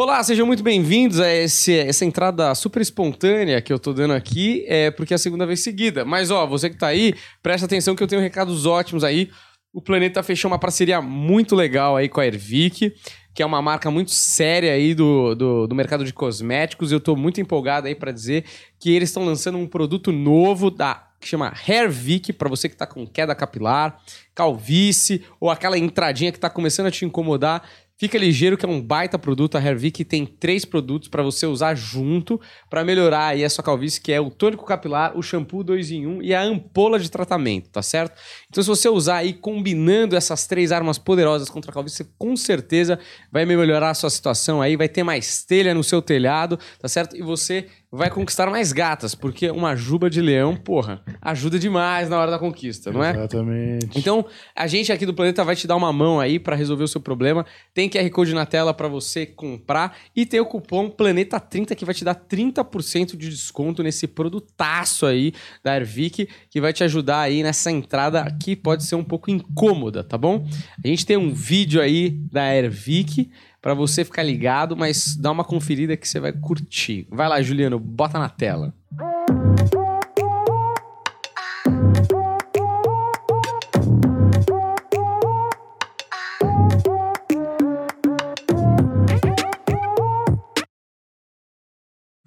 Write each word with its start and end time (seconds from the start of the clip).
Olá, 0.00 0.22
sejam 0.22 0.46
muito 0.46 0.62
bem-vindos 0.62 1.18
a 1.18 1.28
esse- 1.28 1.76
essa 1.76 2.04
entrada 2.04 2.54
super 2.54 2.80
espontânea 2.80 3.60
que 3.60 3.72
eu 3.72 3.80
tô 3.80 3.92
dando 3.92 4.14
aqui, 4.14 4.64
é 4.68 4.92
porque 4.92 5.12
é 5.12 5.16
a 5.16 5.18
segunda 5.18 5.44
vez 5.44 5.58
seguida. 5.58 6.04
Mas, 6.04 6.30
ó, 6.30 6.46
você 6.46 6.70
que 6.70 6.76
tá 6.76 6.86
aí, 6.86 7.16
presta 7.42 7.66
atenção 7.66 7.96
que 7.96 8.02
eu 8.04 8.06
tenho 8.06 8.22
recados 8.22 8.64
ótimos 8.64 9.02
aí. 9.02 9.28
O 9.72 9.82
Planeta 9.82 10.22
fechou 10.22 10.48
uma 10.48 10.56
parceria 10.58 11.02
muito 11.02 11.56
legal 11.56 11.96
aí 11.96 12.08
com 12.08 12.20
a 12.20 12.26
Ervic, 12.28 12.92
que 13.34 13.42
é 13.42 13.44
uma 13.44 13.60
marca 13.60 13.90
muito 13.90 14.12
séria 14.12 14.72
aí 14.72 14.94
do, 14.94 15.34
do, 15.34 15.66
do 15.66 15.74
mercado 15.74 16.04
de 16.04 16.12
cosméticos. 16.12 16.92
Eu 16.92 17.00
tô 17.00 17.16
muito 17.16 17.40
empolgado 17.40 17.88
aí 17.88 17.94
para 17.96 18.12
dizer 18.12 18.44
que 18.78 18.94
eles 18.94 19.08
estão 19.08 19.24
lançando 19.24 19.58
um 19.58 19.66
produto 19.66 20.12
novo 20.12 20.70
da 20.70 21.08
que 21.20 21.26
chama 21.26 21.52
Hairvic, 21.66 22.32
para 22.32 22.48
você 22.48 22.68
que 22.68 22.76
tá 22.76 22.86
com 22.86 23.04
queda 23.04 23.34
capilar, 23.34 24.00
calvície 24.32 25.24
ou 25.40 25.50
aquela 25.50 25.76
entradinha 25.76 26.30
que 26.30 26.38
tá 26.38 26.48
começando 26.48 26.86
a 26.86 26.90
te 26.92 27.04
incomodar. 27.04 27.68
Fica 28.00 28.16
ligeiro 28.16 28.56
que 28.56 28.64
é 28.64 28.68
um 28.68 28.80
baita 28.80 29.18
produto. 29.18 29.56
A 29.56 29.60
Hairvic 29.60 30.04
tem 30.04 30.24
três 30.24 30.64
produtos 30.64 31.08
para 31.08 31.20
você 31.20 31.46
usar 31.46 31.74
junto 31.74 32.40
para 32.70 32.84
melhorar 32.84 33.26
aí 33.26 33.44
a 33.44 33.50
sua 33.50 33.64
calvície, 33.64 34.00
que 34.00 34.12
é 34.12 34.20
o 34.20 34.30
tônico 34.30 34.64
capilar, 34.64 35.18
o 35.18 35.22
shampoo 35.22 35.64
2 35.64 35.90
em 35.90 36.06
1 36.06 36.22
e 36.22 36.32
a 36.32 36.40
ampola 36.40 37.00
de 37.00 37.10
tratamento, 37.10 37.68
tá 37.70 37.82
certo? 37.82 38.16
Então 38.48 38.62
se 38.62 38.68
você 38.68 38.88
usar 38.88 39.16
aí 39.16 39.32
combinando 39.32 40.14
essas 40.14 40.46
três 40.46 40.70
armas 40.70 40.96
poderosas 40.96 41.50
contra 41.50 41.72
a 41.72 41.74
calvície, 41.74 42.04
você 42.04 42.10
com 42.16 42.36
certeza 42.36 43.00
vai 43.32 43.44
melhorar 43.44 43.90
a 43.90 43.94
sua 43.94 44.10
situação 44.10 44.62
aí, 44.62 44.76
vai 44.76 44.88
ter 44.88 45.02
mais 45.02 45.42
telha 45.42 45.74
no 45.74 45.82
seu 45.82 46.00
telhado, 46.00 46.56
tá 46.78 46.86
certo? 46.86 47.16
E 47.16 47.22
você 47.22 47.66
vai 47.90 48.10
conquistar 48.10 48.50
mais 48.50 48.70
gatas, 48.72 49.14
porque 49.14 49.50
uma 49.50 49.74
juba 49.74 50.10
de 50.10 50.20
leão, 50.20 50.54
porra, 50.54 51.02
ajuda 51.22 51.58
demais 51.58 52.08
na 52.08 52.18
hora 52.18 52.30
da 52.30 52.38
conquista, 52.38 52.92
não 52.92 53.02
é? 53.02 53.12
Exatamente. 53.12 53.98
Então, 53.98 54.26
a 54.54 54.66
gente 54.66 54.92
aqui 54.92 55.06
do 55.06 55.14
Planeta 55.14 55.42
vai 55.42 55.56
te 55.56 55.66
dar 55.66 55.76
uma 55.76 55.92
mão 55.92 56.20
aí 56.20 56.38
pra 56.38 56.54
resolver 56.54 56.84
o 56.84 56.88
seu 56.88 57.00
problema. 57.00 57.46
Tem 57.72 57.88
QR 57.88 58.08
Code 58.10 58.34
na 58.34 58.44
tela 58.44 58.74
pra 58.74 58.88
você 58.88 59.24
comprar 59.24 59.96
e 60.14 60.26
tem 60.26 60.38
o 60.38 60.46
cupom 60.46 60.90
Planeta30 60.90 61.74
que 61.74 61.84
vai 61.84 61.94
te 61.94 62.04
dar 62.04 62.14
30% 62.14 63.16
de 63.16 63.30
desconto 63.30 63.82
nesse 63.82 64.06
produtaço 64.06 65.06
aí 65.06 65.32
da 65.64 65.76
Ervic, 65.76 66.28
que 66.50 66.60
vai 66.60 66.72
te 66.74 66.84
ajudar 66.84 67.20
aí 67.20 67.42
nessa 67.42 67.70
entrada 67.70 68.24
que 68.42 68.54
pode 68.54 68.84
ser 68.84 68.96
um 68.96 69.04
pouco 69.04 69.30
incômoda, 69.30 70.04
tá 70.04 70.18
bom? 70.18 70.46
A 70.84 70.86
gente 70.86 71.06
tem 71.06 71.16
um 71.16 71.32
vídeo 71.32 71.80
aí 71.80 72.10
da 72.10 72.54
Ervic 72.54 73.30
pra 73.60 73.74
você 73.74 74.04
ficar 74.04 74.22
ligado, 74.22 74.76
mas 74.76 75.16
dá 75.16 75.30
uma 75.30 75.44
conferida 75.44 75.96
que 75.96 76.08
você 76.08 76.20
vai 76.20 76.32
curtir. 76.32 77.06
Vai 77.10 77.28
lá, 77.28 77.42
Juliano, 77.42 77.78
bota 77.78 78.18
na 78.18 78.28
tela. 78.28 78.72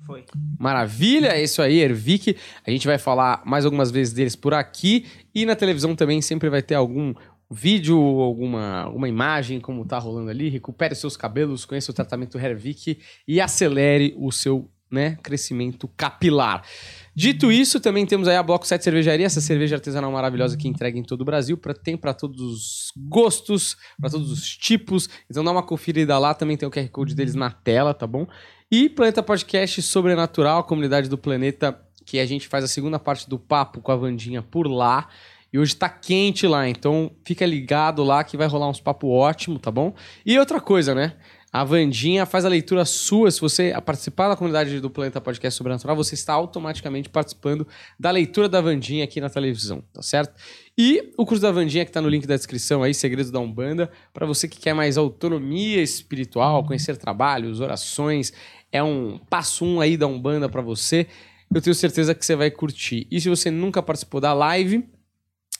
Foi. 0.05 0.25
Maravilha, 0.59 1.29
é 1.29 1.41
isso 1.41 1.61
aí, 1.61 1.79
Ervic. 1.79 2.35
A 2.67 2.69
gente 2.69 2.85
vai 2.85 2.97
falar 2.97 3.41
mais 3.45 3.63
algumas 3.63 3.89
vezes 3.89 4.13
deles 4.13 4.35
por 4.35 4.53
aqui 4.53 5.05
e 5.33 5.45
na 5.45 5.55
televisão 5.55 5.95
também 5.95 6.21
sempre 6.21 6.49
vai 6.49 6.61
ter 6.61 6.75
algum 6.75 7.13
vídeo, 7.53 7.97
alguma, 7.97 8.83
alguma 8.83 9.09
imagem 9.09 9.59
como 9.59 9.85
tá 9.85 9.97
rolando 9.97 10.29
ali. 10.29 10.49
Recupere 10.49 10.95
seus 10.95 11.17
cabelos, 11.17 11.65
conheça 11.65 11.91
o 11.91 11.93
tratamento 11.93 12.37
Hervic 12.37 12.99
e 13.27 13.41
acelere 13.41 14.15
o 14.17 14.31
seu 14.31 14.69
né, 14.91 15.17
crescimento 15.23 15.87
capilar. 15.95 16.63
Dito 17.15 17.51
isso, 17.51 17.79
também 17.79 18.05
temos 18.05 18.27
aí 18.27 18.35
a 18.35 18.43
Bloco 18.43 18.67
7 18.67 18.83
Cervejaria, 18.83 19.25
essa 19.25 19.39
cerveja 19.39 19.75
artesanal 19.75 20.11
maravilhosa 20.11 20.57
que 20.57 20.67
entrega 20.67 20.99
em 20.99 21.03
todo 21.03 21.21
o 21.21 21.25
Brasil, 21.25 21.57
pra, 21.57 21.73
tem 21.73 21.95
para 21.95 22.13
todos 22.13 22.41
os 22.41 22.91
gostos, 22.97 23.77
para 23.99 24.09
todos 24.09 24.31
os 24.31 24.55
tipos. 24.57 25.09
Então 25.29 25.43
dá 25.43 25.51
uma 25.51 25.63
conferida 25.63 26.17
lá, 26.19 26.33
também 26.33 26.57
tem 26.57 26.67
o 26.67 26.71
QR 26.71 26.89
Code 26.89 27.15
deles 27.15 27.35
na 27.35 27.49
tela, 27.49 27.93
tá 27.93 28.05
bom? 28.05 28.27
E 28.69 28.89
Planeta 28.89 29.23
Podcast 29.23 29.81
Sobrenatural, 29.81 30.59
a 30.59 30.63
comunidade 30.63 31.09
do 31.09 31.17
planeta, 31.17 31.79
que 32.05 32.19
a 32.19 32.25
gente 32.25 32.47
faz 32.47 32.63
a 32.63 32.67
segunda 32.67 32.99
parte 32.99 33.29
do 33.29 33.39
papo 33.39 33.81
com 33.81 33.91
a 33.91 33.95
Vandinha 33.95 34.41
por 34.41 34.67
lá. 34.67 35.07
E 35.53 35.59
hoje 35.59 35.75
tá 35.75 35.89
quente 35.89 36.47
lá, 36.47 36.67
então 36.67 37.11
fica 37.25 37.45
ligado 37.45 38.03
lá 38.03 38.23
que 38.23 38.37
vai 38.37 38.47
rolar 38.47 38.69
uns 38.69 38.79
papo 38.79 39.09
ótimo, 39.09 39.59
tá 39.59 39.69
bom? 39.69 39.93
E 40.25 40.39
outra 40.39 40.61
coisa, 40.61 40.95
né? 40.95 41.13
A 41.53 41.65
Vandinha 41.65 42.25
faz 42.25 42.45
a 42.45 42.49
leitura 42.49 42.85
sua. 42.85 43.29
Se 43.29 43.41
você 43.41 43.73
participar 43.85 44.29
da 44.29 44.37
comunidade 44.37 44.79
do 44.79 44.89
Planeta 44.89 45.19
Podcast 45.19 45.57
Sobrenatural, 45.57 45.97
você 45.97 46.15
está 46.15 46.33
automaticamente 46.33 47.09
participando 47.09 47.67
da 47.99 48.09
leitura 48.09 48.47
da 48.47 48.61
Vandinha 48.61 49.03
aqui 49.03 49.19
na 49.19 49.29
televisão, 49.29 49.83
tá 49.91 50.01
certo? 50.01 50.33
E 50.77 51.11
o 51.17 51.25
curso 51.25 51.41
da 51.41 51.51
Vandinha 51.51 51.83
que 51.83 51.91
tá 51.91 51.99
no 51.99 52.07
link 52.07 52.25
da 52.25 52.37
descrição 52.37 52.81
aí, 52.81 52.93
Segredos 52.93 53.29
da 53.29 53.39
Umbanda, 53.39 53.91
para 54.13 54.25
você 54.25 54.47
que 54.47 54.57
quer 54.57 54.73
mais 54.73 54.97
autonomia 54.97 55.81
espiritual, 55.81 56.63
conhecer 56.63 56.95
trabalhos, 56.95 57.59
orações, 57.59 58.31
é 58.71 58.81
um 58.81 59.19
passo 59.29 59.65
um 59.65 59.81
aí 59.81 59.97
da 59.97 60.07
Umbanda 60.07 60.47
para 60.47 60.61
você. 60.61 61.07
Eu 61.53 61.61
tenho 61.61 61.75
certeza 61.75 62.15
que 62.15 62.25
você 62.25 62.33
vai 62.33 62.49
curtir. 62.49 63.05
E 63.11 63.19
se 63.19 63.27
você 63.27 63.51
nunca 63.51 63.83
participou 63.83 64.21
da 64.21 64.33
live, 64.33 64.87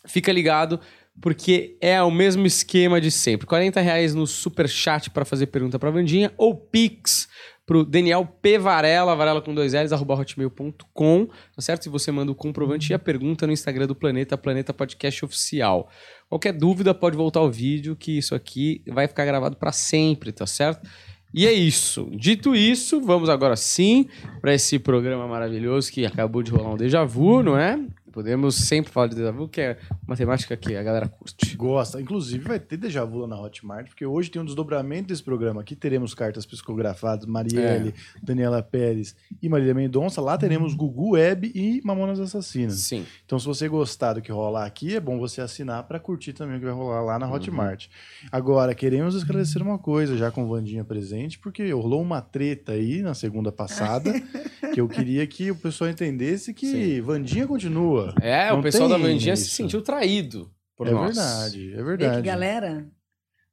fica 0.05 0.31
ligado, 0.31 0.79
porque 1.21 1.77
é 1.81 2.01
o 2.01 2.11
mesmo 2.11 2.45
esquema 2.45 3.01
de 3.01 3.11
sempre. 3.11 3.45
40 3.45 3.79
reais 3.81 4.15
no 4.15 4.25
super 4.25 4.67
chat 4.67 5.09
para 5.09 5.25
fazer 5.25 5.47
pergunta 5.47 5.77
para 5.77 5.91
Vandinha 5.91 6.31
ou 6.37 6.55
Pix 6.55 7.27
pro 7.65 7.85
Daniel 7.85 8.25
P. 8.25 8.57
Varela, 8.57 9.15
Varela 9.15 9.41
com 9.41 9.53
dois 9.53 9.73
L's, 9.73 9.93
arroba 9.93 10.15
hotmail.com, 10.15 11.27
tá 11.27 11.61
certo? 11.61 11.83
Se 11.83 11.89
você 11.89 12.11
manda 12.11 12.31
o 12.31 12.35
comprovante 12.35 12.91
e 12.91 12.93
a 12.93 12.99
pergunta 12.99 13.47
no 13.47 13.53
Instagram 13.53 13.87
do 13.87 13.95
Planeta, 13.95 14.37
Planeta 14.37 14.73
Podcast 14.73 15.23
Oficial. 15.23 15.89
Qualquer 16.27 16.53
dúvida 16.53 16.93
pode 16.93 17.15
voltar 17.15 17.39
ao 17.39 17.51
vídeo, 17.51 17.95
que 17.95 18.17
isso 18.17 18.35
aqui 18.35 18.83
vai 18.87 19.07
ficar 19.07 19.25
gravado 19.25 19.55
para 19.55 19.71
sempre, 19.71 20.31
tá 20.31 20.45
certo? 20.45 20.85
E 21.33 21.47
é 21.47 21.53
isso. 21.53 22.09
Dito 22.11 22.53
isso, 22.53 22.99
vamos 22.99 23.29
agora 23.29 23.55
sim 23.55 24.09
para 24.41 24.53
esse 24.53 24.77
programa 24.77 25.25
maravilhoso 25.27 25.89
que 25.89 26.05
acabou 26.05 26.43
de 26.43 26.51
rolar 26.51 26.73
um 26.73 26.77
déjà 26.77 27.05
vu, 27.05 27.41
não 27.41 27.57
é? 27.57 27.79
Podemos 28.11 28.55
sempre 28.55 28.91
falar 28.91 29.07
de 29.07 29.15
déjà 29.15 29.31
vu, 29.31 29.47
que 29.47 29.61
é 29.61 29.77
uma 30.05 30.15
temática 30.15 30.55
que 30.57 30.75
a 30.75 30.83
galera 30.83 31.07
curte. 31.07 31.55
Gosta. 31.55 32.01
Inclusive, 32.01 32.43
vai 32.43 32.59
ter 32.59 32.77
déjà 32.77 33.05
vu 33.05 33.19
lá 33.19 33.27
na 33.27 33.39
Hotmart, 33.39 33.87
porque 33.87 34.05
hoje 34.05 34.29
tem 34.29 34.41
um 34.41 34.45
desdobramento 34.45 35.07
desse 35.07 35.23
programa. 35.23 35.61
Aqui 35.61 35.75
teremos 35.75 36.13
cartas 36.13 36.45
psicografadas, 36.45 37.25
Marielle, 37.25 37.93
Daniela 38.21 38.61
Pérez 38.61 39.15
e 39.41 39.47
Marília 39.47 39.73
Mendonça. 39.73 40.21
Lá 40.21 40.37
teremos 40.37 40.73
Gugu 40.73 41.11
Web 41.11 41.51
e 41.55 41.81
Mamonas 41.83 42.19
Assassinas. 42.19 42.79
Sim. 42.79 43.05
Então, 43.25 43.39
se 43.39 43.45
você 43.45 43.67
gostar 43.67 44.13
do 44.13 44.21
que 44.21 44.31
rolar 44.31 44.65
aqui, 44.65 44.95
é 44.95 44.99
bom 44.99 45.17
você 45.17 45.41
assinar 45.41 45.83
para 45.83 45.99
curtir 45.99 46.33
também 46.33 46.57
o 46.57 46.59
que 46.59 46.65
vai 46.65 46.73
rolar 46.73 47.01
lá 47.01 47.19
na 47.19 47.31
Hotmart. 47.31 47.87
Agora, 48.31 48.75
queremos 48.75 49.15
esclarecer 49.15 49.61
uma 49.61 49.77
coisa, 49.77 50.17
já 50.17 50.31
com 50.31 50.47
Vandinha 50.47 50.83
presente, 50.83 51.39
porque 51.39 51.71
rolou 51.71 52.01
uma 52.01 52.21
treta 52.21 52.73
aí 52.73 53.01
na 53.01 53.13
segunda 53.13 53.51
passada, 53.51 54.11
que 54.73 54.81
eu 54.81 54.87
queria 54.87 55.25
que 55.25 55.51
o 55.51 55.55
pessoal 55.55 55.89
entendesse 55.89 56.53
que 56.53 56.67
Sim. 56.67 57.01
Vandinha 57.01 57.47
continua. 57.47 58.00
É, 58.21 58.49
Não 58.49 58.59
o 58.59 58.63
pessoal 58.63 58.87
da 58.89 58.95
tem 58.95 59.03
Vandinha 59.05 59.35
se 59.35 59.49
sentiu 59.49 59.81
traído 59.81 60.49
por 60.75 60.87
é 60.87 60.91
nós. 60.91 61.15
verdade, 61.15 61.73
é 61.73 61.83
verdade. 61.83 62.15
que 62.21 62.27
galera. 62.27 62.85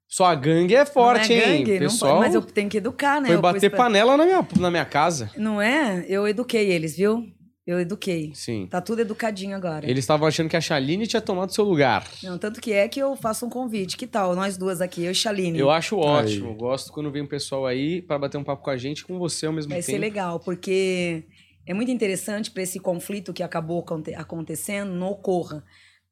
Só 0.07 0.25
a 0.25 0.35
gangue 0.35 0.75
é 0.75 0.87
forte, 0.87 1.29
não 1.29 1.37
é 1.37 1.51
hein? 1.57 1.59
gangue, 1.65 1.73
não 1.75 1.79
pessoal 1.91 2.13
pode, 2.17 2.27
mas 2.27 2.35
eu 2.35 2.41
tenho 2.43 2.71
que 2.71 2.79
educar, 2.79 3.21
né? 3.21 3.27
foi 3.29 3.37
Eu 3.37 3.43
bater 3.43 3.69
pra- 3.69 3.77
panela 3.79 4.17
na 4.17 4.25
minha, 4.25 4.47
na 4.59 4.71
minha 4.71 4.85
casa. 4.87 5.31
Não 5.37 5.61
é? 5.61 6.05
Eu 6.09 6.27
eduquei 6.27 6.71
eles, 6.71 6.97
viu? 6.97 7.27
Eu 7.67 7.79
eduquei. 7.79 8.33
Sim. 8.35 8.67
Tá 8.67 8.81
tudo 8.81 9.01
educadinho 9.03 9.55
agora. 9.55 9.85
Eles 9.85 10.03
estavam 10.03 10.27
achando 10.27 10.49
que 10.49 10.57
a 10.57 10.61
Chaline 10.63 11.07
tinha 11.07 11.21
tomado 11.21 11.53
seu 11.53 11.63
lugar. 11.65 12.03
Não, 12.23 12.39
tanto 12.39 12.63
que 12.63 12.73
é 12.73 12.89
que 12.89 12.99
eu 12.99 13.15
faço 13.15 13.45
um 13.45 13.51
convite. 13.51 13.95
Que 13.99 14.07
tal? 14.07 14.35
Nós 14.35 14.57
duas 14.57 14.81
aqui, 14.81 15.05
eu 15.05 15.11
e 15.13 15.15
Chaline. 15.15 15.59
Eu 15.59 15.71
acho 15.71 15.99
ótimo. 15.99 16.55
Gosto 16.55 16.91
quando 16.91 17.11
vem 17.11 17.21
um 17.21 17.27
pessoal 17.27 17.67
aí 17.67 18.01
pra 18.01 18.19
bater 18.19 18.39
um 18.39 18.43
papo 18.45 18.63
com 18.65 18.71
a 18.71 18.77
gente 18.79 19.01
e 19.01 19.05
com 19.05 19.19
você 19.19 19.45
ao 19.45 19.53
mesmo 19.53 19.69
Vai 19.69 19.81
tempo. 19.81 19.91
ser 19.91 19.99
legal, 19.99 20.41
porque 20.41 21.25
é 21.69 21.75
muito 21.75 21.91
interessante 21.91 22.51
para 22.51 22.63
esse 22.63 22.81
conflito 22.81 23.33
que 23.33 23.43
acabou 23.43 23.81
aconte- 23.81 24.15
acontecendo 24.15 24.91
não 24.93 25.09
ocorra. 25.11 25.63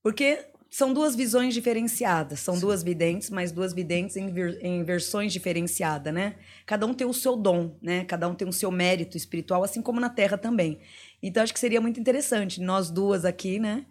Porque 0.03 0.39
são 0.71 0.93
duas 0.93 1.17
visões 1.17 1.55
diferenciadas, 1.55 2.41
são 2.41 2.59
duas 2.59 2.83
videntes, 2.83 3.31
mas 3.31 3.51
duas 3.51 3.73
videntes 3.73 4.17
em, 4.17 4.31
ver- 4.31 4.59
em 4.63 4.85
versões 4.85 5.33
diferenciadas, 5.33 6.13
né? 6.13 6.35
Cada 6.67 6.85
um 6.87 6.93
tem 6.93 7.07
o 7.07 7.15
seu 7.15 7.35
dom, 7.37 7.75
né? 7.81 8.05
Cada 8.05 8.29
um 8.29 8.35
tem 8.35 8.47
o 8.47 8.53
seu 8.53 8.71
mérito 8.71 9.17
espiritual, 9.17 9.65
assim 9.65 9.81
como 9.81 9.99
na 9.99 10.11
Terra 10.11 10.37
também. 10.37 10.79
Então 11.23 11.43
acho 11.43 11.55
que 11.55 11.59
seria 11.61 11.81
muito 11.81 11.99
interessante 11.99 12.61
nós 12.61 12.91
duas 12.91 13.25
aqui, 13.25 13.59
né? 13.59 13.87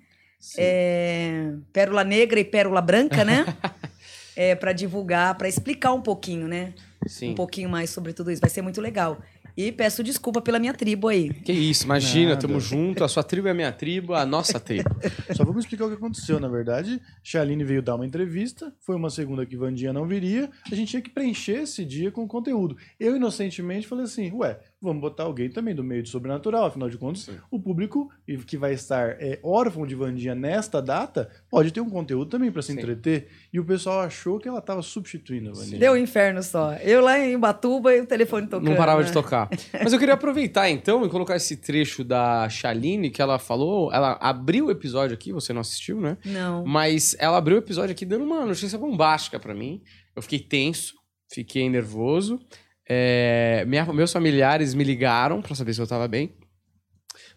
É, 0.61 1.51
Pérola 1.73 2.03
Negra 2.03 2.39
e 2.39 2.43
Pérola 2.45 2.81
Branca, 2.81 3.25
né? 3.25 3.43
é, 4.37 4.53
para 4.53 4.71
divulgar, 4.71 5.35
para 5.35 5.47
explicar 5.49 5.93
um 5.93 6.01
pouquinho, 6.01 6.47
né? 6.47 6.75
Sim. 7.07 7.31
um 7.31 7.35
pouquinho 7.35 7.69
mais 7.69 7.89
sobre 7.89 8.13
tudo 8.13 8.31
isso. 8.31 8.41
Vai 8.41 8.49
ser 8.49 8.61
muito 8.61 8.81
legal. 8.81 9.19
E 9.57 9.71
peço 9.71 10.03
desculpa 10.03 10.41
pela 10.41 10.59
minha 10.59 10.73
tribo 10.73 11.07
aí. 11.07 11.33
Que 11.33 11.53
isso, 11.53 11.85
imagina, 11.85 12.29
Nada. 12.29 12.41
tamo 12.41 12.59
junto. 12.59 13.03
A 13.03 13.07
sua 13.07 13.23
tribo 13.23 13.47
é 13.47 13.51
a 13.51 13.53
minha 13.53 13.71
tribo, 13.71 14.13
a 14.13 14.25
nossa 14.25 14.59
tribo. 14.59 14.89
Só 15.33 15.45
vamos 15.45 15.63
explicar 15.63 15.85
o 15.85 15.89
que 15.89 15.95
aconteceu. 15.95 16.39
Na 16.39 16.47
verdade, 16.47 17.01
Shaline 17.23 17.63
veio 17.63 17.81
dar 17.81 17.95
uma 17.95 18.05
entrevista, 18.05 18.73
foi 18.81 18.95
uma 18.95 19.09
segunda 19.09 19.45
que 19.45 19.55
Vandinha 19.55 19.93
não 19.93 20.05
viria, 20.05 20.49
a 20.69 20.75
gente 20.75 20.89
tinha 20.89 21.01
que 21.01 21.09
preencher 21.09 21.61
esse 21.63 21.85
dia 21.85 22.11
com 22.11 22.27
conteúdo. 22.27 22.75
Eu, 22.99 23.15
inocentemente, 23.15 23.87
falei 23.87 24.05
assim: 24.05 24.31
ué, 24.33 24.59
vamos 24.85 25.01
botar 25.01 25.23
alguém 25.23 25.49
também 25.49 25.75
do 25.75 25.83
meio 25.83 26.01
de 26.01 26.09
sobrenatural. 26.09 26.65
Afinal 26.65 26.89
de 26.89 26.97
contas, 26.97 27.23
Sim. 27.23 27.37
o 27.51 27.59
público 27.59 28.09
que 28.47 28.57
vai 28.57 28.73
estar 28.73 29.17
é, 29.19 29.39
órfão 29.43 29.85
de 29.85 29.95
Vandinha 29.95 30.33
nesta 30.33 30.81
data 30.81 31.29
pode 31.49 31.71
ter 31.71 31.81
um 31.81 31.89
conteúdo 31.89 32.29
também 32.29 32.51
para 32.51 32.61
se 32.61 32.71
Sim. 32.71 32.79
entreter. 32.79 33.27
E 33.51 33.59
o 33.59 33.65
pessoal 33.65 34.01
achou 34.01 34.39
que 34.39 34.47
ela 34.47 34.59
estava 34.59 34.81
substituindo 34.81 35.49
a 35.49 35.53
Vandinha. 35.53 35.79
Deu 35.79 35.93
um 35.93 35.97
inferno 35.97 36.41
só. 36.41 36.73
Eu 36.75 37.01
lá 37.01 37.19
em 37.19 37.35
Ubatuba 37.35 37.93
e 37.93 38.01
o 38.01 38.05
telefone 38.05 38.47
tocando. 38.47 38.69
Não 38.69 38.75
parava 38.75 39.01
né? 39.01 39.07
de 39.07 39.13
tocar. 39.13 39.49
Mas 39.83 39.91
eu 39.91 39.99
queria 39.99 40.13
aproveitar 40.13 40.69
então 40.69 41.05
e 41.05 41.09
colocar 41.09 41.35
esse 41.35 41.57
trecho 41.57 42.03
da 42.03 42.47
Shaline 42.47 43.09
que 43.09 43.21
ela 43.21 43.37
falou. 43.39 43.91
Ela 43.91 44.17
abriu 44.21 44.67
o 44.67 44.71
episódio 44.71 45.13
aqui, 45.13 45.33
você 45.33 45.51
não 45.51 45.61
assistiu, 45.61 45.99
né? 45.99 46.17
Não. 46.23 46.65
Mas 46.65 47.15
ela 47.19 47.37
abriu 47.37 47.57
o 47.57 47.59
episódio 47.59 47.91
aqui 47.91 48.05
dando 48.05 48.23
uma 48.23 48.45
notícia 48.45 48.77
bombástica 48.77 49.39
pra 49.39 49.53
mim. 49.53 49.81
Eu 50.15 50.21
fiquei 50.21 50.39
tenso, 50.39 50.93
fiquei 51.29 51.69
nervoso. 51.69 52.39
É, 52.87 53.63
minha- 53.67 53.85
meus 53.93 54.11
familiares 54.11 54.73
me 54.73 54.83
ligaram 54.83 55.41
pra 55.41 55.55
saber 55.55 55.73
se 55.73 55.81
eu 55.81 55.87
tava 55.87 56.07
bem. 56.07 56.33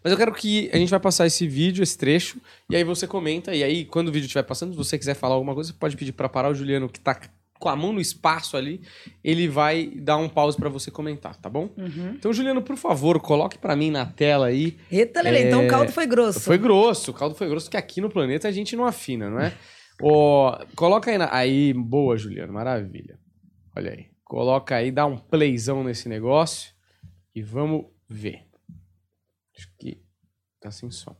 Mas 0.03 0.11
eu 0.11 0.17
quero 0.17 0.33
que 0.33 0.69
a 0.71 0.77
gente 0.77 0.89
vai 0.89 0.99
passar 0.99 1.25
esse 1.27 1.47
vídeo, 1.47 1.83
esse 1.83 1.97
trecho, 1.97 2.39
e 2.69 2.75
aí 2.75 2.83
você 2.83 3.05
comenta. 3.05 3.53
E 3.53 3.63
aí, 3.63 3.83
quando 3.85 4.07
o 4.07 4.11
vídeo 4.11 4.25
estiver 4.25 4.43
passando, 4.43 4.71
se 4.71 4.77
você 4.77 4.97
quiser 4.97 5.13
falar 5.13 5.35
alguma 5.35 5.53
coisa, 5.53 5.71
você 5.71 5.77
pode 5.77 5.97
pedir 5.97 6.13
pra 6.13 6.29
parar 6.29 6.49
o 6.49 6.55
Juliano, 6.55 6.87
que 6.87 6.99
tá 6.99 7.19
com 7.59 7.67
a 7.67 7.75
mão 7.75 7.91
no 7.91 7.99
espaço 7.99 8.55
ali. 8.55 8.79
Ele 9.21 9.47
vai 9.49 9.87
dar 9.95 10.15
um 10.15 10.29
pause 10.29 10.55
pra 10.57 10.69
você 10.69 10.89
comentar, 10.89 11.35
tá 11.35 11.49
bom? 11.49 11.69
Uhum. 11.77 12.13
Então, 12.17 12.31
Juliano, 12.31 12.61
por 12.61 12.77
favor, 12.77 13.19
coloque 13.19 13.57
pra 13.57 13.75
mim 13.75 13.91
na 13.91 14.05
tela 14.05 14.45
aí 14.47 14.77
Eita, 14.89 15.21
Lele, 15.21 15.47
então 15.47 15.63
É, 15.63 15.65
o 15.65 15.69
caldo 15.69 15.91
foi 15.91 16.07
grosso. 16.07 16.39
foi 16.39 16.57
grosso, 16.57 17.11
o 17.11 17.13
caldo 17.13 17.35
foi 17.35 17.49
grosso, 17.49 17.69
que 17.69 17.75
aqui 17.75 17.99
no 17.99 18.09
planeta 18.09 18.47
a 18.47 18.51
gente 18.51 18.77
não 18.77 18.85
afina, 18.85 19.29
não 19.29 19.39
é? 19.41 19.53
Ó, 20.01 20.57
coloca 20.75 21.11
aí 21.11 21.17
na. 21.17 21.27
Aí, 21.35 21.73
boa, 21.73 22.15
Juliano, 22.17 22.53
maravilha. 22.53 23.19
Olha 23.75 23.91
aí. 23.91 24.05
Coloca 24.29 24.75
aí, 24.75 24.91
dá 24.91 25.07
um 25.07 25.17
playzão 25.17 25.83
nesse 25.83 26.07
negócio 26.07 26.71
e 27.33 27.41
vamos 27.41 27.87
ver. 28.07 28.45
Acho 29.57 29.67
que 29.75 29.99
tá 30.61 30.69
sem 30.69 30.91
som. 30.91 31.17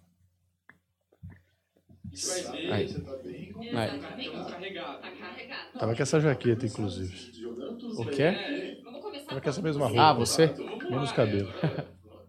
Aí. 2.71 2.87
Aí. 3.75 3.99
Tava 5.79 5.95
com 5.95 6.03
essa 6.03 6.19
jaqueta, 6.19 6.67
inclusive. 6.67 7.11
O 7.97 8.05
quê? 8.05 8.77
Tava 9.27 9.41
com 9.41 9.49
essa 9.49 9.61
mesma 9.63 9.87
roupa. 9.87 10.03
Ah, 10.03 10.13
você? 10.13 10.53
Menos 10.87 11.11
cabelo. 11.11 11.51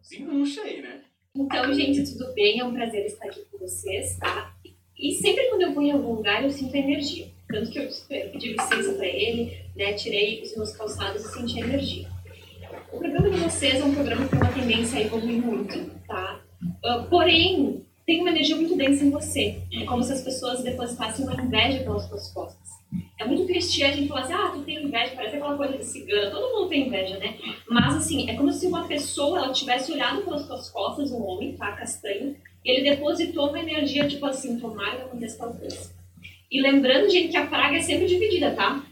Desenruxa 0.00 0.62
aí, 0.62 0.81
né? 0.81 1.05
Então, 1.37 1.75
gente, 1.75 2.11
tudo 2.11 2.33
bem? 2.33 2.59
É 2.59 2.65
um 2.65 2.73
prazer 2.73 3.05
estar 3.05 3.26
aqui 3.26 3.44
com 3.50 3.59
vocês, 3.59 4.17
tá? 4.17 4.56
E 4.99 5.12
sempre 5.12 5.47
quando 5.50 5.61
eu 5.61 5.75
vou 5.75 5.83
em 5.83 5.93
algum 5.93 6.15
lugar, 6.15 6.43
eu 6.43 6.50
sinto 6.50 6.75
a 6.75 6.79
energia. 6.79 7.29
Tanto 7.50 7.70
que 7.70 7.79
eu 7.79 7.88
pedi 8.08 8.52
licença 8.52 8.93
pra 8.93 9.06
ele, 9.06 9.58
né? 9.76 9.93
Tirei 9.94 10.43
os 10.43 10.56
meus 10.56 10.73
calçados 10.73 11.25
e 11.25 11.29
senti 11.29 11.61
energia. 11.61 12.08
O 12.93 12.99
programa 12.99 13.31
de 13.31 13.38
vocês 13.38 13.81
é 13.81 13.85
um 13.85 13.94
programa 13.94 14.25
que 14.25 14.31
tem 14.31 14.41
uma 14.41 14.52
tendência 14.52 14.99
a 14.99 15.02
evoluir 15.02 15.43
muito, 15.43 15.91
tá? 16.06 16.41
Ah, 16.85 17.06
porém, 17.08 17.85
tem 18.06 18.20
uma 18.20 18.31
energia 18.31 18.56
muito 18.56 18.76
densa 18.76 19.05
em 19.05 19.11
você. 19.11 19.62
É 19.73 19.85
como 19.85 20.02
se 20.02 20.12
as 20.12 20.23
pessoas 20.23 20.62
depositassem 20.62 21.25
uma 21.25 21.41
inveja 21.41 21.82
pelas 21.85 22.05
suas 22.05 22.32
costas. 22.32 22.61
É 23.19 23.25
muito 23.25 23.47
clichê 23.47 23.85
a 23.85 23.93
gente 23.93 24.08
falar 24.08 24.23
assim, 24.23 24.32
ah, 24.32 24.50
tu 24.52 24.62
tem 24.62 24.82
inveja, 24.82 25.12
parece 25.14 25.37
aquela 25.37 25.56
coisa 25.56 25.79
de 25.79 25.85
cigana. 25.85 26.31
Todo 26.31 26.56
mundo 26.56 26.69
tem 26.69 26.87
inveja, 26.87 27.19
né? 27.19 27.38
Mas 27.69 27.97
assim, 27.97 28.29
é 28.29 28.35
como 28.35 28.52
se 28.52 28.67
uma 28.67 28.87
pessoa 28.87 29.38
ela 29.38 29.52
tivesse 29.52 29.93
olhado 29.93 30.23
pelas 30.23 30.43
suas 30.43 30.69
costas, 30.70 31.12
um 31.12 31.23
homem, 31.23 31.56
tá, 31.56 31.73
castanho, 31.73 32.37
e 32.64 32.70
ele 32.70 32.91
depositou 32.91 33.49
uma 33.49 33.61
energia, 33.61 34.08
tipo 34.08 34.26
assim, 34.26 34.58
tomara 34.58 34.97
que 34.97 35.02
aconteça 35.02 35.38
tal 35.38 35.55
coisa. 35.55 36.00
E 36.50 36.61
lembrando, 36.61 37.08
gente, 37.08 37.29
que 37.29 37.37
a 37.37 37.47
praga 37.47 37.76
é 37.76 37.82
sempre 37.82 38.06
dividida, 38.06 38.50
tá? 38.52 38.85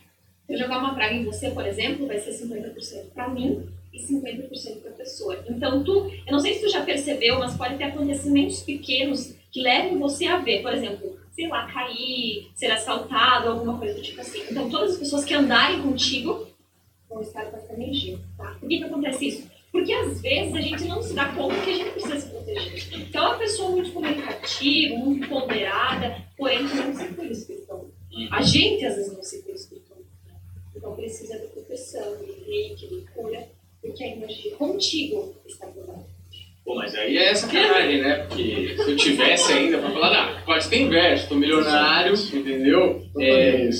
Se 0.46 0.54
eu 0.54 0.58
jogar 0.58 0.78
uma 0.78 0.94
praga 0.94 1.14
em 1.14 1.24
você, 1.24 1.50
por 1.50 1.66
exemplo, 1.66 2.06
vai 2.06 2.18
ser 2.18 2.30
50% 2.30 3.12
pra 3.12 3.28
mim 3.28 3.66
e 3.92 3.98
50% 3.98 4.80
pra 4.80 4.92
pessoa. 4.92 5.44
Então, 5.48 5.82
tu, 5.82 6.10
eu 6.26 6.32
não 6.32 6.38
sei 6.38 6.54
se 6.54 6.60
tu 6.60 6.70
já 6.70 6.82
percebeu, 6.82 7.38
mas 7.38 7.56
pode 7.56 7.76
ter 7.76 7.84
acontecimentos 7.84 8.62
pequenos 8.62 9.34
que 9.50 9.60
levam 9.60 9.98
você 9.98 10.26
a 10.26 10.38
ver, 10.38 10.62
por 10.62 10.72
exemplo, 10.72 11.18
sei 11.32 11.48
lá, 11.48 11.66
cair, 11.66 12.48
ser 12.54 12.70
assaltado, 12.70 13.48
alguma 13.48 13.78
coisa 13.78 13.94
do 13.94 14.02
tipo 14.02 14.20
assim. 14.20 14.42
Então, 14.50 14.70
todas 14.70 14.92
as 14.92 14.98
pessoas 14.98 15.24
que 15.24 15.34
andarem 15.34 15.82
contigo 15.82 16.46
vão 17.08 17.20
estar 17.20 17.44
com 17.46 17.56
essa 17.56 17.72
energia, 17.72 18.18
tá? 18.36 18.56
Por 18.60 18.68
que 18.68 18.78
que 18.78 18.84
acontece 18.84 19.28
isso? 19.28 19.50
Porque 19.70 19.92
às 19.92 20.20
vezes 20.20 20.54
a 20.54 20.60
gente 20.60 20.84
não 20.84 21.02
se 21.02 21.14
dá 21.14 21.26
conta 21.26 21.60
que 21.60 21.70
a 21.70 21.74
gente 21.74 21.90
precisa 21.90 22.20
se 22.20 22.28
proteger. 22.28 23.00
Então, 23.00 23.24
é 23.24 23.28
uma 23.28 23.38
pessoa 23.38 23.70
muito 23.70 23.92
comunicativa, 23.92 24.94
muito 24.96 25.28
ponderada, 25.28 26.16
porém 26.36 26.62
não 26.62 26.94
se 26.94 27.08
cura 27.08 27.30
espiritualmente. 27.30 27.94
A 28.30 28.42
gente 28.42 28.84
às 28.86 28.96
vezes 28.96 29.12
não 29.12 29.22
se 29.22 29.42
cura 29.42 29.54
espiritualmente. 29.54 30.08
Então, 30.74 30.96
precisa 30.96 31.38
de 31.38 31.46
proteção, 31.48 32.16
de 32.18 32.50
reiki, 32.50 32.86
de 32.86 33.00
cura, 33.14 33.46
porque 33.82 34.02
a 34.04 34.08
energia 34.08 34.54
contigo 34.56 35.34
está 35.46 35.66
cuidada. 35.66 36.06
Pô, 36.64 36.74
mas 36.74 36.94
aí 36.94 37.16
é 37.16 37.34
sacanagem, 37.34 38.02
né? 38.02 38.26
Porque 38.26 38.76
se 38.76 38.90
eu 38.90 38.96
tivesse 38.96 39.52
ainda 39.52 39.78
pra 39.78 39.90
falar, 39.90 40.12
ah, 40.12 40.42
pode 40.44 40.68
ter 40.68 40.82
inveja, 40.82 41.26
tô 41.26 41.34
milionário, 41.34 42.12
entendeu? 42.12 43.02
É, 43.18 43.70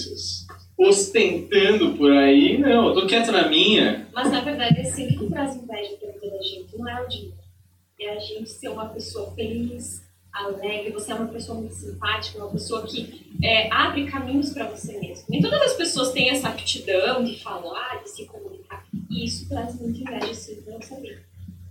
ostentando 0.79 1.97
por 1.97 2.13
aí, 2.13 2.57
não, 2.57 2.89
eu 2.89 2.95
tô 2.95 3.07
quieto 3.07 3.33
na 3.33 3.49
minha. 3.49 4.07
Mas 4.15 4.31
na 4.31 4.41
verdade, 4.41 4.81
assim, 4.81 5.09
o 5.09 5.19
que 5.19 5.27
traz 5.27 5.57
inveja 5.57 5.97
pra 5.97 6.13
vida 6.13 6.31
da 6.31 6.43
gente 6.43 6.79
não 6.79 6.89
é 6.89 7.05
o 7.05 7.09
dinheiro. 7.09 7.35
É 8.01 8.11
a 8.11 8.19
gente 8.21 8.49
ser 8.49 8.69
uma 8.69 8.87
pessoa 8.87 9.35
feliz, 9.35 10.07
alegre, 10.33 10.93
você 10.93 11.11
é 11.11 11.15
uma 11.17 11.27
pessoa 11.27 11.59
muito 11.59 11.75
simpática, 11.75 12.39
uma 12.39 12.53
pessoa 12.53 12.87
que 12.87 13.27
é, 13.43 13.69
abre 13.73 14.07
caminhos 14.07 14.53
para 14.53 14.69
você 14.69 14.99
mesmo. 15.01 15.25
Nem 15.29 15.43
todas 15.43 15.61
as 15.63 15.73
pessoas 15.75 16.13
têm 16.13 16.31
essa 16.31 16.49
aptidão 16.49 17.25
de 17.25 17.43
falar, 17.43 18.01
de 18.03 18.11
se 18.11 18.25
comunicar. 18.27 18.85
E 19.11 19.25
isso 19.25 19.49
traz 19.49 19.81
muita 19.81 19.99
inveja, 19.99 20.35
sim, 20.35 20.63
pra 20.63 20.75
não 20.75 20.83
saber. 20.83 21.25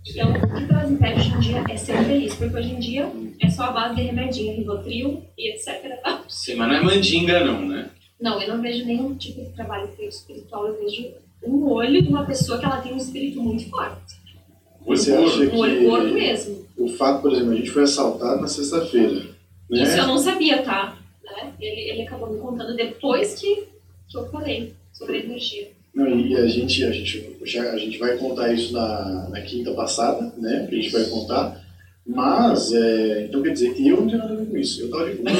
Então, 0.06 0.32
o 0.32 0.54
que 0.54 0.66
traz 0.66 0.90
inveja 0.90 1.14
hoje 1.14 1.34
em 1.34 1.40
dia 1.40 1.64
é 1.70 1.76
ser 1.76 2.04
feliz, 2.04 2.34
porque 2.34 2.56
hoje 2.56 2.72
em 2.72 2.78
dia 2.78 3.10
é 3.40 3.48
só 3.48 3.64
a 3.64 3.72
base 3.72 3.96
de 3.96 4.02
remedinho, 4.02 4.56
Rivotril 4.56 5.22
e 5.36 5.54
etc. 5.54 5.98
Sim, 6.28 6.56
mas 6.56 6.68
não 6.68 6.76
é 6.76 6.82
mandinga 6.82 7.44
não, 7.44 7.66
né? 7.66 7.90
Não, 8.20 8.40
eu 8.40 8.48
não 8.48 8.62
vejo 8.62 8.84
nenhum 8.84 9.14
tipo 9.14 9.42
de 9.42 9.50
trabalho 9.50 9.88
feito 9.96 10.12
espiritual, 10.12 10.66
eu 10.66 10.78
vejo 10.78 11.08
um 11.44 11.68
olho 11.68 12.02
de 12.02 12.08
uma 12.08 12.26
pessoa 12.26 12.58
que 12.58 12.64
ela 12.64 12.80
tem 12.80 12.92
um 12.92 12.96
espírito 12.96 13.40
muito 13.40 13.68
forte. 13.70 14.16
Você 14.84 15.12
Olho 15.12 15.26
acha 15.26 15.54
Um 15.54 15.90
olho 15.90 16.08
que 16.08 16.14
mesmo. 16.14 16.66
o 16.76 16.88
fato, 16.88 17.22
por 17.22 17.32
exemplo, 17.32 17.52
a 17.52 17.56
gente 17.56 17.70
foi 17.70 17.82
assaltado 17.82 18.40
na 18.40 18.48
sexta-feira, 18.48 19.26
né? 19.70 19.82
Isso 19.82 19.98
eu 19.98 20.06
não 20.06 20.18
sabia, 20.18 20.62
tá? 20.62 20.96
Né? 21.22 21.52
Ele, 21.60 21.90
ele 21.90 22.02
acabou 22.02 22.32
me 22.32 22.40
contando 22.40 22.74
depois 22.74 23.34
que, 23.34 23.66
que 24.08 24.16
eu 24.16 24.26
falei 24.30 24.74
sobre 24.92 25.18
a 25.18 25.20
energia. 25.20 25.68
Não, 25.94 26.18
e 26.18 26.34
a 26.36 26.46
gente, 26.46 26.84
a 26.84 26.92
gente, 26.92 27.36
a 27.42 27.76
gente 27.76 27.98
vai 27.98 28.16
contar 28.16 28.52
isso 28.52 28.72
na, 28.72 29.28
na 29.28 29.40
quinta 29.42 29.72
passada, 29.72 30.32
né? 30.38 30.66
Que 30.68 30.76
a 30.78 30.80
gente 30.80 30.92
vai 30.92 31.04
contar. 31.04 31.67
Mas, 32.08 32.72
é, 32.72 33.26
então 33.26 33.42
quer 33.42 33.50
dizer, 33.50 33.74
eu 33.78 33.98
não 33.98 34.06
tenho 34.06 34.18
nada 34.18 34.32
a 34.32 34.36
ver 34.36 34.46
com 34.46 34.56
isso. 34.56 34.80
Eu 34.80 34.90
tava 34.90 35.10
de 35.10 35.16
boa. 35.16 35.30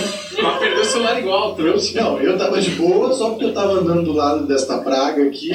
Mas 0.42 0.58
perdeu 0.58 0.82
o 0.82 0.84
celular 0.84 1.18
igual, 1.18 1.48
Eu, 1.50 1.54
trouxe. 1.54 1.96
não, 1.96 2.20
eu 2.20 2.36
tava 2.36 2.60
de 2.60 2.70
boa 2.72 3.10
só 3.14 3.30
porque 3.30 3.46
eu 3.46 3.54
tava 3.54 3.72
andando 3.72 4.04
do 4.04 4.12
lado 4.12 4.46
desta 4.46 4.76
praga 4.78 5.26
aqui 5.26 5.50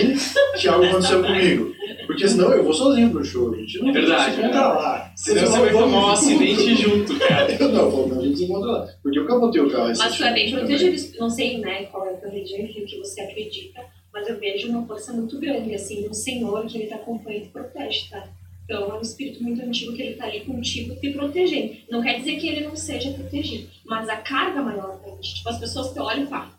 que 0.59 0.67
algo 0.67 0.83
aconteceu 0.83 1.21
comigo. 1.21 1.71
Porque 2.07 2.27
senão 2.27 2.51
eu 2.51 2.63
vou 2.63 2.73
sozinho 2.73 3.11
pro 3.11 3.23
show, 3.23 3.53
a 3.53 3.57
gente 3.57 3.79
não 3.79 3.89
É 3.89 3.93
verdade, 3.93 4.35
se 4.35 4.41
encontra 4.41 4.67
lá. 4.67 5.13
Senão 5.15 5.45
você 5.45 5.59
vai 5.59 5.71
tomar 5.71 6.07
um 6.07 6.09
acidente 6.09 6.75
junto, 6.75 7.19
cara. 7.19 7.51
Eu 7.63 7.69
não, 7.69 7.89
vou, 7.91 8.19
a 8.19 8.21
gente 8.23 8.37
se 8.37 8.43
encontra 8.45 8.71
lá. 8.71 8.87
Porque 9.01 9.19
eu 9.19 9.27
capotei 9.27 9.61
o 9.61 9.69
carro 9.69 9.93
Mas 9.95 10.17
tu 10.17 10.23
é 10.23 10.33
bem 10.33 10.51
protegido. 10.51 11.19
Não 11.19 11.29
sei 11.29 11.59
né, 11.59 11.83
qual 11.83 12.07
é 12.07 12.13
a 12.13 12.17
tua 12.17 12.29
religião, 12.29 12.59
enfim, 12.59 12.81
o 12.81 12.85
que 12.85 12.97
você 12.97 13.21
acredita, 13.21 13.81
mas 14.11 14.27
eu 14.27 14.39
vejo 14.39 14.69
uma 14.69 14.85
força 14.85 15.13
muito 15.13 15.39
grande, 15.39 15.73
assim, 15.75 16.07
no 16.07 16.13
Senhor 16.13 16.65
que 16.65 16.77
ele 16.77 16.87
te 16.87 16.93
acompanha 16.93 17.37
e 17.37 17.41
te 17.41 17.49
protege, 17.49 18.09
tá? 18.09 18.27
Então 18.63 18.91
é 18.91 18.93
um 18.97 19.01
espírito 19.01 19.43
muito 19.43 19.61
antigo 19.61 19.93
que 19.93 20.01
ele 20.01 20.15
tá 20.15 20.25
ali 20.25 20.41
contigo 20.41 20.95
te 20.95 21.11
protegendo. 21.11 21.75
Não 21.89 22.01
quer 22.01 22.19
dizer 22.19 22.37
que 22.37 22.47
ele 22.47 22.65
não 22.65 22.75
seja 22.75 23.11
protegido, 23.11 23.69
mas 23.85 24.07
a 24.09 24.17
carga 24.17 24.61
maior 24.61 24.97
pra 24.99 25.11
gente. 25.15 25.35
Tipo, 25.35 25.49
as 25.49 25.59
pessoas 25.59 25.91
que 25.91 25.99
olham, 25.99 26.25
pá, 26.27 26.49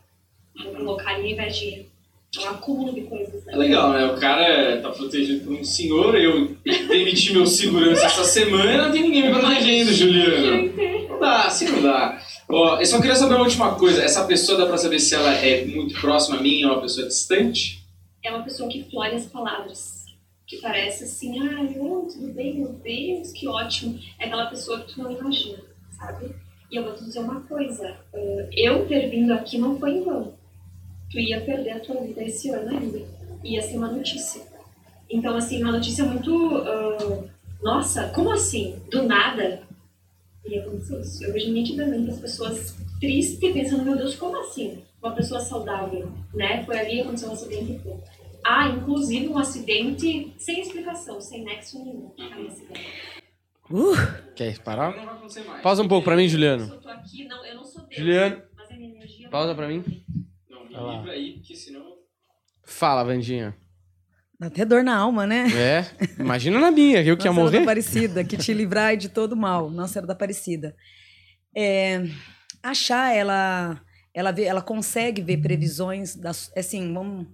vou 0.62 0.74
colocar 0.74 1.14
ali 1.14 1.32
invejinha. 1.32 1.86
É 2.36 2.40
um 2.40 2.48
acúmulo 2.48 2.92
de 2.92 3.02
coisas, 3.02 3.44
né? 3.44 3.52
É 3.52 3.56
legal, 3.56 3.92
né? 3.92 4.06
O 4.06 4.18
cara 4.18 4.80
tá 4.82 4.90
protegido 4.90 5.44
por 5.44 5.54
um 5.54 5.62
senhor, 5.64 6.16
eu 6.16 6.56
demiti 6.64 7.32
meu 7.32 7.46
segurança 7.46 8.06
essa 8.06 8.24
semana, 8.24 8.86
não 8.86 8.92
tem 8.92 9.02
ninguém 9.02 9.30
me 9.30 9.38
protegendo, 9.38 9.92
Juliano. 9.92 10.72
Não 11.08 11.20
dá, 11.20 11.44
assim 11.44 11.68
não 11.68 11.80
dá. 11.80 12.20
Ó, 12.48 12.80
eu 12.80 12.86
só 12.86 13.00
queria 13.00 13.14
saber 13.14 13.34
uma 13.34 13.44
última 13.44 13.76
coisa. 13.76 14.02
Essa 14.02 14.24
pessoa 14.24 14.58
dá 14.58 14.66
pra 14.66 14.76
saber 14.76 14.98
se 14.98 15.14
ela 15.14 15.32
é 15.32 15.64
muito 15.64 15.98
próxima 16.00 16.36
a 16.38 16.42
mim 16.42 16.64
ou 16.64 16.70
é 16.70 16.72
uma 16.74 16.82
pessoa 16.82 17.06
distante? 17.06 17.84
é 18.24 18.30
uma 18.30 18.42
pessoa 18.42 18.68
que 18.68 18.82
flore 18.84 19.14
as 19.14 19.26
palavras. 19.26 19.93
Que 20.54 20.60
parece 20.60 21.04
assim, 21.04 21.38
ai, 21.40 21.76
oh, 21.80 22.06
tudo 22.06 22.32
bem, 22.32 22.54
meu 22.54 22.72
Deus, 22.74 23.32
que 23.32 23.48
ótimo. 23.48 23.98
É 24.18 24.26
aquela 24.26 24.46
pessoa 24.46 24.80
que 24.80 24.94
tu 24.94 25.02
não 25.02 25.10
imagina, 25.10 25.58
sabe? 25.90 26.34
E 26.70 26.76
eu 26.76 26.84
vou 26.84 26.94
te 26.94 27.04
dizer 27.04 27.20
uma 27.20 27.40
coisa, 27.42 27.96
eh, 28.12 28.48
eu 28.52 28.86
ter 28.86 29.08
vindo 29.08 29.32
aqui 29.32 29.58
não 29.58 29.78
foi 29.78 29.98
em 29.98 30.04
vão. 30.04 30.34
Tu 31.10 31.18
ia 31.18 31.40
perder 31.40 31.70
a 31.72 31.80
tua 31.80 32.00
vida 32.00 32.22
esse 32.22 32.50
ano 32.50 32.70
ainda. 32.70 33.02
Ia 33.42 33.62
ser 33.62 33.76
uma 33.76 33.90
notícia. 33.90 34.42
Então, 35.10 35.36
assim, 35.36 35.62
uma 35.62 35.72
notícia 35.72 36.04
muito. 36.04 36.56
ah, 36.56 37.24
nossa, 37.62 38.08
como 38.08 38.30
assim? 38.30 38.76
Do 38.90 39.02
nada 39.02 39.62
ia 40.46 40.60
acontecer 40.60 41.00
isso. 41.00 41.24
Eu 41.24 41.32
vejo 41.32 41.52
nitidamente 41.52 42.10
as 42.10 42.20
pessoas 42.20 42.76
tristes 43.00 43.52
pensando, 43.52 43.84
meu 43.84 43.96
Deus, 43.96 44.14
como 44.14 44.38
assim? 44.38 44.82
Uma 45.02 45.14
pessoa 45.14 45.40
saudável, 45.40 46.10
né? 46.32 46.64
Foi 46.64 46.78
ali, 46.78 47.00
aconteceu 47.00 47.30
um 47.30 47.32
acidente 47.32 47.72
e. 47.72 48.13
há, 48.44 48.68
inclusive, 48.68 49.28
um 49.28 49.38
acidente 49.38 50.34
sem 50.38 50.60
explicação, 50.60 51.20
sem 51.20 51.44
nexo 51.44 51.82
nenhum. 51.84 52.10
Tá. 52.10 52.24
Uh, 53.70 54.32
Quer 54.36 54.58
parar? 54.60 54.94
Não 54.94 55.04
vai 55.04 55.14
acontecer 55.14 55.44
mais. 55.44 55.62
Pausa 55.62 55.82
um 55.82 55.88
pouco 55.88 56.04
pra 56.04 56.16
mim, 56.16 56.28
Juliano. 56.28 56.66
Eu 56.72 56.80
tô 56.80 56.88
aqui, 56.88 57.26
não, 57.26 57.44
eu 57.44 57.54
não 57.56 57.64
sou 57.64 57.82
Deus. 57.82 57.96
Juliano. 57.96 58.42
Mas 58.54 58.70
a 58.70 58.74
minha 58.74 58.94
energia... 58.94 59.28
Pausa 59.30 59.54
pra 59.54 59.66
mim. 59.66 59.82
Não, 60.48 60.64
me 60.64 60.96
livra 60.98 61.12
aí, 61.12 61.32
porque 61.34 61.56
senão... 61.56 61.94
Fala, 62.62 63.04
Vandinha. 63.04 63.56
dá 64.38 64.46
até 64.48 64.64
dor 64.64 64.82
na 64.82 64.96
alma, 64.96 65.26
né? 65.26 65.46
É, 65.54 65.84
imagina 66.18 66.58
na 66.58 66.70
minha, 66.70 67.02
que 67.02 67.10
eu 67.10 67.16
que 67.16 67.26
ia 67.26 67.32
Nossa 67.32 67.50
Senhora 67.50 67.50
da 67.50 67.58
morrer. 67.58 67.62
Aparecida, 67.62 68.24
que 68.24 68.36
te 68.36 68.52
livrai 68.52 68.96
de 68.96 69.08
todo 69.08 69.36
mal. 69.36 69.70
Nossa 69.70 69.94
Senhora 69.94 70.06
da 70.08 70.12
Aparecida. 70.12 70.76
É, 71.56 72.02
a 72.62 72.74
Chá, 72.74 73.12
ela, 73.12 73.80
ela, 74.12 74.30
vê, 74.30 74.44
ela 74.44 74.62
consegue 74.62 75.22
ver 75.22 75.38
previsões, 75.38 76.16
das, 76.16 76.50
assim, 76.56 76.92
vamos, 76.92 77.26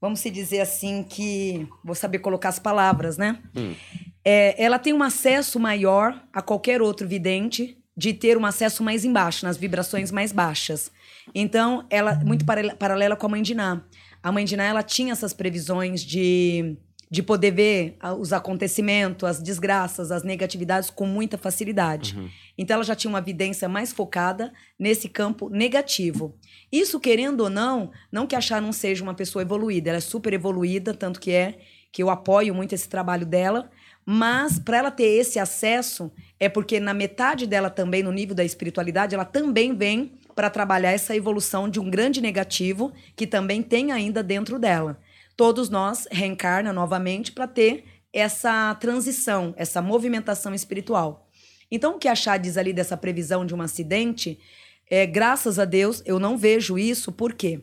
vamos 0.00 0.20
se 0.20 0.30
dizer 0.30 0.60
assim 0.60 1.02
que... 1.02 1.66
Vou 1.84 1.94
saber 1.94 2.18
colocar 2.18 2.48
as 2.48 2.58
palavras, 2.58 3.16
né? 3.16 3.42
Hum. 3.56 3.74
É, 4.24 4.62
ela 4.62 4.78
tem 4.78 4.92
um 4.92 5.02
acesso 5.02 5.58
maior 5.58 6.22
a 6.32 6.42
qualquer 6.42 6.82
outro 6.82 7.06
vidente 7.06 7.78
de 7.96 8.12
ter 8.12 8.36
um 8.38 8.46
acesso 8.46 8.82
mais 8.82 9.04
embaixo, 9.04 9.44
nas 9.44 9.56
vibrações 9.56 10.12
mais 10.12 10.30
baixas. 10.30 10.90
Então, 11.34 11.84
ela 11.90 12.14
muito 12.24 12.44
parale- 12.44 12.74
paralela 12.76 13.16
com 13.16 13.26
a 13.26 13.30
mãe 13.30 13.42
de 13.42 13.54
Ná. 13.54 13.82
A 14.22 14.30
mãe 14.30 14.44
de 14.44 14.56
Ná, 14.56 14.64
ela 14.64 14.82
tinha 14.82 15.12
essas 15.12 15.32
previsões 15.32 16.02
de, 16.02 16.76
de 17.10 17.22
poder 17.22 17.50
ver 17.50 17.96
ah, 18.00 18.14
os 18.14 18.32
acontecimentos, 18.32 19.28
as 19.28 19.42
desgraças, 19.42 20.12
as 20.12 20.22
negatividades 20.22 20.90
com 20.90 21.06
muita 21.06 21.38
facilidade. 21.38 22.16
Uhum. 22.16 22.28
Então, 22.56 22.74
ela 22.74 22.84
já 22.84 22.94
tinha 22.94 23.08
uma 23.08 23.20
vidência 23.20 23.68
mais 23.68 23.92
focada 23.92 24.52
nesse 24.78 25.08
campo 25.08 25.48
negativo. 25.48 26.34
Isso, 26.70 27.00
querendo 27.00 27.40
ou 27.40 27.50
não, 27.50 27.90
não 28.12 28.26
que 28.26 28.36
a 28.36 28.40
Chá 28.40 28.60
não 28.60 28.72
seja 28.72 29.02
uma 29.02 29.14
pessoa 29.14 29.42
evoluída, 29.42 29.90
ela 29.90 29.98
é 29.98 30.02
super 30.02 30.32
evoluída, 30.32 30.92
tanto 30.92 31.20
que 31.20 31.30
é 31.30 31.58
que 31.90 32.02
eu 32.02 32.10
apoio 32.10 32.54
muito 32.54 32.74
esse 32.74 32.88
trabalho 32.88 33.24
dela, 33.24 33.70
mas 34.04 34.58
para 34.58 34.78
ela 34.78 34.90
ter 34.90 35.04
esse 35.04 35.38
acesso, 35.38 36.10
é 36.38 36.48
porque 36.48 36.80
na 36.80 36.94
metade 36.94 37.46
dela 37.46 37.70
também, 37.70 38.02
no 38.02 38.12
nível 38.12 38.34
da 38.34 38.44
espiritualidade, 38.44 39.14
ela 39.14 39.24
também 39.24 39.74
vem 39.74 40.12
para 40.34 40.48
trabalhar 40.48 40.92
essa 40.92 41.16
evolução 41.16 41.68
de 41.68 41.80
um 41.80 41.90
grande 41.90 42.20
negativo 42.20 42.92
que 43.16 43.26
também 43.26 43.62
tem 43.62 43.90
ainda 43.90 44.22
dentro 44.22 44.58
dela. 44.58 44.98
Todos 45.38 45.70
nós 45.70 46.08
reencarna 46.10 46.72
novamente 46.72 47.30
para 47.30 47.46
ter 47.46 47.84
essa 48.12 48.74
transição, 48.74 49.54
essa 49.56 49.80
movimentação 49.80 50.52
espiritual. 50.52 51.28
Então, 51.70 51.94
o 51.94 51.98
que 52.00 52.08
a 52.08 52.14
Chá 52.16 52.36
diz 52.36 52.56
ali 52.56 52.72
dessa 52.72 52.96
previsão 52.96 53.46
de 53.46 53.54
um 53.54 53.62
acidente, 53.62 54.36
é, 54.90 55.06
graças 55.06 55.60
a 55.60 55.64
Deus, 55.64 56.02
eu 56.04 56.18
não 56.18 56.36
vejo 56.36 56.76
isso, 56.76 57.12
por 57.12 57.34
quê? 57.34 57.60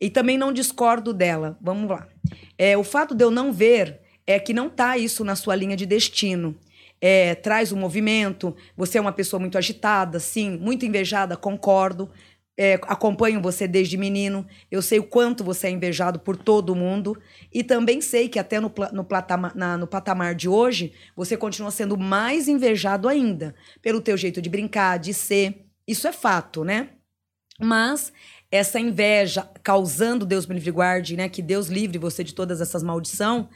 E 0.00 0.08
também 0.08 0.38
não 0.38 0.52
discordo 0.52 1.12
dela. 1.12 1.58
Vamos 1.60 1.90
lá. 1.90 2.06
É, 2.56 2.78
o 2.78 2.84
fato 2.84 3.16
de 3.16 3.24
eu 3.24 3.32
não 3.32 3.52
ver 3.52 3.98
é 4.24 4.38
que 4.38 4.54
não 4.54 4.70
tá 4.70 4.96
isso 4.96 5.24
na 5.24 5.34
sua 5.34 5.56
linha 5.56 5.76
de 5.76 5.86
destino. 5.86 6.54
É, 7.00 7.34
traz 7.34 7.72
o 7.72 7.76
movimento, 7.76 8.54
você 8.76 8.96
é 8.96 9.00
uma 9.00 9.10
pessoa 9.10 9.40
muito 9.40 9.58
agitada, 9.58 10.20
sim, 10.20 10.56
muito 10.56 10.86
invejada, 10.86 11.36
concordo. 11.36 12.08
É, 12.60 12.74
acompanho 12.88 13.40
você 13.40 13.68
desde 13.68 13.96
menino, 13.96 14.44
eu 14.68 14.82
sei 14.82 14.98
o 14.98 15.04
quanto 15.04 15.44
você 15.44 15.68
é 15.68 15.70
invejado 15.70 16.18
por 16.18 16.36
todo 16.36 16.74
mundo 16.74 17.16
e 17.54 17.62
também 17.62 18.00
sei 18.00 18.28
que 18.28 18.36
até 18.36 18.58
no, 18.58 18.72
no, 18.92 19.04
platama- 19.04 19.52
na- 19.54 19.76
no 19.78 19.86
patamar 19.86 20.34
de 20.34 20.48
hoje 20.48 20.92
você 21.14 21.36
continua 21.36 21.70
sendo 21.70 21.96
mais 21.96 22.48
invejado 22.48 23.08
ainda 23.08 23.54
pelo 23.80 24.00
teu 24.00 24.16
jeito 24.16 24.42
de 24.42 24.48
brincar, 24.48 24.98
de 24.98 25.14
ser. 25.14 25.66
Isso 25.86 26.08
é 26.08 26.12
fato, 26.12 26.64
né? 26.64 26.88
Mas 27.60 28.12
essa 28.50 28.80
inveja 28.80 29.48
causando 29.62 30.26
Deus 30.26 30.46
me 30.46 30.54
livre 30.54 30.70
guarde, 30.70 31.16
né? 31.16 31.28
Que 31.28 31.42
Deus 31.42 31.68
livre 31.68 31.98
você 31.98 32.24
de 32.24 32.34
todas 32.34 32.60
essas 32.60 32.82
maldição, 32.82 33.48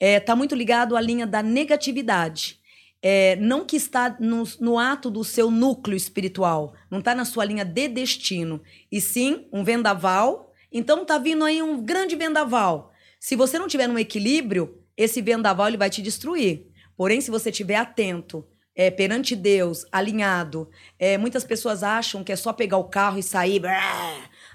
é, 0.00 0.20
tá 0.20 0.36
muito 0.36 0.54
ligado 0.54 0.96
à 0.96 1.00
linha 1.00 1.26
da 1.26 1.42
negatividade. 1.42 2.60
É, 3.06 3.36
não 3.36 3.66
que 3.66 3.76
está 3.76 4.16
no, 4.18 4.44
no 4.58 4.78
ato 4.78 5.10
do 5.10 5.22
seu 5.22 5.50
núcleo 5.50 5.94
espiritual, 5.94 6.72
não 6.90 7.00
está 7.00 7.14
na 7.14 7.26
sua 7.26 7.44
linha 7.44 7.62
de 7.62 7.86
destino, 7.86 8.62
e 8.90 8.98
sim 8.98 9.46
um 9.52 9.62
vendaval. 9.62 10.54
Então 10.72 11.04
tá 11.04 11.18
vindo 11.18 11.44
aí 11.44 11.60
um 11.60 11.84
grande 11.84 12.16
vendaval. 12.16 12.94
Se 13.20 13.36
você 13.36 13.58
não 13.58 13.68
tiver 13.68 13.88
no 13.88 13.98
equilíbrio, 13.98 14.78
esse 14.96 15.20
vendaval 15.20 15.68
ele 15.68 15.76
vai 15.76 15.90
te 15.90 16.00
destruir. 16.00 16.66
Porém, 16.96 17.20
se 17.20 17.30
você 17.30 17.50
estiver 17.50 17.76
atento, 17.76 18.42
é, 18.74 18.90
perante 18.90 19.36
Deus, 19.36 19.84
alinhado, 19.92 20.70
é, 20.98 21.18
muitas 21.18 21.44
pessoas 21.44 21.82
acham 21.82 22.24
que 22.24 22.32
é 22.32 22.36
só 22.36 22.54
pegar 22.54 22.78
o 22.78 22.88
carro 22.88 23.18
e 23.18 23.22
sair. 23.22 23.60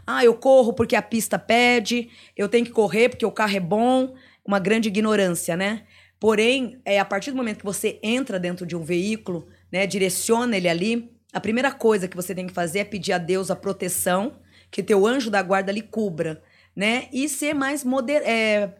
Ah, 0.07 0.25
eu 0.25 0.33
corro 0.33 0.73
porque 0.73 0.95
a 0.95 1.03
pista 1.03 1.37
pede, 1.37 2.09
eu 2.35 2.49
tenho 2.49 2.65
que 2.65 2.71
correr 2.71 3.09
porque 3.09 3.27
o 3.27 3.31
carro 3.31 3.55
é 3.55 3.59
bom. 3.59 4.15
Uma 4.43 4.57
grande 4.57 4.89
ignorância, 4.89 5.55
né? 5.55 5.83
Porém, 6.19 6.81
é, 6.83 6.99
a 6.99 7.05
partir 7.05 7.31
do 7.31 7.37
momento 7.37 7.59
que 7.59 7.65
você 7.65 7.99
entra 8.03 8.39
dentro 8.39 8.65
de 8.65 8.75
um 8.75 8.83
veículo, 8.83 9.47
né, 9.71 9.87
direciona 9.87 10.57
ele 10.57 10.67
ali, 10.67 11.11
a 11.31 11.39
primeira 11.39 11.71
coisa 11.71 12.07
que 12.07 12.15
você 12.15 12.35
tem 12.35 12.47
que 12.47 12.53
fazer 12.53 12.79
é 12.79 12.83
pedir 12.83 13.13
a 13.13 13.17
Deus 13.17 13.49
a 13.49 13.55
proteção, 13.55 14.33
que 14.71 14.83
teu 14.83 15.05
anjo 15.05 15.29
da 15.29 15.41
guarda 15.41 15.71
lhe 15.71 15.81
cubra, 15.81 16.41
né? 16.75 17.07
E 17.11 17.27
ser 17.29 17.53
mais 17.53 17.83
moder 17.83 18.21
é, 18.23 18.73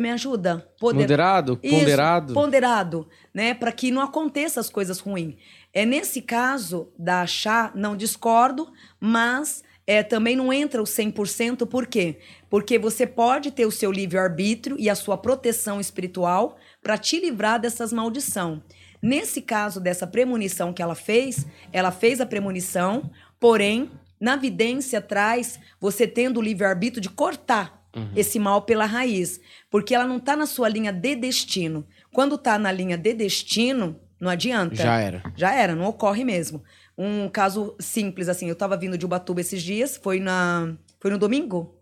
me 0.00 0.10
ajuda? 0.10 0.68
Poder- 0.78 1.00
Moderado, 1.00 1.58
isso, 1.62 1.78
ponderado. 1.78 2.34
ponderado, 2.34 3.08
né? 3.34 3.54
Para 3.54 3.72
que 3.72 3.90
não 3.90 4.02
aconteça 4.02 4.60
as 4.60 4.68
coisas 4.68 4.98
ruins. 4.98 5.34
É 5.72 5.84
nesse 5.84 6.22
caso 6.22 6.92
da 6.98 7.26
chá, 7.26 7.72
não 7.74 7.96
discordo, 7.96 8.72
mas 9.00 9.62
é, 9.86 10.02
também 10.02 10.34
não 10.34 10.52
entra 10.52 10.80
o 10.80 10.86
100%, 10.86 11.66
por 11.66 11.86
quê? 11.86 12.18
Porque 12.50 12.78
você 12.78 13.06
pode 13.06 13.50
ter 13.50 13.66
o 13.66 13.70
seu 13.70 13.92
livre-arbítrio 13.92 14.76
e 14.78 14.90
a 14.90 14.94
sua 14.94 15.16
proteção 15.16 15.80
espiritual 15.80 16.56
para 16.86 16.96
te 16.96 17.18
livrar 17.18 17.58
dessas 17.58 17.92
maldição. 17.92 18.62
Nesse 19.02 19.42
caso 19.42 19.80
dessa 19.80 20.06
premonição 20.06 20.72
que 20.72 20.80
ela 20.80 20.94
fez, 20.94 21.44
ela 21.72 21.90
fez 21.90 22.20
a 22.20 22.26
premonição, 22.26 23.10
porém, 23.40 23.90
na 24.20 24.36
vidência 24.36 25.00
traz 25.00 25.58
você 25.80 26.06
tendo 26.06 26.38
o 26.38 26.40
livre-arbítrio 26.40 27.02
de 27.02 27.10
cortar 27.10 27.84
esse 28.14 28.38
mal 28.38 28.62
pela 28.62 28.84
raiz, 28.84 29.40
porque 29.68 29.96
ela 29.96 30.06
não 30.06 30.18
está 30.18 30.36
na 30.36 30.46
sua 30.46 30.68
linha 30.68 30.92
de 30.92 31.16
destino. 31.16 31.84
Quando 32.12 32.36
está 32.36 32.56
na 32.56 32.70
linha 32.70 32.96
de 32.96 33.14
destino, 33.14 33.98
não 34.20 34.30
adianta. 34.30 34.76
Já 34.76 35.00
era. 35.00 35.22
Já 35.34 35.52
era, 35.52 35.74
não 35.74 35.86
ocorre 35.86 36.24
mesmo. 36.24 36.62
Um 36.96 37.28
caso 37.28 37.74
simples, 37.80 38.28
assim, 38.28 38.48
eu 38.48 38.54
tava 38.54 38.76
vindo 38.76 38.96
de 38.96 39.04
Ubatuba 39.04 39.40
esses 39.40 39.60
dias, 39.60 39.96
foi 39.96 40.20
na. 40.20 40.76
Foi 41.00 41.10
no 41.10 41.18
domingo? 41.18 41.76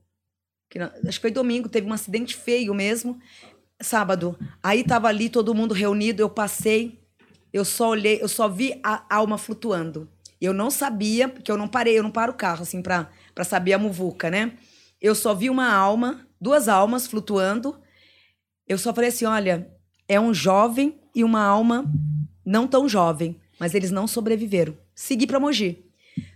Acho 1.06 1.18
que 1.18 1.23
foi 1.23 1.30
domingo, 1.30 1.68
teve 1.68 1.87
um 1.87 1.92
acidente 1.92 2.34
feio 2.34 2.75
mesmo. 2.75 3.20
Sábado. 3.84 4.36
Aí 4.62 4.82
tava 4.82 5.08
ali 5.08 5.28
todo 5.28 5.54
mundo 5.54 5.74
reunido, 5.74 6.20
eu 6.22 6.28
passei, 6.30 6.98
eu 7.52 7.64
só 7.64 7.90
olhei, 7.90 8.18
eu 8.20 8.28
só 8.28 8.48
vi 8.48 8.80
a 8.82 9.04
alma 9.14 9.38
flutuando. 9.38 10.08
Eu 10.40 10.52
não 10.52 10.70
sabia, 10.70 11.28
porque 11.28 11.50
eu 11.50 11.56
não 11.56 11.68
parei, 11.68 11.98
eu 11.98 12.02
não 12.02 12.10
paro 12.10 12.32
o 12.32 12.36
carro, 12.36 12.62
assim, 12.62 12.82
pra, 12.82 13.08
pra 13.34 13.44
saber 13.44 13.72
a 13.72 13.78
muvuca, 13.78 14.30
né? 14.30 14.52
Eu 15.00 15.14
só 15.14 15.34
vi 15.34 15.48
uma 15.48 15.72
alma, 15.72 16.26
duas 16.40 16.68
almas 16.68 17.06
flutuando. 17.06 17.76
Eu 18.66 18.76
só 18.78 18.92
falei 18.92 19.10
assim: 19.10 19.24
olha, 19.24 19.68
é 20.08 20.18
um 20.18 20.34
jovem 20.34 20.98
e 21.14 21.22
uma 21.22 21.42
alma 21.42 21.84
não 22.44 22.66
tão 22.66 22.88
jovem, 22.88 23.36
mas 23.58 23.74
eles 23.74 23.90
não 23.90 24.06
sobreviveram. 24.06 24.76
Segui 24.94 25.26
pra 25.26 25.40
Mogi. 25.40 25.84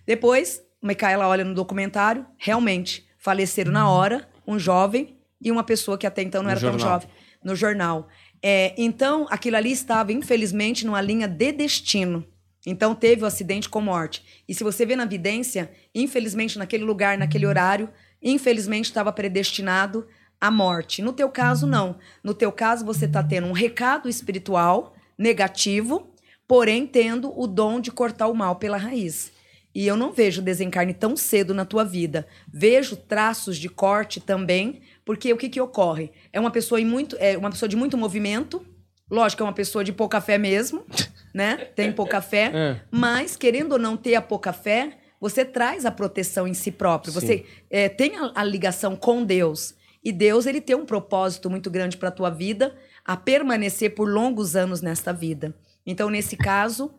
Depois, 0.06 0.62
Micaela 0.82 1.26
olha 1.28 1.44
no 1.44 1.54
documentário, 1.54 2.24
realmente, 2.38 3.06
faleceram 3.18 3.72
na 3.72 3.90
hora 3.90 4.28
um 4.46 4.58
jovem 4.58 5.16
e 5.40 5.50
uma 5.52 5.62
pessoa 5.62 5.98
que 5.98 6.06
até 6.06 6.22
então 6.22 6.42
não 6.42 6.46
No 6.48 6.52
era 6.52 6.60
tão 6.60 6.78
jornal. 6.78 7.00
jovem. 7.00 7.08
No 7.42 7.54
jornal. 7.54 8.08
É, 8.42 8.74
então, 8.76 9.26
aquilo 9.30 9.56
ali 9.56 9.72
estava, 9.72 10.12
infelizmente, 10.12 10.86
numa 10.86 11.00
linha 11.00 11.26
de 11.26 11.52
destino. 11.52 12.24
Então, 12.66 12.94
teve 12.94 13.22
o 13.22 13.26
acidente 13.26 13.68
com 13.68 13.80
morte. 13.80 14.42
E 14.48 14.54
se 14.54 14.64
você 14.64 14.84
vê 14.84 14.94
na 14.94 15.04
vidência, 15.04 15.70
infelizmente, 15.94 16.58
naquele 16.58 16.84
lugar, 16.84 17.16
naquele 17.16 17.46
horário, 17.46 17.88
infelizmente, 18.22 18.86
estava 18.86 19.12
predestinado 19.12 20.06
à 20.40 20.50
morte. 20.50 21.02
No 21.02 21.12
teu 21.12 21.30
caso, 21.30 21.66
não. 21.66 21.98
No 22.22 22.34
teu 22.34 22.52
caso, 22.52 22.84
você 22.84 23.06
está 23.06 23.22
tendo 23.22 23.46
um 23.46 23.52
recado 23.52 24.08
espiritual 24.08 24.94
negativo, 25.16 26.12
porém 26.46 26.86
tendo 26.86 27.32
o 27.38 27.46
dom 27.46 27.80
de 27.80 27.90
cortar 27.90 28.28
o 28.28 28.34
mal 28.34 28.56
pela 28.56 28.76
raiz. 28.76 29.32
E 29.74 29.86
eu 29.86 29.96
não 29.96 30.12
vejo 30.12 30.42
desencarne 30.42 30.94
tão 30.94 31.16
cedo 31.16 31.52
na 31.54 31.64
tua 31.64 31.84
vida. 31.84 32.26
Vejo 32.52 32.96
traços 32.96 33.56
de 33.56 33.68
corte 33.68 34.20
também, 34.20 34.80
porque 35.08 35.32
o 35.32 35.38
que, 35.38 35.48
que 35.48 35.58
ocorre? 35.58 36.12
É 36.34 36.38
uma 36.38 36.50
pessoa 36.50 36.78
muito, 36.82 37.16
é 37.18 37.34
uma 37.38 37.48
pessoa 37.48 37.66
de 37.66 37.74
muito 37.74 37.96
movimento. 37.96 38.62
Lógico, 39.10 39.42
é 39.42 39.46
uma 39.46 39.54
pessoa 39.54 39.82
de 39.82 39.90
pouca 39.90 40.20
fé 40.20 40.36
mesmo, 40.36 40.84
né? 41.32 41.56
Tem 41.74 41.90
pouca 41.90 42.20
fé. 42.20 42.52
É. 42.54 42.80
Mas, 42.90 43.34
querendo 43.34 43.72
ou 43.72 43.78
não 43.78 43.96
ter 43.96 44.16
a 44.16 44.20
pouca 44.20 44.52
fé, 44.52 44.98
você 45.18 45.46
traz 45.46 45.86
a 45.86 45.90
proteção 45.90 46.46
em 46.46 46.52
si 46.52 46.70
próprio. 46.70 47.10
Você 47.10 47.46
é, 47.70 47.88
tem 47.88 48.18
a, 48.18 48.32
a 48.34 48.44
ligação 48.44 48.94
com 48.94 49.24
Deus. 49.24 49.74
E 50.04 50.12
Deus, 50.12 50.44
ele 50.44 50.60
tem 50.60 50.76
um 50.76 50.84
propósito 50.84 51.48
muito 51.48 51.70
grande 51.70 51.96
para 51.96 52.10
a 52.10 52.12
tua 52.12 52.28
vida, 52.28 52.76
a 53.02 53.16
permanecer 53.16 53.94
por 53.94 54.10
longos 54.10 54.56
anos 54.56 54.82
nesta 54.82 55.10
vida. 55.10 55.54
Então, 55.86 56.10
nesse 56.10 56.36
caso, 56.36 56.92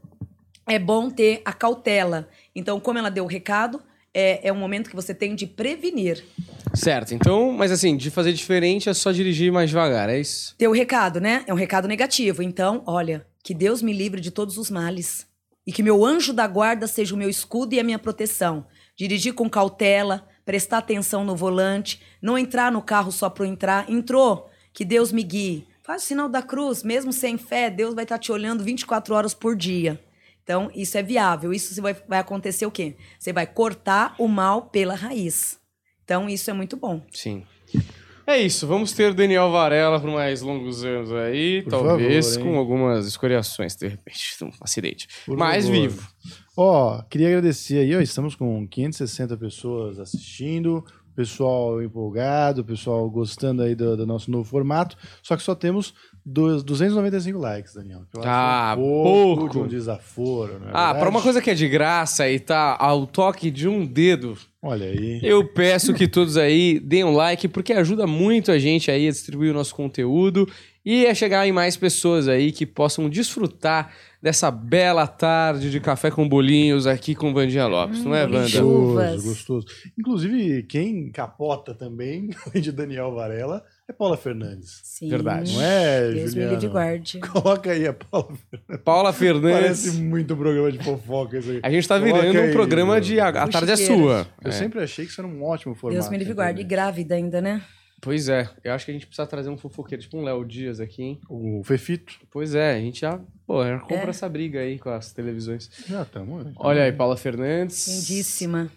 é 0.67 0.79
bom 0.79 1.11
ter 1.11 1.43
a 1.45 1.53
cautela. 1.53 2.27
Então, 2.55 2.79
como 2.79 2.97
ela 2.97 3.11
deu 3.11 3.25
o 3.25 3.27
recado, 3.27 3.79
é, 4.13 4.47
é 4.47 4.53
um 4.53 4.57
momento 4.57 4.89
que 4.89 4.95
você 4.95 5.13
tem 5.13 5.35
de 5.35 5.45
prevenir. 5.45 6.23
Certo, 6.73 7.13
então, 7.13 7.51
mas 7.51 7.71
assim, 7.71 7.97
de 7.97 8.11
fazer 8.11 8.33
diferente 8.33 8.89
é 8.89 8.93
só 8.93 9.11
dirigir 9.11 9.51
mais 9.51 9.69
devagar, 9.69 10.09
é 10.09 10.19
isso? 10.19 10.55
Teu 10.57 10.71
recado, 10.71 11.19
né? 11.19 11.43
É 11.47 11.53
um 11.53 11.57
recado 11.57 11.87
negativo. 11.87 12.43
Então, 12.43 12.83
olha, 12.85 13.25
que 13.43 13.53
Deus 13.53 13.81
me 13.81 13.93
livre 13.93 14.21
de 14.21 14.31
todos 14.31 14.57
os 14.57 14.69
males. 14.69 15.27
E 15.65 15.71
que 15.71 15.83
meu 15.83 16.05
anjo 16.05 16.33
da 16.33 16.47
guarda 16.47 16.87
seja 16.87 17.13
o 17.13 17.17
meu 17.17 17.29
escudo 17.29 17.73
e 17.73 17.79
a 17.79 17.83
minha 17.83 17.99
proteção. 17.99 18.65
Dirigir 18.95 19.33
com 19.33 19.49
cautela, 19.49 20.27
prestar 20.45 20.79
atenção 20.79 21.23
no 21.23 21.35
volante, 21.35 22.01
não 22.21 22.37
entrar 22.37 22.71
no 22.71 22.81
carro 22.81 23.11
só 23.11 23.29
para 23.29 23.47
entrar. 23.47 23.89
Entrou, 23.89 24.49
que 24.73 24.83
Deus 24.83 25.11
me 25.11 25.23
guie. 25.23 25.67
Faz 25.83 26.03
o 26.03 26.05
sinal 26.05 26.29
da 26.29 26.41
cruz, 26.41 26.83
mesmo 26.83 27.11
sem 27.11 27.37
fé, 27.37 27.69
Deus 27.69 27.95
vai 27.95 28.03
estar 28.03 28.19
te 28.19 28.31
olhando 28.31 28.63
24 28.63 29.13
horas 29.15 29.33
por 29.33 29.55
dia. 29.55 29.99
Então, 30.49 30.71
isso 30.73 30.97
é 30.97 31.03
viável. 31.03 31.53
Isso 31.53 31.79
vai, 31.79 31.95
vai 32.07 32.17
acontecer 32.17 32.65
o 32.65 32.71
quê? 32.71 32.95
Você 33.19 33.31
vai 33.31 33.45
cortar 33.45 34.15
o 34.17 34.27
mal 34.27 34.63
pela 34.63 34.95
raiz. 34.95 35.59
Então, 36.03 36.27
isso 36.27 36.49
é 36.49 36.53
muito 36.53 36.75
bom. 36.75 37.05
Sim. 37.13 37.43
É 38.25 38.35
isso, 38.35 38.65
vamos 38.65 38.91
ter 38.91 39.13
Daniel 39.13 39.51
Varela 39.51 39.99
por 39.99 40.09
mais 40.09 40.41
longos 40.41 40.83
anos 40.83 41.11
aí, 41.13 41.61
Por 41.61 41.69
talvez 41.69 42.35
favor, 42.35 42.49
com 42.49 42.57
algumas 42.57 43.05
escoriações, 43.05 43.75
de 43.75 43.89
repente, 43.89 44.37
um 44.43 44.49
acidente. 44.61 45.07
Por 45.23 45.37
mais 45.37 45.65
favor. 45.65 45.81
vivo. 45.81 46.07
Ó, 46.57 47.01
queria 47.03 47.27
agradecer 47.27 47.77
aí, 47.77 47.95
ó, 47.95 48.01
estamos 48.01 48.33
com 48.33 48.67
560 48.67 49.37
pessoas 49.37 49.99
assistindo, 49.99 50.83
pessoal 51.15 51.81
empolgado, 51.81 52.63
pessoal 52.63 53.07
gostando 53.09 53.61
aí 53.61 53.75
do, 53.75 53.97
do 53.97 54.07
nosso 54.07 54.31
novo 54.31 54.49
formato, 54.49 54.95
só 55.21 55.35
que 55.35 55.43
só 55.43 55.53
temos 55.53 55.93
dois- 56.29 56.63
295 56.63 57.37
likes, 57.39 57.73
Daniel. 57.73 58.01
que 58.11 58.17
eu 58.17 58.21
acho 58.21 58.29
Ah, 58.29 58.75
um 58.77 58.81
pouco, 58.81 59.39
pouco. 59.41 59.53
de 59.53 59.57
um 59.59 59.67
desaforo, 59.67 60.59
não 60.59 60.67
é 60.67 60.71
Ah, 60.73 60.93
para 60.93 61.09
uma 61.09 61.21
coisa 61.21 61.41
que 61.41 61.49
é 61.49 61.53
de 61.53 61.67
graça 61.67 62.29
e 62.29 62.39
tá 62.39 62.75
ao 62.79 63.05
toque 63.07 63.49
de 63.51 63.67
um 63.67 63.85
dedo, 63.85 64.37
Olha 64.61 64.85
aí. 64.87 65.19
eu 65.23 65.47
peço 65.47 65.93
que 65.93 66.07
todos 66.07 66.37
aí 66.37 66.79
deem 66.79 67.03
um 67.03 67.13
like, 67.13 67.47
porque 67.47 67.73
ajuda 67.73 68.05
muito 68.07 68.51
a 68.51 68.59
gente 68.59 68.89
aí 68.91 69.07
a 69.07 69.11
distribuir 69.11 69.51
o 69.51 69.53
nosso 69.55 69.73
conteúdo 69.75 70.47
e 70.85 71.05
a 71.07 71.13
chegar 71.13 71.45
em 71.47 71.51
mais 71.51 71.75
pessoas 71.75 72.27
aí 72.27 72.51
que 72.51 72.65
possam 72.65 73.09
desfrutar 73.09 73.91
dessa 74.21 74.49
bela 74.51 75.07
tarde 75.07 75.69
de 75.71 75.79
café 75.79 76.09
com 76.11 76.27
bolinhos 76.27 76.85
aqui 76.87 77.15
com 77.15 77.33
Vandinha 77.33 77.67
Lopes, 77.67 78.03
não 78.03 78.13
é, 78.15 78.25
bolinho 78.27 78.95
Wanda? 78.95 79.11
Gostoso, 79.11 79.27
gostoso. 79.27 79.67
Inclusive, 79.97 80.63
quem 80.63 81.09
capota 81.11 81.73
também, 81.73 82.29
além 82.45 82.61
de 82.61 82.71
Daniel 82.71 83.13
Varela, 83.13 83.63
é 83.89 83.93
Paula 83.93 84.15
Fernandes. 84.17 84.81
Sim. 84.83 85.09
Verdade. 85.09 85.53
Não 85.53 85.61
é, 85.61 86.11
Deus 86.11 86.33
me 86.33 86.41
livre 86.41 86.41
e 86.41 86.45
Juliano? 86.55 86.69
guarde. 86.71 87.19
Coloca 87.27 87.71
aí 87.71 87.87
a 87.87 87.93
Paula. 87.93 88.29
Paula 88.83 89.13
Fernandes. 89.13 89.59
Parece 89.83 89.91
muito 90.01 90.35
programa 90.37 90.71
de 90.71 90.83
fofoca 90.83 91.37
isso 91.39 91.51
aí. 91.51 91.59
A 91.63 91.69
gente 91.71 91.87
tá 91.87 91.99
Coloca 91.99 92.19
virando 92.21 92.39
um 92.39 92.43
aí, 92.43 92.51
programa 92.51 92.93
meu. 92.93 93.01
de 93.01 93.19
A, 93.19 93.29
a 93.29 93.47
tarde 93.47 93.71
é 93.71 93.75
sua. 93.75 94.27
Eu 94.43 94.49
É. 94.49 94.51
sempre 94.51 94.81
achei 94.81 95.05
que 95.05 95.11
isso 95.11 95.19
era 95.21 95.27
um 95.27 95.43
ótimo 95.43 95.73
formato. 95.75 95.99
Deus 96.01 96.09
me 96.11 96.17
livre 96.17 96.33
guarde. 96.33 96.61
E 96.61 96.63
grávida 96.63 97.15
ainda, 97.15 97.41
né? 97.41 97.61
Pois 98.01 98.29
é, 98.29 98.49
eu 98.63 98.71
acho 98.71 98.85
que 98.85 98.91
a 98.91 98.93
gente 98.93 99.05
precisa 99.05 99.27
trazer 99.27 99.49
um 99.49 99.57
fofoqueiro, 99.57 100.01
tipo 100.01 100.17
um 100.17 100.23
Léo 100.23 100.45
Dias 100.45 100.79
aqui, 100.79 101.03
hein? 101.03 101.19
O 101.29 101.61
Fefito. 101.65 102.13
Pois 102.31 102.55
é, 102.55 102.75
a 102.75 102.79
gente 102.79 103.01
já, 103.01 103.19
pô, 103.45 103.61
já 103.65 103.77
compra 103.79 104.05
É. 104.05 104.09
essa 104.11 104.29
briga 104.29 104.61
aí 104.61 104.79
com 104.79 104.89
as 104.89 105.11
televisões. 105.11 105.69
Já 105.85 106.03
estamos. 106.03 106.47
Olha 106.55 106.83
aí, 106.83 106.93
Paula 106.93 107.17
Fernandes. 107.17 107.87
Lindíssima. 107.87 108.71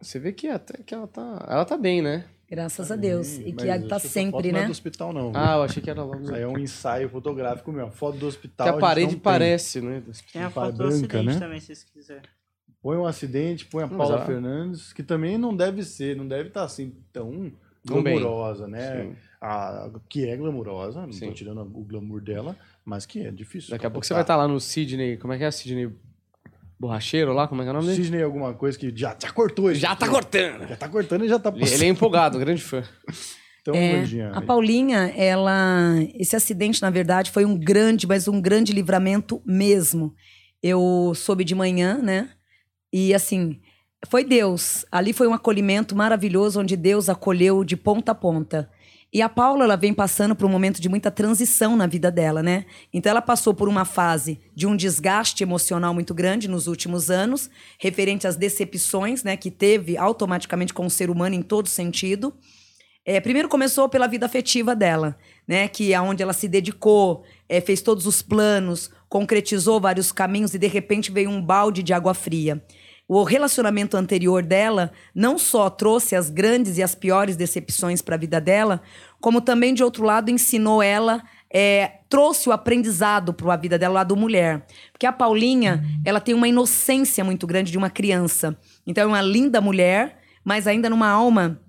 Você 0.00 0.18
vê 0.18 0.32
que 0.32 0.48
até 0.48 0.82
que 0.82 0.94
ela 0.94 1.06
tá. 1.06 1.44
Ela 1.46 1.64
tá 1.66 1.76
bem, 1.76 2.00
né? 2.00 2.24
Graças 2.50 2.90
a 2.92 2.96
Deus. 2.96 3.38
E 3.38 3.52
que 3.52 3.88
tá 3.88 3.98
sempre, 3.98 4.52
Não 4.52 4.58
é 4.58 4.62
né? 4.62 4.66
do 4.66 4.70
hospital, 4.72 5.12
não. 5.12 5.32
viu? 5.32 5.40
Ah, 5.40 5.56
eu 5.56 5.62
achei 5.62 5.82
que 5.82 5.90
era 5.90 6.02
logo. 6.02 6.22
Isso 6.22 6.34
aí 6.34 6.42
é 6.42 6.48
um 6.48 6.58
ensaio 6.58 7.08
fotográfico 7.08 7.72
mesmo. 7.72 7.90
Foto 7.90 8.18
do 8.18 8.26
hospital. 8.26 8.66
Que 8.66 8.74
a 8.74 8.80
parede 8.80 9.12
tem. 9.12 9.18
parece, 9.18 9.80
né? 9.80 10.02
Tem 10.32 10.42
a 10.42 10.50
foto 10.50 10.72
do 10.72 10.78
branca, 10.78 10.94
acidente 10.94 11.24
né? 11.26 11.38
também, 11.38 11.60
se 11.60 11.66
vocês 11.66 11.84
quiserem. 11.84 12.22
Põe 12.82 12.96
um 12.98 13.06
acidente, 13.06 13.64
põe 13.64 13.82
a 13.84 13.88
Paula 13.88 14.16
ela- 14.16 14.26
Fernandes, 14.26 14.92
que 14.92 15.02
também 15.02 15.38
não 15.38 15.56
deve 15.56 15.82
ser, 15.82 16.14
não 16.16 16.28
deve 16.28 16.48
estar 16.48 16.64
assim 16.64 16.92
tão 17.12 17.50
glamurosa, 17.86 18.66
né? 18.68 19.02
Sim. 19.04 19.16
A, 19.40 19.90
que 20.08 20.26
é 20.28 20.36
glamurosa, 20.36 21.02
não 21.06 21.10
tô 21.10 21.32
tirando 21.32 21.60
o 21.62 21.84
glamour 21.84 22.20
dela, 22.20 22.56
mas 22.84 23.04
que 23.06 23.20
é 23.20 23.30
difícil. 23.30 23.70
Daqui 23.70 23.86
a 23.86 23.90
pouco 23.90 24.06
você 24.06 24.12
vai 24.14 24.22
estar 24.22 24.36
lá 24.36 24.46
no 24.48 24.58
Sidney. 24.60 25.16
Como 25.16 25.32
é 25.32 25.38
que 25.38 25.44
é? 25.44 25.50
Sidney 25.50 25.90
Borracheiro 26.78 27.32
lá? 27.32 27.46
Como 27.48 27.62
é 27.62 27.64
que 27.64 27.68
é 27.68 27.70
o 27.70 27.74
nome 27.74 27.86
dele? 27.86 28.02
Sidney 28.02 28.22
alguma 28.22 28.52
coisa 28.54 28.78
que 28.78 28.92
já, 28.94 29.16
já 29.20 29.30
cortou 29.30 29.70
isso. 29.70 29.80
Já 29.80 29.94
tá 29.94 30.08
cortando! 30.08 30.68
Já 30.68 30.76
tá 30.76 30.88
cortando 30.88 31.24
e 31.24 31.28
já 31.28 31.38
tá 31.38 31.52
Ele, 31.54 31.70
ele 31.70 31.84
é 31.84 31.88
empolgado, 31.88 32.38
grande 32.38 32.62
fã. 32.62 32.82
Então, 33.64 33.74
É, 33.74 34.04
a 34.34 34.42
Paulinha, 34.42 35.10
ela. 35.16 35.94
Esse 36.20 36.36
acidente, 36.36 36.82
na 36.82 36.90
verdade, 36.90 37.30
foi 37.30 37.46
um 37.46 37.58
grande, 37.58 38.06
mas 38.06 38.28
um 38.28 38.38
grande 38.38 38.74
livramento 38.74 39.40
mesmo. 39.46 40.14
Eu 40.62 41.14
soube 41.16 41.44
de 41.44 41.54
manhã, 41.54 41.96
né? 41.96 42.28
E 42.92 43.14
assim, 43.14 43.58
foi 44.06 44.22
Deus. 44.22 44.84
Ali 44.92 45.14
foi 45.14 45.26
um 45.26 45.32
acolhimento 45.32 45.96
maravilhoso, 45.96 46.60
onde 46.60 46.76
Deus 46.76 47.08
acolheu 47.08 47.64
de 47.64 47.74
ponta 47.74 48.12
a 48.12 48.14
ponta. 48.14 48.68
E 49.14 49.22
a 49.22 49.28
Paula, 49.28 49.62
ela 49.62 49.76
vem 49.76 49.94
passando 49.94 50.34
por 50.34 50.44
um 50.44 50.48
momento 50.48 50.80
de 50.80 50.88
muita 50.88 51.08
transição 51.08 51.76
na 51.76 51.86
vida 51.86 52.10
dela, 52.10 52.42
né? 52.42 52.66
Então, 52.92 53.10
ela 53.10 53.22
passou 53.22 53.54
por 53.54 53.68
uma 53.68 53.84
fase 53.84 54.40
de 54.56 54.66
um 54.66 54.74
desgaste 54.74 55.40
emocional 55.44 55.94
muito 55.94 56.12
grande 56.12 56.48
nos 56.48 56.66
últimos 56.66 57.12
anos, 57.12 57.48
referente 57.78 58.26
às 58.26 58.34
decepções, 58.34 59.22
né, 59.22 59.36
que 59.36 59.52
teve 59.52 59.96
automaticamente 59.96 60.74
com 60.74 60.84
o 60.84 60.90
ser 60.90 61.10
humano 61.10 61.36
em 61.36 61.42
todo 61.42 61.68
sentido. 61.68 62.34
É, 63.06 63.20
primeiro 63.20 63.48
começou 63.48 63.88
pela 63.88 64.08
vida 64.08 64.26
afetiva 64.26 64.74
dela, 64.74 65.16
né? 65.46 65.68
Que 65.68 65.94
é 65.94 66.00
onde 66.00 66.20
ela 66.20 66.32
se 66.32 66.48
dedicou, 66.48 67.22
é, 67.48 67.60
fez 67.60 67.80
todos 67.80 68.06
os 68.06 68.20
planos, 68.20 68.90
concretizou 69.08 69.80
vários 69.80 70.10
caminhos 70.10 70.54
e 70.54 70.58
de 70.58 70.66
repente 70.66 71.12
veio 71.12 71.30
um 71.30 71.40
balde 71.40 71.84
de 71.84 71.92
água 71.92 72.14
fria. 72.14 72.60
O 73.06 73.22
relacionamento 73.22 73.96
anterior 73.96 74.42
dela 74.42 74.90
não 75.14 75.36
só 75.36 75.68
trouxe 75.68 76.16
as 76.16 76.30
grandes 76.30 76.78
e 76.78 76.82
as 76.82 76.94
piores 76.94 77.36
decepções 77.36 78.00
para 78.00 78.14
a 78.14 78.18
vida 78.18 78.40
dela, 78.40 78.80
como 79.20 79.42
também, 79.42 79.74
de 79.74 79.84
outro 79.84 80.04
lado, 80.04 80.30
ensinou 80.30 80.82
ela, 80.82 81.22
é, 81.52 81.98
trouxe 82.08 82.48
o 82.48 82.52
aprendizado 82.52 83.34
para 83.34 83.52
a 83.52 83.56
vida 83.56 83.78
dela, 83.78 83.94
lado 83.94 84.16
mulher. 84.16 84.66
Porque 84.90 85.06
a 85.06 85.12
Paulinha, 85.12 85.84
ela 86.04 86.20
tem 86.20 86.34
uma 86.34 86.48
inocência 86.48 87.22
muito 87.22 87.46
grande 87.46 87.70
de 87.70 87.76
uma 87.76 87.90
criança. 87.90 88.58
Então, 88.86 89.04
é 89.04 89.06
uma 89.06 89.22
linda 89.22 89.60
mulher, 89.60 90.18
mas 90.42 90.66
ainda 90.66 90.88
numa 90.88 91.08
alma 91.08 91.60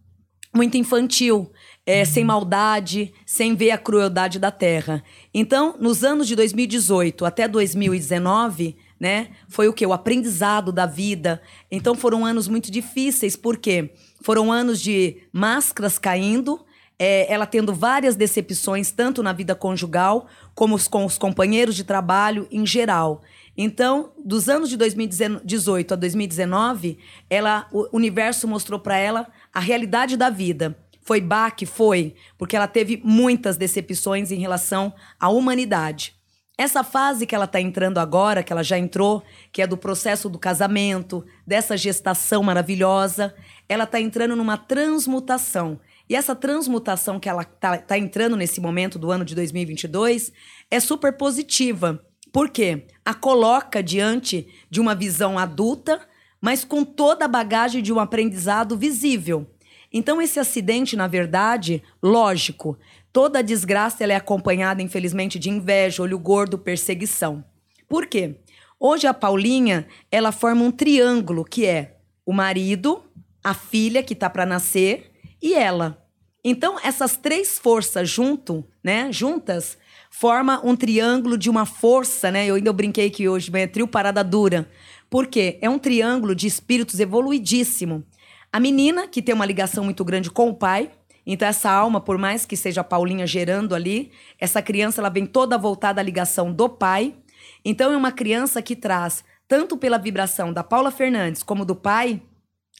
muito 0.56 0.78
infantil, 0.78 1.52
é, 1.86 2.06
sem 2.06 2.24
maldade, 2.24 3.14
sem 3.26 3.56
ver 3.56 3.72
a 3.72 3.78
crueldade 3.78 4.40
da 4.40 4.52
terra. 4.52 5.04
Então, 5.34 5.76
nos 5.80 6.04
anos 6.04 6.28
de 6.28 6.36
2018 6.36 7.26
até 7.26 7.46
2019, 7.46 8.78
né, 9.00 9.30
foi 9.48 9.68
o 9.68 9.74
que? 9.74 9.86
O 9.86 9.94
aprendizado 9.94 10.72
da 10.72 10.86
vida. 10.86 11.42
Então, 11.70 11.96
foram 11.96 12.26
anos 12.26 12.48
muito 12.48 12.72
difíceis, 12.72 13.36
porque 13.36 13.94
foram 14.22 14.52
anos 14.52 14.82
de 14.82 15.18
máscaras 15.32 16.00
caindo, 16.00 16.66
é, 16.98 17.32
ela 17.32 17.46
tendo 17.46 17.74
várias 17.74 18.16
decepções, 18.16 18.92
tanto 18.92 19.22
na 19.22 19.34
vida 19.34 19.54
conjugal, 19.54 20.28
como 20.54 20.78
com 20.90 21.06
os 21.06 21.18
companheiros 21.18 21.76
de 21.76 21.84
trabalho 21.84 22.48
em 22.50 22.66
geral. 22.66 23.22
Então, 23.58 24.12
dos 24.24 24.50
anos 24.50 24.70
de 24.70 24.78
2018 24.78 25.94
a 25.94 25.98
2019, 25.98 26.98
ela, 27.30 27.68
o 27.72 27.88
universo 27.96 28.48
mostrou 28.48 28.80
para 28.80 28.98
ela 28.98 29.28
a 29.54 29.60
realidade 29.60 30.18
da 30.18 30.30
vida. 30.30 30.78
Foi 31.02 31.22
baque? 31.22 31.66
Foi, 31.66 32.16
porque 32.38 32.56
ela 32.56 32.68
teve 32.68 33.00
muitas 33.04 33.58
decepções 33.58 34.32
em 34.32 34.40
relação 34.40 34.94
à 35.20 35.30
humanidade. 35.30 36.16
Essa 36.58 36.84
fase 36.84 37.26
que 37.26 37.36
ela 37.36 37.46
está 37.46 37.60
entrando 37.60 37.98
agora, 37.98 38.42
que 38.42 38.54
ela 38.54 38.64
já 38.64 38.78
entrou, 38.78 39.22
que 39.52 39.62
é 39.62 39.68
do 39.68 39.76
processo 39.76 40.30
do 40.30 40.40
casamento, 40.40 41.26
dessa 41.46 41.76
gestação 41.76 42.42
maravilhosa, 42.42 43.36
ela 43.68 43.84
está 43.84 44.00
entrando 44.00 44.38
numa 44.38 44.58
transmutação. 44.58 45.80
E 46.10 46.16
essa 46.16 46.34
transmutação 46.34 47.20
que 47.20 47.28
ela 47.28 47.42
está 47.42 47.78
tá 47.78 47.98
entrando 47.98 48.38
nesse 48.38 48.62
momento 48.62 48.98
do 48.98 49.12
ano 49.12 49.26
de 49.26 49.36
2022 49.36 50.32
é 50.72 50.80
super 50.80 51.18
positiva. 51.18 52.02
Por 52.32 52.50
quê? 52.50 52.88
A 53.04 53.14
coloca 53.14 53.84
diante 53.84 54.48
de 54.70 54.80
uma 54.80 54.96
visão 54.96 55.38
adulta, 55.38 56.00
mas 56.40 56.64
com 56.64 56.86
toda 56.86 57.26
a 57.26 57.30
bagagem 57.30 57.82
de 57.82 57.92
um 57.92 58.00
aprendizado 58.00 58.78
visível. 58.78 59.50
Então, 59.92 60.22
esse 60.22 60.40
acidente, 60.40 60.96
na 60.96 61.08
verdade, 61.08 61.82
lógico, 62.04 62.78
toda 63.16 63.42
desgraça 63.42 64.04
ela 64.04 64.12
é 64.12 64.18
acompanhada, 64.18 64.82
infelizmente, 64.82 65.40
de 65.40 65.50
inveja, 65.50 66.04
olho 66.04 66.20
gordo, 66.20 66.58
perseguição. 66.58 67.46
Por 67.88 68.08
quê? 68.08 68.42
Hoje 68.78 69.08
a 69.08 69.14
Paulinha, 69.14 69.88
ela 70.12 70.34
forma 70.34 70.66
um 70.66 70.70
triângulo 70.70 71.46
que 71.46 71.66
é 71.66 71.96
o 72.26 72.34
marido, 72.34 73.02
a 73.42 73.54
filha 73.54 74.04
que 74.04 74.14
tá 74.14 74.30
para 74.30 74.46
nascer 74.46 75.14
e 75.42 75.54
ela. 75.54 76.06
Então, 76.44 76.78
essas 76.84 77.16
três 77.16 77.58
forças 77.58 78.10
junto, 78.10 78.66
né, 78.84 79.10
juntas, 79.14 79.78
forma 80.12 80.60
um 80.62 80.76
triângulo 80.76 81.38
de 81.38 81.50
uma 81.50 81.66
força, 81.66 82.30
né? 82.30 82.46
Eu 82.46 82.56
ainda 82.56 82.74
brinquei 82.74 83.10
que 83.10 83.30
hoje 83.30 83.50
é 83.54 83.66
trio 83.66 83.88
parada 83.88 84.26
dura. 84.26 84.70
Por 85.10 85.28
quê? 85.28 85.58
É 85.62 85.70
um 85.70 85.80
triângulo 85.80 86.36
de 86.36 86.48
espíritos 86.48 87.00
evoluidíssimo. 87.00 88.04
A 88.52 88.60
menina, 88.60 89.08
que 89.08 89.22
tem 89.22 89.34
uma 89.34 89.46
ligação 89.46 89.86
muito 89.86 90.04
grande 90.04 90.30
com 90.30 90.50
o 90.50 90.54
pai, 90.54 90.92
então 91.26 91.48
essa 91.48 91.72
alma, 91.72 92.00
por 92.00 92.18
mais 92.18 92.46
que 92.46 92.56
seja 92.56 92.82
a 92.82 92.84
Paulinha 92.84 93.26
gerando 93.26 93.74
ali, 93.74 94.12
essa 94.40 94.62
criança 94.62 95.02
ela 95.02 95.10
vem 95.10 95.26
toda 95.26 95.58
voltada 95.58 96.00
à 96.00 96.04
ligação 96.04 96.54
do 96.54 96.70
pai. 96.70 97.16
Então 97.64 97.92
é 97.92 97.98
uma 97.98 98.12
criança 98.12 98.62
que 98.62 98.76
traz, 98.76 99.24
tanto 99.48 99.76
pela 99.76 99.98
vibração 99.98 100.54
da 100.54 100.64
Paula 100.64 100.92
Fernandes 100.92 101.42
como 101.42 101.66
do 101.66 101.76
pai, 101.76 102.22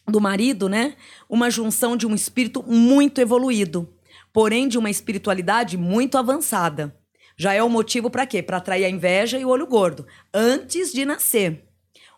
do 0.08 0.22
marido, 0.22 0.70
né? 0.70 0.96
Uma 1.28 1.50
junção 1.50 1.98
de 1.98 2.06
um 2.06 2.14
espírito 2.14 2.64
muito 2.64 3.20
evoluído, 3.20 3.90
porém 4.32 4.68
de 4.68 4.78
uma 4.78 4.90
espiritualidade 4.90 5.78
muito 5.78 6.18
avançada. 6.18 6.96
Já 7.36 7.54
é 7.54 7.64
o 7.64 7.70
motivo 7.70 8.10
para 8.10 8.26
quê? 8.26 8.42
Para 8.42 8.58
atrair 8.58 8.86
a 8.86 8.90
inveja 8.90 9.40
e 9.40 9.44
o 9.44 9.50
olho 9.50 9.68
gordo, 9.68 10.06
antes 10.34 10.94
de 10.94 11.04
nascer. 11.04 11.66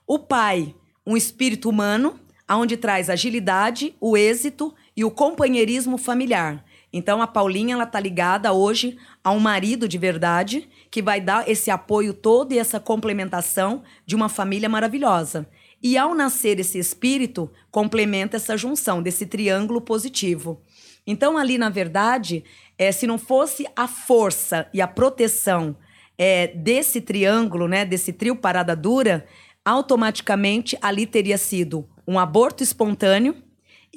O 0.05 0.19
pai, 0.19 0.75
um 1.05 1.17
espírito 1.17 1.69
humano, 1.69 2.19
aonde 2.47 2.77
traz 2.77 3.09
agilidade, 3.09 3.95
o 3.99 4.15
êxito 4.15 4.73
e 4.97 5.05
o 5.05 5.11
companheirismo 5.11 5.95
familiar. 5.95 6.65
Então 6.91 7.21
a 7.21 7.27
Paulinha 7.27 7.75
ela 7.75 7.85
tá 7.85 7.99
ligada 7.99 8.51
hoje 8.51 8.97
a 9.23 9.31
um 9.31 9.39
marido 9.39 9.87
de 9.87 9.95
verdade 9.95 10.67
que 10.89 11.03
vai 11.03 11.21
dar 11.21 11.47
esse 11.47 11.69
apoio 11.69 12.15
todo 12.15 12.51
e 12.51 12.57
essa 12.57 12.79
complementação 12.79 13.83
de 14.07 14.15
uma 14.15 14.27
família 14.27 14.67
maravilhosa. 14.67 15.47
E 15.83 15.95
ao 15.95 16.15
nascer 16.15 16.59
esse 16.59 16.79
espírito, 16.79 17.51
complementa 17.69 18.37
essa 18.37 18.57
junção 18.57 19.03
desse 19.03 19.27
triângulo 19.27 19.79
positivo. 19.79 20.59
Então 21.05 21.37
ali 21.37 21.59
na 21.59 21.69
verdade, 21.69 22.43
é, 22.75 22.91
se 22.91 23.05
não 23.05 23.19
fosse 23.19 23.67
a 23.75 23.87
força 23.87 24.67
e 24.73 24.81
a 24.81 24.87
proteção 24.87 25.77
é, 26.17 26.47
desse 26.47 26.99
triângulo, 27.01 27.67
né, 27.67 27.85
desse 27.85 28.11
trio 28.11 28.35
parada 28.35 28.75
dura, 28.75 29.27
automaticamente 29.63 30.75
ali 30.81 31.05
teria 31.05 31.37
sido 31.37 31.87
um 32.07 32.17
aborto 32.17 32.63
espontâneo 32.63 33.35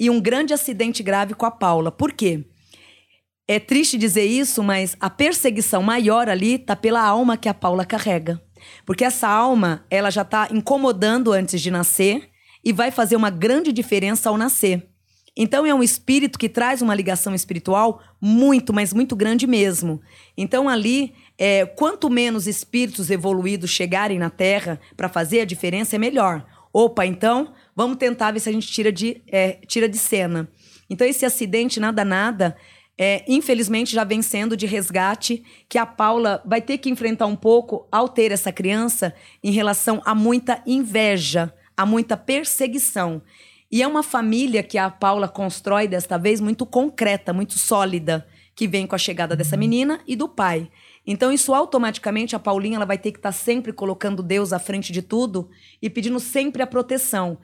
e 0.01 0.09
um 0.09 0.19
grande 0.19 0.51
acidente 0.51 1.03
grave 1.03 1.35
com 1.35 1.45
a 1.45 1.51
Paula. 1.51 1.91
Por 1.91 2.11
quê? 2.11 2.43
É 3.47 3.59
triste 3.59 3.99
dizer 3.99 4.25
isso, 4.25 4.63
mas 4.63 4.97
a 4.99 5.11
perseguição 5.11 5.83
maior 5.83 6.27
ali 6.27 6.57
tá 6.57 6.75
pela 6.75 7.03
alma 7.03 7.37
que 7.37 7.47
a 7.47 7.53
Paula 7.53 7.85
carrega. 7.85 8.41
Porque 8.83 9.05
essa 9.05 9.27
alma, 9.27 9.85
ela 9.91 10.09
já 10.09 10.25
tá 10.25 10.47
incomodando 10.49 11.31
antes 11.31 11.61
de 11.61 11.69
nascer 11.69 12.31
e 12.65 12.73
vai 12.73 12.89
fazer 12.89 13.15
uma 13.15 13.29
grande 13.29 13.71
diferença 13.71 14.27
ao 14.27 14.39
nascer. 14.39 14.89
Então 15.37 15.67
é 15.67 15.73
um 15.73 15.83
espírito 15.83 16.39
que 16.39 16.49
traz 16.49 16.81
uma 16.81 16.95
ligação 16.95 17.35
espiritual 17.35 18.01
muito, 18.19 18.73
mas 18.73 18.93
muito 18.93 19.15
grande 19.15 19.45
mesmo. 19.45 20.01
Então 20.35 20.67
ali, 20.67 21.13
é, 21.37 21.63
quanto 21.63 22.09
menos 22.09 22.47
espíritos 22.47 23.11
evoluídos 23.11 23.69
chegarem 23.69 24.17
na 24.17 24.31
Terra 24.31 24.79
para 24.97 25.07
fazer 25.07 25.41
a 25.41 25.45
diferença, 25.45 25.95
é 25.95 25.99
melhor. 25.99 26.43
Opa, 26.73 27.05
então 27.05 27.53
vamos 27.75 27.97
tentar 27.97 28.31
ver 28.31 28.39
se 28.39 28.49
a 28.49 28.51
gente 28.51 28.67
tira 28.67 28.91
de, 28.91 29.21
é, 29.27 29.59
tira 29.67 29.87
de 29.87 29.97
cena. 29.97 30.49
Então 30.89 31.07
esse 31.07 31.25
acidente 31.25 31.79
nada 31.79 32.03
nada, 32.03 32.55
é, 32.97 33.23
infelizmente 33.27 33.93
já 33.93 34.03
vem 34.03 34.21
sendo 34.21 34.55
de 34.55 34.65
resgate 34.65 35.43
que 35.67 35.77
a 35.77 35.85
Paula 35.85 36.41
vai 36.45 36.61
ter 36.61 36.77
que 36.77 36.89
enfrentar 36.89 37.25
um 37.25 37.35
pouco 37.35 37.87
ao 37.91 38.07
ter 38.07 38.31
essa 38.31 38.51
criança 38.51 39.13
em 39.43 39.51
relação 39.51 40.01
a 40.05 40.13
muita 40.13 40.61
inveja, 40.67 41.53
a 41.75 41.85
muita 41.85 42.15
perseguição. 42.15 43.21
E 43.71 43.81
é 43.81 43.87
uma 43.87 44.03
família 44.03 44.61
que 44.61 44.77
a 44.77 44.89
Paula 44.89 45.29
constrói 45.29 45.87
desta 45.87 46.17
vez 46.17 46.41
muito 46.41 46.65
concreta, 46.65 47.31
muito 47.31 47.57
sólida, 47.57 48.27
que 48.53 48.67
vem 48.67 48.85
com 48.85 48.95
a 48.95 48.99
chegada 48.99 49.35
dessa 49.35 49.55
menina 49.55 50.01
e 50.05 50.15
do 50.15 50.27
pai. 50.27 50.69
Então 51.05 51.31
isso 51.31 51.53
automaticamente 51.53 52.35
a 52.35 52.39
Paulinha 52.39 52.75
ela 52.75 52.85
vai 52.85 52.97
ter 52.97 53.11
que 53.11 53.19
estar 53.19 53.29
tá 53.31 53.37
sempre 53.37 53.73
colocando 53.73 54.21
Deus 54.21 54.53
à 54.53 54.59
frente 54.59 54.91
de 54.91 55.01
tudo 55.01 55.49
e 55.81 55.89
pedindo 55.89 56.19
sempre 56.19 56.61
a 56.61 56.67
proteção, 56.67 57.37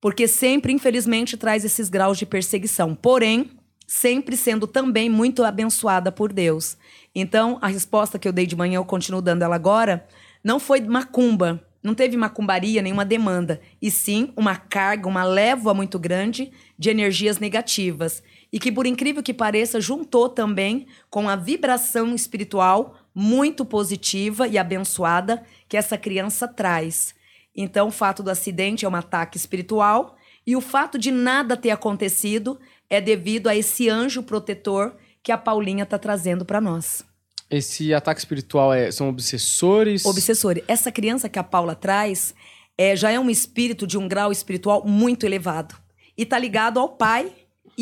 porque 0.00 0.28
sempre 0.28 0.72
infelizmente 0.72 1.36
traz 1.36 1.64
esses 1.64 1.88
graus 1.88 2.18
de 2.18 2.26
perseguição. 2.26 2.94
Porém, 2.94 3.50
sempre 3.86 4.36
sendo 4.36 4.66
também 4.66 5.10
muito 5.10 5.44
abençoada 5.44 6.10
por 6.10 6.32
Deus. 6.32 6.78
Então, 7.14 7.58
a 7.60 7.66
resposta 7.66 8.18
que 8.18 8.26
eu 8.26 8.32
dei 8.32 8.46
de 8.46 8.56
manhã, 8.56 8.76
eu 8.76 8.84
continuo 8.84 9.20
dando 9.20 9.42
ela 9.42 9.54
agora, 9.54 10.06
não 10.42 10.58
foi 10.58 10.80
macumba, 10.80 11.62
não 11.82 11.94
teve 11.94 12.16
macumbaria, 12.16 12.80
nenhuma 12.80 13.04
demanda, 13.04 13.60
e 13.82 13.90
sim 13.90 14.32
uma 14.34 14.56
carga, 14.56 15.08
uma 15.08 15.24
lévoa 15.24 15.74
muito 15.74 15.98
grande 15.98 16.50
de 16.78 16.88
energias 16.88 17.38
negativas. 17.38 18.22
E 18.52 18.60
que, 18.60 18.70
por 18.70 18.86
incrível 18.86 19.22
que 19.22 19.32
pareça, 19.32 19.80
juntou 19.80 20.28
também 20.28 20.86
com 21.08 21.28
a 21.28 21.36
vibração 21.36 22.14
espiritual 22.14 22.98
muito 23.14 23.64
positiva 23.64 24.46
e 24.46 24.58
abençoada 24.58 25.42
que 25.68 25.76
essa 25.76 25.96
criança 25.96 26.46
traz. 26.46 27.14
Então, 27.56 27.88
o 27.88 27.92
fato 27.92 28.22
do 28.22 28.30
acidente 28.30 28.84
é 28.84 28.88
um 28.88 28.94
ataque 28.94 29.36
espiritual, 29.36 30.16
e 30.46 30.56
o 30.56 30.60
fato 30.60 30.98
de 30.98 31.10
nada 31.10 31.56
ter 31.56 31.70
acontecido 31.70 32.58
é 32.90 33.00
devido 33.00 33.48
a 33.48 33.56
esse 33.56 33.88
anjo 33.88 34.22
protetor 34.22 34.96
que 35.22 35.30
a 35.30 35.38
Paulinha 35.38 35.84
está 35.84 35.98
trazendo 35.98 36.44
para 36.44 36.60
nós. 36.60 37.04
Esse 37.48 37.94
ataque 37.94 38.20
espiritual 38.20 38.72
é, 38.72 38.90
são 38.90 39.08
obsessores? 39.08 40.04
Obsessores. 40.04 40.64
Essa 40.66 40.90
criança 40.90 41.28
que 41.28 41.38
a 41.38 41.44
Paula 41.44 41.74
traz 41.74 42.34
é, 42.76 42.96
já 42.96 43.10
é 43.10 43.20
um 43.20 43.30
espírito 43.30 43.86
de 43.86 43.98
um 43.98 44.08
grau 44.08 44.32
espiritual 44.32 44.84
muito 44.86 45.24
elevado. 45.24 45.76
E 46.16 46.22
está 46.22 46.38
ligado 46.38 46.80
ao 46.80 46.88
pai 46.88 47.30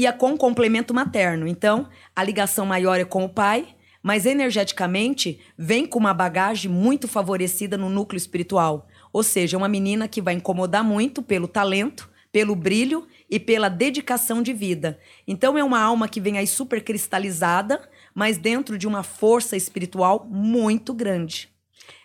e 0.00 0.06
a, 0.06 0.14
com 0.14 0.34
complemento 0.34 0.94
materno. 0.94 1.46
Então, 1.46 1.86
a 2.16 2.24
ligação 2.24 2.64
maior 2.64 2.98
é 2.98 3.04
com 3.04 3.22
o 3.22 3.28
pai, 3.28 3.68
mas 4.02 4.24
energeticamente 4.24 5.38
vem 5.58 5.84
com 5.84 5.98
uma 5.98 6.14
bagagem 6.14 6.70
muito 6.70 7.06
favorecida 7.06 7.76
no 7.76 7.90
núcleo 7.90 8.16
espiritual. 8.16 8.88
Ou 9.12 9.22
seja, 9.22 9.58
uma 9.58 9.68
menina 9.68 10.08
que 10.08 10.22
vai 10.22 10.32
incomodar 10.32 10.82
muito 10.82 11.20
pelo 11.20 11.46
talento, 11.46 12.08
pelo 12.32 12.56
brilho 12.56 13.06
e 13.28 13.38
pela 13.38 13.68
dedicação 13.68 14.42
de 14.42 14.54
vida. 14.54 14.98
Então 15.28 15.58
é 15.58 15.62
uma 15.62 15.78
alma 15.78 16.08
que 16.08 16.18
vem 16.18 16.38
aí 16.38 16.46
super 16.46 16.82
cristalizada, 16.82 17.86
mas 18.14 18.38
dentro 18.38 18.78
de 18.78 18.88
uma 18.88 19.02
força 19.02 19.54
espiritual 19.54 20.26
muito 20.30 20.94
grande. 20.94 21.50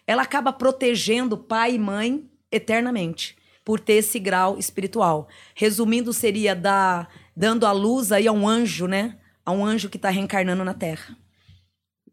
Ela 0.06 0.24
acaba 0.24 0.52
protegendo 0.52 1.38
pai 1.38 1.76
e 1.76 1.80
mãe 1.80 2.30
eternamente 2.52 3.38
por 3.66 3.80
ter 3.80 3.94
esse 3.94 4.20
grau 4.20 4.60
espiritual. 4.60 5.28
Resumindo, 5.56 6.14
seria 6.14 6.56
dar, 6.56 7.10
dando 7.36 7.66
a 7.66 7.72
luz 7.72 8.12
aí 8.12 8.28
a 8.28 8.32
um 8.32 8.48
anjo, 8.48 8.88
né? 8.88 9.18
A 9.46 9.52
um 9.52 9.66
anjo 9.66 9.90
que 9.90 9.98
está 9.98 10.10
reencarnando 10.10 10.64
na 10.64 10.74
Terra. 10.74 11.18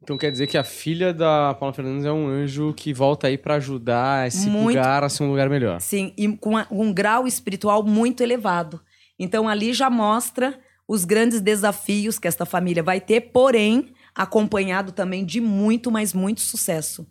Então 0.02 0.18
quer 0.18 0.32
dizer 0.32 0.48
que 0.48 0.58
a 0.58 0.64
filha 0.64 1.14
da 1.14 1.54
Paula 1.54 1.72
Fernandes 1.72 2.04
é 2.04 2.10
um 2.10 2.26
anjo 2.26 2.74
que 2.74 2.92
volta 2.92 3.28
aí 3.28 3.38
para 3.38 3.54
ajudar 3.54 4.26
esse 4.26 4.50
muito, 4.50 4.76
lugar 4.76 5.04
a 5.04 5.08
ser 5.08 5.22
um 5.22 5.30
lugar 5.30 5.48
melhor. 5.48 5.80
Sim, 5.80 6.12
e 6.16 6.36
com 6.36 6.54
um 6.72 6.92
grau 6.92 7.26
espiritual 7.26 7.84
muito 7.84 8.20
elevado. 8.20 8.80
Então 9.16 9.48
ali 9.48 9.72
já 9.72 9.88
mostra 9.88 10.58
os 10.88 11.04
grandes 11.04 11.40
desafios 11.40 12.18
que 12.18 12.26
esta 12.26 12.44
família 12.44 12.82
vai 12.82 13.00
ter, 13.00 13.20
porém 13.32 13.92
acompanhado 14.12 14.90
também 14.90 15.24
de 15.24 15.40
muito, 15.40 15.90
mas 15.90 16.12
muito 16.12 16.40
sucesso. 16.40 17.06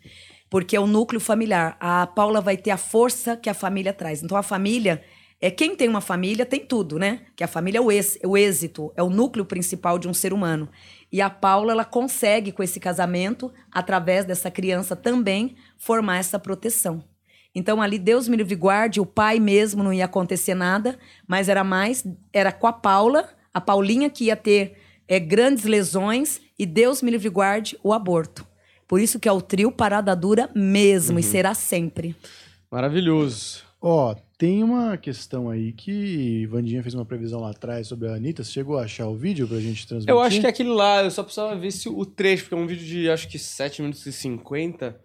Porque 0.49 0.75
é 0.75 0.79
o 0.79 0.85
núcleo 0.85 1.21
familiar. 1.21 1.77
A 1.79 2.05
Paula 2.05 2.41
vai 2.41 2.57
ter 2.57 2.71
a 2.71 2.77
força 2.77 3.37
que 3.37 3.49
a 3.49 3.53
família 3.53 3.93
traz. 3.93 4.21
Então 4.21 4.37
a 4.37 4.43
família 4.43 5.01
é 5.41 5.49
quem 5.49 5.75
tem 5.75 5.89
uma 5.89 6.01
família 6.01 6.45
tem 6.45 6.59
tudo, 6.63 6.99
né? 6.99 7.21
Que 7.35 7.43
a 7.43 7.47
família 7.47 7.79
é 7.79 7.81
o, 7.81 7.91
ex, 7.91 8.19
é 8.21 8.27
o 8.27 8.37
êxito, 8.37 8.93
é 8.95 9.01
o 9.01 9.09
núcleo 9.09 9.43
principal 9.43 9.97
de 9.97 10.07
um 10.07 10.13
ser 10.13 10.31
humano. 10.31 10.69
E 11.11 11.19
a 11.19 11.31
Paula 11.31 11.71
ela 11.71 11.83
consegue 11.83 12.51
com 12.51 12.61
esse 12.61 12.79
casamento, 12.79 13.51
através 13.71 14.23
dessa 14.23 14.51
criança 14.51 14.95
também, 14.95 15.55
formar 15.79 16.17
essa 16.17 16.37
proteção. 16.37 17.03
Então 17.55 17.81
ali 17.81 17.97
Deus 17.97 18.27
me 18.27 18.37
livre 18.37 18.55
guarde, 18.55 19.01
o 19.01 19.05
pai 19.05 19.39
mesmo 19.39 19.83
não 19.83 19.91
ia 19.91 20.05
acontecer 20.05 20.53
nada, 20.53 20.97
mas 21.27 21.49
era 21.49 21.63
mais 21.63 22.05
era 22.31 22.51
com 22.51 22.67
a 22.67 22.71
Paula, 22.71 23.27
a 23.51 23.59
Paulinha 23.59 24.09
que 24.09 24.25
ia 24.25 24.35
ter 24.35 24.77
é, 25.07 25.19
grandes 25.19 25.65
lesões 25.65 26.39
e 26.57 26.65
Deus 26.67 27.01
me 27.01 27.11
livre 27.11 27.29
guarde 27.29 27.77
o 27.83 27.91
aborto. 27.91 28.47
Por 28.87 29.01
isso 29.01 29.19
que 29.19 29.27
é 29.27 29.31
o 29.31 29.41
trio 29.41 29.71
parada 29.71 30.15
dura 30.15 30.49
mesmo 30.55 31.13
uhum. 31.13 31.19
e 31.19 31.23
será 31.23 31.53
sempre. 31.53 32.15
Maravilhoso. 32.69 33.63
Ó, 33.81 34.15
tem 34.41 34.63
uma 34.63 34.97
questão 34.97 35.51
aí 35.51 35.71
que 35.71 36.47
Vandinha 36.47 36.81
fez 36.81 36.95
uma 36.95 37.05
previsão 37.05 37.41
lá 37.41 37.51
atrás 37.51 37.85
sobre 37.85 38.07
a 38.07 38.15
Anitta. 38.15 38.43
Você 38.43 38.51
chegou 38.51 38.79
a 38.79 38.85
achar 38.85 39.05
o 39.05 39.15
vídeo 39.15 39.47
pra 39.47 39.59
gente 39.59 39.85
transmitir? 39.85 40.11
Eu 40.11 40.19
acho 40.19 40.39
que 40.39 40.47
é 40.47 40.49
aquele 40.49 40.69
lá, 40.69 41.03
eu 41.03 41.11
só 41.11 41.21
precisava 41.21 41.55
ver 41.55 41.69
se 41.69 41.87
o 41.87 42.03
trecho, 42.07 42.45
porque 42.45 42.55
é 42.55 42.57
um 42.57 42.65
vídeo 42.65 42.83
de 42.83 43.07
acho 43.07 43.27
que 43.27 43.37
7 43.37 43.83
minutos 43.83 44.03
e 44.07 44.11
50. 44.11 44.99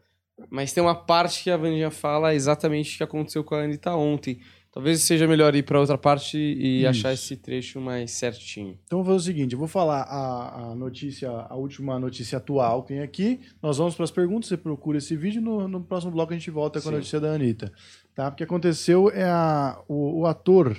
Mas 0.48 0.72
tem 0.72 0.82
uma 0.82 0.94
parte 0.94 1.44
que 1.44 1.50
a 1.50 1.56
Vandinha 1.58 1.90
fala 1.90 2.34
exatamente 2.34 2.94
o 2.94 2.96
que 2.96 3.02
aconteceu 3.02 3.44
com 3.44 3.54
a 3.54 3.64
Anitta 3.64 3.94
ontem. 3.94 4.40
Talvez 4.72 5.02
seja 5.02 5.26
melhor 5.26 5.54
ir 5.54 5.62
para 5.62 5.80
outra 5.80 5.98
parte 5.98 6.38
e 6.38 6.80
Isso. 6.80 6.88
achar 6.88 7.12
esse 7.12 7.36
trecho 7.36 7.78
mais 7.78 8.12
certinho. 8.12 8.78
Então 8.86 9.02
vou 9.02 9.06
fazer 9.06 9.16
o 9.16 9.34
seguinte, 9.34 9.52
eu 9.52 9.58
vou 9.58 9.68
falar 9.68 10.02
a, 10.02 10.70
a 10.70 10.74
notícia, 10.74 11.30
a 11.30 11.56
última 11.56 11.98
notícia 11.98 12.38
atual 12.38 12.82
que 12.82 12.88
tem 12.88 13.00
aqui. 13.00 13.40
Nós 13.62 13.76
vamos 13.76 13.94
para 13.94 14.04
as 14.04 14.10
perguntas, 14.10 14.48
você 14.48 14.56
procura 14.56 14.96
esse 14.96 15.14
vídeo, 15.14 15.42
no, 15.42 15.66
no 15.66 15.82
próximo 15.82 16.12
bloco 16.12 16.32
a 16.32 16.36
gente 16.36 16.50
volta 16.50 16.80
com 16.80 16.88
a 16.90 16.92
notícia 16.92 17.18
da 17.18 17.32
Anitta. 17.32 17.72
Tá? 18.16 18.30
Porque 18.30 18.44
aconteceu 18.44 19.10
é 19.10 19.24
a, 19.24 19.78
o, 19.86 20.20
o 20.20 20.26
ator, 20.26 20.74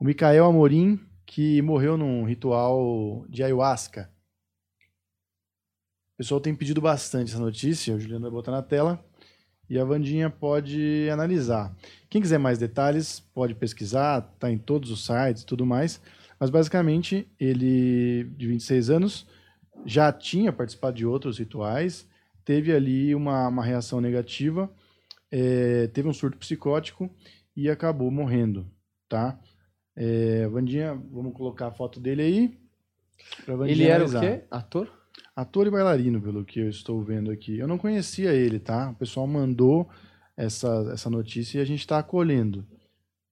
o 0.00 0.04
Micael 0.04 0.46
Amorim, 0.46 0.98
que 1.26 1.60
morreu 1.60 1.98
num 1.98 2.24
ritual 2.24 3.26
de 3.28 3.44
ayahuasca. 3.44 4.10
O 6.14 6.16
pessoal 6.16 6.40
tem 6.40 6.54
pedido 6.54 6.80
bastante 6.80 7.30
essa 7.30 7.38
notícia, 7.38 7.94
o 7.94 8.00
Juliano 8.00 8.22
vai 8.22 8.30
botar 8.30 8.52
na 8.52 8.62
tela 8.62 9.04
e 9.68 9.78
a 9.78 9.84
Vandinha 9.84 10.30
pode 10.30 11.10
analisar. 11.12 11.76
Quem 12.08 12.22
quiser 12.22 12.38
mais 12.38 12.58
detalhes, 12.58 13.20
pode 13.34 13.54
pesquisar, 13.54 14.26
está 14.32 14.50
em 14.50 14.56
todos 14.56 14.90
os 14.90 15.04
sites 15.04 15.42
e 15.42 15.46
tudo 15.46 15.66
mais. 15.66 16.00
Mas 16.40 16.48
basicamente, 16.48 17.28
ele, 17.38 18.24
de 18.34 18.46
26 18.46 18.88
anos, 18.88 19.26
já 19.84 20.10
tinha 20.10 20.50
participado 20.54 20.96
de 20.96 21.04
outros 21.04 21.38
rituais, 21.38 22.08
teve 22.46 22.72
ali 22.72 23.14
uma, 23.14 23.48
uma 23.48 23.62
reação 23.62 24.00
negativa, 24.00 24.70
é, 25.30 25.86
teve 25.88 26.08
um 26.08 26.12
surto 26.12 26.38
psicótico 26.38 27.10
e 27.56 27.68
acabou 27.68 28.10
morrendo, 28.10 28.70
tá? 29.08 29.38
É, 29.94 30.46
Vandinha, 30.48 30.94
vamos 30.94 31.34
colocar 31.34 31.68
a 31.68 31.72
foto 31.72 31.98
dele 31.98 32.22
aí. 32.22 32.58
Ele 33.66 33.84
era 33.84 34.04
o 34.04 34.06
analisar. 34.06 34.20
quê? 34.20 34.44
Ator? 34.50 34.88
Ator 35.34 35.66
e 35.66 35.70
bailarino, 35.70 36.20
pelo 36.20 36.44
que 36.44 36.60
eu 36.60 36.68
estou 36.68 37.02
vendo 37.02 37.30
aqui. 37.30 37.58
Eu 37.58 37.66
não 37.66 37.78
conhecia 37.78 38.32
ele, 38.32 38.58
tá? 38.58 38.90
O 38.90 38.94
pessoal 38.94 39.26
mandou 39.26 39.88
essa, 40.36 40.90
essa 40.92 41.10
notícia 41.10 41.58
e 41.58 41.60
a 41.60 41.64
gente 41.64 41.80
está 41.80 41.98
acolhendo, 41.98 42.64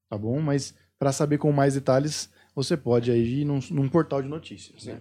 tá 0.08 0.18
bom? 0.18 0.40
Mas 0.40 0.74
para 0.98 1.12
saber 1.12 1.38
com 1.38 1.52
mais 1.52 1.74
detalhes, 1.74 2.32
você 2.54 2.76
pode 2.76 3.10
aí 3.10 3.42
ir 3.42 3.44
num, 3.44 3.60
num 3.70 3.88
portal 3.88 4.20
de 4.20 4.28
notícias, 4.28 4.86
né? 4.86 5.00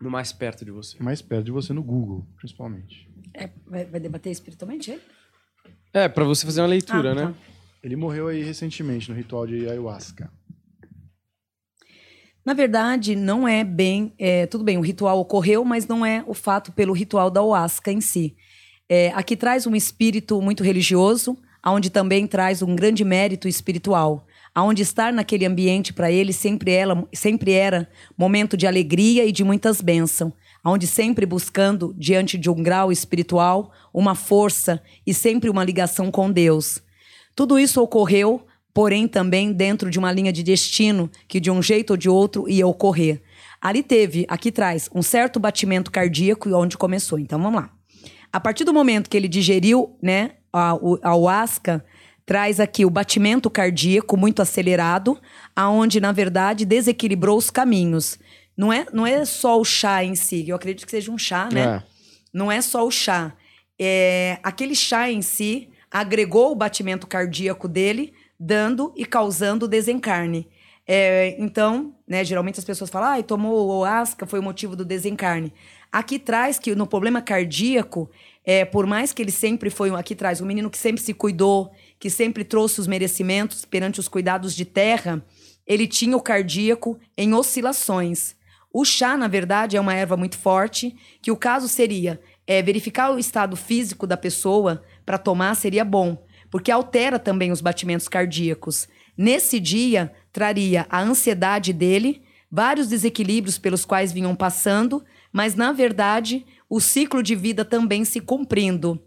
No 0.00 0.10
mais 0.10 0.32
perto 0.32 0.64
de 0.64 0.70
você. 0.70 1.00
Mais 1.00 1.20
perto 1.20 1.44
de 1.44 1.52
você 1.52 1.72
no 1.72 1.82
Google, 1.82 2.26
principalmente. 2.36 3.08
É, 3.34 3.50
vai, 3.66 3.84
vai 3.84 4.00
debater 4.00 4.32
espiritualmente 4.32 4.90
ele? 4.90 5.02
É, 5.92 6.08
pra 6.08 6.24
você 6.24 6.46
fazer 6.46 6.60
uma 6.60 6.68
leitura, 6.68 7.10
Ah, 7.10 7.14
né? 7.14 7.22
tá. 7.26 7.34
Ele 7.82 7.96
morreu 7.96 8.28
aí 8.28 8.42
recentemente 8.42 9.10
no 9.10 9.16
ritual 9.16 9.46
de 9.46 9.68
ayahuasca. 9.68 10.30
Na 12.44 12.54
verdade, 12.54 13.14
não 13.16 13.46
é 13.46 13.62
bem. 13.64 14.12
é, 14.18 14.46
tudo 14.46 14.64
bem, 14.64 14.78
o 14.78 14.82
ritual 14.82 15.18
ocorreu, 15.20 15.64
mas 15.64 15.86
não 15.86 16.04
é 16.04 16.24
o 16.26 16.34
fato 16.34 16.72
pelo 16.72 16.92
ritual 16.92 17.30
da 17.30 17.40
ayahuasca 17.40 17.92
em 17.92 18.00
si. 18.00 18.34
É, 18.88 19.08
aqui 19.14 19.36
traz 19.36 19.66
um 19.66 19.74
espírito 19.76 20.40
muito 20.40 20.62
religioso, 20.64 21.36
aonde 21.62 21.90
também 21.90 22.26
traz 22.26 22.62
um 22.62 22.74
grande 22.74 23.04
mérito 23.04 23.46
espiritual. 23.46 24.26
Aonde 24.54 24.82
estar 24.82 25.12
naquele 25.12 25.46
ambiente 25.46 25.92
para 25.92 26.10
ele 26.10 26.32
sempre, 26.32 26.72
ela, 26.72 27.06
sempre 27.12 27.52
era 27.52 27.88
momento 28.18 28.56
de 28.56 28.66
alegria 28.66 29.24
e 29.24 29.30
de 29.32 29.44
muitas 29.44 29.80
bênçãos. 29.80 30.32
Aonde 30.62 30.86
sempre 30.86 31.24
buscando, 31.24 31.94
diante 31.96 32.36
de 32.36 32.50
um 32.50 32.62
grau 32.62 32.92
espiritual, 32.92 33.72
uma 33.92 34.14
força 34.14 34.82
e 35.06 35.14
sempre 35.14 35.48
uma 35.48 35.64
ligação 35.64 36.10
com 36.10 36.30
Deus. 36.30 36.82
Tudo 37.34 37.58
isso 37.58 37.80
ocorreu, 37.80 38.46
porém 38.74 39.08
também 39.08 39.52
dentro 39.52 39.90
de 39.90 39.98
uma 39.98 40.12
linha 40.12 40.32
de 40.32 40.42
destino 40.42 41.10
que 41.26 41.40
de 41.40 41.50
um 41.50 41.62
jeito 41.62 41.92
ou 41.92 41.96
de 41.96 42.08
outro 42.08 42.48
ia 42.48 42.66
ocorrer. 42.66 43.22
Ali 43.60 43.82
teve, 43.82 44.24
aqui 44.28 44.50
traz, 44.50 44.88
um 44.94 45.02
certo 45.02 45.38
batimento 45.38 45.90
cardíaco 45.90 46.48
e 46.48 46.52
onde 46.52 46.78
começou. 46.78 47.18
Então 47.18 47.40
vamos 47.40 47.60
lá. 47.60 47.70
A 48.32 48.38
partir 48.38 48.64
do 48.64 48.72
momento 48.72 49.10
que 49.10 49.16
ele 49.16 49.28
digeriu, 49.28 49.96
né, 50.00 50.32
a, 50.52 50.72
a 50.72 51.10
ayahuasca, 51.10 51.84
traz 52.24 52.60
aqui 52.60 52.84
o 52.84 52.90
batimento 52.90 53.50
cardíaco 53.50 54.16
muito 54.16 54.40
acelerado, 54.40 55.18
aonde 55.54 56.00
na 56.00 56.12
verdade 56.12 56.64
desequilibrou 56.64 57.36
os 57.36 57.50
caminhos. 57.50 58.18
Não 58.56 58.72
é, 58.72 58.86
não 58.92 59.06
é 59.06 59.24
só 59.24 59.58
o 59.58 59.64
chá 59.64 60.04
em 60.04 60.14
si, 60.14 60.48
eu 60.48 60.56
acredito 60.56 60.84
que 60.84 60.90
seja 60.90 61.10
um 61.10 61.18
chá, 61.18 61.48
né? 61.52 61.62
É. 61.62 61.82
Não 62.32 62.50
é 62.50 62.60
só 62.60 62.86
o 62.86 62.90
chá. 62.90 63.34
É, 63.78 64.38
aquele 64.42 64.74
chá 64.74 65.10
em 65.10 65.22
si 65.22 65.70
agregou 65.90 66.52
o 66.52 66.54
batimento 66.54 67.06
cardíaco 67.06 67.66
dele, 67.66 68.12
dando 68.38 68.92
e 68.96 69.04
causando 69.04 69.66
desencarne. 69.66 70.48
É, 70.86 71.36
então, 71.38 71.94
né, 72.06 72.24
geralmente 72.24 72.58
as 72.58 72.64
pessoas 72.64 72.90
falam, 72.90 73.18
ah, 73.18 73.22
tomou 73.22 73.78
o 73.78 73.84
asca, 73.84 74.26
foi 74.26 74.40
o 74.40 74.42
motivo 74.42 74.74
do 74.74 74.84
desencarne. 74.84 75.52
Aqui 75.92 76.18
traz 76.18 76.58
que 76.58 76.74
no 76.74 76.86
problema 76.86 77.20
cardíaco, 77.20 78.10
é, 78.44 78.64
por 78.64 78.86
mais 78.86 79.12
que 79.12 79.22
ele 79.22 79.30
sempre 79.30 79.70
foi, 79.70 79.90
aqui 79.94 80.14
traz 80.14 80.40
um 80.40 80.46
menino 80.46 80.70
que 80.70 80.78
sempre 80.78 81.02
se 81.02 81.14
cuidou, 81.14 81.70
que 81.98 82.10
sempre 82.10 82.44
trouxe 82.44 82.80
os 82.80 82.86
merecimentos 82.86 83.64
perante 83.64 84.00
os 84.00 84.08
cuidados 84.08 84.54
de 84.54 84.64
terra, 84.64 85.24
ele 85.66 85.86
tinha 85.86 86.16
o 86.16 86.20
cardíaco 86.20 86.98
em 87.16 87.34
oscilações. 87.34 88.34
O 88.72 88.84
chá, 88.84 89.16
na 89.16 89.26
verdade, 89.26 89.76
é 89.76 89.80
uma 89.80 89.94
erva 89.94 90.16
muito 90.16 90.38
forte, 90.38 90.96
que 91.20 91.30
o 91.30 91.36
caso 91.36 91.68
seria 91.68 92.20
é, 92.46 92.62
verificar 92.62 93.10
o 93.10 93.18
estado 93.18 93.56
físico 93.56 94.06
da 94.06 94.16
pessoa 94.16 94.82
para 95.04 95.18
tomar 95.18 95.54
seria 95.56 95.84
bom, 95.84 96.24
porque 96.50 96.70
altera 96.70 97.18
também 97.18 97.50
os 97.50 97.60
batimentos 97.60 98.06
cardíacos. 98.06 98.88
Nesse 99.16 99.58
dia, 99.58 100.12
traria 100.32 100.86
a 100.88 101.00
ansiedade 101.00 101.72
dele, 101.72 102.22
vários 102.50 102.88
desequilíbrios 102.88 103.58
pelos 103.58 103.84
quais 103.84 104.12
vinham 104.12 104.34
passando, 104.36 105.04
mas 105.32 105.54
na 105.54 105.72
verdade, 105.72 106.46
o 106.68 106.80
ciclo 106.80 107.22
de 107.22 107.34
vida 107.34 107.64
também 107.64 108.04
se 108.04 108.20
cumprindo. 108.20 109.00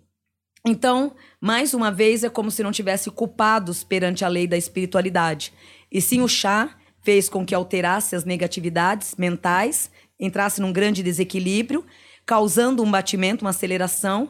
Então, 0.66 1.14
mais 1.42 1.74
uma 1.74 1.92
vez, 1.92 2.24
é 2.24 2.30
como 2.30 2.50
se 2.50 2.64
não 2.64 2.72
tivesse 2.72 3.12
culpados 3.12 3.84
perante 3.84 4.24
a 4.24 4.30
lei 4.30 4.48
da 4.48 4.58
espiritualidade. 4.58 5.54
E 5.92 6.02
sim, 6.02 6.22
o 6.22 6.28
chá 6.28 6.78
fez 7.04 7.30
com 7.30 7.46
que 7.46 7.54
alterasse 7.54 8.16
as 8.16 8.24
negatividades 8.24 9.16
mentais, 9.18 9.92
entrasse 10.20 10.62
num 10.62 10.74
grande 10.74 11.04
desequilíbrio, 11.04 11.86
causando 12.26 12.82
um 12.82 12.90
batimento, 12.90 13.44
uma 13.44 13.52
aceleração 13.52 14.30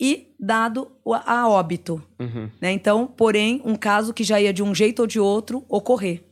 e 0.00 0.34
dado 0.40 0.90
a 1.24 1.48
óbito. 1.48 2.02
Uhum. 2.18 2.50
né? 2.60 2.72
Então, 2.72 3.06
porém, 3.06 3.62
um 3.64 3.76
caso 3.76 4.12
que 4.12 4.24
já 4.24 4.40
ia 4.40 4.52
de 4.52 4.62
um 4.62 4.74
jeito 4.74 5.00
ou 5.00 5.06
de 5.06 5.20
outro 5.20 5.64
ocorrer. 5.68 6.24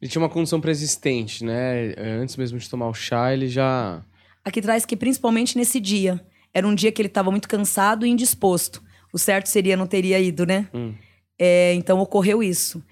Ele 0.00 0.10
tinha 0.10 0.22
uma 0.22 0.28
condição 0.28 0.60
pré-existente, 0.60 1.44
né? 1.44 1.94
Antes 2.20 2.36
mesmo 2.36 2.58
de 2.58 2.68
tomar 2.68 2.88
o 2.88 2.94
chá, 2.94 3.32
ele 3.32 3.48
já. 3.48 4.04
Aqui 4.44 4.60
traz 4.60 4.84
que 4.84 4.96
principalmente 4.96 5.56
nesse 5.56 5.80
dia, 5.80 6.20
era 6.52 6.66
um 6.66 6.74
dia 6.74 6.92
que 6.92 7.00
ele 7.00 7.08
estava 7.08 7.30
muito 7.30 7.48
cansado 7.48 8.04
e 8.06 8.10
indisposto. 8.10 8.82
O 9.12 9.18
certo 9.18 9.46
seria 9.46 9.76
não 9.76 9.86
teria 9.86 10.20
ido, 10.20 10.44
né? 10.46 10.68
Hum. 10.74 10.94
É, 11.38 11.72
então 11.74 11.98
ocorreu 11.98 12.42
isso. 12.42 12.82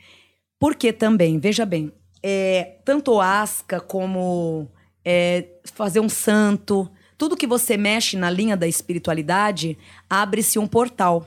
Porque 0.59 0.93
também, 0.93 1.39
veja 1.39 1.67
bem, 1.67 1.93
é, 2.23 2.77
tanto 2.85 3.21
asca 3.21 3.81
como 3.81 4.69
é, 5.05 5.47
fazer 5.65 6.01
um 6.01 6.09
santo, 6.09 6.91
tudo 7.17 7.37
que 7.37 7.47
você 7.47 7.77
mexe 7.77 8.17
na 8.17 8.31
linha 8.31 8.57
da 8.57 8.67
espiritualidade, 8.67 9.79
abre-se 10.09 10.59
um 10.59 10.67
portal. 10.67 11.27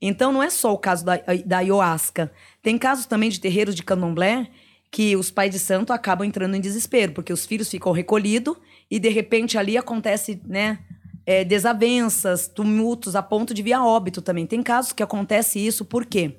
Então 0.00 0.32
não 0.32 0.42
é 0.42 0.48
só 0.48 0.72
o 0.72 0.78
caso 0.78 1.04
da, 1.04 1.20
da 1.44 1.58
ayahuasca. 1.58 2.32
Tem 2.62 2.78
casos 2.78 3.06
também 3.06 3.28
de 3.28 3.38
terreiros 3.38 3.74
de 3.74 3.82
candomblé 3.82 4.48
que 4.90 5.14
os 5.14 5.30
pais 5.30 5.52
de 5.52 5.58
santo 5.58 5.92
acabam 5.92 6.26
entrando 6.26 6.56
em 6.56 6.60
desespero, 6.60 7.12
porque 7.12 7.32
os 7.32 7.46
filhos 7.46 7.70
ficam 7.70 7.92
recolhidos 7.92 8.56
e 8.90 8.98
de 8.98 9.08
repente 9.08 9.56
ali 9.56 9.78
acontece, 9.78 10.40
né, 10.44 10.80
é, 11.24 11.44
desavenças, 11.44 12.48
tumultos 12.48 13.14
a 13.14 13.22
ponto 13.22 13.54
de 13.54 13.62
vir 13.62 13.74
a 13.74 13.84
óbito 13.84 14.20
também. 14.20 14.46
Tem 14.46 14.62
casos 14.62 14.92
que 14.92 15.02
acontece 15.02 15.64
isso, 15.64 15.84
por 15.84 16.04
quê? 16.04 16.38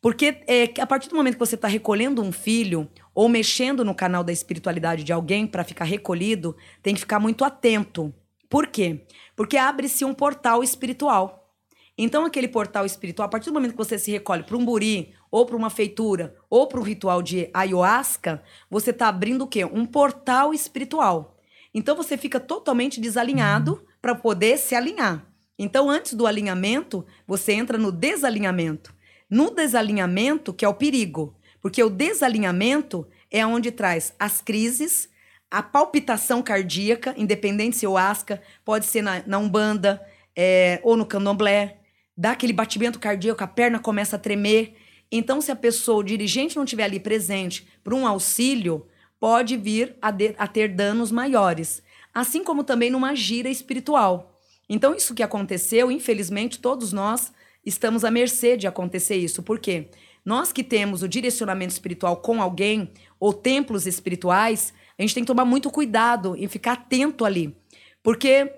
Porque 0.00 0.42
é, 0.46 0.70
a 0.80 0.86
partir 0.86 1.08
do 1.08 1.16
momento 1.16 1.34
que 1.34 1.40
você 1.40 1.56
está 1.56 1.68
recolhendo 1.68 2.22
um 2.22 2.32
filho 2.32 2.88
ou 3.14 3.28
mexendo 3.28 3.84
no 3.84 3.94
canal 3.94 4.24
da 4.24 4.32
espiritualidade 4.32 5.04
de 5.04 5.12
alguém 5.12 5.46
para 5.46 5.64
ficar 5.64 5.84
recolhido, 5.84 6.56
tem 6.82 6.94
que 6.94 7.00
ficar 7.00 7.20
muito 7.20 7.44
atento. 7.44 8.12
Por 8.48 8.66
quê? 8.66 9.06
Porque 9.36 9.56
abre-se 9.56 10.04
um 10.04 10.12
portal 10.12 10.62
espiritual. 10.62 11.52
Então, 11.96 12.24
aquele 12.24 12.48
portal 12.48 12.84
espiritual, 12.84 13.26
a 13.26 13.30
partir 13.30 13.50
do 13.50 13.54
momento 13.54 13.72
que 13.72 13.78
você 13.78 13.98
se 13.98 14.10
recolhe 14.10 14.42
para 14.42 14.56
um 14.56 14.64
buri, 14.64 15.14
ou 15.30 15.46
para 15.46 15.56
uma 15.56 15.70
feitura, 15.70 16.36
ou 16.50 16.66
para 16.66 16.80
o 16.80 16.82
ritual 16.82 17.22
de 17.22 17.48
ayahuasca, 17.54 18.42
você 18.68 18.90
está 18.90 19.08
abrindo 19.08 19.42
o 19.42 19.46
quê? 19.46 19.64
Um 19.64 19.86
portal 19.86 20.52
espiritual. 20.52 21.36
Então, 21.72 21.96
você 21.96 22.16
fica 22.16 22.40
totalmente 22.40 23.00
desalinhado 23.00 23.84
para 24.02 24.14
poder 24.14 24.58
se 24.58 24.74
alinhar. 24.74 25.26
Então, 25.56 25.88
antes 25.88 26.14
do 26.14 26.26
alinhamento, 26.26 27.06
você 27.26 27.52
entra 27.52 27.78
no 27.78 27.92
desalinhamento. 27.92 28.92
No 29.30 29.50
desalinhamento, 29.50 30.52
que 30.52 30.64
é 30.64 30.68
o 30.68 30.74
perigo. 30.74 31.36
Porque 31.64 31.82
o 31.82 31.88
desalinhamento 31.88 33.06
é 33.30 33.46
onde 33.46 33.70
traz 33.70 34.12
as 34.18 34.42
crises, 34.42 35.08
a 35.50 35.62
palpitação 35.62 36.42
cardíaca, 36.42 37.14
independente 37.16 37.78
se 37.78 37.86
o 37.86 37.96
asca, 37.96 38.42
pode 38.62 38.84
ser 38.84 39.00
na, 39.00 39.22
na 39.26 39.38
Umbanda 39.38 39.98
é, 40.36 40.78
ou 40.82 40.94
no 40.94 41.06
candomblé, 41.06 41.78
dá 42.14 42.32
aquele 42.32 42.52
batimento 42.52 42.98
cardíaco, 42.98 43.42
a 43.42 43.46
perna 43.46 43.78
começa 43.78 44.16
a 44.16 44.18
tremer. 44.18 44.74
Então, 45.10 45.40
se 45.40 45.50
a 45.50 45.56
pessoa, 45.56 46.00
o 46.00 46.04
dirigente 46.04 46.54
não 46.54 46.64
estiver 46.64 46.84
ali 46.84 47.00
presente 47.00 47.66
para 47.82 47.94
um 47.94 48.06
auxílio, 48.06 48.86
pode 49.18 49.56
vir 49.56 49.96
a, 50.02 50.10
de- 50.10 50.34
a 50.36 50.46
ter 50.46 50.68
danos 50.68 51.10
maiores. 51.10 51.82
Assim 52.12 52.44
como 52.44 52.62
também 52.62 52.90
numa 52.90 53.14
gira 53.14 53.48
espiritual. 53.48 54.38
Então, 54.68 54.94
isso 54.94 55.14
que 55.14 55.22
aconteceu, 55.22 55.90
infelizmente, 55.90 56.58
todos 56.58 56.92
nós 56.92 57.32
estamos 57.64 58.04
à 58.04 58.10
mercê 58.10 58.54
de 58.54 58.66
acontecer 58.66 59.16
isso. 59.16 59.42
Por 59.42 59.58
quê? 59.58 59.88
Nós 60.24 60.52
que 60.52 60.64
temos 60.64 61.02
o 61.02 61.08
direcionamento 61.08 61.72
espiritual 61.72 62.16
com 62.16 62.40
alguém, 62.40 62.90
ou 63.20 63.32
templos 63.32 63.86
espirituais, 63.86 64.72
a 64.98 65.02
gente 65.02 65.14
tem 65.14 65.22
que 65.22 65.28
tomar 65.28 65.44
muito 65.44 65.70
cuidado 65.70 66.34
e 66.36 66.48
ficar 66.48 66.72
atento 66.72 67.24
ali. 67.24 67.54
Porque 68.02 68.50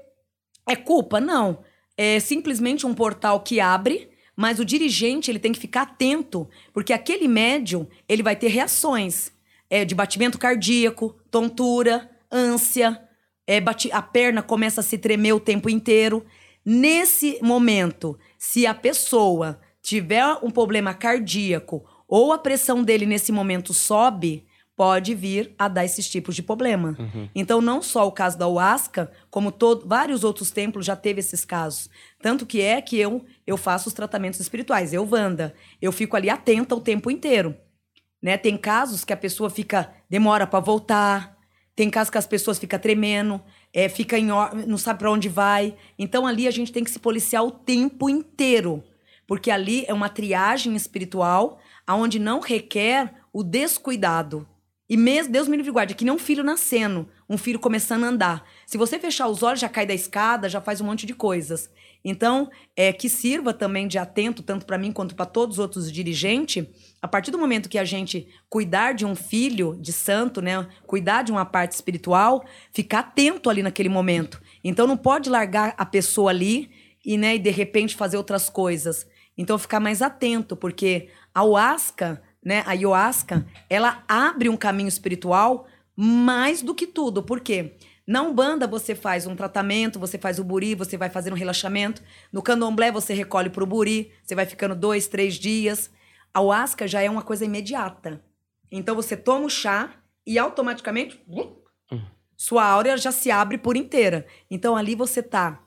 é 0.68 0.76
culpa? 0.76 1.20
Não. 1.20 1.62
É 1.96 2.20
simplesmente 2.20 2.87
um 2.87 2.94
portal 2.94 3.40
que 3.40 3.59
abre, 3.59 4.11
mas 4.37 4.61
o 4.61 4.64
dirigente 4.64 5.31
ele 5.31 5.38
tem 5.38 5.52
que 5.52 5.59
ficar 5.59 5.83
atento, 5.83 6.48
porque 6.72 6.92
aquele 6.92 7.26
médium 7.26 7.87
ele 8.09 8.22
vai 8.22 8.37
ter 8.37 8.48
reações 8.48 9.33
é, 9.70 9.85
de 9.85 9.94
batimento 9.94 10.38
cardíaco, 10.38 11.16
tontura, 11.31 12.11
ânsia, 12.31 13.00
é, 13.46 13.61
bati- 13.61 13.90
a 13.90 14.02
perna 14.02 14.42
começa 14.42 14.81
a 14.83 14.85
se 14.85 14.98
tremer 14.98 15.33
o 15.33 15.40
tempo 15.40 15.70
inteiro. 15.70 16.24
Nesse 16.64 17.38
momento, 17.40 18.18
se 18.37 18.66
a 18.66 18.74
pessoa 18.74 19.59
tiver 19.87 20.25
um 20.42 20.51
problema 20.51 20.92
cardíaco 20.92 21.85
ou 22.09 22.33
a 22.33 22.38
pressão 22.38 22.83
dele 22.83 23.07
nesse 23.07 23.31
momento 23.31 23.72
sobe, 23.72 24.44
pode 24.75 25.14
vir 25.14 25.55
a 25.57 25.68
dar 25.68 25.85
esses 25.85 26.09
tipos 26.11 26.35
de 26.35 26.42
problema. 26.42 26.96
Então, 27.33 27.61
não 27.61 27.81
só 27.81 28.05
o 28.05 28.11
caso 28.11 28.37
da 28.37 28.49
Huasca, 28.49 29.12
como 29.31 29.53
todo, 29.53 29.87
vários 29.87 30.25
outros 30.25 30.51
templos 30.51 30.85
já 30.85 30.96
teve 30.96 31.20
esses 31.20 31.44
casos. 31.44 31.88
Tanto 32.20 32.44
que 32.44 32.61
é 32.61 32.83
que 32.83 32.99
eu, 32.99 33.25
eu 33.46 33.57
faço 33.57 33.88
os 33.88 33.94
tratamentos 33.94 34.40
espirituais. 34.40 34.92
Eu, 34.92 35.09
Wanda, 35.09 35.55
eu 35.81 35.92
fico 35.92 36.16
ali 36.16 36.29
atenta 36.29 36.75
o 36.75 36.81
tempo 36.81 37.09
inteiro. 37.09 37.55
né? 38.20 38.37
Tem 38.37 38.57
casos 38.57 39.05
que 39.05 39.12
a 39.12 39.16
pessoa 39.16 39.49
fica 39.49 39.94
demora 40.11 40.49
para 40.49 40.59
voltar, 40.59 41.38
tem 41.77 41.88
casos 41.88 42.11
que 42.11 42.18
as 42.18 42.27
pessoas 42.27 42.59
ficam 42.59 42.79
tremendo, 42.79 43.40
é, 43.72 43.88
fica 43.88 44.18
em 44.18 44.27
não 44.66 44.79
sabe 44.79 44.99
para 44.99 45.12
onde 45.12 45.29
vai. 45.29 45.77
Então 45.96 46.27
ali 46.27 46.49
a 46.49 46.51
gente 46.51 46.72
tem 46.72 46.83
que 46.83 46.90
se 46.90 46.99
policiar 46.99 47.44
o 47.44 47.53
tempo 47.53 48.11
inteiro, 48.11 48.83
porque 49.27 49.51
ali 49.51 49.85
é 49.87 49.95
uma 49.95 50.09
triagem 50.09 50.75
espiritual 50.77 51.59
aonde 51.87 52.19
não 52.19 52.41
requer 52.41 53.15
o 53.33 53.43
descuidado. 53.43 54.47
E 54.89 54.97
mesmo, 54.97 55.33
Deus 55.33 55.49
me 55.49 55.57
livre 55.57 55.73
guarde, 55.73 55.95
que 55.95 56.05
nem 56.05 56.15
um 56.15 56.19
filho 56.19 56.45
nascendo, 56.45 57.09
um 57.29 57.37
filho 57.37 57.59
começando 57.59 58.05
a 58.05 58.09
andar. 58.09 58.45
Se 58.65 58.79
você 58.79 59.01
fechar 59.01 59.27
os 59.27 59.43
olhos, 59.43 59.59
já 59.59 59.69
cai 59.69 59.85
da 59.85 59.93
escada, 59.93 60.49
já 60.49 60.61
faz 60.61 60.81
um 60.81 60.85
monte 60.85 61.07
de 61.07 61.12
coisas. 61.12 61.69
Então, 62.05 62.49
é 62.77 62.93
que 62.93 63.09
sirva 63.09 63.53
também 63.53 63.89
de 63.89 63.99
atento, 63.99 64.45
tanto 64.45 64.65
para 64.65 64.79
mim 64.79 64.93
quanto 64.93 65.17
para 65.17 65.27
todos 65.27 65.57
os 65.57 65.59
outros 65.59 65.91
dirigentes, 65.91 66.65
a 67.03 67.09
partir 67.09 67.33
do 67.33 67.39
momento 67.39 67.69
que 67.69 67.79
a 67.79 67.85
gente 67.85 68.29
cuidar 68.49 68.93
de 68.93 69.05
um 69.05 69.17
filho 69.17 69.77
de 69.81 69.93
santo, 69.93 70.41
né, 70.41 70.69
cuidar 70.87 71.23
de 71.23 71.33
uma 71.33 71.45
parte 71.45 71.73
espiritual, 71.73 72.45
ficar 72.73 73.01
atento 73.01 73.51
ali 73.51 73.65
naquele 73.65 73.89
momento. 73.89 74.41
Então, 74.62 74.87
não 74.87 74.97
pode 74.97 75.29
largar 75.29 75.75
a 75.77 75.85
pessoa 75.85 76.31
ali 76.31 76.71
e, 77.05 77.19
né, 77.19 77.35
e 77.35 77.39
de 77.41 77.51
repente 77.51 77.97
fazer 77.97 78.17
outras 78.17 78.49
coisas. 78.49 79.05
Então, 79.37 79.59
ficar 79.59 79.81
mais 79.81 80.03
atento, 80.03 80.57
porque 80.57 81.09
a 81.35 81.40
ayahuasca, 81.40 82.22
né, 82.44 82.62
a 82.66 82.70
ayahuasca, 82.70 83.46
ela 83.68 84.03
abre 84.09 84.49
um 84.49 84.57
caminho 84.57 84.88
espiritual 84.88 85.66
mais 85.94 86.62
do 86.62 86.75
que 86.75 86.87
tudo. 86.87 87.22
Por 87.22 87.40
quê? 87.40 87.77
Na 88.07 88.22
Umbanda 88.22 88.68
você 88.68 88.94
faz 88.94 89.27
um 89.27 89.35
tratamento, 89.35 89.99
você 89.99 90.16
faz 90.16 90.38
o 90.38 90.44
buri, 90.44 90.77
você 90.77 90.96
vai 90.96 91.11
fazendo 91.11 91.33
um 91.33 91.37
relaxamento. 91.37 92.03
No 92.33 92.40
candomblé 92.40 92.92
você 92.92 93.12
recolhe 93.14 93.51
pro 93.51 93.66
buri, 93.66 94.12
você 94.22 94.35
vai 94.35 94.46
ficando 94.46 94.77
dois, 94.77 95.09
três 95.09 95.35
dias. 95.35 95.90
A 96.33 96.38
ayahuasca 96.38 96.87
já 96.87 97.03
é 97.03 97.11
uma 97.11 97.22
coisa 97.22 97.44
imediata. 97.44 98.22
Então 98.70 98.94
você 98.94 99.16
toma 99.16 99.46
o 99.46 99.51
chá 99.51 99.90
e 100.25 100.38
automaticamente 100.38 101.20
sua 102.37 102.64
áurea 102.64 102.96
já 102.96 103.11
se 103.11 103.31
abre 103.31 103.59
por 103.59 103.77
inteira. 103.77 104.25
Então 104.49 104.77
ali 104.77 104.94
você 104.94 105.20
tá 105.22 105.62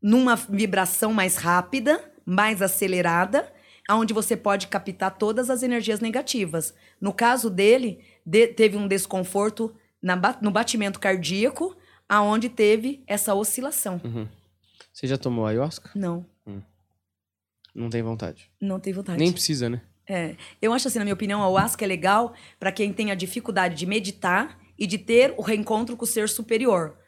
numa 0.00 0.36
vibração 0.36 1.12
mais 1.12 1.36
rápida, 1.36 2.11
mais 2.26 2.60
acelerada, 2.62 3.52
onde 3.90 4.14
você 4.14 4.36
pode 4.36 4.68
captar 4.68 5.16
todas 5.18 5.50
as 5.50 5.62
energias 5.62 6.00
negativas. 6.00 6.74
No 7.00 7.12
caso 7.12 7.50
dele, 7.50 8.00
de- 8.24 8.48
teve 8.48 8.76
um 8.76 8.86
desconforto 8.88 9.74
na 10.00 10.16
no 10.40 10.50
batimento 10.50 10.98
cardíaco, 11.00 11.76
aonde 12.08 12.48
teve 12.48 13.02
essa 13.06 13.34
oscilação. 13.34 14.00
Você 14.92 15.06
já 15.06 15.16
tomou 15.18 15.46
ayahuasca? 15.46 15.90
Não, 15.94 16.24
Não 17.74 17.88
tem 17.88 18.02
vontade. 18.02 18.50
não 18.60 18.78
tem 18.78 18.92
vontade. 18.92 19.18
Nem 19.18 19.32
precisa, 19.32 19.68
né? 19.70 19.80
É, 20.08 20.36
eu 20.60 20.72
acho 20.72 20.88
assim, 20.88 20.98
na 20.98 21.04
minha 21.04 21.14
opinião, 21.14 21.40
a 21.40 21.44
ayahuasca 21.44 21.84
é 21.84 21.88
legal 21.88 22.34
para 22.58 22.72
quem 22.72 22.92
tem 22.92 23.10
a 23.10 23.14
dificuldade 23.14 23.74
de 23.76 23.86
meditar 23.86 24.58
e 24.78 24.86
de 24.86 24.98
ter 24.98 25.32
o 25.38 25.42
reencontro 25.42 25.96
com 25.96 26.04
o 26.04 26.08
ser 26.08 26.28
superior, 26.28 26.98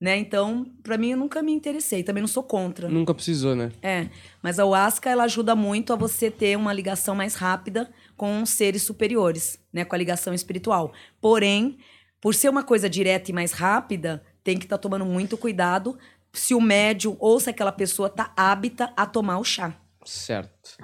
né? 0.00 0.16
Então, 0.16 0.66
para 0.82 0.96
mim, 0.96 1.10
eu 1.10 1.16
nunca 1.16 1.42
me 1.42 1.52
interessei. 1.52 2.02
Também 2.02 2.22
não 2.22 2.28
sou 2.28 2.42
contra. 2.42 2.88
Nunca 2.88 3.12
precisou, 3.12 3.54
né? 3.54 3.70
É, 3.82 4.08
mas 4.42 4.58
a 4.58 4.62
ayahuasca 4.62 5.10
ela 5.10 5.24
ajuda 5.24 5.54
muito 5.54 5.92
a 5.92 5.96
você 5.96 6.30
ter 6.30 6.56
uma 6.56 6.72
ligação 6.72 7.14
mais 7.14 7.34
rápida 7.34 7.90
com 8.16 8.42
os 8.42 8.50
seres 8.50 8.82
superiores, 8.82 9.58
né, 9.72 9.84
com 9.84 9.94
a 9.94 9.98
ligação 9.98 10.32
espiritual. 10.32 10.92
Porém, 11.20 11.78
por 12.20 12.34
ser 12.34 12.48
uma 12.48 12.62
coisa 12.62 12.88
direta 12.88 13.30
e 13.30 13.34
mais 13.34 13.52
rápida, 13.52 14.22
tem 14.42 14.58
que 14.58 14.64
estar 14.64 14.78
tomando 14.78 15.04
muito 15.04 15.36
cuidado 15.36 15.98
se 16.32 16.54
o 16.54 16.60
médium 16.60 17.16
ou 17.18 17.38
se 17.38 17.50
aquela 17.50 17.72
pessoa 17.72 18.08
tá 18.08 18.32
hábita 18.36 18.92
a 18.96 19.04
tomar 19.04 19.38
o 19.38 19.44
chá. 19.44 19.74
Certo. 20.04 20.76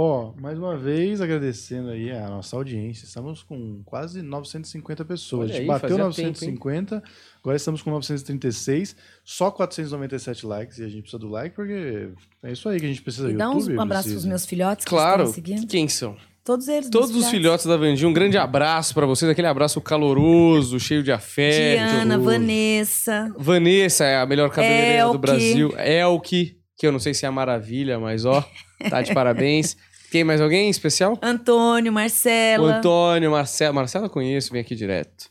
Ó, 0.00 0.32
mais 0.40 0.56
uma 0.56 0.76
vez 0.76 1.20
agradecendo 1.20 1.88
aí 1.90 2.12
a 2.12 2.28
nossa 2.28 2.54
audiência. 2.54 3.04
Estamos 3.04 3.42
com 3.42 3.82
quase 3.84 4.22
950 4.22 5.04
pessoas. 5.04 5.50
Olha 5.50 5.50
a 5.50 5.52
gente 5.54 5.60
aí, 5.62 5.66
bateu 5.66 5.88
fazia 5.88 6.04
950, 6.04 7.02
agora 7.42 7.56
estamos 7.56 7.82
com 7.82 7.90
936, 7.90 8.94
só 9.24 9.50
497 9.50 10.46
likes 10.46 10.78
e 10.78 10.84
a 10.84 10.88
gente 10.88 11.00
precisa 11.02 11.18
do 11.18 11.28
like 11.28 11.56
porque 11.56 12.10
é 12.44 12.52
isso 12.52 12.68
aí 12.68 12.78
que 12.78 12.86
a 12.86 12.88
gente 12.88 13.02
precisa. 13.02 13.28
E 13.28 13.34
dá 13.34 13.46
YouTube 13.46 13.76
um 13.76 13.80
abraço 13.80 14.02
precisa. 14.04 14.20
pros 14.20 14.24
meus 14.28 14.46
filhotes 14.46 14.84
que 14.84 14.88
Claro. 14.90 15.22
estão 15.24 15.34
seguindo. 15.34 15.66
Quem 15.66 15.88
são? 15.88 16.16
Todos 16.44 16.68
eles. 16.68 16.88
Todos 16.90 17.16
os 17.16 17.28
filhotes 17.28 17.66
da 17.66 17.76
Vandinha, 17.76 18.08
um 18.08 18.12
grande 18.12 18.38
abraço 18.38 18.94
pra 18.94 19.04
vocês, 19.04 19.28
aquele 19.28 19.48
abraço 19.48 19.80
caloroso, 19.80 20.78
cheio 20.78 21.02
de 21.02 21.10
afeto. 21.10 21.76
Diana, 21.76 22.16
Vanessa, 22.20 23.34
Vanessa 23.36 24.04
é 24.04 24.16
a 24.16 24.24
melhor 24.24 24.48
cabeleireira 24.50 25.02
do 25.06 25.08
Elke. 25.08 25.18
Brasil. 25.18 25.72
Elke, 25.76 26.56
que 26.78 26.86
eu 26.86 26.92
não 26.92 27.00
sei 27.00 27.12
se 27.14 27.24
é 27.24 27.28
a 27.28 27.32
maravilha, 27.32 27.98
mas 27.98 28.24
ó, 28.24 28.48
tá 28.88 29.02
de 29.02 29.12
parabéns. 29.12 29.76
Tem 30.10 30.24
mais 30.24 30.40
alguém 30.40 30.70
especial? 30.70 31.18
Antônio, 31.22 31.90
O 31.90 31.94
Marcela. 31.94 32.76
Antônio, 32.76 33.30
Marcelo. 33.30 33.74
Marcelo 33.74 34.06
eu 34.06 34.10
conheço, 34.10 34.52
vem 34.52 34.60
aqui 34.60 34.74
direto. 34.74 35.28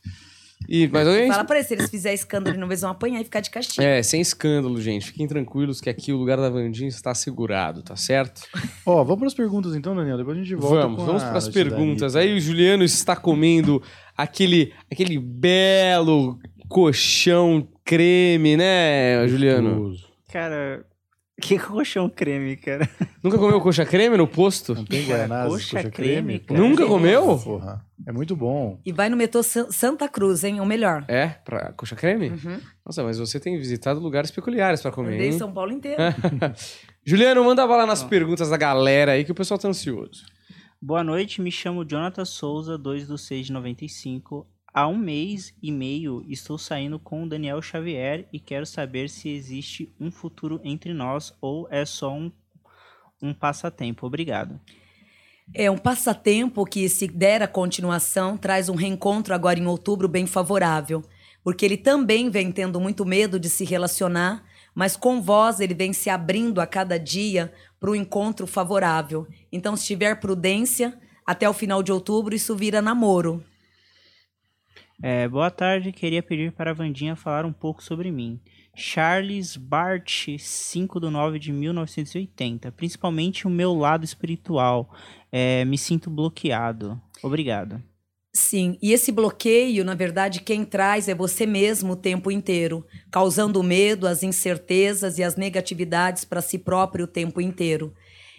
E 0.67 0.87
mais 0.89 1.07
alguém? 1.07 1.27
Fala 1.27 1.45
pra 1.45 1.55
eles, 1.55 1.67
se 1.67 1.73
eles 1.75 1.89
fizerem 1.89 2.15
escândalo 2.15 2.55
e 2.55 2.59
não 2.59 2.67
eles 2.67 2.81
vão 2.81 2.91
apanhar 2.91 3.21
e 3.21 3.23
ficar 3.23 3.39
de 3.39 3.49
castigo. 3.49 3.81
É, 3.81 4.03
sem 4.03 4.19
escândalo, 4.19 4.81
gente. 4.81 5.05
Fiquem 5.05 5.25
tranquilos 5.25 5.79
que 5.79 5.89
aqui 5.89 6.11
o 6.11 6.17
lugar 6.17 6.37
da 6.37 6.49
Vandinha 6.49 6.89
está 6.89 7.15
segurado, 7.15 7.81
tá 7.81 7.95
certo? 7.95 8.41
Ó, 8.85 9.03
vamos 9.03 9.19
para 9.19 9.27
as 9.27 9.33
perguntas 9.33 9.75
então, 9.75 9.95
Daniel. 9.95 10.17
Depois 10.17 10.37
a 10.37 10.41
gente 10.41 10.55
volta. 10.55 10.81
Vamos, 10.81 10.99
com 10.99 11.05
vamos 11.05 11.23
para 11.23 11.37
as 11.37 11.47
perguntas. 11.47 12.15
Aí 12.15 12.35
o 12.35 12.39
Juliano 12.39 12.83
está 12.83 13.15
comendo 13.15 13.81
aquele, 14.17 14.73
aquele 14.91 15.17
belo 15.17 16.37
colchão 16.67 17.65
creme, 17.85 18.57
né, 18.57 19.25
Juliano? 19.27 19.95
Cara, 20.31 20.85
que 21.41 21.60
colchão 21.60 22.10
creme, 22.10 22.56
cara. 22.58 22.89
Nunca 23.23 23.38
comeu 23.38 23.62
coxa 23.62 23.86
creme 23.86 24.17
no 24.17 24.28
posto? 24.28 24.73
Não 24.73 24.84
tem 24.86 25.06
Guaianazes, 25.08 25.52
coxa 25.54 25.76
coxa 25.78 25.91
creme, 25.91 26.15
creme? 26.15 26.39
cara. 26.39 26.60
Nunca 26.60 26.86
comeu? 26.88 27.38
Porra, 27.38 27.86
é 28.06 28.12
muito 28.12 28.36
bom. 28.36 28.80
E 28.86 28.91
vai 28.91 29.08
no 29.10 29.15
metrô 29.17 29.43
San- 29.43 29.69
Santa 29.71 30.08
Cruz, 30.10 30.43
hein? 30.43 30.60
O 30.60 30.65
melhor. 30.65 31.06
É? 31.08 31.28
Pra 31.28 31.71
coxa 31.73 31.95
creme? 31.95 32.30
Uhum. 32.30 32.60
Nossa, 32.86 33.04
mas 33.04 33.19
você 33.19 33.39
tem 33.39 33.58
visitado 33.58 34.00
lugares 34.00 34.32
peculiares 34.32 34.82
pra 34.82 34.91
comer, 34.91 35.13
Andei 35.15 35.28
hein? 35.28 35.38
São 35.38 35.52
Paulo 35.52 35.71
inteiro. 35.71 35.97
Juliano, 37.06 37.43
manda 37.43 37.65
bala 37.67 37.86
nas 37.86 38.04
perguntas 38.04 38.50
da 38.50 38.58
galera 38.58 39.13
aí 39.13 39.23
que 39.23 39.32
o 39.32 39.36
pessoal 39.36 39.58
tá 39.60 39.67
ansioso. 39.67 40.26
Boa 40.82 41.04
noite, 41.04 41.41
me 41.41 41.52
chamo 41.52 41.86
Jonathan 41.86 42.26
Souza, 42.26 42.78
2 42.78 43.08
do 43.08 43.17
6 43.17 43.47
de 43.47 43.54
95. 43.54 44.45
Há 44.77 44.87
um 44.87 44.95
mês 44.95 45.55
e 45.59 45.71
meio 45.71 46.23
estou 46.29 46.55
saindo 46.55 46.99
com 46.99 47.23
o 47.23 47.27
Daniel 47.27 47.59
Xavier 47.63 48.27
e 48.31 48.39
quero 48.39 48.63
saber 48.63 49.09
se 49.09 49.27
existe 49.27 49.91
um 49.99 50.11
futuro 50.11 50.61
entre 50.63 50.93
nós 50.93 51.33
ou 51.41 51.67
é 51.71 51.83
só 51.83 52.13
um, 52.13 52.31
um 53.19 53.33
passatempo. 53.33 54.05
Obrigado. 54.05 54.61
É 55.51 55.71
um 55.71 55.79
passatempo 55.79 56.63
que, 56.63 56.87
se 56.89 57.07
der 57.07 57.41
a 57.41 57.47
continuação, 57.47 58.37
traz 58.37 58.69
um 58.69 58.75
reencontro 58.75 59.33
agora 59.33 59.59
em 59.59 59.65
outubro 59.65 60.07
bem 60.07 60.27
favorável. 60.27 61.03
Porque 61.43 61.65
ele 61.65 61.77
também 61.77 62.29
vem 62.29 62.51
tendo 62.51 62.79
muito 62.79 63.03
medo 63.03 63.39
de 63.39 63.49
se 63.49 63.65
relacionar, 63.65 64.43
mas 64.75 64.95
com 64.95 65.19
vós 65.19 65.59
ele 65.59 65.73
vem 65.73 65.91
se 65.91 66.07
abrindo 66.07 66.61
a 66.61 66.67
cada 66.67 66.99
dia 66.99 67.51
para 67.79 67.89
o 67.89 67.95
encontro 67.95 68.45
favorável. 68.45 69.25
Então, 69.51 69.75
se 69.75 69.87
tiver 69.87 70.19
prudência, 70.19 70.95
até 71.25 71.49
o 71.49 71.53
final 71.53 71.81
de 71.81 71.91
outubro 71.91 72.35
isso 72.35 72.55
vira 72.55 72.79
namoro. 72.79 73.43
É, 75.01 75.27
boa 75.27 75.51
tarde, 75.51 75.91
queria 75.91 76.23
pedir 76.23 76.51
para 76.51 76.71
a 76.71 76.73
Vandinha 76.73 77.15
falar 77.15 77.45
um 77.45 77.53
pouco 77.53 77.83
sobre 77.83 78.12
mim. 78.12 78.39
Charles 78.75 79.55
Bart, 79.55 80.27
5 80.39 80.99
de 80.99 81.10
9 81.10 81.39
de 81.39 81.51
1980. 81.51 82.71
Principalmente 82.71 83.45
o 83.45 83.49
meu 83.49 83.73
lado 83.73 84.03
espiritual. 84.03 84.91
É, 85.31 85.63
me 85.65 85.77
sinto 85.77 86.10
bloqueado. 86.10 86.99
Obrigado. 87.21 87.81
Sim, 88.36 88.77
e 88.81 88.93
esse 88.93 89.12
bloqueio, 89.12 89.83
na 89.83 89.95
verdade, 89.95 90.41
quem 90.41 90.63
traz 90.63 91.07
é 91.07 91.15
você 91.15 91.45
mesmo 91.47 91.93
o 91.93 91.95
tempo 91.95 92.29
inteiro, 92.29 92.86
causando 93.12 93.63
medo, 93.63 94.05
as 94.07 94.21
incertezas 94.21 95.17
e 95.17 95.23
as 95.23 95.36
negatividades 95.36 96.23
para 96.23 96.41
si 96.41 96.60
próprio 96.60 97.05
o 97.05 97.07
tempo 97.07 97.41
inteiro. 97.41 97.95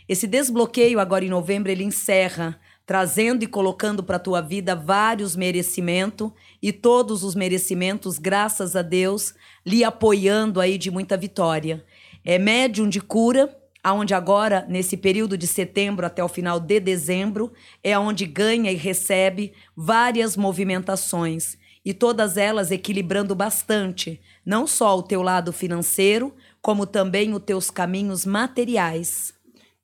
Esse 0.08 0.26
desbloqueio 0.26 1.00
agora 1.00 1.24
em 1.24 1.28
novembro 1.28 1.70
ele 1.70 1.82
encerra, 1.82 2.60
trazendo 2.88 3.42
e 3.42 3.46
colocando 3.46 4.02
para 4.02 4.16
a 4.16 4.18
tua 4.18 4.40
vida 4.40 4.74
vários 4.74 5.36
merecimentos 5.36 6.30
e 6.62 6.72
todos 6.72 7.22
os 7.22 7.34
merecimentos, 7.34 8.18
graças 8.18 8.74
a 8.74 8.80
Deus, 8.80 9.34
lhe 9.64 9.84
apoiando 9.84 10.58
aí 10.58 10.78
de 10.78 10.90
muita 10.90 11.14
vitória. 11.14 11.84
É 12.24 12.38
médium 12.38 12.88
de 12.88 12.98
cura, 12.98 13.54
aonde 13.84 14.14
agora, 14.14 14.64
nesse 14.70 14.96
período 14.96 15.36
de 15.36 15.46
setembro 15.46 16.06
até 16.06 16.24
o 16.24 16.28
final 16.28 16.58
de 16.58 16.80
dezembro, 16.80 17.52
é 17.84 17.98
onde 17.98 18.24
ganha 18.24 18.72
e 18.72 18.76
recebe 18.76 19.52
várias 19.76 20.34
movimentações. 20.34 21.58
E 21.84 21.92
todas 21.92 22.38
elas 22.38 22.70
equilibrando 22.70 23.34
bastante, 23.34 24.18
não 24.46 24.66
só 24.66 24.96
o 24.96 25.02
teu 25.02 25.20
lado 25.20 25.52
financeiro, 25.52 26.34
como 26.62 26.86
também 26.86 27.34
os 27.34 27.42
teus 27.42 27.70
caminhos 27.70 28.24
materiais. 28.24 29.37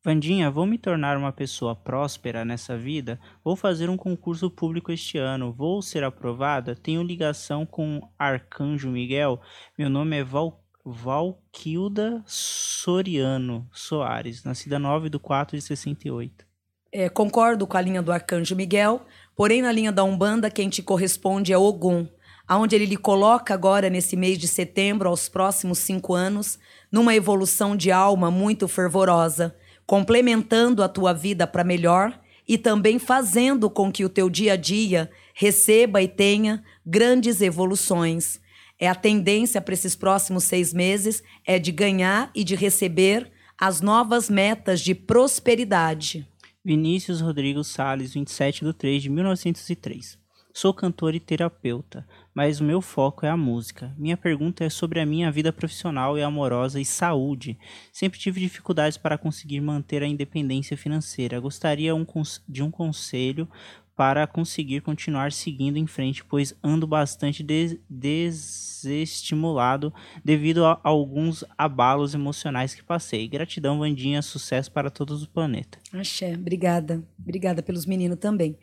Vandinha, 0.04 0.50
vou 0.50 0.66
me 0.66 0.76
tornar 0.76 1.16
uma 1.16 1.32
pessoa 1.32 1.74
próspera 1.74 2.44
nessa 2.44 2.76
vida? 2.76 3.18
Vou 3.42 3.56
fazer 3.56 3.88
um 3.88 3.96
concurso 3.96 4.50
público 4.50 4.92
este 4.92 5.16
ano. 5.16 5.50
Vou 5.50 5.80
ser 5.80 6.04
aprovada? 6.04 6.76
Tenho 6.76 7.02
ligação 7.02 7.64
com 7.64 8.06
Arcanjo 8.18 8.90
Miguel. 8.90 9.40
Meu 9.78 9.88
nome 9.88 10.18
é 10.18 10.22
Val... 10.22 10.62
Valquilda 10.84 12.22
Soriano 12.26 13.66
Soares, 13.72 14.44
nascida 14.44 14.78
9 14.78 15.08
de 15.08 15.18
4 15.18 15.56
de 15.56 15.62
68. 15.62 16.44
É, 16.92 17.08
concordo 17.08 17.66
com 17.66 17.78
a 17.78 17.80
linha 17.80 18.02
do 18.02 18.12
Arcanjo 18.12 18.54
Miguel, 18.54 19.06
porém 19.34 19.62
na 19.62 19.72
linha 19.72 19.90
da 19.90 20.04
Umbanda 20.04 20.50
quem 20.50 20.68
te 20.68 20.82
corresponde 20.82 21.50
é 21.50 21.56
Ogum, 21.56 22.06
aonde 22.46 22.76
ele 22.76 22.84
lhe 22.84 22.98
coloca 22.98 23.54
agora 23.54 23.88
nesse 23.88 24.14
mês 24.14 24.36
de 24.36 24.46
setembro, 24.46 25.08
aos 25.08 25.30
próximos 25.30 25.78
cinco 25.78 26.12
anos, 26.12 26.58
numa 26.92 27.14
evolução 27.14 27.74
de 27.74 27.90
alma 27.90 28.30
muito 28.30 28.68
fervorosa, 28.68 29.56
complementando 29.86 30.82
a 30.82 30.88
tua 30.88 31.12
vida 31.12 31.46
para 31.46 31.64
melhor 31.64 32.18
e 32.46 32.58
também 32.58 32.98
fazendo 32.98 33.70
com 33.70 33.90
que 33.90 34.04
o 34.04 34.08
teu 34.08 34.28
dia 34.28 34.52
a 34.52 34.56
dia 34.56 35.10
receba 35.34 36.02
e 36.02 36.08
tenha 36.08 36.62
grandes 36.84 37.40
evoluções. 37.40 38.40
É 38.78 38.88
a 38.88 38.94
tendência 38.94 39.60
para 39.60 39.74
esses 39.74 39.94
próximos 39.96 40.44
seis 40.44 40.72
meses 40.72 41.22
é 41.46 41.58
de 41.58 41.72
ganhar 41.72 42.30
e 42.34 42.44
de 42.44 42.54
receber 42.54 43.30
as 43.58 43.80
novas 43.80 44.28
metas 44.28 44.80
de 44.80 44.94
prosperidade. 44.94 46.26
Vinícius 46.64 47.20
Rodrigo 47.20 47.62
Sales, 47.62 48.14
27 48.14 48.64
de 48.64 48.72
3 48.72 49.02
de 49.02 49.10
1903. 49.10 50.18
Sou 50.52 50.72
cantor 50.72 51.14
e 51.14 51.20
terapeuta, 51.20 52.06
mas 52.34 52.60
o 52.60 52.64
meu 52.64 52.80
foco 52.80 53.24
é 53.24 53.30
a 53.30 53.36
música. 53.36 53.94
Minha 53.96 54.16
pergunta 54.16 54.64
é 54.64 54.68
sobre 54.68 55.00
a 55.00 55.06
minha 55.06 55.30
vida 55.30 55.52
profissional 55.52 56.18
e 56.18 56.22
amorosa 56.22 56.80
e 56.80 56.84
saúde. 56.84 57.56
Sempre 57.92 58.18
tive 58.18 58.40
dificuldades 58.40 58.98
para 58.98 59.16
conseguir 59.16 59.60
manter 59.60 60.02
a 60.02 60.06
independência 60.06 60.76
financeira. 60.76 61.38
Gostaria 61.38 61.94
um, 61.94 62.04
de 62.48 62.62
um 62.62 62.70
conselho 62.70 63.48
para 63.96 64.26
conseguir 64.26 64.80
continuar 64.80 65.30
seguindo 65.30 65.76
em 65.76 65.86
frente, 65.86 66.24
pois 66.24 66.54
ando 66.62 66.86
bastante 66.86 67.42
des 67.42 67.78
desestimulado 67.88 69.94
devido 70.24 70.64
a 70.64 70.80
alguns 70.82 71.44
abalos 71.56 72.12
emocionais 72.12 72.74
que 72.74 72.82
passei. 72.82 73.28
Gratidão, 73.28 73.78
Vandinha, 73.78 74.20
sucesso 74.20 74.70
para 74.72 74.90
todos 74.90 75.22
o 75.22 75.30
planeta. 75.30 75.78
Axé, 75.92 76.34
obrigada. 76.34 77.04
Obrigada 77.18 77.62
pelos 77.62 77.86
meninos 77.86 78.18
também. 78.18 78.58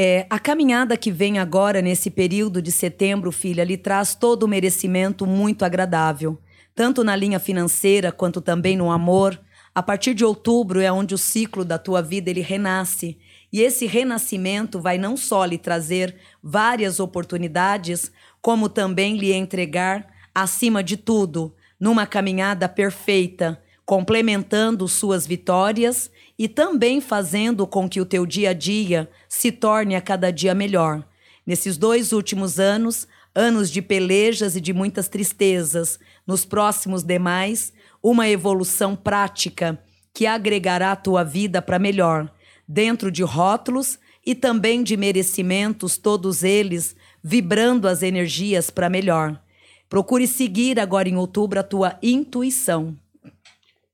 É, 0.00 0.28
a 0.30 0.38
caminhada 0.38 0.96
que 0.96 1.10
vem 1.10 1.40
agora, 1.40 1.82
nesse 1.82 2.08
período 2.08 2.62
de 2.62 2.70
setembro, 2.70 3.32
filha, 3.32 3.64
lhe 3.64 3.76
traz 3.76 4.14
todo 4.14 4.44
o 4.44 4.48
merecimento 4.48 5.26
muito 5.26 5.64
agradável, 5.64 6.38
tanto 6.72 7.02
na 7.02 7.16
linha 7.16 7.40
financeira 7.40 8.12
quanto 8.12 8.40
também 8.40 8.76
no 8.76 8.92
amor. 8.92 9.36
A 9.74 9.82
partir 9.82 10.14
de 10.14 10.24
outubro 10.24 10.80
é 10.80 10.92
onde 10.92 11.16
o 11.16 11.18
ciclo 11.18 11.64
da 11.64 11.78
tua 11.80 12.00
vida 12.00 12.30
ele 12.30 12.42
renasce 12.42 13.18
e 13.52 13.60
esse 13.60 13.86
renascimento 13.86 14.80
vai 14.80 14.98
não 14.98 15.16
só 15.16 15.44
lhe 15.44 15.58
trazer 15.58 16.14
várias 16.40 17.00
oportunidades, 17.00 18.12
como 18.40 18.68
também 18.68 19.16
lhe 19.16 19.32
entregar, 19.32 20.06
acima 20.32 20.80
de 20.80 20.96
tudo, 20.96 21.52
numa 21.80 22.06
caminhada 22.06 22.68
perfeita, 22.68 23.60
complementando 23.84 24.86
suas 24.86 25.26
vitórias 25.26 26.08
e 26.38 26.46
também 26.46 27.00
fazendo 27.00 27.66
com 27.66 27.88
que 27.88 28.00
o 28.00 28.06
teu 28.06 28.24
dia 28.24 28.50
a 28.50 28.52
dia 28.52 29.10
se 29.28 29.50
torne 29.50 29.96
a 29.96 30.00
cada 30.00 30.30
dia 30.30 30.54
melhor. 30.54 31.04
Nesses 31.46 31.76
dois 31.76 32.12
últimos 32.12 32.60
anos, 32.60 33.08
anos 33.34 33.70
de 33.70 33.82
pelejas 33.82 34.54
e 34.54 34.60
de 34.60 34.72
muitas 34.72 35.08
tristezas, 35.08 35.98
nos 36.26 36.44
próximos 36.44 37.02
demais, 37.02 37.72
uma 38.02 38.28
evolução 38.28 38.94
prática 38.94 39.82
que 40.14 40.26
agregará 40.26 40.92
a 40.92 40.96
tua 40.96 41.24
vida 41.24 41.60
para 41.60 41.78
melhor 41.78 42.30
dentro 42.68 43.10
de 43.10 43.22
rótulos 43.22 43.98
e 44.24 44.34
também 44.34 44.82
de 44.82 44.96
merecimentos, 44.96 45.96
todos 45.96 46.44
eles 46.44 46.94
vibrando 47.24 47.88
as 47.88 48.02
energias 48.02 48.68
para 48.68 48.90
melhor. 48.90 49.40
Procure 49.88 50.26
seguir 50.26 50.78
agora 50.78 51.08
em 51.08 51.16
outubro 51.16 51.58
a 51.58 51.62
tua 51.62 51.98
intuição. 52.02 52.94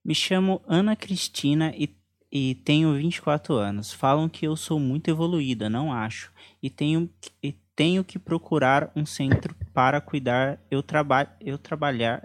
Me 0.04 0.14
chamo 0.14 0.60
Ana 0.66 0.96
Cristina 0.96 1.72
e, 1.76 1.88
e 2.34 2.56
tenho 2.56 2.92
24 2.94 3.54
anos. 3.54 3.92
Falam 3.92 4.28
que 4.28 4.44
eu 4.44 4.56
sou 4.56 4.80
muito 4.80 5.08
evoluída, 5.08 5.70
não 5.70 5.92
acho. 5.92 6.32
E 6.60 6.68
tenho, 6.68 7.08
e 7.40 7.52
tenho 7.76 8.02
que 8.02 8.18
procurar 8.18 8.90
um 8.96 9.06
centro 9.06 9.54
para 9.72 10.00
cuidar. 10.00 10.58
Eu, 10.68 10.82
traba, 10.82 11.28
eu 11.40 11.56
trabalhar. 11.56 12.20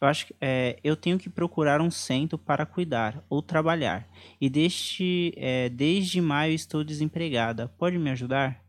Eu 0.00 0.06
acho 0.06 0.28
que 0.28 0.34
é, 0.40 0.78
eu 0.84 0.94
tenho 0.94 1.18
que 1.18 1.28
procurar 1.28 1.80
um 1.80 1.90
centro 1.90 2.38
para 2.38 2.64
cuidar 2.64 3.24
ou 3.28 3.42
trabalhar. 3.42 4.08
E 4.40 4.48
desde, 4.48 5.32
é, 5.36 5.68
desde 5.68 6.20
maio 6.20 6.54
estou 6.54 6.84
desempregada. 6.84 7.66
Pode 7.66 7.98
me 7.98 8.10
ajudar? 8.10 8.62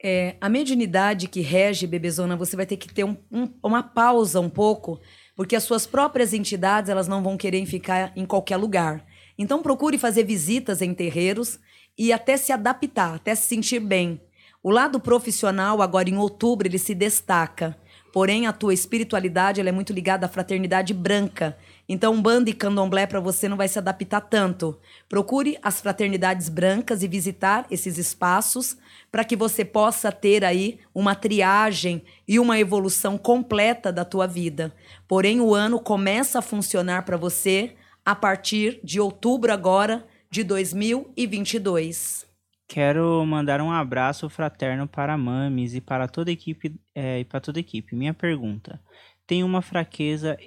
É, 0.00 0.36
a 0.42 0.48
mediunidade 0.48 1.26
que 1.26 1.40
rege, 1.40 1.86
Bebezona, 1.86 2.36
você 2.36 2.54
vai 2.54 2.66
ter 2.66 2.76
que 2.76 2.92
ter 2.92 3.02
um, 3.02 3.16
um, 3.32 3.52
uma 3.62 3.82
pausa 3.82 4.40
um 4.40 4.48
pouco, 4.50 5.00
porque 5.34 5.56
as 5.56 5.64
suas 5.64 5.86
próprias 5.86 6.32
entidades 6.32 6.90
elas 6.90 7.08
não 7.08 7.22
vão 7.22 7.36
querer 7.36 7.64
ficar 7.64 8.12
em 8.14 8.26
qualquer 8.26 8.58
lugar. 8.58 9.04
Então 9.38 9.62
procure 9.62 9.96
fazer 9.96 10.24
visitas 10.24 10.82
em 10.82 10.92
terreiros 10.92 11.60
e 11.96 12.12
até 12.12 12.36
se 12.36 12.52
adaptar, 12.52 13.14
até 13.14 13.34
se 13.34 13.46
sentir 13.46 13.80
bem. 13.80 14.20
O 14.62 14.70
lado 14.70 14.98
profissional, 14.98 15.80
agora 15.80 16.10
em 16.10 16.16
outubro, 16.16 16.66
ele 16.66 16.78
se 16.78 16.94
destaca. 16.94 17.76
Porém, 18.12 18.46
a 18.46 18.52
tua 18.52 18.74
espiritualidade 18.74 19.60
ela 19.60 19.68
é 19.68 19.72
muito 19.72 19.92
ligada 19.92 20.26
à 20.26 20.28
fraternidade 20.28 20.92
branca. 20.92 21.56
Então, 21.88 22.20
banda 22.20 22.50
e 22.50 22.52
candomblé 22.52 23.06
para 23.06 23.20
você 23.20 23.48
não 23.48 23.56
vai 23.56 23.68
se 23.68 23.78
adaptar 23.78 24.22
tanto. 24.22 24.76
Procure 25.08 25.58
as 25.62 25.80
fraternidades 25.80 26.48
brancas 26.48 27.02
e 27.02 27.08
visitar 27.08 27.66
esses 27.70 27.98
espaços 27.98 28.76
para 29.12 29.24
que 29.24 29.36
você 29.36 29.64
possa 29.64 30.10
ter 30.10 30.44
aí 30.44 30.80
uma 30.94 31.14
triagem 31.14 32.02
e 32.26 32.40
uma 32.40 32.58
evolução 32.58 33.16
completa 33.16 33.92
da 33.92 34.04
tua 34.04 34.26
vida. 34.26 34.74
Porém, 35.06 35.40
o 35.40 35.54
ano 35.54 35.78
começa 35.78 36.40
a 36.40 36.42
funcionar 36.42 37.04
para 37.04 37.16
você 37.16 37.74
a 38.08 38.14
partir 38.14 38.80
de 38.82 38.98
outubro 38.98 39.52
agora 39.52 40.02
de 40.30 40.42
2022. 40.42 42.26
Quero 42.66 43.22
mandar 43.26 43.60
um 43.60 43.70
abraço 43.70 44.30
fraterno 44.30 44.88
para 44.88 45.14
Mames 45.18 45.74
e 45.74 45.80
para 45.82 46.08
toda 46.08 46.30
a 46.30 46.32
equipe 46.32 46.74
é, 46.94 47.20
e 47.20 47.24
para 47.26 47.38
toda 47.38 47.60
equipe. 47.60 47.94
Minha 47.94 48.14
pergunta: 48.14 48.80
tenho 49.26 49.44
uma 49.44 49.60
fraqueza 49.60 50.38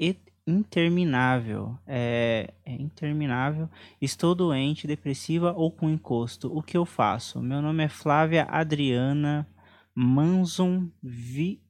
interminável, 0.47 1.77
é, 1.85 2.51
é, 2.65 2.73
interminável. 2.73 3.69
Estou 4.01 4.33
doente, 4.33 4.87
depressiva 4.87 5.53
ou 5.55 5.69
com 5.69 5.87
encosto. 5.87 6.51
O 6.51 6.63
que 6.63 6.75
eu 6.75 6.83
faço? 6.83 7.39
Meu 7.43 7.61
nome 7.61 7.83
é 7.83 7.89
Flávia 7.89 8.47
Adriana 8.49 9.47
Manzon 9.93 10.89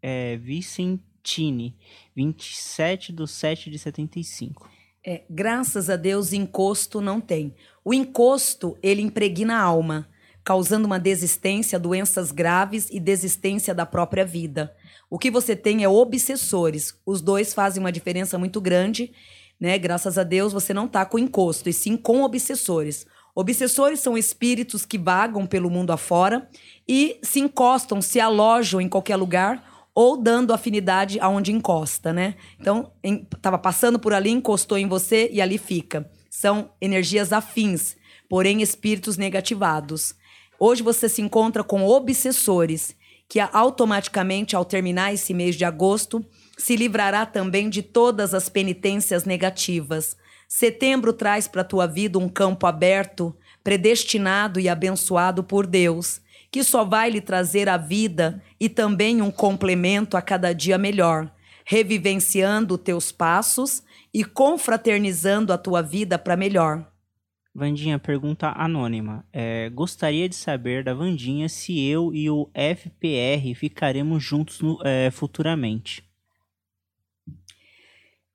é, 0.01 0.37
Vicentini, 0.37 1.75
27 2.15 3.11
de 3.11 3.27
7 3.27 3.69
de 3.69 3.77
75. 3.77 4.80
É, 5.03 5.23
graças 5.29 5.89
a 5.89 5.95
Deus, 5.95 6.31
encosto 6.31 7.01
não 7.01 7.19
tem. 7.19 7.55
O 7.83 7.93
encosto, 7.93 8.77
ele 8.81 9.01
impregna 9.01 9.55
a 9.55 9.61
alma 9.61 10.07
causando 10.43 10.85
uma 10.85 10.99
desistência, 10.99 11.79
doenças 11.79 12.31
graves 12.31 12.89
e 12.91 12.99
desistência 12.99 13.73
da 13.73 13.85
própria 13.85 14.25
vida. 14.25 14.75
O 15.09 15.19
que 15.19 15.29
você 15.29 15.55
tem 15.55 15.83
é 15.83 15.89
obsessores. 15.89 16.95
Os 17.05 17.21
dois 17.21 17.53
fazem 17.53 17.79
uma 17.81 17.91
diferença 17.91 18.37
muito 18.37 18.59
grande, 18.59 19.11
né? 19.59 19.77
Graças 19.77 20.17
a 20.17 20.23
Deus 20.23 20.53
você 20.53 20.73
não 20.73 20.85
está 20.85 21.05
com 21.05 21.19
encosto, 21.19 21.69
e 21.69 21.73
sim 21.73 21.95
com 21.95 22.23
obsessores. 22.23 23.05
Obsessores 23.35 23.99
são 23.99 24.17
espíritos 24.17 24.85
que 24.85 24.97
vagam 24.97 25.45
pelo 25.45 25.69
mundo 25.69 25.91
afora 25.91 26.49
e 26.87 27.17
se 27.21 27.39
encostam, 27.39 28.01
se 28.01 28.19
alojam 28.19 28.81
em 28.81 28.89
qualquer 28.89 29.15
lugar 29.15 29.70
ou 29.93 30.15
dando 30.15 30.53
afinidade 30.53 31.19
aonde 31.19 31.51
encosta, 31.51 32.13
né? 32.13 32.35
Então, 32.59 32.91
estava 33.03 33.57
passando 33.57 33.99
por 33.99 34.13
ali, 34.13 34.29
encostou 34.29 34.77
em 34.77 34.87
você 34.87 35.29
e 35.31 35.41
ali 35.41 35.57
fica. 35.57 36.09
São 36.29 36.71
energias 36.79 37.33
afins, 37.33 37.95
porém 38.29 38.61
espíritos 38.61 39.17
negativados. 39.17 40.15
Hoje 40.57 40.81
você 40.81 41.09
se 41.09 41.21
encontra 41.21 41.63
com 41.63 41.85
obsessores, 41.85 42.95
que 43.27 43.39
automaticamente, 43.39 44.55
ao 44.55 44.63
terminar 44.63 45.13
esse 45.13 45.33
mês 45.33 45.55
de 45.55 45.65
agosto, 45.65 46.23
se 46.57 46.75
livrará 46.75 47.25
também 47.25 47.69
de 47.69 47.81
todas 47.81 48.33
as 48.33 48.47
penitências 48.47 49.25
negativas. 49.25 50.15
Setembro 50.47 51.13
traz 51.13 51.47
para 51.47 51.63
tua 51.63 51.87
vida 51.87 52.19
um 52.19 52.29
campo 52.29 52.67
aberto, 52.67 53.35
predestinado 53.63 54.59
e 54.59 54.67
abençoado 54.67 55.43
por 55.43 55.65
Deus, 55.65 56.21
que 56.51 56.63
só 56.63 56.83
vai 56.83 57.09
lhe 57.09 57.21
trazer 57.21 57.69
a 57.69 57.77
vida 57.77 58.43
e 58.59 58.67
também 58.67 59.21
um 59.21 59.31
complemento 59.31 60.17
a 60.17 60.21
cada 60.21 60.53
dia 60.53 60.77
melhor, 60.77 61.33
revivenciando 61.63 62.77
teus 62.77 63.11
passos 63.11 63.81
e 64.13 64.25
confraternizando 64.25 65.53
a 65.53 65.57
tua 65.57 65.81
vida 65.81 66.19
para 66.19 66.35
melhor. 66.35 66.85
Vandinha, 67.53 67.99
pergunta 67.99 68.53
anônima. 68.55 69.25
É, 69.31 69.69
gostaria 69.69 70.27
de 70.27 70.35
saber 70.35 70.83
da 70.83 70.93
Vandinha 70.93 71.49
se 71.49 71.85
eu 71.85 72.13
e 72.13 72.29
o 72.29 72.49
FPR 72.53 73.53
ficaremos 73.55 74.23
juntos 74.23 74.61
no, 74.61 74.79
é, 74.85 75.11
futuramente. 75.11 76.03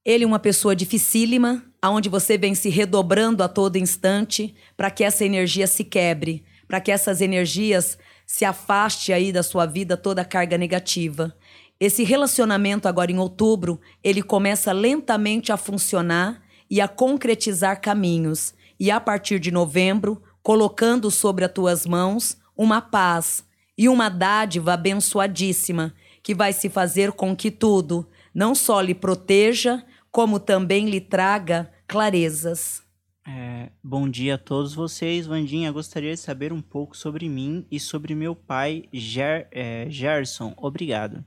Ele 0.05 0.25
é 0.25 0.27
uma 0.27 0.39
pessoa 0.39 0.77
dificílima, 0.77 1.65
aonde 1.83 2.09
você 2.09 2.39
vem 2.39 2.55
se 2.55 2.69
redobrando 2.69 3.43
a 3.43 3.49
todo 3.49 3.77
instante 3.77 4.55
para 4.77 4.91
que 4.91 5.03
essa 5.03 5.25
energia 5.25 5.67
se 5.67 5.83
quebre, 5.83 6.45
para 6.69 6.81
que 6.81 6.93
essas 6.93 7.21
energias 7.21 7.99
se 8.27 8.45
afaste 8.45 9.13
aí 9.13 9.33
da 9.33 9.43
sua 9.43 9.65
vida 9.65 9.97
toda 9.97 10.23
a 10.23 10.25
carga 10.25 10.59
negativa. 10.59 11.35
Esse 11.79 12.03
relacionamento 12.03 12.89
agora 12.89 13.13
em 13.13 13.19
outubro, 13.19 13.81
ele 14.03 14.23
começa 14.23 14.73
lentamente 14.73 15.53
a 15.53 15.57
funcionar 15.57 16.43
e 16.69 16.81
a 16.81 16.89
concretizar 16.89 17.81
caminhos. 17.81 18.53
e 18.79 18.91
a 18.91 19.01
partir 19.01 19.39
de 19.41 19.51
novembro, 19.51 20.23
colocando 20.43 21.11
sobre 21.11 21.47
as 21.47 21.51
tuas 21.51 21.87
mãos 21.87 22.37
uma 22.55 22.83
paz 22.83 23.43
e 23.77 23.89
uma 23.89 24.11
dádiva 24.11 24.75
abençoadíssima, 24.75 25.95
que 26.23 26.35
vai 26.35 26.53
se 26.53 26.69
fazer 26.69 27.13
com 27.13 27.35
que 27.35 27.51
tudo 27.51 28.07
não 28.35 28.55
só 28.55 28.83
lhe 28.83 28.95
proteja, 28.95 29.83
como 30.11 30.39
também 30.39 30.91
lhe 30.91 31.01
traga 31.01 31.71
clarezas. 31.89 32.83
É, 33.29 33.71
bom 33.83 34.09
dia 34.09 34.37
a 34.37 34.39
todos 34.39 34.73
vocês. 34.73 35.27
Vandinha, 35.27 35.73
gostaria 35.73 36.15
de 36.15 36.21
saber 36.21 36.53
um 36.53 36.63
pouco 36.63 36.97
sobre 36.97 37.29
mim 37.29 37.67
e 37.69 37.81
sobre 37.81 38.15
meu 38.15 38.37
pai, 38.37 38.85
Ger, 38.93 39.49
é, 39.51 39.87
Gerson. 39.91 40.55
Obrigado. 40.57 41.25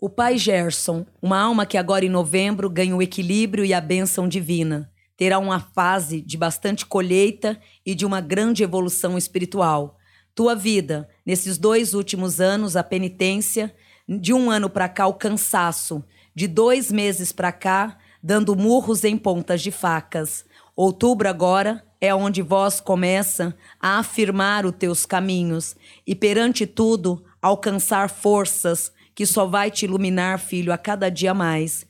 O 0.00 0.08
pai 0.08 0.38
Gerson, 0.38 1.04
uma 1.20 1.40
alma 1.40 1.66
que 1.66 1.76
agora 1.76 2.04
em 2.04 2.08
novembro 2.08 2.70
ganha 2.70 2.94
o 2.94 3.02
equilíbrio 3.02 3.64
e 3.64 3.74
a 3.74 3.80
bênção 3.80 4.28
divina, 4.28 4.88
terá 5.16 5.40
uma 5.40 5.58
fase 5.58 6.20
de 6.20 6.36
bastante 6.36 6.86
colheita 6.86 7.60
e 7.84 7.92
de 7.92 8.06
uma 8.06 8.20
grande 8.20 8.62
evolução 8.62 9.18
espiritual. 9.18 9.98
Tua 10.32 10.54
vida, 10.54 11.08
nesses 11.26 11.58
dois 11.58 11.92
últimos 11.92 12.40
anos, 12.40 12.76
a 12.76 12.84
penitência, 12.84 13.74
de 14.08 14.32
um 14.32 14.48
ano 14.48 14.70
para 14.70 14.88
cá, 14.88 15.08
o 15.08 15.14
cansaço, 15.14 16.04
de 16.32 16.46
dois 16.46 16.92
meses 16.92 17.32
para 17.32 17.50
cá, 17.50 17.98
dando 18.22 18.54
murros 18.54 19.02
em 19.02 19.16
pontas 19.16 19.60
de 19.60 19.72
facas. 19.72 20.44
Outubro 20.80 21.28
agora 21.28 21.84
é 22.00 22.14
onde 22.14 22.40
vós 22.40 22.80
começa 22.80 23.52
a 23.80 23.98
afirmar 23.98 24.64
os 24.64 24.70
teus 24.70 25.04
caminhos 25.04 25.74
e 26.06 26.14
perante 26.14 26.68
tudo 26.68 27.24
alcançar 27.42 28.08
forças 28.08 28.92
que 29.12 29.26
só 29.26 29.44
vai 29.44 29.72
te 29.72 29.86
iluminar, 29.86 30.38
filho, 30.38 30.72
a 30.72 30.78
cada 30.78 31.10
dia 31.10 31.34
mais. 31.34 31.84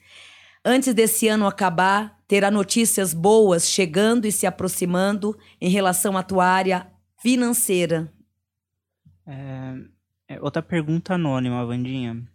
Antes 0.64 0.94
desse 0.94 1.28
ano 1.28 1.46
acabar, 1.46 2.18
terá 2.26 2.50
notícias 2.50 3.12
boas 3.12 3.68
chegando 3.68 4.24
e 4.24 4.32
se 4.32 4.46
aproximando 4.46 5.36
em 5.60 5.68
relação 5.68 6.16
à 6.16 6.22
tua 6.22 6.46
área 6.46 6.90
financeira. 7.20 8.10
É, 9.26 9.74
é, 10.28 10.40
outra 10.40 10.62
pergunta 10.62 11.12
anônima, 11.12 11.62
Vandinha. 11.66 12.26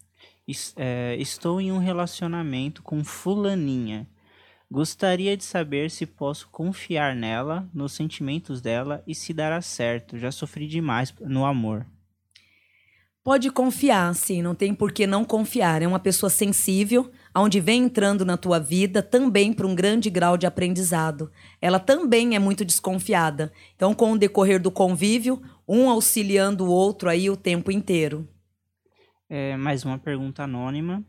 É, 0.77 1.15
estou 1.17 1.59
em 1.59 1.71
um 1.71 1.79
relacionamento 1.79 2.83
com 2.83 3.03
fulaninha. 3.03 4.07
Gostaria 4.73 5.37
de 5.37 5.43
saber 5.43 5.91
se 5.91 6.03
posso 6.03 6.47
confiar 6.49 7.15
nela, 7.15 7.69
nos 7.71 7.91
sentimentos 7.91 8.59
dela 8.59 9.03
e 9.05 9.13
se 9.13 9.31
dará 9.31 9.61
certo. 9.61 10.17
Já 10.17 10.31
sofri 10.31 10.65
demais 10.65 11.13
no 11.21 11.45
amor. 11.45 11.85
Pode 13.23 13.51
confiar, 13.51 14.15
sim, 14.15 14.41
não 14.41 14.55
tem 14.55 14.73
por 14.73 14.91
que 14.91 15.05
não 15.05 15.23
confiar. 15.23 15.83
É 15.83 15.87
uma 15.87 15.99
pessoa 15.99 16.27
sensível, 16.27 17.11
onde 17.35 17.59
vem 17.59 17.83
entrando 17.83 18.25
na 18.25 18.35
tua 18.35 18.59
vida 18.59 19.03
também 19.03 19.53
para 19.53 19.67
um 19.67 19.75
grande 19.75 20.09
grau 20.09 20.39
de 20.39 20.47
aprendizado. 20.47 21.31
Ela 21.61 21.79
também 21.79 22.35
é 22.35 22.39
muito 22.39 22.65
desconfiada. 22.65 23.53
Então, 23.75 23.93
com 23.93 24.13
o 24.13 24.17
decorrer 24.17 24.59
do 24.59 24.71
convívio, 24.71 25.39
um 25.67 25.87
auxiliando 25.87 26.65
o 26.65 26.71
outro 26.71 27.11
aí 27.11 27.29
o 27.29 27.37
tempo 27.37 27.71
inteiro. 27.71 28.27
É, 29.29 29.55
mais 29.55 29.85
uma 29.85 29.99
pergunta 29.99 30.41
anônima. 30.41 31.05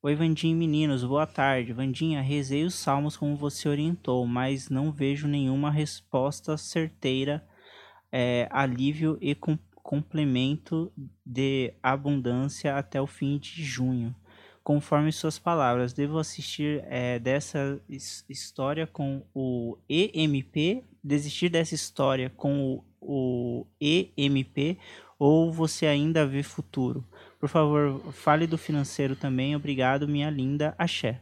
Oi, 0.00 0.14
Vandinha 0.14 0.54
meninos, 0.54 1.02
boa 1.02 1.26
tarde. 1.26 1.72
Vandinha, 1.72 2.22
rezei 2.22 2.62
os 2.62 2.76
salmos 2.76 3.16
como 3.16 3.34
você 3.34 3.68
orientou, 3.68 4.24
mas 4.28 4.70
não 4.70 4.92
vejo 4.92 5.26
nenhuma 5.26 5.72
resposta 5.72 6.56
certeira, 6.56 7.44
é, 8.12 8.46
alívio 8.52 9.18
e 9.20 9.34
com 9.34 9.58
complemento 9.74 10.92
de 11.26 11.74
abundância 11.82 12.76
até 12.76 13.00
o 13.00 13.08
fim 13.08 13.38
de 13.38 13.64
junho. 13.64 14.14
Conforme 14.62 15.10
suas 15.10 15.36
palavras, 15.36 15.92
devo 15.92 16.18
assistir 16.18 16.84
é, 16.86 17.18
dessa 17.18 17.80
história 18.28 18.86
com 18.86 19.26
o 19.34 19.76
EMP, 19.88 20.84
desistir 21.02 21.48
dessa 21.48 21.74
história 21.74 22.30
com 22.30 22.84
o, 23.00 23.64
o 23.64 23.66
EMP, 23.80 24.78
ou 25.18 25.52
você 25.52 25.86
ainda 25.86 26.24
vê 26.24 26.44
futuro? 26.44 27.04
Por 27.38 27.48
favor, 27.48 28.00
fale 28.12 28.46
do 28.46 28.58
financeiro 28.58 29.14
também. 29.14 29.54
Obrigado, 29.54 30.08
minha 30.08 30.28
linda 30.28 30.74
Axé. 30.76 31.20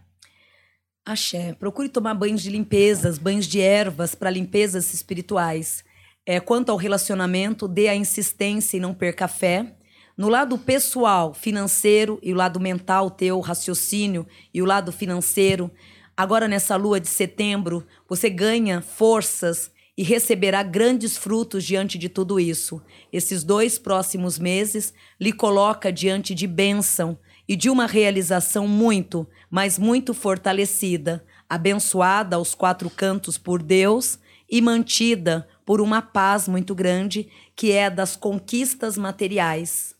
Axé. 1.04 1.54
Procure 1.54 1.88
tomar 1.88 2.14
banhos 2.14 2.42
de 2.42 2.50
limpezas, 2.50 3.18
banhos 3.18 3.46
de 3.46 3.60
ervas 3.60 4.14
para 4.14 4.30
limpezas 4.30 4.92
espirituais. 4.92 5.84
É, 6.24 6.40
quanto 6.40 6.72
ao 6.72 6.76
relacionamento, 6.76 7.68
dê 7.68 7.88
a 7.88 7.94
insistência 7.94 8.76
e 8.76 8.80
não 8.80 8.92
perca 8.92 9.26
a 9.26 9.28
fé. 9.28 9.76
No 10.16 10.28
lado 10.28 10.56
pessoal, 10.58 11.34
financeiro 11.34 12.18
e 12.22 12.32
o 12.32 12.36
lado 12.36 12.58
mental 12.58 13.10
teu, 13.10 13.38
raciocínio 13.38 14.26
e 14.52 14.62
o 14.62 14.64
lado 14.64 14.90
financeiro, 14.90 15.70
agora 16.16 16.48
nessa 16.48 16.74
lua 16.74 16.98
de 16.98 17.08
setembro, 17.08 17.86
você 18.08 18.30
ganha 18.30 18.80
forças 18.80 19.70
e 19.97 20.03
receberá 20.03 20.62
grandes 20.62 21.16
frutos 21.16 21.64
diante 21.64 21.97
de 21.97 22.09
tudo 22.09 22.38
isso. 22.38 22.82
Esses 23.12 23.42
dois 23.42 23.78
próximos 23.78 24.38
meses 24.38 24.92
lhe 25.18 25.32
coloca 25.32 25.92
diante 25.92 26.34
de 26.34 26.47
bênção 26.47 27.18
e 27.49 27.57
de 27.57 27.70
uma 27.70 27.86
realização 27.86 28.68
muito, 28.68 29.26
mas 29.51 29.78
muito 29.78 30.12
fortalecida, 30.12 31.24
abençoada 31.49 32.36
aos 32.36 32.55
quatro 32.55 32.90
cantos 32.90 33.38
por 33.38 33.62
Deus 33.62 34.18
e 34.51 34.61
mantida 34.61 35.49
por 35.64 35.80
uma 35.80 36.03
paz 36.03 36.47
muito 36.47 36.74
grande, 36.74 37.28
que 37.55 37.72
é 37.72 37.88
das 37.88 38.16
conquistas 38.16 38.97
materiais. 38.99 39.94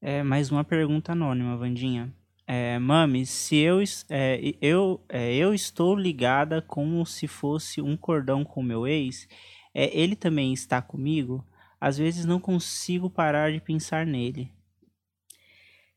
É 0.00 0.22
mais 0.22 0.50
uma 0.50 0.64
pergunta 0.64 1.12
anônima, 1.12 1.56
Vandinha. 1.56 2.12
É, 2.46 2.78
Mami, 2.78 3.24
se 3.24 3.56
eu, 3.56 3.82
é, 4.10 4.54
eu, 4.60 5.00
é, 5.08 5.34
eu 5.34 5.54
estou 5.54 5.94
ligada 5.94 6.60
como 6.60 7.04
se 7.06 7.26
fosse 7.26 7.80
um 7.80 7.96
cordão 7.96 8.44
com 8.44 8.62
meu 8.62 8.86
ex, 8.86 9.28
é, 9.74 9.96
ele 9.96 10.16
também 10.16 10.52
está 10.52 10.82
comigo? 10.82 11.44
Às 11.80 11.98
vezes 11.98 12.24
não 12.24 12.40
consigo 12.40 13.08
parar 13.08 13.52
de 13.52 13.60
pensar 13.60 14.06
nele. 14.06 14.50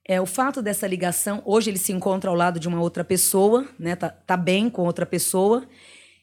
É, 0.07 0.21
o 0.21 0.25
fato 0.25 0.61
dessa 0.61 0.85
ligação, 0.85 1.41
hoje 1.43 1.71
ele 1.71 1.79
se 1.79 1.91
encontra 1.91 2.29
ao 2.29 2.35
lado 2.35 2.59
de 2.59 2.67
uma 2.67 2.79
outra 2.79 3.03
pessoa, 3.03 3.67
né? 3.77 3.95
Tá, 3.95 4.09
tá 4.09 4.37
bem 4.37 4.69
com 4.69 4.83
outra 4.83 5.05
pessoa. 5.05 5.67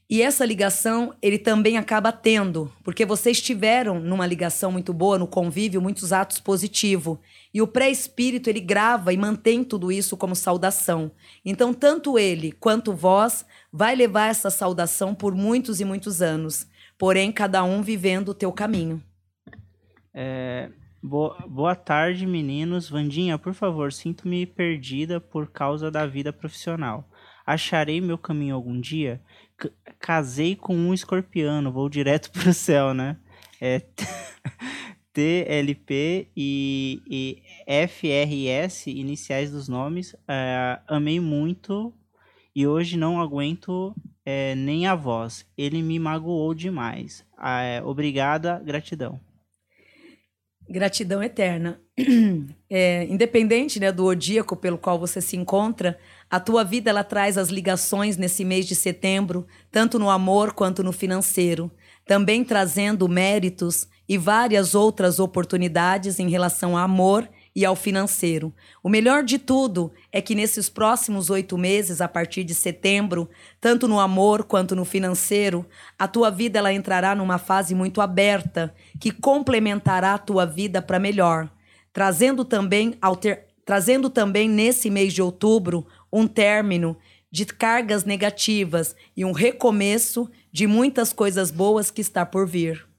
E 0.08 0.22
essa 0.22 0.44
ligação 0.44 1.14
ele 1.20 1.38
também 1.38 1.78
acaba 1.78 2.12
tendo, 2.12 2.70
porque 2.84 3.04
vocês 3.04 3.40
tiveram 3.40 3.98
numa 3.98 4.26
ligação 4.26 4.70
muito 4.70 4.92
boa, 4.92 5.18
no 5.18 5.26
convívio, 5.26 5.80
muitos 5.80 6.12
atos 6.12 6.38
positivos. 6.38 7.18
E 7.52 7.60
o 7.60 7.66
pré-espírito 7.66 8.48
ele 8.48 8.60
grava 8.60 9.12
e 9.12 9.16
mantém 9.16 9.62
tudo 9.62 9.92
isso 9.92 10.16
como 10.16 10.34
saudação. 10.34 11.10
Então, 11.44 11.74
tanto 11.74 12.18
ele 12.18 12.52
quanto 12.52 12.92
vós 12.92 13.44
vai 13.72 13.94
levar 13.94 14.28
essa 14.28 14.50
saudação 14.50 15.14
por 15.14 15.34
muitos 15.34 15.80
e 15.80 15.84
muitos 15.84 16.22
anos. 16.22 16.66
Porém, 16.98 17.30
cada 17.30 17.62
um 17.62 17.82
vivendo 17.82 18.30
o 18.30 18.34
teu 18.34 18.52
caminho. 18.52 19.02
É, 20.14 20.70
boa, 21.02 21.36
boa 21.46 21.74
tarde, 21.74 22.26
meninos. 22.26 22.88
Vandinha, 22.88 23.36
por 23.36 23.52
favor, 23.52 23.92
sinto-me 23.92 24.46
perdida 24.46 25.20
por 25.20 25.48
causa 25.50 25.90
da 25.90 26.06
vida 26.06 26.32
profissional. 26.32 27.08
Acharei 27.44 28.00
meu 28.00 28.16
caminho 28.16 28.54
algum 28.54 28.80
dia? 28.80 29.20
casei 29.98 30.56
com 30.56 30.74
um 30.74 30.94
escorpiano, 30.94 31.72
vou 31.72 31.88
direto 31.88 32.30
pro 32.32 32.52
céu, 32.52 32.94
né? 32.94 33.16
É 33.60 33.82
TLP 35.12 36.28
e, 36.36 37.02
e 37.06 37.42
FRS, 37.88 38.86
iniciais 38.90 39.50
dos 39.50 39.68
nomes. 39.68 40.16
É, 40.26 40.78
amei 40.88 41.20
muito 41.20 41.92
e 42.54 42.66
hoje 42.66 42.96
não 42.96 43.20
aguento 43.20 43.94
é, 44.24 44.54
nem 44.54 44.86
a 44.86 44.94
voz. 44.94 45.46
Ele 45.56 45.82
me 45.82 45.98
magoou 45.98 46.54
demais. 46.54 47.24
É, 47.38 47.82
obrigada, 47.84 48.60
gratidão. 48.64 49.20
Gratidão 50.68 51.22
eterna. 51.22 51.80
É, 52.74 53.04
independente 53.04 53.78
né, 53.78 53.92
do 53.92 54.06
odíaco 54.06 54.56
pelo 54.56 54.78
qual 54.78 54.98
você 54.98 55.20
se 55.20 55.36
encontra, 55.36 55.98
a 56.30 56.40
tua 56.40 56.64
vida 56.64 56.88
ela 56.88 57.04
traz 57.04 57.36
as 57.36 57.50
ligações 57.50 58.16
nesse 58.16 58.46
mês 58.46 58.66
de 58.66 58.74
setembro, 58.74 59.46
tanto 59.70 59.98
no 59.98 60.08
amor 60.08 60.54
quanto 60.54 60.82
no 60.82 60.90
financeiro, 60.90 61.70
também 62.06 62.42
trazendo 62.42 63.06
méritos 63.06 63.86
e 64.08 64.18
várias 64.18 64.74
outras 64.74 65.18
oportunidades 65.18 66.18
em 66.18 66.28
relação 66.28 66.76
ao 66.76 66.84
amor 66.84 67.28
e 67.54 67.64
ao 67.64 67.76
financeiro. 67.76 68.52
O 68.82 68.88
melhor 68.88 69.22
de 69.22 69.38
tudo 69.38 69.92
é 70.10 70.20
que 70.20 70.34
nesses 70.34 70.68
próximos 70.68 71.30
oito 71.30 71.58
meses, 71.58 72.00
a 72.00 72.08
partir 72.08 72.44
de 72.44 72.54
setembro, 72.54 73.28
tanto 73.60 73.86
no 73.86 74.00
amor 74.00 74.44
quanto 74.44 74.74
no 74.74 74.84
financeiro, 74.84 75.66
a 75.98 76.08
tua 76.08 76.30
vida 76.30 76.58
ela 76.58 76.72
entrará 76.72 77.14
numa 77.14 77.38
fase 77.38 77.74
muito 77.74 78.00
aberta 78.00 78.74
que 78.98 79.10
complementará 79.10 80.14
a 80.14 80.18
tua 80.18 80.46
vida 80.46 80.80
para 80.80 80.98
melhor, 80.98 81.50
trazendo 81.92 82.44
também, 82.44 82.94
alter, 83.00 83.46
trazendo 83.64 84.08
também 84.08 84.48
nesse 84.48 84.90
mês 84.90 85.12
de 85.12 85.22
outubro 85.22 85.86
um 86.12 86.26
término 86.26 86.96
de 87.30 87.46
cargas 87.46 88.04
negativas 88.04 88.94
e 89.16 89.24
um 89.24 89.32
recomeço 89.32 90.28
de 90.50 90.66
muitas 90.66 91.12
coisas 91.12 91.50
boas 91.50 91.90
que 91.90 92.00
está 92.00 92.26
por 92.26 92.46
vir. 92.46 92.91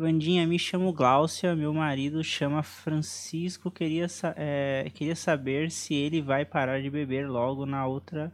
Vandinha, 0.00 0.46
me 0.46 0.58
chamo 0.58 0.94
Gláucia, 0.94 1.54
meu 1.54 1.74
marido 1.74 2.24
chama 2.24 2.62
Francisco. 2.62 3.70
Queria, 3.70 4.06
é, 4.34 4.90
queria 4.94 5.14
saber 5.14 5.70
se 5.70 5.92
ele 5.94 6.22
vai 6.22 6.42
parar 6.46 6.80
de 6.80 6.88
beber 6.88 7.28
logo 7.28 7.66
na 7.66 7.86
outra. 7.86 8.32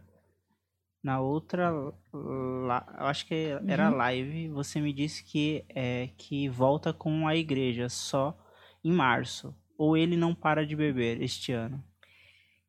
Na 1.03 1.19
outra, 1.19 1.69
la- 2.13 2.95
eu 2.99 3.05
acho 3.07 3.25
que 3.27 3.49
era 3.67 3.89
live, 3.89 4.47
você 4.47 4.79
me 4.79 4.93
disse 4.93 5.21
que, 5.25 5.65
é, 5.69 6.09
que 6.17 6.47
volta 6.47 6.93
com 6.93 7.27
a 7.27 7.35
igreja 7.35 7.89
só 7.89 8.33
em 8.81 8.91
março. 8.93 9.53
Ou 9.77 9.97
ele 9.97 10.15
não 10.15 10.33
para 10.33 10.65
de 10.65 10.73
beber 10.73 11.21
este 11.21 11.51
ano. 11.51 11.83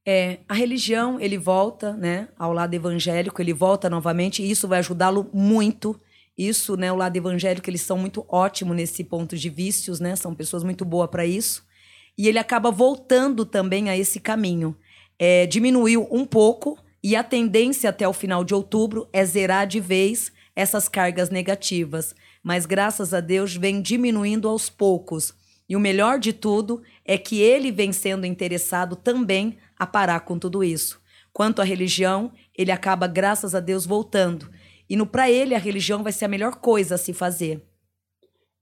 É, 0.05 0.41
a 0.49 0.55
religião, 0.55 1.21
ele 1.21 1.39
volta, 1.39 1.93
né, 1.93 2.29
ao 2.37 2.53
lado 2.53 2.75
evangélico, 2.75 3.41
ele 3.41 3.53
volta 3.53 3.89
novamente, 3.89 4.43
e 4.43 4.51
isso 4.51 4.67
vai 4.67 4.81
ajudá-lo 4.81 5.31
muito. 5.33 6.01
Isso, 6.39 6.77
né, 6.77 6.93
o 6.93 6.97
lado 6.97 7.17
evangélico, 7.17 7.69
eles 7.69 7.81
são 7.81 7.99
muito 7.99 8.25
ótimos 8.29 8.77
nesse 8.77 9.03
ponto 9.03 9.37
de 9.37 9.51
vícios, 9.51 9.99
né? 9.99 10.15
São 10.15 10.33
pessoas 10.33 10.63
muito 10.63 10.85
boas 10.85 11.11
para 11.11 11.27
isso. 11.27 11.67
E 12.17 12.29
ele 12.29 12.39
acaba 12.39 12.71
voltando 12.71 13.45
também 13.45 13.91
a 13.91 13.97
esse 13.97 14.21
caminho. 14.21 14.77
É, 15.19 15.47
diminuiu 15.47 16.07
um 16.13 16.25
pouco 16.25 16.79
e 17.03 17.17
a 17.17 17.25
tendência 17.25 17.91
até 17.91 18.07
o 18.07 18.13
final 18.13 18.45
de 18.45 18.55
outubro 18.55 19.09
é 19.13 19.25
zerar 19.25 19.67
de 19.67 19.81
vez 19.81 20.31
essas 20.55 20.89
cargas 20.89 21.29
negativas. 21.29 22.15
Mas 22.41 22.67
graças 22.67 23.13
a 23.13 23.21
Deus 23.21 23.57
vem 23.57 23.83
diminuindo 23.83 24.49
aos 24.49 24.71
poucos. 24.71 25.35
E 25.69 25.75
o 25.75 25.81
melhor 25.81 26.21
de 26.21 26.33
tudo 26.33 26.83
é 27.05 27.19
que 27.19 27.41
ele 27.41 27.73
vem 27.73 27.93
sendo 27.93 28.25
interessado 28.25 28.95
também 28.95 29.59
a 29.77 29.87
parar 29.87 30.21
com 30.21 30.39
tudo 30.39 30.63
isso. 30.63 31.01
Quanto 31.33 31.61
à 31.61 31.65
religião, 31.65 32.33
ele 32.57 32.73
acaba, 32.73 33.07
graças 33.07 33.55
a 33.55 33.61
Deus, 33.61 33.85
voltando. 33.85 34.51
E 34.89 34.97
no 34.97 35.07
para 35.07 35.31
ele, 35.31 35.55
a 35.55 35.59
religião 35.59 36.03
vai 36.03 36.13
ser 36.13 36.25
a 36.25 36.29
melhor 36.29 36.57
coisa 36.57 36.95
a 36.95 36.99
se 36.99 37.13
fazer. 37.13 37.63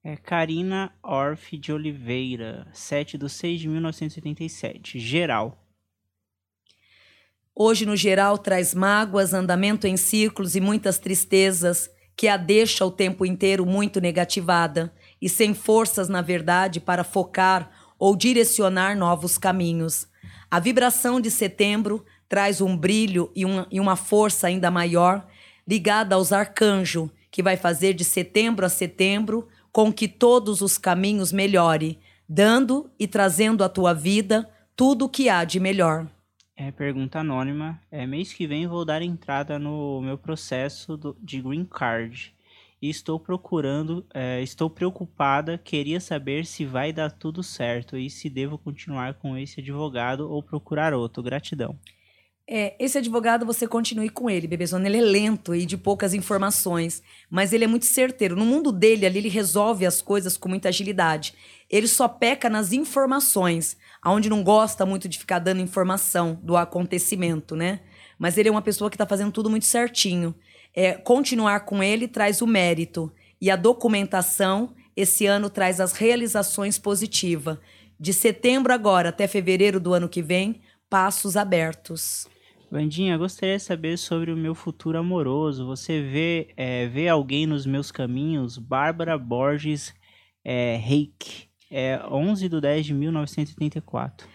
É 0.03 0.16
Karina 0.16 0.93
Orff 1.03 1.57
de 1.57 1.72
Oliveira, 1.72 2.66
7 2.72 3.18
de 3.18 3.29
6 3.29 3.61
de 3.61 3.68
1987. 3.68 4.99
Geral. 4.99 5.62
Hoje, 7.55 7.87
no 7.87 7.97
geral, 7.97 8.37
traz 8.37 8.74
mágoas, 8.74 9.33
andamento 9.33 9.87
em 9.87 9.97
círculos 9.97 10.55
e 10.55 10.61
muitas 10.61 10.99
tristezas, 10.99 11.91
que 12.16 12.29
a 12.29 12.37
deixa 12.37 12.85
o 12.85 12.91
tempo 12.91 13.27
inteiro 13.27 13.66
muito 13.66 14.01
negativada 14.01 14.93
e 15.20 15.29
sem 15.29 15.55
forças, 15.55 16.09
na 16.09 16.22
verdade, 16.22 16.81
para 16.81 17.03
focar 17.03 17.70
ou 17.99 18.14
direcionar 18.14 18.97
novos 18.97 19.39
caminhos. 19.39 20.07
A 20.51 20.61
vibração 20.61 21.20
de 21.20 21.31
setembro 21.31 22.05
traz 22.29 22.61
um 22.61 22.77
brilho 22.77 23.31
e 23.35 23.45
uma, 23.45 23.66
e 23.70 23.81
uma 23.81 23.97
força 23.97 24.47
ainda 24.47 24.70
maior, 24.70 25.27
ligada 25.67 26.14
aos 26.14 26.33
arcanjos, 26.33 27.11
que 27.31 27.43
vai 27.43 27.57
fazer 27.57 27.93
de 27.95 28.05
setembro 28.05 28.64
a 28.64 28.69
setembro 28.69 29.49
com 29.73 29.93
que 29.93 30.09
todos 30.09 30.62
os 30.62 30.79
caminhos 30.79 31.33
melhore, 31.33 31.99
dando 32.29 32.91
e 32.99 33.07
trazendo 33.07 33.62
à 33.62 33.69
tua 33.69 33.93
vida 33.93 34.49
tudo 34.75 35.05
o 35.05 35.09
que 35.09 35.29
há 35.29 35.45
de 35.45 35.61
melhor. 35.61 36.07
É 36.57 36.71
pergunta 36.71 37.19
anônima. 37.19 37.79
É 37.91 38.07
mês 38.07 38.33
que 38.33 38.47
vem 38.47 38.67
vou 38.67 38.85
dar 38.85 39.03
entrada 39.03 39.59
no 39.59 40.01
meu 40.01 40.17
processo 40.17 40.97
do- 40.97 41.17
de 41.21 41.41
green 41.43 41.64
card. 41.67 42.35
E 42.81 42.89
estou 42.89 43.19
procurando, 43.19 44.07
é, 44.14 44.43
estou 44.43 44.71
preocupada, 44.71 45.59
queria 45.59 45.99
saber 46.01 46.47
se 46.47 46.64
vai 46.64 46.93
dar 46.93 47.11
tudo 47.11 47.43
certo 47.43 47.97
e 47.97 48.09
se 48.09 48.31
devo 48.31 48.57
continuar 48.59 49.14
com 49.14 49.37
esse 49.37 49.61
advogado 49.61 50.31
ou 50.31 50.43
procurar 50.43 50.95
outro. 50.95 51.23
Gratidão. 51.23 51.79
É, 52.49 52.76
esse 52.78 52.97
advogado, 52.97 53.44
você 53.44 53.66
continue 53.66 54.09
com 54.09 54.30
ele, 54.30 54.47
bebezona. 54.47 54.86
Ele 54.86 54.99
é 54.99 55.01
lento 55.01 55.53
e 55.53 55.66
de 55.66 55.76
poucas 55.76 56.14
informações, 56.14 57.03
mas 57.28 57.53
ele 57.53 57.64
é 57.64 57.66
muito 57.66 57.86
certeiro. 57.86 58.36
No 58.36 58.44
mundo 58.44 58.70
dele, 58.70 59.05
ali, 59.05 59.18
ele 59.18 59.28
resolve 59.28 59.84
as 59.84 60.01
coisas 60.01 60.36
com 60.36 60.49
muita 60.49 60.68
agilidade. 60.68 61.34
Ele 61.68 61.88
só 61.88 62.07
peca 62.07 62.49
nas 62.49 62.72
informações, 62.72 63.76
aonde 64.01 64.30
não 64.30 64.44
gosta 64.44 64.86
muito 64.86 65.09
de 65.09 65.18
ficar 65.18 65.40
dando 65.40 65.61
informação 65.61 66.38
do 66.40 66.57
acontecimento, 66.57 67.57
né? 67.57 67.80
Mas 68.16 68.38
ele 68.38 68.49
é 68.49 68.53
uma 68.53 68.62
pessoa 68.62 68.88
que 68.88 68.94
está 68.94 69.05
fazendo 69.05 69.32
tudo 69.32 69.51
muito 69.51 69.66
certinho. 69.66 70.32
É, 70.72 70.92
continuar 70.92 71.61
com 71.61 71.82
ele 71.82 72.07
traz 72.07 72.40
o 72.40 72.47
mérito. 72.47 73.12
E 73.40 73.51
a 73.51 73.57
documentação, 73.57 74.72
esse 74.97 75.26
ano, 75.26 75.51
traz 75.51 75.80
as 75.80 75.92
realizações 75.94 76.78
positivas. 76.78 77.59
De 77.99 78.12
setembro 78.12 78.72
agora 78.72 79.09
até 79.09 79.26
fevereiro 79.26 79.80
do 79.80 79.92
ano 79.92 80.09
que 80.09 80.22
vem, 80.22 80.61
passos 80.88 81.36
abertos. 81.36 82.28
Vandinha, 82.71 83.17
gostaria 83.17 83.57
de 83.57 83.62
saber 83.62 83.97
sobre 83.97 84.33
o 84.33 84.37
meu 84.37 84.55
futuro 84.55 84.99
amoroso. 84.99 85.67
Você 85.67 86.03
vê, 86.03 86.53
é, 86.57 86.89
vê 86.89 87.09
alguém 87.09 87.47
nos 87.47 87.64
meus 87.64 87.93
caminhos? 87.93 88.59
Bárbara 88.59 89.17
Borges 89.17 89.95
é, 90.45 90.77
Reik. 90.77 91.49
É 91.71 92.01
11 92.11 92.49
de 92.49 92.61
10 92.61 92.87
de 92.87 92.95
1984. 92.95 94.29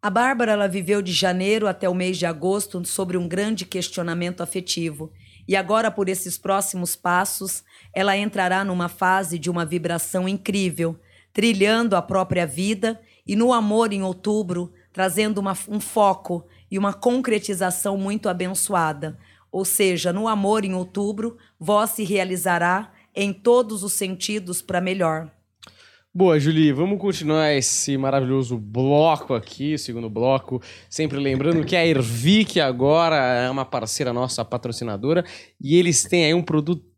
A 0.00 0.10
Bárbara 0.10 0.52
ela 0.52 0.68
viveu 0.68 1.02
de 1.02 1.12
janeiro 1.12 1.66
até 1.66 1.88
o 1.88 1.94
mês 1.94 2.16
de 2.16 2.26
agosto 2.26 2.84
sobre 2.84 3.16
um 3.16 3.26
grande 3.26 3.64
questionamento 3.64 4.42
afetivo. 4.42 5.12
E 5.48 5.56
agora, 5.56 5.90
por 5.90 6.08
esses 6.08 6.38
próximos 6.38 6.94
passos, 6.94 7.64
ela 7.94 8.16
entrará 8.16 8.64
numa 8.64 8.88
fase 8.88 9.38
de 9.38 9.50
uma 9.50 9.64
vibração 9.64 10.28
incrível, 10.28 10.98
trilhando 11.32 11.96
a 11.96 12.02
própria 12.02 12.46
vida 12.46 13.00
e 13.26 13.34
no 13.34 13.52
amor 13.52 13.92
em 13.92 14.02
outubro, 14.02 14.72
trazendo 14.92 15.38
uma- 15.38 15.56
um 15.68 15.80
foco 15.80 16.46
e 16.70 16.78
uma 16.78 16.92
concretização 16.92 17.96
muito 17.96 18.28
abençoada. 18.28 19.18
Ou 19.50 19.64
seja, 19.64 20.12
no 20.12 20.28
amor 20.28 20.64
em 20.64 20.74
outubro, 20.74 21.36
vós 21.58 21.90
se 21.90 22.04
realizará 22.04 22.92
em 23.14 23.32
todos 23.32 23.82
os 23.82 23.92
sentidos 23.92 24.60
para 24.60 24.80
melhor. 24.80 25.30
Boa, 26.18 26.40
Julie, 26.40 26.72
vamos 26.72 26.98
continuar 26.98 27.52
esse 27.52 27.98
maravilhoso 27.98 28.56
bloco 28.56 29.34
aqui, 29.34 29.76
segundo 29.76 30.08
bloco. 30.08 30.62
Sempre 30.88 31.18
lembrando 31.18 31.62
que 31.62 31.76
a 31.76 31.86
Ervic 31.86 32.58
agora 32.58 33.16
é 33.16 33.50
uma 33.50 33.66
parceira 33.66 34.14
nossa, 34.14 34.42
patrocinadora, 34.42 35.22
e 35.60 35.76
eles 35.76 36.04
têm 36.04 36.24
aí 36.24 36.32
um 36.32 36.42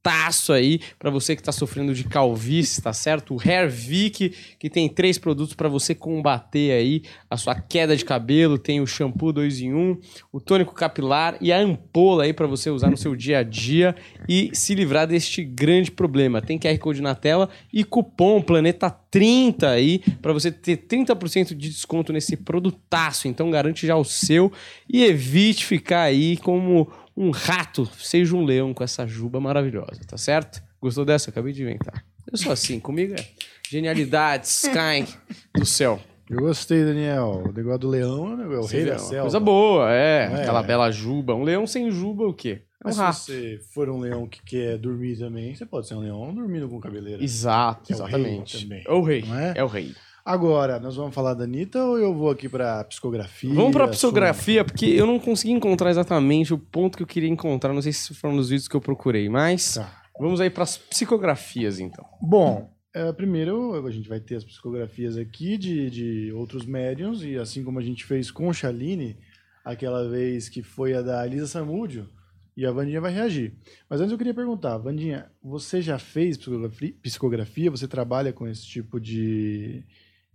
produtaço 0.09 0.53
aí 0.55 0.81
para 0.99 1.11
você 1.11 1.37
que 1.37 1.43
tá 1.43 1.53
sofrendo 1.53 1.95
de 1.95 2.05
calvície, 2.05 2.81
tá 2.81 2.93
certo? 2.93 3.35
O 3.35 3.39
Hair 3.39 3.71
Vic, 3.71 4.33
que 4.59 4.71
tem 4.71 4.89
três 4.89 5.19
produtos 5.19 5.55
para 5.55 5.69
você 5.69 5.95
combater 5.95 6.73
aí 6.73 7.03
a 7.29 7.37
sua 7.37 7.55
queda 7.55 7.95
de 7.95 8.05
cabelo, 8.05 8.59
tem 8.59 8.81
o 8.81 8.87
shampoo 8.87 9.33
2 9.33 9.61
em 9.61 9.75
1, 9.75 9.99
o 10.33 10.41
tônico 10.41 10.75
capilar 10.75 11.37
e 11.41 11.53
a 11.53 11.59
ampola 11.59 12.25
aí 12.25 12.33
para 12.33 12.47
você 12.47 12.71
usar 12.71 12.91
no 12.91 12.97
seu 12.97 13.15
dia 13.15 13.41
a 13.41 13.43
dia 13.43 13.95
e 14.27 14.51
se 14.55 14.75
livrar 14.75 15.07
deste 15.07 15.45
grande 15.45 15.91
problema. 15.91 16.41
Tem 16.41 16.59
QR 16.59 16.79
Code 16.79 17.03
na 17.03 17.15
tela 17.15 17.51
e 17.73 17.85
cupom 17.85 18.41
Planeta 18.41 18.91
30 19.11 19.69
aí 19.69 19.99
para 20.23 20.33
você 20.33 20.51
ter 20.51 20.87
30% 20.87 21.49
de 21.49 21.69
desconto 21.69 22.13
nesse 22.13 22.37
produtaço. 22.37 23.29
Então 23.29 23.51
garante 23.51 23.87
já 23.87 23.97
o 23.97 24.05
seu 24.05 24.51
e 24.89 25.05
evite 25.05 25.67
ficar 25.67 26.03
aí 26.03 26.37
como 26.39 26.89
um 27.21 27.31
rato, 27.31 27.85
seja 27.99 28.37
um 28.37 28.45
leão 28.45 28.73
com 28.73 28.85
essa 28.85 29.07
juba 29.07 29.41
maravilhosa, 29.41 30.01
tá 30.07 30.17
certo? 30.17 30.63
Gostou 30.81 31.05
dessa? 31.05 31.31
Acabei 31.31 31.53
de 31.53 31.63
inventar. 31.63 32.05
Eu 32.31 32.39
sou 32.39 32.53
assim, 32.53 32.79
comigo 32.79 33.15
é 33.15 33.27
genialidades 33.71 34.63
caem 34.73 35.07
do 35.55 35.65
céu. 35.65 36.01
Eu 36.31 36.41
gostei, 36.41 36.85
Daniel. 36.85 37.43
O 37.49 37.53
negócio 37.53 37.79
do 37.79 37.89
leão 37.89 38.41
é 38.41 38.59
o 38.59 38.67
rei 38.67 38.85
da 38.85 38.99
selva. 38.99 39.23
Coisa 39.23 39.41
boa, 39.41 39.91
é. 39.93 40.25
É? 40.31 40.43
Aquela 40.43 40.63
bela 40.63 40.91
juba. 40.91 41.35
Um 41.35 41.43
leão 41.43 41.67
sem 41.67 41.91
juba, 41.91 42.25
o 42.27 42.35
quê? 42.35 42.61
É 42.85 42.87
um 42.87 42.89
Mas 42.89 42.97
rato. 42.99 43.17
se 43.19 43.33
você 43.33 43.61
for 43.73 43.89
um 43.89 43.99
leão 43.99 44.29
que 44.29 44.43
quer 44.43 44.77
dormir 44.77 45.17
também, 45.19 45.55
você 45.55 45.65
pode 45.65 45.89
ser 45.89 45.95
um 45.95 46.01
leão 46.01 46.33
dormindo 46.35 46.69
com 46.69 46.79
cabeleira. 46.79 47.23
Exato, 47.25 47.91
É 47.91 47.95
o 47.95 47.97
exatamente. 47.97 48.63
também, 48.63 48.85
É 48.87 48.93
o 48.93 49.03
rei. 49.03 49.25
é? 49.55 49.59
É 49.61 49.65
o 49.65 49.67
rei. 49.67 49.95
Agora, 50.33 50.79
nós 50.79 50.95
vamos 50.95 51.15
falar 51.15 51.33
da 51.33 51.45
Anitta 51.45 51.83
ou 51.83 51.99
eu 51.99 52.15
vou 52.15 52.29
aqui 52.31 52.51
pra 52.51 52.85
psicografia? 52.85 53.55
Vamos 53.55 53.73
pra 53.73 53.89
psicografia, 53.89 54.63
porque 54.63 54.85
eu 54.85 55.07
não 55.07 55.19
consegui 55.19 55.55
encontrar 55.55 55.89
exatamente 55.89 56.53
o 56.53 56.59
ponto 56.59 56.99
que 56.99 57.03
eu 57.03 57.07
queria 57.07 57.31
encontrar. 57.31 57.73
Não 57.73 57.81
sei 57.81 57.95
se 57.95 58.15
foram 58.15 58.37
nos 58.37 58.51
vídeos 58.51 58.69
que 58.69 58.77
eu 58.77 58.81
procurei, 58.83 59.27
mas 59.31 59.77
Tá. 59.77 60.03
vamos 60.21 60.39
aí 60.39 60.51
pras 60.51 60.77
psicografias, 60.77 61.81
então. 61.81 62.05
Bom, 62.21 62.71
é, 62.95 63.11
primeiro 63.11 63.87
a 63.87 63.91
gente 63.91 64.07
vai 64.07 64.21
ter 64.21 64.37
as 64.37 64.45
psicografias 64.45 65.17
aqui 65.17 65.57
de, 65.57 65.89
de 65.89 66.33
outros 66.33 66.67
médiums, 66.67 67.23
e 67.25 67.39
assim 67.39 67.65
como 67.65 67.79
a 67.79 67.83
gente 67.83 68.05
fez 68.05 68.31
com 68.31 68.53
Chaline, 68.53 69.17
aquela 69.65 70.07
vez 70.11 70.51
que 70.51 70.63
foi 70.63 70.93
a 70.93 71.01
da 71.01 71.25
Elisa 71.27 71.47
Samúdio, 71.47 72.07
e 72.55 72.67
a 72.67 72.71
Vandinha 72.71 73.01
vai 73.01 73.15
reagir. 73.15 73.55
Mas 73.89 73.99
antes 74.03 74.13
eu 74.13 74.19
queria 74.19 74.35
perguntar, 74.35 74.77
Vandinha, 74.77 75.31
você 75.43 75.81
já 75.81 75.99
fez 75.99 76.37
psicografi- 76.37 76.93
psicografia? 77.01 77.71
Você 77.71 77.89
trabalha 77.89 78.31
com 78.31 78.47
esse 78.47 78.67
tipo 78.67 79.01
de. 79.01 79.83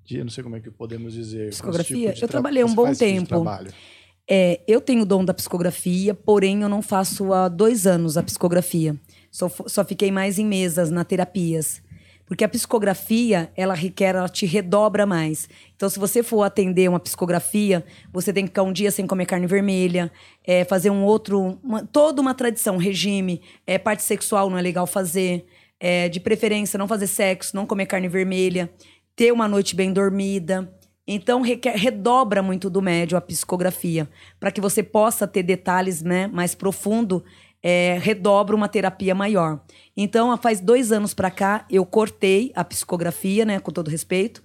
De 0.06 0.18
eu 0.18 0.24
não 0.26 0.32
sei 0.32 0.44
como 0.44 0.56
é 0.56 0.60
que 0.60 0.70
podemos 0.70 1.14
dizer. 1.14 1.44
esse 1.48 1.58
Psicografia? 1.58 2.10
tipo 2.14 2.18
Eu 2.26 2.28
tra- 2.28 2.28
trabalhei 2.28 2.64
um 2.64 2.74
bom 2.74 2.86
tipo 2.88 2.98
tempo. 3.00 3.46
É, 4.30 4.62
eu 4.68 4.80
tenho 4.80 5.02
o 5.02 5.06
dom 5.06 5.24
da 5.26 5.34
psicografia, 5.34 6.14
porém 6.14 6.62
eu 6.62 6.70
não 6.70 6.82
faço 6.82 7.34
há 7.34 7.48
dois 7.50 7.86
anos 7.86 8.16
a 8.18 8.24
psicografia. 8.24 8.96
Só, 9.30 9.50
só 9.50 9.84
fiquei 9.84 10.12
mais 10.12 10.40
em 10.40 10.46
mesas, 10.46 10.90
na 10.90 11.04
terapias. 11.04 11.82
Porque 12.26 12.44
a 12.44 12.48
psicografia, 12.48 13.52
ela 13.56 13.74
requer, 13.74 14.16
ela 14.16 14.30
te 14.30 14.46
redobra 14.46 15.06
mais. 15.06 15.50
Então, 15.76 15.90
se 15.90 16.00
você 16.00 16.24
for 16.24 16.44
atender 16.44 16.90
uma 16.90 17.00
psicografia, 17.00 17.84
você 18.14 18.32
tem 18.32 18.46
que 18.46 18.50
ficar 18.50 18.64
um 18.64 18.72
dia 18.72 18.92
sem 18.92 19.06
comer 19.06 19.26
carne 19.26 19.46
vermelha, 19.46 20.10
é, 20.46 20.64
fazer 20.64 20.90
um 20.90 21.04
outro. 21.04 21.60
uma- 21.62 21.86
toda 21.86 22.22
uma 22.22 22.34
tradição, 22.34 22.78
regime, 22.78 23.42
é, 23.68 23.78
parte 23.78 24.04
sexual 24.04 24.50
não 24.50 24.58
é 24.58 24.62
legal 24.62 24.88
fazer, 24.88 25.46
é, 25.80 26.08
de 26.08 26.20
preferência 26.22 26.78
não 26.78 26.88
fazer 26.88 27.08
sexo, 27.08 27.54
não 27.56 27.66
comer 27.66 27.88
carne 27.88 28.08
vermelha, 28.08 28.70
ter 29.16 29.32
uma 29.32 29.48
noite 29.48 29.76
bem 29.76 29.92
dormida, 29.92 30.72
Então 31.06 31.42
requer, 31.42 31.76
redobra 31.76 32.42
muito 32.42 32.70
do 32.70 32.82
médio 32.82 33.18
a 33.18 33.22
psicografia, 33.22 34.10
para 34.40 34.52
que 34.52 34.62
você 34.62 34.82
possa 34.82 35.28
ter 35.28 35.44
detalhes 35.44 36.02
né, 36.02 36.28
mais 36.28 36.56
profundo, 36.56 37.24
é, 37.62 37.98
redobra 38.02 38.56
uma 38.56 38.70
terapia 38.70 39.14
maior. 39.14 39.62
Então, 39.96 40.36
faz 40.38 40.60
dois 40.60 40.92
anos 40.92 41.14
para 41.14 41.30
cá, 41.30 41.66
eu 41.70 41.86
cortei 41.86 42.52
a 42.56 42.64
psicografia, 42.64 43.46
né, 43.46 43.60
com 43.60 43.72
todo 43.72 43.90
respeito, 43.90 44.44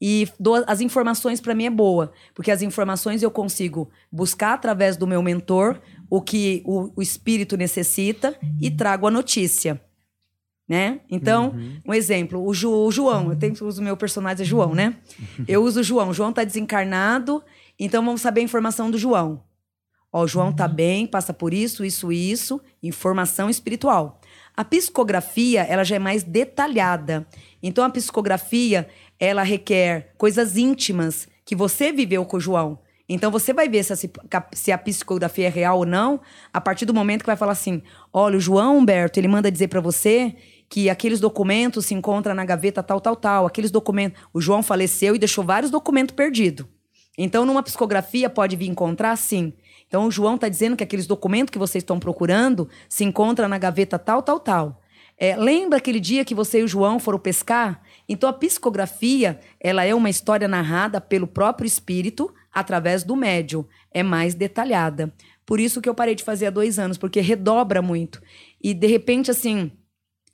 e 0.00 0.28
as 0.66 0.80
informações 0.80 1.40
para 1.40 1.54
mim 1.54 1.66
é 1.66 1.70
boa, 1.70 2.12
porque 2.34 2.50
as 2.50 2.62
informações 2.62 3.22
eu 3.22 3.30
consigo 3.30 3.90
buscar 4.12 4.52
através 4.52 4.96
do 4.96 5.06
meu 5.06 5.22
mentor 5.22 5.80
o 6.10 6.20
que 6.20 6.62
o, 6.66 6.92
o 6.94 7.02
espírito 7.02 7.56
necessita 7.56 8.38
e 8.60 8.70
trago 8.70 9.06
a 9.06 9.10
notícia 9.10 9.80
né? 10.68 11.00
Então, 11.08 11.50
uhum. 11.50 11.80
um 11.86 11.94
exemplo, 11.94 12.40
o, 12.40 12.48
o 12.48 12.90
João, 12.90 13.30
eu 13.30 13.36
tenho 13.36 13.54
uso 13.62 13.82
meu 13.82 13.96
personagem 13.96 14.42
é 14.42 14.46
João, 14.46 14.74
né? 14.74 14.96
Eu 15.46 15.62
uso 15.62 15.80
o 15.80 15.82
João. 15.82 16.08
O 16.08 16.14
João 16.14 16.32
tá 16.32 16.42
desencarnado, 16.42 17.42
então 17.78 18.04
vamos 18.04 18.20
saber 18.20 18.40
a 18.40 18.44
informação 18.44 18.90
do 18.90 18.98
João. 18.98 19.42
Ó, 20.12 20.24
o 20.24 20.28
João 20.28 20.52
tá 20.52 20.66
bem, 20.66 21.06
passa 21.06 21.32
por 21.32 21.52
isso, 21.54 21.84
isso, 21.84 22.10
isso, 22.10 22.60
informação 22.82 23.48
espiritual. 23.48 24.20
A 24.56 24.64
psicografia, 24.64 25.62
ela 25.62 25.84
já 25.84 25.96
é 25.96 25.98
mais 25.98 26.22
detalhada. 26.22 27.26
Então 27.62 27.84
a 27.84 27.90
psicografia, 27.90 28.88
ela 29.20 29.42
requer 29.42 30.14
coisas 30.16 30.56
íntimas 30.56 31.28
que 31.44 31.54
você 31.54 31.92
viveu 31.92 32.24
com 32.24 32.38
o 32.38 32.40
João. 32.40 32.78
Então 33.08 33.30
você 33.30 33.52
vai 33.52 33.68
ver 33.68 33.84
se 33.84 33.92
a, 33.92 33.96
se 34.52 34.72
a, 34.72 34.78
psicografia 34.78 35.46
é 35.46 35.50
real 35.50 35.78
ou 35.78 35.86
não 35.86 36.20
a 36.52 36.60
partir 36.60 36.84
do 36.84 36.94
momento 36.94 37.20
que 37.20 37.26
vai 37.26 37.36
falar 37.36 37.52
assim: 37.52 37.82
olha, 38.12 38.36
o 38.36 38.40
João 38.40 38.78
Humberto, 38.78 39.20
ele 39.20 39.28
manda 39.28 39.50
dizer 39.50 39.68
para 39.68 39.80
você 39.80 40.34
que 40.68 40.90
aqueles 40.90 41.20
documentos 41.20 41.86
se 41.86 41.94
encontram 41.94 42.34
na 42.34 42.44
gaveta 42.44 42.82
tal, 42.82 43.00
tal, 43.00 43.16
tal. 43.16 43.46
Aqueles 43.46 43.70
documentos. 43.70 44.20
O 44.32 44.40
João 44.40 44.62
faleceu 44.62 45.14
e 45.14 45.18
deixou 45.18 45.44
vários 45.44 45.70
documentos 45.70 46.14
perdidos. 46.14 46.66
Então, 47.16 47.46
numa 47.46 47.62
psicografia, 47.62 48.28
pode 48.28 48.56
vir 48.56 48.68
encontrar, 48.68 49.16
sim. 49.16 49.52
Então, 49.86 50.06
o 50.06 50.10
João 50.10 50.34
está 50.34 50.48
dizendo 50.48 50.76
que 50.76 50.84
aqueles 50.84 51.06
documentos 51.06 51.50
que 51.50 51.58
vocês 51.58 51.82
estão 51.82 51.98
procurando 51.98 52.68
se 52.88 53.04
encontram 53.04 53.48
na 53.48 53.56
gaveta 53.56 53.98
tal, 53.98 54.22
tal, 54.22 54.38
tal. 54.38 54.82
É, 55.18 55.34
lembra 55.34 55.78
aquele 55.78 55.98
dia 55.98 56.26
que 56.26 56.34
você 56.34 56.60
e 56.60 56.64
o 56.64 56.68
João 56.68 56.98
foram 56.98 57.18
pescar? 57.18 57.80
Então, 58.06 58.28
a 58.28 58.34
psicografia, 58.34 59.40
ela 59.58 59.82
é 59.84 59.94
uma 59.94 60.10
história 60.10 60.46
narrada 60.46 61.00
pelo 61.00 61.26
próprio 61.26 61.66
espírito 61.66 62.32
através 62.52 63.02
do 63.02 63.16
médium. 63.16 63.64
É 63.90 64.02
mais 64.02 64.34
detalhada. 64.34 65.10
Por 65.46 65.58
isso 65.58 65.80
que 65.80 65.88
eu 65.88 65.94
parei 65.94 66.14
de 66.14 66.24
fazer 66.24 66.46
há 66.46 66.50
dois 66.50 66.78
anos, 66.78 66.98
porque 66.98 67.20
redobra 67.20 67.80
muito. 67.80 68.20
E, 68.62 68.74
de 68.74 68.86
repente, 68.86 69.30
assim 69.30 69.72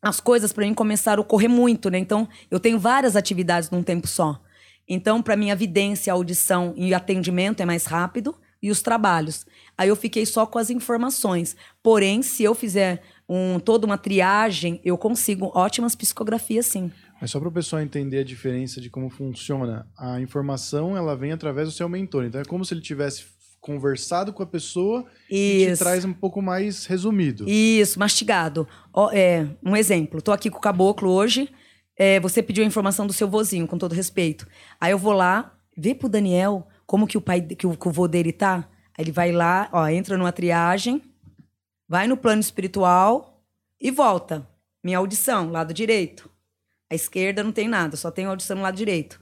as 0.02 0.20
coisas 0.20 0.52
para 0.52 0.66
mim 0.66 0.74
começaram 0.74 1.22
a 1.22 1.24
ocorrer 1.24 1.48
muito, 1.48 1.88
né? 1.88 1.98
Então, 1.98 2.28
eu 2.50 2.58
tenho 2.58 2.78
várias 2.78 3.14
atividades 3.14 3.70
num 3.70 3.82
tempo 3.82 4.08
só. 4.08 4.42
Então, 4.88 5.22
para 5.22 5.36
mim, 5.36 5.52
a 5.52 5.54
vidência, 5.54 6.12
a 6.12 6.16
audição 6.16 6.74
e 6.76 6.92
atendimento 6.92 7.60
é 7.60 7.64
mais 7.64 7.86
rápido 7.86 8.34
e 8.60 8.70
os 8.70 8.82
trabalhos. 8.82 9.46
Aí 9.78 9.88
eu 9.88 9.96
fiquei 9.96 10.26
só 10.26 10.44
com 10.44 10.58
as 10.58 10.70
informações. 10.70 11.56
Porém, 11.82 12.20
se 12.20 12.42
eu 12.42 12.54
fizer 12.54 13.00
um, 13.28 13.60
toda 13.60 13.86
uma 13.86 13.96
triagem, 13.96 14.80
eu 14.84 14.98
consigo 14.98 15.50
ótimas 15.54 15.94
psicografias, 15.94 16.66
sim. 16.66 16.90
Mas 17.20 17.30
só 17.30 17.38
para 17.38 17.48
o 17.48 17.52
pessoal 17.52 17.80
entender 17.80 18.18
a 18.18 18.24
diferença 18.24 18.80
de 18.80 18.90
como 18.90 19.08
funciona, 19.08 19.86
a 19.96 20.20
informação 20.20 20.96
ela 20.96 21.16
vem 21.16 21.30
através 21.30 21.68
do 21.68 21.72
seu 21.72 21.88
mentor. 21.88 22.24
Então 22.24 22.40
é 22.40 22.44
como 22.44 22.64
se 22.64 22.74
ele 22.74 22.80
tivesse 22.80 23.24
conversado 23.62 24.32
com 24.32 24.42
a 24.42 24.46
pessoa 24.46 25.06
Isso. 25.30 25.70
e 25.70 25.72
te 25.72 25.78
traz 25.78 26.04
um 26.04 26.12
pouco 26.12 26.42
mais 26.42 26.84
resumido. 26.84 27.48
Isso, 27.48 27.96
mastigado. 27.98 28.66
Ó, 28.92 29.08
é, 29.12 29.48
um 29.64 29.76
exemplo, 29.76 30.20
tô 30.20 30.32
aqui 30.32 30.50
com 30.50 30.58
o 30.58 30.60
caboclo 30.60 31.08
hoje, 31.08 31.48
é, 31.96 32.18
você 32.18 32.42
pediu 32.42 32.64
a 32.64 32.66
informação 32.66 33.06
do 33.06 33.12
seu 33.12 33.28
vozinho, 33.28 33.68
com 33.68 33.78
todo 33.78 33.94
respeito. 33.94 34.48
Aí 34.80 34.90
eu 34.90 34.98
vou 34.98 35.12
lá, 35.12 35.56
vê 35.76 35.94
pro 35.94 36.08
Daniel 36.08 36.66
como 36.84 37.06
que 37.06 37.16
o 37.16 37.20
pai, 37.20 37.40
que 37.40 37.64
o, 37.64 37.76
que 37.76 37.88
o 37.88 37.92
vô 37.92 38.08
dele 38.08 38.32
tá. 38.32 38.68
Aí 38.98 39.04
ele 39.04 39.12
vai 39.12 39.30
lá, 39.30 39.68
ó, 39.72 39.86
entra 39.86 40.18
numa 40.18 40.32
triagem, 40.32 41.00
vai 41.88 42.08
no 42.08 42.16
plano 42.16 42.40
espiritual 42.40 43.44
e 43.80 43.92
volta. 43.92 44.46
Minha 44.82 44.98
audição, 44.98 45.50
lado 45.50 45.72
direito. 45.72 46.28
A 46.90 46.96
esquerda 46.96 47.44
não 47.44 47.52
tem 47.52 47.68
nada, 47.68 47.96
só 47.96 48.10
tem 48.10 48.24
audição 48.24 48.56
no 48.56 48.62
lado 48.62 48.76
direito. 48.76 49.20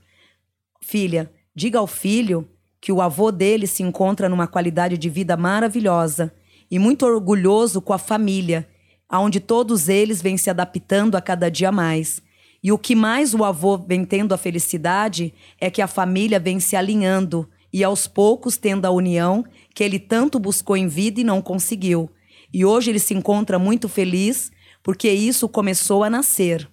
Filha, 0.80 1.30
diga 1.54 1.78
ao 1.78 1.86
filho 1.86 2.48
que 2.80 2.90
o 2.90 3.02
avô 3.02 3.30
dele 3.30 3.66
se 3.66 3.82
encontra 3.82 4.28
numa 4.28 4.46
qualidade 4.46 4.96
de 4.96 5.10
vida 5.10 5.36
maravilhosa 5.36 6.32
e 6.70 6.78
muito 6.78 7.04
orgulhoso 7.04 7.82
com 7.82 7.92
a 7.92 7.98
família, 7.98 8.66
aonde 9.08 9.38
todos 9.38 9.88
eles 9.88 10.22
vêm 10.22 10.36
se 10.36 10.48
adaptando 10.48 11.16
a 11.16 11.20
cada 11.20 11.50
dia 11.50 11.70
mais. 11.70 12.22
E 12.62 12.72
o 12.72 12.78
que 12.78 12.94
mais 12.94 13.34
o 13.34 13.44
avô 13.44 13.76
vem 13.76 14.04
tendo 14.04 14.32
a 14.32 14.38
felicidade 14.38 15.34
é 15.60 15.70
que 15.70 15.82
a 15.82 15.86
família 15.86 16.38
vem 16.38 16.60
se 16.60 16.76
alinhando 16.76 17.48
e 17.72 17.84
aos 17.84 18.06
poucos 18.06 18.56
tendo 18.56 18.86
a 18.86 18.90
união 18.90 19.44
que 19.74 19.84
ele 19.84 19.98
tanto 19.98 20.38
buscou 20.38 20.76
em 20.76 20.88
vida 20.88 21.20
e 21.20 21.24
não 21.24 21.42
conseguiu. 21.42 22.10
E 22.52 22.64
hoje 22.64 22.90
ele 22.90 22.98
se 22.98 23.14
encontra 23.14 23.58
muito 23.58 23.88
feliz 23.88 24.50
porque 24.82 25.10
isso 25.10 25.48
começou 25.48 26.02
a 26.02 26.10
nascer. 26.10 26.68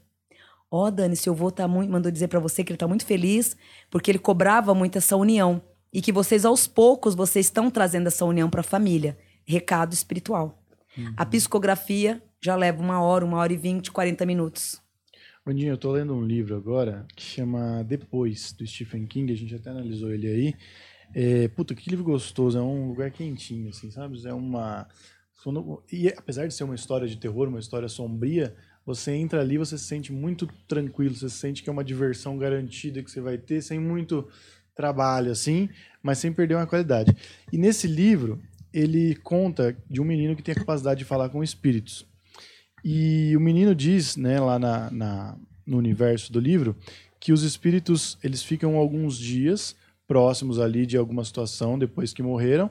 Ó, 0.69 0.87
oh, 0.87 0.91
Dani, 0.91 1.15
seu 1.15 1.33
avô 1.33 1.49
tá 1.49 1.67
muito, 1.67 1.91
mandou 1.91 2.11
dizer 2.11 2.27
para 2.27 2.39
você 2.39 2.63
que 2.63 2.71
ele 2.71 2.75
está 2.75 2.87
muito 2.87 3.05
feliz 3.05 3.55
porque 3.89 4.11
ele 4.11 4.19
cobrava 4.19 4.73
muito 4.73 4.97
essa 4.97 5.15
união 5.15 5.61
e 5.97 6.01
que 6.01 6.11
vocês 6.11 6.45
aos 6.45 6.67
poucos 6.67 7.15
vocês 7.15 7.47
estão 7.47 7.71
trazendo 7.71 8.05
essa 8.05 8.23
união 8.23 8.51
para 8.51 8.61
a 8.61 8.63
família. 8.63 9.17
Recado 9.43 9.93
espiritual. 9.93 10.63
Uhum. 10.95 11.11
A 11.17 11.25
psicografia 11.25 12.21
já 12.39 12.55
leva 12.55 12.79
uma 12.83 13.01
hora, 13.01 13.25
uma 13.25 13.37
hora 13.37 13.51
e 13.51 13.57
vinte, 13.57 13.91
quarenta 13.91 14.23
minutos. 14.23 14.79
Bandinho, 15.43 15.71
eu 15.71 15.77
tô 15.77 15.91
lendo 15.91 16.13
um 16.13 16.23
livro 16.23 16.55
agora 16.55 17.03
que 17.15 17.23
chama 17.23 17.83
Depois, 17.83 18.51
do 18.51 18.67
Stephen 18.67 19.07
King, 19.07 19.33
a 19.33 19.35
gente 19.35 19.55
até 19.55 19.71
analisou 19.71 20.13
ele 20.13 20.27
aí. 20.27 20.53
É, 21.15 21.47
puta, 21.47 21.73
que 21.73 21.89
livro 21.89 22.05
gostoso, 22.05 22.59
é 22.59 22.61
um 22.61 22.89
lugar 22.89 23.09
quentinho, 23.09 23.69
assim, 23.69 23.89
sabe? 23.89 24.21
É 24.23 24.33
uma. 24.35 24.87
E 25.91 26.09
apesar 26.09 26.45
de 26.45 26.53
ser 26.53 26.63
uma 26.63 26.75
história 26.75 27.07
de 27.07 27.17
terror, 27.17 27.47
uma 27.47 27.59
história 27.59 27.89
sombria, 27.89 28.55
você 28.85 29.13
entra 29.13 29.41
ali, 29.41 29.57
você 29.57 29.79
se 29.79 29.85
sente 29.85 30.13
muito 30.13 30.45
tranquilo, 30.67 31.15
você 31.15 31.29
sente 31.29 31.63
que 31.63 31.69
é 31.71 31.73
uma 31.73 31.83
diversão 31.83 32.37
garantida 32.37 33.01
que 33.01 33.09
você 33.09 33.19
vai 33.19 33.39
ter, 33.39 33.63
sem 33.63 33.79
muito 33.79 34.27
trabalho, 34.77 35.31
assim, 35.31 35.67
mas 36.01 36.19
sem 36.19 36.31
perder 36.31 36.55
uma 36.55 36.67
qualidade. 36.67 37.13
E 37.51 37.57
nesse 37.57 37.87
livro, 37.87 38.39
ele 38.71 39.15
conta 39.15 39.75
de 39.89 39.99
um 39.99 40.05
menino 40.05 40.35
que 40.35 40.43
tem 40.43 40.53
a 40.53 40.59
capacidade 40.59 40.99
de 40.99 41.05
falar 41.05 41.29
com 41.29 41.43
espíritos. 41.43 42.05
E 42.85 43.35
o 43.35 43.39
menino 43.41 43.75
diz, 43.75 44.15
né, 44.15 44.39
lá 44.39 44.57
na, 44.59 44.91
na, 44.91 45.37
no 45.65 45.77
universo 45.77 46.31
do 46.31 46.39
livro, 46.39 46.75
que 47.19 47.33
os 47.33 47.41
espíritos 47.43 48.17
eles 48.23 48.43
ficam 48.43 48.77
alguns 48.77 49.17
dias 49.17 49.75
próximos 50.07 50.59
ali 50.59 50.85
de 50.85 50.95
alguma 50.95 51.25
situação 51.25 51.77
depois 51.77 52.13
que 52.13 52.23
morreram 52.23 52.69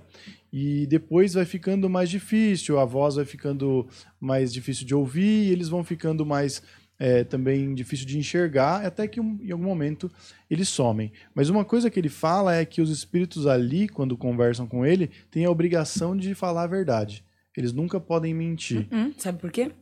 e 0.52 0.86
depois 0.86 1.34
vai 1.34 1.44
ficando 1.44 1.90
mais 1.90 2.08
difícil, 2.08 2.78
a 2.78 2.84
voz 2.86 3.16
vai 3.16 3.26
ficando 3.26 3.86
mais 4.18 4.50
difícil 4.50 4.86
de 4.86 4.94
ouvir, 4.94 5.48
e 5.48 5.50
eles 5.50 5.68
vão 5.68 5.84
ficando 5.84 6.24
mais 6.24 6.62
é, 6.98 7.24
também 7.24 7.74
difícil 7.74 8.06
de 8.06 8.18
enxergar, 8.18 8.84
até 8.84 9.06
que 9.06 9.20
um, 9.20 9.38
em 9.42 9.50
algum 9.50 9.64
momento 9.64 10.10
eles 10.50 10.68
somem. 10.68 11.12
Mas 11.34 11.48
uma 11.48 11.64
coisa 11.64 11.90
que 11.90 12.00
ele 12.00 12.08
fala 12.08 12.54
é 12.54 12.64
que 12.64 12.80
os 12.80 12.90
espíritos 12.90 13.46
ali, 13.46 13.88
quando 13.88 14.16
conversam 14.16 14.66
com 14.66 14.84
ele, 14.84 15.10
têm 15.30 15.44
a 15.44 15.50
obrigação 15.50 16.16
de 16.16 16.34
falar 16.34 16.64
a 16.64 16.68
verdade. 16.68 17.24
Eles 17.56 17.72
nunca 17.72 17.98
podem 18.00 18.34
mentir. 18.34 18.86
Uh 18.90 18.96
-uh, 18.96 19.14
sabe 19.18 19.38
por 19.38 19.50
quê? 19.50 19.72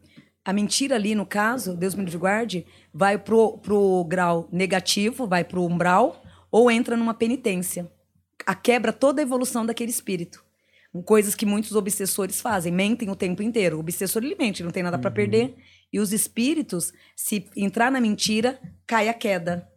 A 0.44 0.52
mentira 0.52 0.96
ali, 0.96 1.14
no 1.14 1.24
caso, 1.24 1.74
Deus 1.74 1.94
me 1.94 2.04
guarde, 2.10 2.66
vai 2.92 3.16
pro, 3.16 3.56
pro 3.58 4.04
grau 4.04 4.46
negativo, 4.52 5.26
vai 5.26 5.42
pro 5.42 5.64
umbral, 5.64 6.22
ou 6.50 6.70
entra 6.70 6.96
numa 6.96 7.14
penitência. 7.14 7.90
A 8.46 8.54
quebra 8.54 8.92
toda 8.92 9.22
a 9.22 9.24
evolução 9.24 9.64
daquele 9.64 9.90
espírito. 9.90 10.44
Coisas 11.06 11.34
que 11.34 11.46
muitos 11.46 11.72
obsessores 11.72 12.40
fazem, 12.40 12.70
mentem 12.70 13.10
o 13.10 13.16
tempo 13.16 13.42
inteiro. 13.42 13.78
O 13.78 13.80
obsessor 13.80 14.22
ele 14.22 14.36
mente, 14.36 14.62
não 14.62 14.70
tem 14.70 14.82
nada 14.82 14.96
uhum. 14.96 15.00
para 15.00 15.10
perder 15.10 15.56
e 15.94 16.00
os 16.00 16.12
espíritos, 16.12 16.92
se 17.14 17.46
entrar 17.56 17.88
na 17.88 18.00
mentira, 18.00 18.60
cai 18.84 19.08
a 19.08 19.14
queda. 19.14 19.70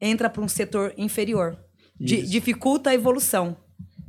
Entra 0.00 0.30
para 0.30 0.40
um 0.40 0.46
setor 0.46 0.94
inferior. 0.96 1.58
dificulta 1.98 2.90
a 2.90 2.94
evolução. 2.94 3.56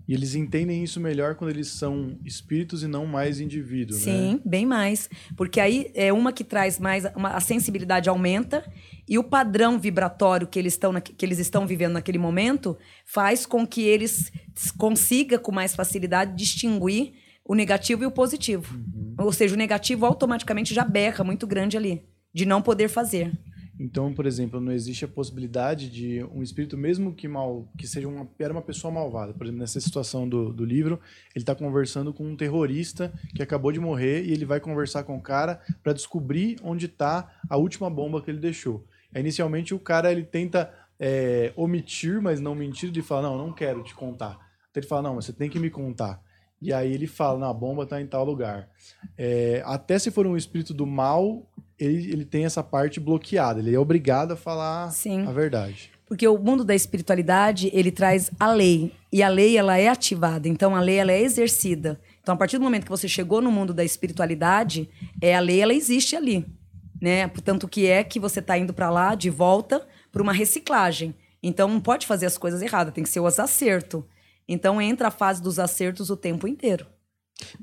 E 0.07 0.13
eles 0.13 0.35
entendem 0.35 0.83
isso 0.83 0.99
melhor 0.99 1.33
quando 1.33 1.49
eles 1.49 1.69
são 1.69 2.19
espíritos 2.23 2.83
e 2.83 2.87
não 2.87 3.07
mais 3.07 3.39
indivíduos, 3.39 4.01
Sim, 4.01 4.35
né? 4.35 4.39
bem 4.45 4.63
mais. 4.63 5.09
Porque 5.35 5.59
aí 5.59 5.89
é 5.95 6.13
uma 6.13 6.31
que 6.31 6.43
traz 6.43 6.77
mais. 6.77 7.03
Uma, 7.15 7.29
a 7.29 7.39
sensibilidade 7.39 8.09
aumenta 8.09 8.63
e 9.09 9.17
o 9.17 9.23
padrão 9.23 9.79
vibratório 9.79 10.45
que 10.45 10.59
eles, 10.59 10.73
estão 10.73 10.91
na, 10.91 11.01
que 11.01 11.25
eles 11.25 11.39
estão 11.39 11.65
vivendo 11.65 11.93
naquele 11.93 12.19
momento 12.19 12.77
faz 13.03 13.43
com 13.43 13.65
que 13.65 13.81
eles 13.81 14.31
consigam 14.77 15.39
com 15.39 15.51
mais 15.51 15.75
facilidade 15.75 16.35
distinguir 16.35 17.24
o 17.45 17.53
negativo 17.53 18.03
e 18.03 18.07
o 18.07 18.11
positivo. 18.11 18.75
Uhum. 18.75 19.15
Ou 19.19 19.31
seja, 19.31 19.53
o 19.53 19.57
negativo 19.57 20.05
automaticamente 20.05 20.73
já 20.73 20.83
berra 20.83 21.23
muito 21.23 21.45
grande 21.45 21.77
ali, 21.77 22.03
de 22.33 22.45
não 22.45 22.61
poder 22.61 22.89
fazer. 22.89 23.31
Então, 23.77 24.13
por 24.13 24.25
exemplo, 24.25 24.59
não 24.61 24.71
existe 24.71 25.03
a 25.03 25.07
possibilidade 25.07 25.89
de 25.89 26.23
um 26.33 26.41
espírito, 26.41 26.77
mesmo 26.77 27.13
que 27.13 27.27
mal, 27.27 27.67
que 27.77 27.85
seja 27.85 28.07
uma, 28.07 28.27
era 28.39 28.53
uma 28.53 28.61
pessoa 28.61 28.91
malvada. 28.91 29.33
Por 29.33 29.45
exemplo, 29.45 29.59
nessa 29.59 29.81
situação 29.81 30.27
do, 30.27 30.53
do 30.53 30.63
livro, 30.63 30.99
ele 31.35 31.43
está 31.43 31.53
conversando 31.53 32.13
com 32.13 32.25
um 32.25 32.37
terrorista 32.37 33.13
que 33.35 33.43
acabou 33.43 33.73
de 33.73 33.79
morrer 33.79 34.23
e 34.23 34.31
ele 34.31 34.45
vai 34.45 34.61
conversar 34.61 35.03
com 35.03 35.17
o 35.17 35.21
cara 35.21 35.61
para 35.83 35.91
descobrir 35.91 36.57
onde 36.63 36.85
está 36.85 37.33
a 37.49 37.57
última 37.57 37.89
bomba 37.89 38.21
que 38.21 38.31
ele 38.31 38.39
deixou. 38.39 38.85
Inicialmente, 39.13 39.73
o 39.73 39.79
cara 39.79 40.11
ele 40.11 40.23
tenta 40.23 40.73
é, 40.97 41.51
omitir, 41.55 42.21
mas 42.21 42.39
não 42.39 42.55
mentir, 42.55 42.89
ele 42.89 43.01
fala, 43.01 43.29
não, 43.29 43.37
não 43.37 43.53
quero 43.53 43.83
te 43.83 43.93
contar. 43.93 44.39
Então 44.71 44.81
ele 44.81 44.87
fala, 44.87 45.01
não, 45.03 45.15
mas 45.15 45.25
você 45.25 45.33
tem 45.33 45.49
que 45.49 45.59
me 45.59 45.69
contar. 45.69 46.21
E 46.65 46.73
aí 46.73 46.91
ele 46.91 47.07
fala, 47.07 47.39
não, 47.39 47.47
a 47.47 47.53
bomba 47.53 47.85
tá 47.85 48.01
em 48.01 48.07
tal 48.07 48.25
lugar. 48.25 48.67
É, 49.17 49.61
até 49.65 49.99
se 49.99 50.09
for 50.09 50.25
um 50.25 50.35
espírito 50.35 50.73
do 50.73 50.85
mal, 50.85 51.47
ele, 51.79 52.11
ele 52.11 52.25
tem 52.25 52.45
essa 52.45 52.63
parte 52.63 52.99
bloqueada. 52.99 53.59
Ele 53.59 53.75
é 53.75 53.79
obrigado 53.79 54.31
a 54.31 54.35
falar 54.35 54.89
Sim. 54.91 55.27
a 55.27 55.31
verdade. 55.31 55.91
Porque 56.07 56.27
o 56.27 56.37
mundo 56.37 56.63
da 56.63 56.75
espiritualidade, 56.75 57.69
ele 57.73 57.91
traz 57.91 58.31
a 58.39 58.51
lei. 58.51 58.91
E 59.11 59.23
a 59.23 59.29
lei, 59.29 59.57
ela 59.57 59.77
é 59.77 59.87
ativada. 59.87 60.47
Então, 60.47 60.75
a 60.75 60.79
lei, 60.79 60.97
ela 60.97 61.11
é 61.11 61.21
exercida. 61.21 61.99
Então, 62.21 62.35
a 62.35 62.37
partir 62.37 62.57
do 62.57 62.63
momento 62.63 62.83
que 62.83 62.89
você 62.89 63.07
chegou 63.07 63.41
no 63.41 63.51
mundo 63.51 63.73
da 63.73 63.83
espiritualidade, 63.83 64.89
é 65.21 65.35
a 65.35 65.39
lei, 65.39 65.61
ela 65.61 65.73
existe 65.73 66.15
ali. 66.15 66.45
Né? 67.01 67.27
Portanto, 67.27 67.67
que 67.67 67.87
é 67.87 68.03
que 68.03 68.19
você 68.19 68.39
está 68.39 68.57
indo 68.57 68.73
para 68.73 68.89
lá, 68.89 69.15
de 69.15 69.29
volta, 69.29 69.85
para 70.11 70.21
uma 70.21 70.33
reciclagem. 70.33 71.13
Então, 71.41 71.67
não 71.67 71.79
pode 71.79 72.07
fazer 72.07 72.25
as 72.25 72.37
coisas 72.37 72.61
erradas. 72.61 72.93
Tem 72.93 73.03
que 73.03 73.09
ser 73.09 73.19
os 73.19 73.39
acertos. 73.39 74.03
Então, 74.47 74.81
entra 74.81 75.07
a 75.07 75.11
fase 75.11 75.41
dos 75.41 75.59
acertos 75.59 76.09
o 76.09 76.17
tempo 76.17 76.47
inteiro. 76.47 76.85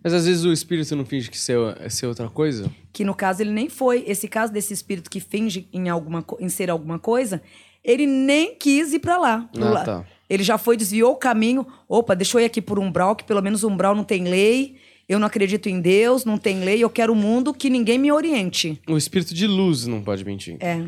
Mas 0.05 0.13
às 0.13 0.27
vezes 0.27 0.45
o 0.45 0.53
espírito 0.53 0.95
não 0.95 1.05
finge 1.07 1.31
que 1.31 1.39
ser, 1.39 1.57
ser 1.91 2.07
outra 2.07 2.29
coisa? 2.29 2.71
que 2.93 3.05
no 3.05 3.15
caso 3.15 3.43
ele 3.43 3.51
nem 3.51 3.69
foi. 3.71 4.05
Esse 4.07 4.29
caso 4.29 4.53
desse 4.53 4.75
espírito 4.75 5.09
que 5.11 5.19
finge 5.19 5.67
em, 5.73 5.89
alguma, 5.89 6.23
em 6.39 6.49
ser 6.51 6.69
alguma 6.71 6.99
coisa, 6.99 7.41
ele 7.83 8.07
nem 8.07 8.55
quis 8.55 8.93
ir 8.93 8.99
pra 8.99 9.17
lá. 9.17 9.49
Ah, 9.57 9.83
tá. 9.85 10.07
Ele 10.29 10.43
já 10.43 10.59
foi, 10.59 10.77
desviou 10.77 11.13
o 11.13 11.17
caminho. 11.17 11.67
Opa, 11.89 12.15
deixa 12.15 12.37
eu 12.37 12.43
ir 12.43 12.45
aqui 12.45 12.61
por 12.61 12.79
umbral, 12.79 13.17
que 13.17 13.25
pelo 13.25 13.41
menos 13.41 13.65
umbral 13.65 13.95
não 13.95 14.05
tem 14.05 14.25
lei. 14.25 14.77
Eu 15.09 15.19
não 15.19 15.27
acredito 15.27 15.69
em 15.69 15.81
Deus, 15.81 16.25
não 16.25 16.37
tem 16.37 16.61
lei. 16.65 16.83
Eu 16.85 16.91
quero 16.91 17.13
um 17.13 17.17
mundo 17.17 17.55
que 17.55 17.71
ninguém 17.71 17.99
me 17.99 18.13
oriente. 18.13 18.81
O 18.87 18.97
espírito 18.99 19.33
de 19.35 19.47
luz 19.47 19.87
não 19.87 20.03
pode 20.03 20.23
mentir. 20.25 20.59
É. 20.61 20.85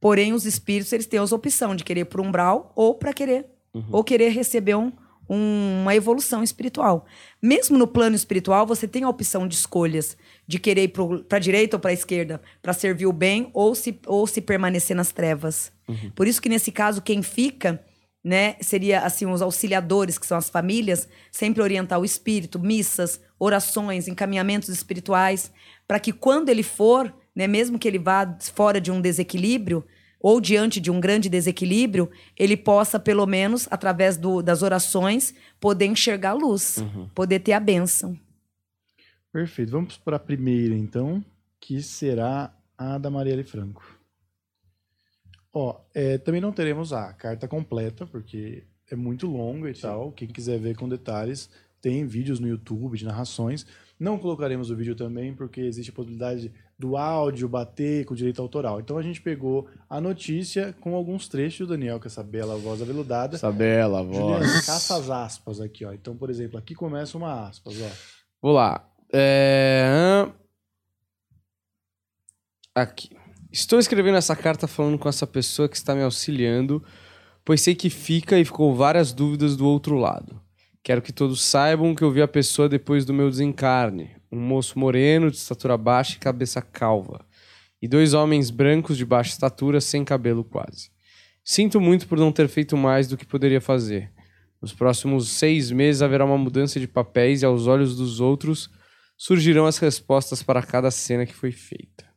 Porém, 0.00 0.32
os 0.32 0.46
espíritos, 0.46 0.92
eles 0.92 1.06
têm 1.06 1.18
as 1.20 1.32
opção 1.32 1.74
de 1.76 1.84
querer 1.84 2.00
ir 2.02 2.04
por 2.06 2.20
umbral 2.20 2.72
ou 2.76 2.94
para 2.94 3.12
querer. 3.12 3.46
Uhum. 3.74 3.84
Ou 3.90 4.04
querer 4.04 4.28
receber 4.30 4.74
um- 4.76 4.92
um- 5.28 5.82
uma 5.82 5.94
evolução 5.94 6.42
espiritual. 6.42 7.06
Mesmo 7.40 7.78
no 7.78 7.86
plano 7.86 8.16
espiritual, 8.16 8.66
você 8.66 8.86
tem 8.88 9.04
a 9.04 9.08
opção 9.08 9.46
de 9.48 9.54
escolhas. 9.54 10.16
De 10.46 10.58
querer 10.58 10.84
ir 10.84 10.88
para 11.28 11.36
a 11.36 11.40
direita 11.40 11.76
ou 11.76 11.80
para 11.80 11.90
a 11.90 11.94
esquerda. 11.94 12.40
Para 12.60 12.72
servir 12.72 13.06
o 13.06 13.12
bem 13.12 13.50
ou 13.54 13.74
se, 13.74 13.98
ou 14.06 14.26
se 14.26 14.40
permanecer 14.40 14.96
nas 14.96 15.12
trevas. 15.12 15.72
Por 16.14 16.26
isso 16.26 16.40
que, 16.42 16.48
nesse 16.48 16.72
caso, 16.72 17.02
quem 17.02 17.22
fica... 17.22 17.82
Né, 18.24 18.54
seria 18.60 19.00
assim 19.00 19.26
os 19.26 19.42
auxiliadores, 19.42 20.16
que 20.16 20.24
são 20.24 20.38
as 20.38 20.48
famílias, 20.48 21.08
sempre 21.32 21.60
orientar 21.60 21.98
o 21.98 22.04
espírito, 22.04 22.56
missas, 22.56 23.20
orações, 23.36 24.06
encaminhamentos 24.06 24.68
espirituais, 24.68 25.50
para 25.88 25.98
que 25.98 26.12
quando 26.12 26.48
ele 26.48 26.62
for, 26.62 27.12
né, 27.34 27.48
mesmo 27.48 27.80
que 27.80 27.88
ele 27.88 27.98
vá 27.98 28.38
fora 28.54 28.80
de 28.80 28.92
um 28.92 29.00
desequilíbrio 29.00 29.84
ou 30.22 30.40
diante 30.40 30.80
de 30.80 30.90
um 30.90 31.00
grande 31.00 31.28
desequilíbrio, 31.28 32.08
ele 32.36 32.56
possa 32.56 32.98
pelo 33.00 33.26
menos 33.26 33.66
através 33.70 34.16
do- 34.16 34.40
das 34.40 34.62
orações 34.62 35.34
poder 35.60 35.86
enxergar 35.86 36.30
a 36.30 36.34
luz, 36.34 36.76
poder 37.14 37.40
ter 37.40 37.52
a 37.52 37.60
bênção. 37.60 38.16
Perfeito. 39.32 39.72
Vamos 39.72 39.96
para 39.96 40.16
a 40.16 40.20
primeira, 40.20 40.74
então, 40.74 41.24
que 41.60 41.82
será 41.82 42.54
a 42.78 42.98
da 42.98 43.10
Marielle 43.10 43.42
Franco. 43.44 43.82
Ó, 45.52 45.80
é, 45.94 46.18
também 46.18 46.40
não 46.40 46.52
teremos 46.52 46.92
a 46.92 47.12
carta 47.12 47.46
completa, 47.48 48.06
porque 48.06 48.64
é 48.90 48.96
muito 48.96 49.26
longa 49.26 49.70
e 49.70 49.74
tal. 49.74 50.12
Quem 50.12 50.28
quiser 50.28 50.58
ver 50.58 50.76
com 50.76 50.88
detalhes, 50.88 51.50
tem 51.80 52.06
vídeos 52.06 52.38
no 52.40 52.48
YouTube 52.48 52.96
de 52.96 53.04
narrações. 53.04 53.66
Não 53.98 54.18
colocaremos 54.18 54.70
o 54.70 54.76
vídeo 54.76 54.94
também, 54.94 55.34
porque 55.34 55.60
existe 55.60 55.90
a 55.90 55.94
possibilidade 55.94 56.50
do 56.82 56.96
áudio 56.96 57.48
bater 57.48 58.04
com 58.04 58.12
direito 58.12 58.42
autoral. 58.42 58.80
Então 58.80 58.98
a 58.98 59.02
gente 59.02 59.20
pegou 59.20 59.68
a 59.88 60.00
notícia 60.00 60.74
com 60.80 60.96
alguns 60.96 61.28
trechos, 61.28 61.68
Daniel, 61.68 62.00
com 62.00 62.08
essa 62.08 62.24
bela 62.24 62.56
voz 62.56 62.82
aveludada. 62.82 63.36
Essa 63.36 63.52
bela 63.52 64.02
Juliana, 64.02 64.38
voz. 64.40 64.66
caça 64.66 64.96
as 64.96 65.08
aspas 65.08 65.60
aqui, 65.60 65.84
ó. 65.84 65.92
Então, 65.92 66.16
por 66.16 66.28
exemplo, 66.28 66.58
aqui 66.58 66.74
começa 66.74 67.16
uma 67.16 67.46
aspas, 67.46 67.80
ó. 67.80 67.88
Vou 68.42 68.52
lá. 68.52 68.84
É... 69.12 70.28
Aqui. 72.74 73.10
Estou 73.52 73.78
escrevendo 73.78 74.16
essa 74.16 74.34
carta 74.34 74.66
falando 74.66 74.98
com 74.98 75.08
essa 75.08 75.26
pessoa 75.26 75.68
que 75.68 75.76
está 75.76 75.94
me 75.94 76.02
auxiliando, 76.02 76.82
pois 77.44 77.60
sei 77.60 77.76
que 77.76 77.90
fica 77.90 78.36
e 78.36 78.44
ficou 78.44 78.74
várias 78.74 79.12
dúvidas 79.12 79.56
do 79.56 79.68
outro 79.68 79.96
lado. 79.96 80.42
Quero 80.82 81.00
que 81.00 81.12
todos 81.12 81.44
saibam 81.44 81.94
que 81.94 82.02
eu 82.02 82.10
vi 82.10 82.22
a 82.22 82.26
pessoa 82.26 82.68
depois 82.68 83.04
do 83.04 83.14
meu 83.14 83.30
desencarne. 83.30 84.20
Um 84.32 84.40
moço 84.40 84.78
moreno, 84.78 85.30
de 85.30 85.36
estatura 85.36 85.76
baixa 85.76 86.16
e 86.16 86.18
cabeça 86.18 86.62
calva. 86.62 87.26
E 87.80 87.86
dois 87.86 88.14
homens 88.14 88.50
brancos 88.50 88.96
de 88.96 89.04
baixa 89.04 89.32
estatura, 89.32 89.80
sem 89.80 90.04
cabelo 90.04 90.42
quase. 90.42 90.90
Sinto 91.44 91.80
muito 91.80 92.08
por 92.08 92.16
não 92.18 92.32
ter 92.32 92.48
feito 92.48 92.76
mais 92.76 93.08
do 93.08 93.16
que 93.16 93.26
poderia 93.26 93.60
fazer. 93.60 94.10
Nos 94.60 94.72
próximos 94.72 95.28
seis 95.28 95.70
meses 95.70 96.00
haverá 96.00 96.24
uma 96.24 96.38
mudança 96.38 96.80
de 96.80 96.86
papéis 96.86 97.42
e 97.42 97.44
aos 97.44 97.66
olhos 97.66 97.96
dos 97.96 98.20
outros 98.20 98.70
surgirão 99.16 99.66
as 99.66 99.78
respostas 99.78 100.42
para 100.42 100.62
cada 100.62 100.90
cena 100.90 101.26
que 101.26 101.34
foi 101.34 101.52
feita. 101.52 102.10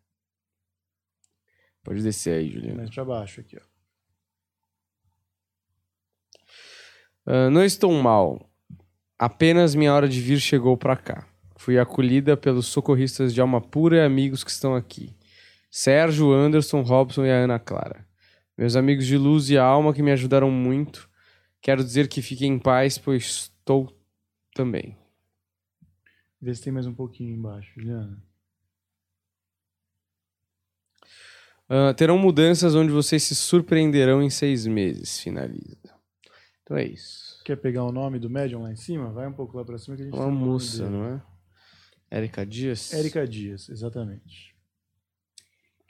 Pode 1.84 2.02
descer 2.02 2.40
aí, 2.40 2.50
Juliana. 2.50 2.78
Mais 2.78 2.90
pra 2.90 3.06
baixo 3.06 3.42
aqui, 3.42 3.58
ó. 3.58 3.62
Ah, 7.26 7.50
não 7.50 7.64
estou 7.64 7.92
mal. 7.92 8.50
Apenas 9.18 9.76
minha 9.76 9.94
hora 9.94 10.08
de 10.08 10.22
vir 10.22 10.40
chegou 10.40 10.78
para 10.78 10.96
cá. 10.96 11.28
Fui 11.66 11.80
acolhida 11.80 12.38
pelos 12.38 12.68
socorristas 12.68 13.34
de 13.34 13.42
alma 13.42 13.60
pura 13.60 13.98
e 13.98 14.02
amigos 14.06 14.44
que 14.44 14.52
estão 14.52 14.76
aqui. 14.76 15.16
Sérgio, 15.72 16.32
Anderson, 16.32 16.84
Robson 16.84 17.26
e 17.26 17.32
a 17.32 17.38
Ana 17.38 17.58
Clara. 17.58 18.06
Meus 18.56 18.76
amigos 18.76 19.08
de 19.08 19.18
luz 19.18 19.50
e 19.50 19.58
alma 19.58 19.92
que 19.92 20.04
me 20.04 20.12
ajudaram 20.12 20.52
muito. 20.52 21.10
Quero 21.60 21.84
dizer 21.84 22.08
que 22.08 22.22
fiquem 22.22 22.54
em 22.54 22.60
paz, 22.60 23.00
pois 23.00 23.24
estou 23.24 23.92
também. 24.54 24.96
Vê 26.40 26.54
se 26.54 26.62
tem 26.62 26.72
mais 26.72 26.86
um 26.86 26.94
pouquinho 26.94 27.36
embaixo, 27.36 27.72
Juliana. 27.74 28.24
Ah, 31.68 31.96
terão 31.96 32.20
mudanças 32.20 32.76
onde 32.76 32.92
vocês 32.92 33.24
se 33.24 33.34
surpreenderão 33.34 34.22
em 34.22 34.30
seis 34.30 34.68
meses. 34.68 35.20
Finaliza. 35.20 35.96
Então 36.62 36.78
é 36.78 36.86
isso. 36.86 37.42
Quer 37.44 37.56
pegar 37.56 37.84
o 37.86 37.92
nome 37.92 38.20
do 38.20 38.30
médium 38.30 38.62
lá 38.62 38.72
em 38.72 38.76
cima? 38.76 39.12
Vai 39.12 39.26
um 39.26 39.34
pouco 39.34 39.58
lá 39.58 39.66
pra 39.66 39.80
cima 39.80 39.96
que 39.98 40.04
a 40.04 40.06
gente 40.06 40.14
Uma 40.14 40.30
moça, 40.30 40.88
não 40.88 41.06
é? 41.06 41.35
Érica 42.16 42.46
Dias? 42.46 42.94
Érica 42.94 43.28
Dias, 43.28 43.68
exatamente. 43.68 44.56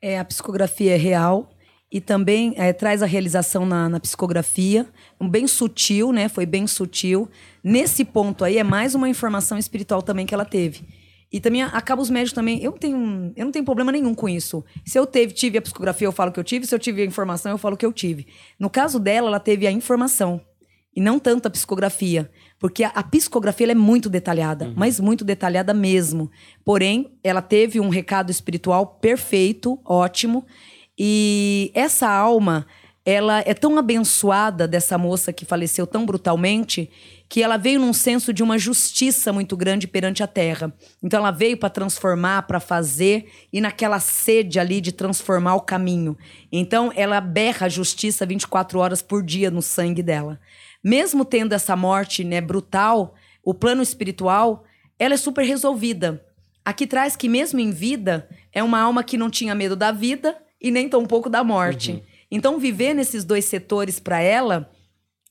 É, 0.01 0.17
a 0.17 0.26
psicografia 0.26 0.95
é 0.95 0.97
real 0.97 1.55
e 1.91 2.01
também 2.01 2.55
é, 2.57 2.73
traz 2.73 3.03
a 3.03 3.05
realização 3.05 3.63
na, 3.63 3.88
na 3.88 3.99
psicografia, 3.99 4.88
um 5.21 5.30
bem 5.30 5.45
sutil, 5.45 6.11
né? 6.11 6.28
Foi 6.28 6.43
bem 6.43 6.65
sutil. 6.65 7.30
Nesse 7.63 8.03
ponto 8.03 8.43
aí 8.43 8.57
é 8.57 8.63
mais 8.63 8.95
uma 8.95 9.07
informação 9.07 9.55
espiritual 9.55 10.01
também 10.01 10.26
que 10.26 10.34
ela 10.34 10.45
teve. 10.45 10.88
E 11.32 11.39
também 11.39 11.61
acaba 11.61 12.01
os 12.01 12.09
médios 12.09 12.34
também. 12.34 12.59
Eu 12.63 12.71
não 12.71 12.78
tenho, 12.80 13.34
eu 13.36 13.45
não 13.45 13.51
tenho 13.51 13.65
problema 13.65 13.91
nenhum 13.91 14.15
com 14.15 14.28
isso. 14.28 14.65
Se 14.84 14.97
eu 14.97 15.05
teve, 15.05 15.32
tive 15.32 15.59
a 15.59 15.61
psicografia, 15.61 16.07
eu 16.07 16.11
falo 16.11 16.32
que 16.32 16.39
eu 16.39 16.43
tive. 16.43 16.65
Se 16.65 16.73
eu 16.73 16.80
tive 16.80 17.03
a 17.03 17.05
informação, 17.05 17.51
eu 17.51 17.57
falo 17.59 17.78
que 17.78 17.86
eu 17.86 17.93
tive. 17.93 18.26
No 18.59 18.69
caso 18.69 18.99
dela, 18.99 19.28
ela 19.28 19.39
teve 19.39 19.67
a 19.67 19.71
informação 19.71 20.41
e 20.95 21.01
não 21.01 21.19
tanto 21.19 21.47
a 21.47 21.51
psicografia, 21.51 22.32
porque 22.66 22.84
a, 22.84 22.88
a 22.88 23.03
psicografia 23.03 23.72
é 23.72 23.76
muito 23.76 24.09
detalhada, 24.09 24.74
mas 24.76 24.99
muito 24.99 25.24
detalhada 25.24 25.72
mesmo. 25.72 26.32
Porém, 26.63 27.11
ela 27.24 27.39
teve 27.39 27.80
um 27.80 27.89
recado 27.89 28.32
espiritual 28.32 28.88
perfeito, 28.99 29.80
ótimo, 29.86 30.43
e 30.97 31.72
essa 31.76 32.09
alma, 32.09 32.66
ela 33.05 33.43
é 33.45 33.53
tão 33.53 33.78
abençoada 33.78 34.68
dessa 34.68 34.97
moça 34.97 35.32
que 35.32 35.45
faleceu 35.45 35.86
tão 35.86 36.07
brutalmente, 36.07 36.89
que 37.30 37.43
ela 37.43 37.55
veio 37.55 37.80
num 37.80 37.93
senso 37.93 38.34
de 38.34 38.41
uma 38.41 38.57
justiça 38.57 39.32
muito 39.32 39.55
grande 39.55 39.88
perante 39.88 40.24
a 40.24 40.28
terra. 40.28 40.74
Então 41.03 41.20
ela 41.20 41.30
veio 41.30 41.57
para 41.57 41.70
transformar, 41.70 42.47
para 42.47 42.59
fazer 42.59 43.30
e 43.53 43.61
naquela 43.61 43.99
sede 43.99 44.59
ali 44.59 44.82
de 44.82 44.91
transformar 44.91 45.53
o 45.53 45.61
caminho. 45.61 46.18
Então 46.51 46.91
ela 46.95 47.22
berra 47.22 47.68
a 47.68 47.70
justiça 47.70 48.26
24 48.26 48.80
horas 48.80 49.03
por 49.03 49.22
dia 49.22 49.51
no 49.51 49.61
sangue 49.61 50.01
dela. 50.01 50.39
Mesmo 50.86 51.25
tendo 51.25 51.53
essa 51.53 51.75
morte, 51.75 52.23
né, 52.23 52.39
brutal, 52.39 53.15
o 53.43 53.55
plano 53.55 53.81
espiritual, 53.81 54.63
ela 54.99 55.15
é 55.15 55.17
super 55.17 55.43
resolvida. 55.43 56.23
Aqui 56.63 56.86
traz 56.86 57.15
que 57.15 57.27
mesmo 57.27 57.59
em 57.59 57.71
vida, 57.71 58.29
é 58.53 58.61
uma 58.61 58.79
alma 58.79 59.03
que 59.03 59.17
não 59.17 59.27
tinha 59.27 59.55
medo 59.55 59.75
da 59.75 59.91
vida 59.91 60.38
e 60.61 60.69
nem 60.69 60.88
tão 60.88 61.03
pouco 61.03 61.27
da 61.27 61.43
morte. 61.43 62.03
Então 62.29 62.59
viver 62.59 62.93
nesses 62.93 63.23
dois 63.25 63.45
setores 63.45 63.99
para 63.99 64.21
ela 64.21 64.71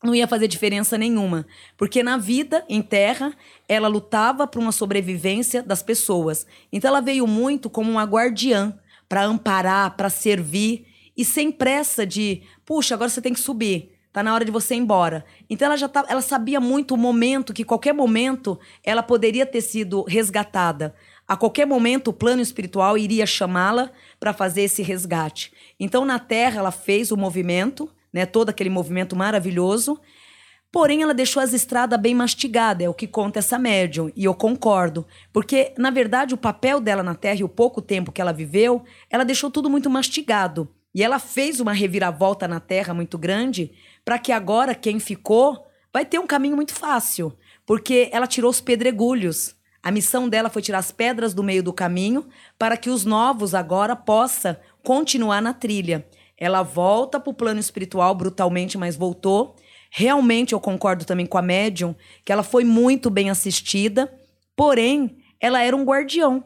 não 0.03 0.13
ia 0.13 0.27
fazer 0.27 0.49
diferença 0.49 0.99
nenhuma, 0.99 1.47
porque 1.77 2.03
na 2.03 2.19
vida, 2.19 2.65
em 2.69 2.83
terra, 2.83 3.33
ela 3.69 3.87
lutava 3.87 4.49
por 4.49 4.61
uma 4.61 4.73
sobrevivência 4.73 5.63
das 5.63 5.85
pessoas. 5.85 6.45
Então 6.73 6.89
ela 6.89 7.01
veio 7.01 7.29
muito 7.29 7.71
como 7.71 7.93
uma 7.93 8.03
guardiã 8.03 8.77
para 9.09 9.25
amparar, 9.25 9.97
para 9.97 10.11
servir 10.11 10.87
e 11.17 11.25
sem 11.25 11.53
pressa 11.53 12.05
de, 12.05 12.43
puxa, 12.67 12.97
agora 12.97 13.09
você 13.09 13.23
tem 13.23 13.33
que 13.33 13.41
subir. 13.41 13.94
Tá 14.15 14.23
na 14.23 14.33
hora 14.33 14.47
de 14.47 14.51
você 14.51 14.75
ir 14.75 14.79
embora. 14.79 15.27
Então 15.51 15.67
ela 15.67 15.77
já 15.77 15.89
tá, 15.89 16.07
ela 16.09 16.23
sabia 16.23 16.59
muito 16.59 16.95
o 16.95 16.97
momento 16.97 17.53
que 17.53 17.65
qualquer 17.65 17.93
momento 17.93 18.59
ela 18.83 19.03
poderia 19.03 19.45
ter 19.45 19.61
sido 19.61 20.05
resgatada. 20.05 20.95
A 21.29 21.37
qualquer 21.37 21.67
momento 21.67 22.09
o 22.09 22.15
plano 22.15 22.41
espiritual 22.41 22.97
iria 22.97 23.27
chamá-la 23.27 23.91
para 24.19 24.33
fazer 24.33 24.63
esse 24.63 24.83
resgate. 24.83 25.53
Então 25.79 26.07
na 26.07 26.19
Terra 26.19 26.61
ela 26.61 26.71
fez 26.71 27.13
o 27.13 27.17
movimento 27.17 27.91
né? 28.15 28.25
Todo 28.25 28.51
aquele 28.51 28.71
movimento 28.71 29.17
maravilhoso. 29.17 30.01
Porém, 30.71 31.03
ela 31.03 31.13
deixou 31.13 31.43
as 31.43 31.53
estradas 31.53 32.01
bem 32.01 32.15
mastigadas, 32.15 32.87
é 32.87 32.89
o 32.89 32.95
que 32.95 33.07
conta 33.07 33.41
essa 33.41 33.59
médium, 33.59 34.11
e 34.17 34.25
eu 34.25 34.35
concordo. 34.35 35.07
Porque, 35.33 35.73
na 35.77 35.91
verdade, 35.91 36.35
o 36.35 36.39
papel 36.39 36.81
dela 36.81 37.03
na 37.03 37.15
Terra 37.15 37.41
e 37.41 37.45
o 37.45 37.49
pouco 37.49 37.83
tempo 37.83 38.13
que 38.13 38.21
ela 38.21 38.33
viveu, 38.33 38.85
ela 39.11 39.25
deixou 39.25 39.51
tudo 39.51 39.69
muito 39.69 39.91
mastigado. 39.91 40.69
E 40.95 41.03
ela 41.03 41.19
fez 41.19 41.59
uma 41.59 41.73
reviravolta 41.73 42.47
na 42.47 42.61
Terra 42.61 42.95
muito 42.95 43.19
grande, 43.19 43.73
para 44.05 44.19
que 44.19 44.33
agora 44.33 44.75
quem 44.75 44.99
ficou 44.99 45.67
vai 45.93 46.05
ter 46.05 46.19
um 46.19 46.27
caminho 46.27 46.57
muito 46.57 46.75
fácil. 46.75 47.37
Porque 47.67 48.09
ela 48.13 48.27
tirou 48.27 48.51
os 48.51 48.61
pedregulhos. 48.61 49.55
A 49.83 49.91
missão 49.91 50.29
dela 50.29 50.51
foi 50.51 50.63
tirar 50.63 50.79
as 50.79 50.93
pedras 50.93 51.33
do 51.35 51.43
meio 51.43 51.63
do 51.63 51.73
caminho, 51.73 52.27
para 52.59 52.77
que 52.77 52.91
os 52.91 53.05
novos 53.05 53.55
agora 53.55 53.95
possam 53.95 54.57
continuar 54.83 55.41
na 55.41 55.55
trilha. 55.55 56.07
Ela 56.37 56.63
volta 56.63 57.21
para 57.21 57.31
o 57.31 57.35
plano 57.35 57.61
espiritual 57.61 58.15
brutalmente, 58.15 58.77
mas 58.77 58.97
voltou 58.97 59.57
Realmente 59.97 60.53
eu 60.53 60.59
concordo 60.59 61.05
também 61.05 61.25
com 61.25 61.39
a 61.39 61.43
médium 61.43 61.95
que 62.25 62.33
ela 62.33 62.43
foi 62.43 62.65
muito 62.65 63.09
bem 63.09 63.31
assistida, 63.31 64.13
porém 64.57 65.19
ela 65.41 65.63
era 65.63 65.77
um 65.77 65.85
guardião. 65.85 66.43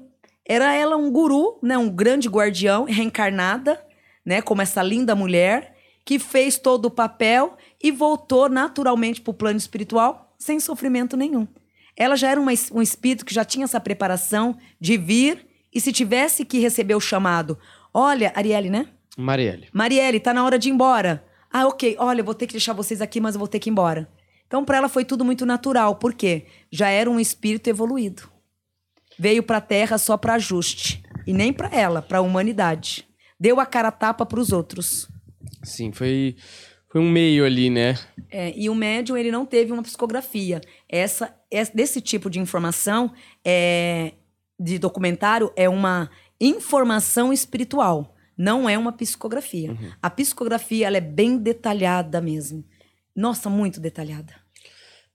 Era 0.46 0.74
ela 0.74 0.98
um 0.98 1.10
guru, 1.10 1.58
né, 1.62 1.78
um 1.78 1.88
grande 1.88 2.28
guardião 2.28 2.84
reencarnada, 2.84 3.82
né, 4.22 4.42
como 4.42 4.60
essa 4.60 4.82
linda 4.82 5.14
mulher 5.14 5.74
que 6.08 6.18
fez 6.18 6.56
todo 6.56 6.86
o 6.86 6.90
papel 6.90 7.54
e 7.78 7.90
voltou 7.90 8.48
naturalmente 8.48 9.20
para 9.20 9.30
o 9.30 9.34
plano 9.34 9.58
espiritual 9.58 10.34
sem 10.38 10.58
sofrimento 10.58 11.18
nenhum. 11.18 11.46
Ela 11.94 12.16
já 12.16 12.30
era 12.30 12.40
uma, 12.40 12.50
um 12.72 12.80
espírito 12.80 13.26
que 13.26 13.34
já 13.34 13.44
tinha 13.44 13.64
essa 13.64 13.78
preparação 13.78 14.56
de 14.80 14.96
vir 14.96 15.46
e 15.70 15.78
se 15.82 15.92
tivesse 15.92 16.46
que 16.46 16.60
receber 16.60 16.94
o 16.94 17.00
chamado, 17.00 17.58
olha, 17.92 18.32
Arielle, 18.34 18.70
né? 18.70 18.88
Marielle. 19.18 19.68
Marielle, 19.70 20.18
tá 20.18 20.32
na 20.32 20.42
hora 20.46 20.58
de 20.58 20.70
ir 20.70 20.72
embora. 20.72 21.22
Ah, 21.52 21.66
ok, 21.66 21.94
olha, 21.98 22.22
eu 22.22 22.24
vou 22.24 22.32
ter 22.32 22.46
que 22.46 22.54
deixar 22.54 22.72
vocês 22.72 23.02
aqui, 23.02 23.20
mas 23.20 23.34
eu 23.34 23.38
vou 23.38 23.46
ter 23.46 23.58
que 23.58 23.68
ir 23.68 23.72
embora. 23.72 24.08
Então, 24.46 24.64
para 24.64 24.78
ela 24.78 24.88
foi 24.88 25.04
tudo 25.04 25.26
muito 25.26 25.44
natural. 25.44 25.96
Por 25.96 26.14
quê? 26.14 26.46
Já 26.72 26.88
era 26.88 27.10
um 27.10 27.20
espírito 27.20 27.68
evoluído. 27.68 28.22
Veio 29.18 29.42
para 29.42 29.58
a 29.58 29.60
Terra 29.60 29.98
só 29.98 30.16
para 30.16 30.36
ajuste. 30.36 31.02
E 31.26 31.34
nem 31.34 31.52
para 31.52 31.68
ela, 31.68 32.00
para 32.00 32.16
a 32.16 32.22
humanidade. 32.22 33.06
Deu 33.38 33.60
a 33.60 33.66
cara 33.66 33.92
tapa 33.92 34.24
para 34.24 34.40
os 34.40 34.52
outros. 34.52 35.06
Sim, 35.68 35.92
foi, 35.92 36.36
foi 36.88 37.00
um 37.00 37.10
meio 37.10 37.44
ali, 37.44 37.70
né? 37.70 37.98
É, 38.30 38.52
e 38.56 38.68
o 38.68 38.74
médium, 38.74 39.16
ele 39.16 39.30
não 39.30 39.46
teve 39.46 39.72
uma 39.72 39.82
psicografia. 39.82 40.60
Essa, 40.88 41.34
essa 41.50 41.72
desse 41.74 42.00
tipo 42.00 42.28
de 42.28 42.40
informação 42.40 43.12
é, 43.44 44.14
de 44.58 44.78
documentário 44.78 45.52
é 45.54 45.68
uma 45.68 46.10
informação 46.40 47.32
espiritual. 47.32 48.14
Não 48.36 48.68
é 48.68 48.78
uma 48.78 48.92
psicografia. 48.92 49.72
Uhum. 49.72 49.90
A 50.00 50.08
psicografia 50.08 50.86
ela 50.86 50.96
é 50.96 51.00
bem 51.00 51.36
detalhada 51.36 52.20
mesmo. 52.20 52.64
Nossa, 53.14 53.50
muito 53.50 53.80
detalhada. 53.80 54.32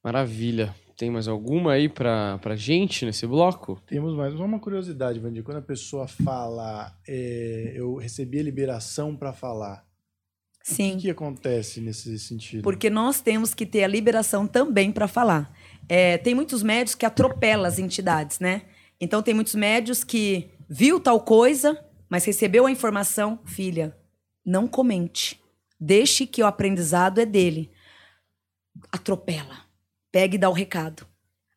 Maravilha. 0.03 0.75
Tem 0.97 1.09
mais 1.09 1.27
alguma 1.27 1.73
aí 1.73 1.89
pra, 1.89 2.37
pra 2.39 2.55
gente 2.55 3.05
nesse 3.05 3.25
bloco? 3.25 3.81
Temos 3.87 4.15
mais 4.15 4.33
uma 4.35 4.59
curiosidade, 4.59 5.19
Vandir. 5.19 5.43
Quando 5.43 5.57
a 5.57 5.61
pessoa 5.61 6.07
fala, 6.07 6.95
é, 7.07 7.71
eu 7.75 7.95
recebi 7.95 8.39
a 8.39 8.43
liberação 8.43 9.15
para 9.15 9.33
falar. 9.33 9.83
Sim. 10.63 10.93
O 10.93 10.95
que, 10.95 11.01
que, 11.01 11.11
acontece 11.11 11.81
nesse 11.81 12.17
sentido? 12.17 12.63
Porque 12.63 12.89
nós 12.89 13.19
temos 13.19 13.53
que 13.53 13.65
ter 13.65 13.83
a 13.83 13.87
liberação 13.87 14.47
também 14.47 14.93
para 14.93 15.09
falar. 15.09 15.53
É, 15.89 16.17
tem 16.17 16.33
muitos 16.33 16.63
médios 16.63 16.95
que 16.95 17.05
atropelam 17.05 17.65
as 17.65 17.77
entidades, 17.77 18.39
né? 18.39 18.61
Então 18.99 19.21
tem 19.21 19.33
muitos 19.33 19.55
médios 19.55 20.05
que 20.05 20.49
viu 20.69 21.01
tal 21.01 21.19
coisa, 21.19 21.77
mas 22.09 22.23
recebeu 22.23 22.65
a 22.65 22.71
informação, 22.71 23.39
filha, 23.43 23.95
não 24.45 24.65
comente. 24.65 25.41
Deixe 25.77 26.25
que 26.25 26.41
o 26.41 26.45
aprendizado 26.45 27.19
é 27.19 27.25
dele. 27.25 27.69
Atropela. 28.89 29.65
Pegue 30.13 30.35
e 30.35 30.39
dá 30.39 30.49
o 30.49 30.53
recado. 30.53 31.05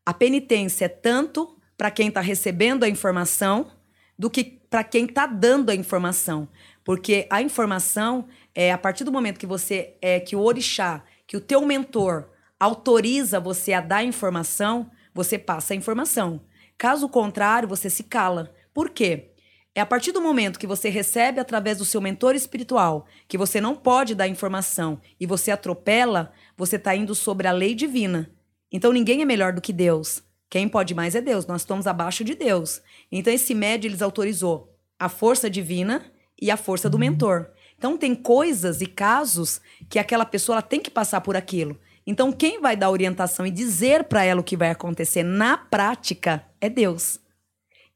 A 0.05 0.13
penitência 0.13 0.87
é 0.87 0.89
tanto 0.89 1.57
para 1.79 1.93
quem 1.93 2.09
está 2.09 2.21
recebendo 2.21 2.83
a 2.83 2.89
informação 2.89 3.71
do 4.19 4.29
que 4.29 4.43
para 4.45 4.83
quem 4.83 5.05
está 5.05 5.27
dando 5.27 5.71
a 5.71 5.75
informação. 5.75 6.49
Porque 6.85 7.27
a 7.31 7.41
informação 7.41 8.27
é 8.57 8.73
a 8.73 8.79
partir 8.79 9.05
do 9.05 9.13
momento 9.13 9.39
que 9.39 9.47
você 9.47 9.99
é 10.01 10.19
que 10.19 10.35
o 10.35 10.41
orixá, 10.41 11.05
que 11.27 11.37
o 11.37 11.41
teu 11.41 11.61
mentor 11.67 12.31
autoriza 12.59 13.39
você 13.39 13.75
a 13.75 13.83
dar 13.83 14.03
informação, 14.03 14.91
você 15.13 15.39
passa 15.39 15.75
a 15.75 15.77
informação. 15.77 16.41
Caso 16.79 17.07
contrário, 17.07 17.69
você 17.69 17.91
se 17.91 18.03
cala. 18.03 18.55
Por 18.73 18.89
quê? 18.89 19.33
É 19.75 19.81
a 19.83 19.87
partir 19.87 20.11
do 20.11 20.23
momento 20.23 20.59
que 20.59 20.67
você 20.67 20.89
recebe 20.89 21.39
através 21.39 21.77
do 21.77 21.85
seu 21.85 22.01
mentor 22.01 22.35
espiritual 22.35 23.07
que 23.29 23.37
você 23.37 23.61
não 23.61 23.77
pode 23.77 24.15
dar 24.15 24.27
informação 24.27 24.99
e 25.21 25.27
você 25.27 25.51
atropela, 25.51 26.33
você 26.57 26.77
está 26.77 26.97
indo 26.97 27.15
sobre 27.15 27.47
a 27.47 27.53
lei 27.53 27.75
divina. 27.75 28.31
Então 28.73 28.91
ninguém 28.91 29.21
é 29.21 29.27
melhor 29.27 29.53
do 29.53 29.61
que 29.61 29.73
Deus. 29.73 30.23
Quem 30.49 30.67
pode 30.67 30.95
mais 30.95 31.15
é 31.15 31.21
Deus. 31.21 31.47
Nós 31.47 31.61
estamos 31.61 31.87
abaixo 31.87 32.25
de 32.25 32.35
Deus. 32.35 32.81
Então 33.13 33.31
esse 33.31 33.55
médio 33.55 33.87
eles 33.87 34.01
autorizou 34.01 34.75
a 34.99 35.11
força 35.11 35.51
divina 35.51 36.11
e 36.41 36.51
a 36.51 36.57
força 36.57 36.89
do 36.89 36.99
mentor. 36.99 37.51
Então 37.79 37.97
tem 37.97 38.15
coisas 38.15 38.81
e 38.81 38.87
casos 38.87 39.61
que 39.89 39.99
aquela 39.99 40.25
pessoa 40.25 40.63
tem 40.63 40.81
que 40.81 40.91
passar 40.91 41.21
por 41.21 41.37
aquilo. 41.37 41.79
Então 42.07 42.33
quem 42.33 42.61
vai 42.61 42.77
dar 42.77 42.91
orientação 42.91 43.47
e 43.47 43.51
dizer 43.51 44.05
para 44.05 44.25
ela 44.25 44.41
o 44.41 44.45
que 44.45 44.57
vai 44.57 44.71
acontecer 44.71 45.23
na 45.23 45.57
prática 45.57 46.45
é 46.61 46.69
Deus. 46.69 47.21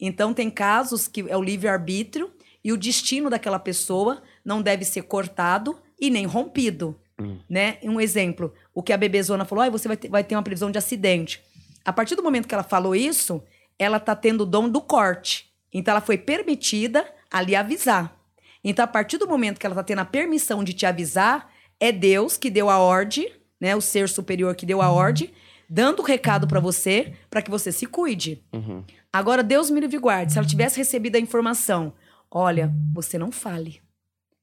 Então, 0.00 0.32
tem 0.32 0.50
casos 0.50 1.06
que 1.06 1.28
é 1.28 1.36
o 1.36 1.42
livre-arbítrio 1.42 2.32
e 2.64 2.72
o 2.72 2.76
destino 2.76 3.28
daquela 3.28 3.58
pessoa 3.58 4.22
não 4.44 4.62
deve 4.62 4.84
ser 4.84 5.02
cortado 5.02 5.76
e 6.00 6.08
nem 6.08 6.24
rompido. 6.24 6.98
Hum. 7.20 7.38
Né? 7.48 7.76
Um 7.82 8.00
exemplo, 8.00 8.54
o 8.74 8.82
que 8.82 8.92
a 8.92 8.96
bebezona 8.96 9.44
falou, 9.44 9.62
ah, 9.62 9.70
você 9.70 9.86
vai 9.86 9.96
ter, 9.96 10.08
vai 10.08 10.24
ter 10.24 10.34
uma 10.34 10.42
previsão 10.42 10.70
de 10.70 10.78
acidente. 10.78 11.42
A 11.84 11.92
partir 11.92 12.16
do 12.16 12.22
momento 12.22 12.48
que 12.48 12.54
ela 12.54 12.64
falou 12.64 12.96
isso, 12.96 13.42
ela 13.78 13.98
está 13.98 14.16
tendo 14.16 14.42
o 14.42 14.46
dom 14.46 14.68
do 14.68 14.80
corte. 14.80 15.50
Então, 15.72 15.92
ela 15.92 16.00
foi 16.00 16.16
permitida 16.16 17.06
ali 17.30 17.54
avisar. 17.54 18.18
Então, 18.62 18.84
a 18.84 18.88
partir 18.88 19.18
do 19.18 19.26
momento 19.26 19.58
que 19.58 19.66
ela 19.66 19.74
está 19.74 19.82
tendo 19.82 20.00
a 20.00 20.04
permissão 20.04 20.62
de 20.62 20.72
te 20.72 20.86
avisar, 20.86 21.50
é 21.78 21.90
Deus 21.90 22.36
que 22.36 22.50
deu 22.50 22.68
a 22.68 22.78
ordem, 22.78 23.32
né? 23.60 23.74
O 23.74 23.80
ser 23.80 24.08
superior 24.08 24.54
que 24.54 24.66
deu 24.66 24.82
a 24.82 24.90
ordem, 24.90 25.30
dando 25.68 26.00
o 26.00 26.04
recado 26.04 26.46
para 26.46 26.60
você, 26.60 27.14
para 27.30 27.40
que 27.40 27.50
você 27.50 27.72
se 27.72 27.86
cuide. 27.86 28.44
Uhum. 28.52 28.84
Agora, 29.12 29.42
Deus 29.42 29.70
me 29.70 29.80
livre 29.80 29.98
guarde, 29.98 30.32
se 30.32 30.38
ela 30.38 30.46
tivesse 30.46 30.78
recebido 30.78 31.16
a 31.16 31.20
informação, 31.20 31.92
olha, 32.30 32.72
você 32.92 33.18
não 33.18 33.32
fale. 33.32 33.80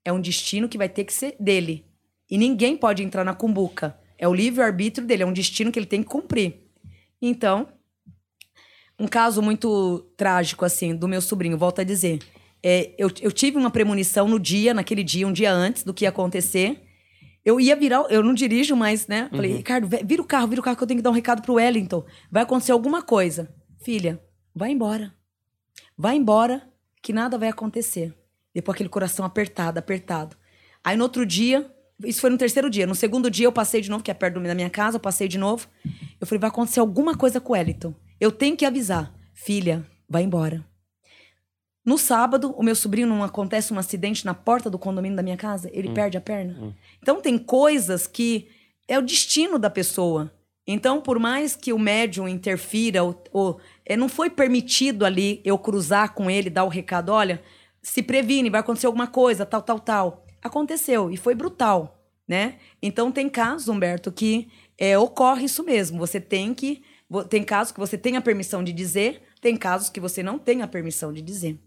É 0.03 0.11
um 0.11 0.21
destino 0.21 0.67
que 0.69 0.77
vai 0.77 0.89
ter 0.89 1.03
que 1.03 1.13
ser 1.13 1.35
dele. 1.39 1.85
E 2.29 2.37
ninguém 2.37 2.75
pode 2.75 3.03
entrar 3.03 3.23
na 3.23 3.33
cumbuca. 3.33 3.97
É 4.17 4.27
o 4.27 4.33
livre-arbítrio 4.33 5.05
dele, 5.05 5.23
é 5.23 5.25
um 5.25 5.33
destino 5.33 5.71
que 5.71 5.77
ele 5.77 5.85
tem 5.85 6.01
que 6.01 6.09
cumprir. 6.09 6.67
Então, 7.21 7.67
um 8.99 9.07
caso 9.07 9.41
muito 9.41 9.99
trágico, 10.17 10.65
assim, 10.65 10.95
do 10.95 11.07
meu 11.07 11.21
sobrinho, 11.21 11.57
volto 11.57 11.81
a 11.81 11.83
dizer. 11.83 12.19
É, 12.63 12.93
eu, 12.97 13.09
eu 13.21 13.31
tive 13.31 13.57
uma 13.57 13.69
premonição 13.69 14.27
no 14.27 14.39
dia, 14.39 14.73
naquele 14.73 15.03
dia, 15.03 15.27
um 15.27 15.33
dia 15.33 15.51
antes 15.51 15.83
do 15.83 15.93
que 15.93 16.05
ia 16.05 16.09
acontecer. 16.09 16.83
Eu 17.45 17.59
ia 17.61 17.75
virar, 17.75 18.05
eu 18.09 18.21
não 18.21 18.33
dirijo 18.33 18.75
mais, 18.75 19.07
né? 19.07 19.29
Falei, 19.31 19.51
uhum. 19.51 19.57
Ricardo, 19.57 19.87
vira 20.05 20.21
o 20.21 20.25
carro, 20.25 20.47
vira 20.47 20.59
o 20.59 20.63
carro 20.63 20.75
que 20.75 20.83
eu 20.83 20.87
tenho 20.87 20.97
que 20.97 21.03
dar 21.03 21.11
um 21.11 21.13
recado 21.13 21.41
pro 21.41 21.53
Wellington. 21.53 22.05
Vai 22.29 22.43
acontecer 22.43 22.73
alguma 22.73 23.01
coisa. 23.01 23.53
Filha, 23.81 24.21
vai 24.53 24.71
embora. 24.71 25.13
Vai 25.97 26.17
embora, 26.17 26.61
que 27.01 27.13
nada 27.13 27.37
vai 27.37 27.47
acontecer. 27.47 28.13
Depois 28.53 28.75
aquele 28.75 28.89
coração 28.89 29.25
apertado, 29.25 29.79
apertado. 29.79 30.35
Aí 30.83 30.97
no 30.97 31.03
outro 31.03 31.25
dia, 31.25 31.71
isso 32.03 32.19
foi 32.19 32.29
no 32.29 32.37
terceiro 32.37 32.69
dia. 32.69 32.85
No 32.85 32.95
segundo 32.95 33.31
dia 33.31 33.45
eu 33.45 33.51
passei 33.51 33.81
de 33.81 33.89
novo, 33.89 34.03
que 34.03 34.11
é 34.11 34.13
perto 34.13 34.39
da 34.39 34.55
minha 34.55 34.69
casa, 34.69 34.97
eu 34.97 35.01
passei 35.01 35.27
de 35.27 35.37
novo. 35.37 35.67
Eu 36.19 36.27
falei, 36.27 36.39
vai 36.39 36.49
acontecer 36.49 36.79
alguma 36.79 37.15
coisa 37.15 37.39
com 37.39 37.53
o 37.53 37.55
Wellington. 37.55 37.95
Eu 38.19 38.31
tenho 38.31 38.57
que 38.57 38.65
avisar. 38.65 39.13
Filha, 39.33 39.85
vai 40.09 40.23
embora. 40.23 40.65
No 41.87 41.97
sábado, 41.97 42.53
o 42.57 42.61
meu 42.61 42.75
sobrinho 42.75 43.07
não 43.07 43.23
acontece 43.23 43.73
um 43.73 43.79
acidente 43.79 44.25
na 44.25 44.33
porta 44.33 44.69
do 44.69 44.77
condomínio 44.77 45.15
da 45.15 45.23
minha 45.23 45.37
casa, 45.37 45.69
ele 45.71 45.87
hum. 45.87 45.93
perde 45.93 46.17
a 46.17 46.21
perna. 46.21 46.53
Hum. 46.59 46.73
Então 47.01 47.21
tem 47.21 47.37
coisas 47.37 48.05
que 48.05 48.49
é 48.89 48.99
o 48.99 49.01
destino 49.01 49.57
da 49.57 49.69
pessoa. 49.69 50.29
Então, 50.67 50.99
por 50.99 51.17
mais 51.17 51.55
que 51.55 51.71
o 51.71 51.79
médium 51.79 52.27
interfira, 52.27 53.05
ou, 53.05 53.23
ou 53.31 53.61
é, 53.85 53.95
não 53.95 54.09
foi 54.09 54.29
permitido 54.29 55.05
ali 55.05 55.41
eu 55.45 55.57
cruzar 55.57 56.13
com 56.13 56.29
ele, 56.29 56.49
dar 56.49 56.65
o 56.65 56.67
recado, 56.67 57.07
olha, 57.13 57.41
se 57.81 58.03
previne, 58.03 58.49
vai 58.49 58.59
acontecer 58.59 58.87
alguma 58.87 59.07
coisa, 59.07 59.45
tal, 59.45 59.61
tal, 59.61 59.79
tal. 59.79 60.25
Aconteceu 60.43 61.09
e 61.09 61.15
foi 61.15 61.35
brutal, 61.35 62.03
né? 62.27 62.55
Então 62.81 63.13
tem 63.13 63.29
casos, 63.29 63.69
Humberto, 63.69 64.11
que 64.11 64.49
é, 64.77 64.97
ocorre 64.97 65.45
isso 65.45 65.63
mesmo. 65.63 65.97
Você 65.99 66.19
tem 66.19 66.53
que. 66.53 66.83
Tem 67.29 67.45
casos 67.45 67.71
que 67.71 67.79
você 67.79 67.97
tem 67.97 68.17
a 68.17 68.21
permissão 68.21 68.61
de 68.61 68.73
dizer, 68.73 69.21
tem 69.39 69.55
casos 69.55 69.89
que 69.89 70.01
você 70.01 70.21
não 70.21 70.37
tem 70.37 70.61
a 70.61 70.67
permissão 70.67 71.13
de 71.13 71.21
dizer. 71.21 71.57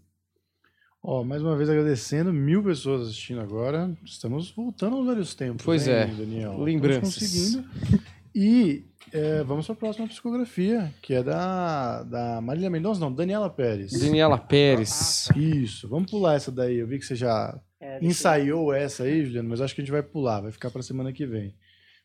Ó, 1.03 1.23
mais 1.23 1.41
uma 1.41 1.55
vez 1.55 1.67
agradecendo, 1.67 2.31
mil 2.31 2.63
pessoas 2.63 3.07
assistindo 3.07 3.41
agora. 3.41 3.91
Estamos 4.05 4.51
voltando 4.51 4.97
aos 4.97 5.07
velhos 5.07 5.33
tempos. 5.33 5.65
Pois 5.65 5.87
hein, 5.87 5.93
é, 5.95 6.05
Daniel? 6.05 6.59
lembranças. 6.61 7.19
Estamos 7.21 7.55
conseguindo. 7.55 8.01
E 8.35 8.85
é, 9.11 9.43
vamos 9.43 9.65
para 9.65 9.73
a 9.73 9.77
próxima 9.77 10.07
psicografia, 10.07 10.93
que 11.01 11.15
é 11.15 11.23
da, 11.23 12.03
da 12.03 12.39
Marília 12.39 12.69
Mendonça, 12.69 12.99
não, 12.99 13.11
Daniela 13.11 13.49
Pérez. 13.49 13.91
Daniela 13.91 14.37
Pérez. 14.37 15.27
Isso, 15.35 15.87
vamos 15.89 16.09
pular 16.09 16.35
essa 16.35 16.51
daí. 16.51 16.77
Eu 16.77 16.87
vi 16.87 16.99
que 16.99 17.05
você 17.05 17.15
já 17.15 17.59
é, 17.79 17.97
ensaiou 18.05 18.71
essa 18.71 19.03
aí, 19.03 19.25
Juliano, 19.25 19.49
mas 19.49 19.59
acho 19.59 19.73
que 19.73 19.81
a 19.81 19.83
gente 19.83 19.91
vai 19.91 20.03
pular, 20.03 20.41
vai 20.41 20.51
ficar 20.51 20.69
pra 20.69 20.83
semana 20.83 21.11
que 21.11 21.25
vem. 21.25 21.55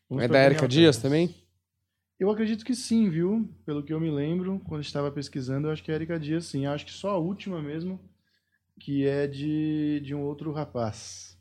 Vamos 0.09 0.25
É 0.25 0.27
da 0.27 0.43
Erika 0.43 0.67
Dias 0.67 0.97
Pérez. 0.97 1.01
também? 1.01 1.35
Eu 2.19 2.31
acredito 2.31 2.65
que 2.65 2.73
sim, 2.73 3.09
viu? 3.09 3.47
Pelo 3.63 3.83
que 3.83 3.93
eu 3.93 3.99
me 3.99 4.09
lembro, 4.09 4.59
quando 4.65 4.81
estava 4.81 5.11
pesquisando, 5.11 5.67
eu 5.67 5.71
acho 5.71 5.83
que 5.83 5.91
é 5.91 5.95
Erika 5.95 6.19
Dias 6.19 6.45
sim. 6.45 6.65
Eu 6.65 6.71
acho 6.71 6.85
que 6.85 6.91
só 6.91 7.11
a 7.11 7.17
última 7.17 7.61
mesmo, 7.61 7.99
que 8.79 9.05
é 9.07 9.27
de, 9.27 9.99
de 10.01 10.13
um 10.15 10.21
outro 10.23 10.51
rapaz. 10.51 11.37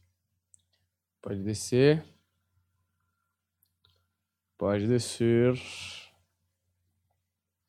Pode 1.22 1.43
descer. 1.43 2.05
Pode 4.59 4.87
descer. 4.87 5.55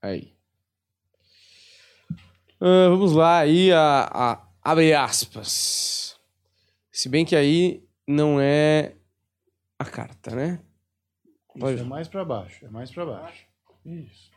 Aí. 0.02 0.36
Ah, 2.60 2.90
vamos 2.90 3.14
lá, 3.14 3.40
aí 3.40 3.72
a, 3.72 4.04
a- 4.12 4.48
abre 4.64 4.94
aspas. 4.94 6.20
Se 6.92 7.10
bem 7.10 7.26
que 7.26 7.36
aí 7.36 7.88
não 8.08 8.40
é 8.42 8.96
a 9.78 9.86
carta, 9.86 10.36
né? 10.36 10.64
Isso, 11.56 11.60
Pode. 11.60 11.80
é 11.82 11.84
mais 11.84 12.08
pra 12.08 12.24
baixo, 12.26 12.66
é 12.66 12.70
mais 12.70 12.92
pra 12.92 13.06
baixo. 13.06 13.46
Isso. 13.86 14.32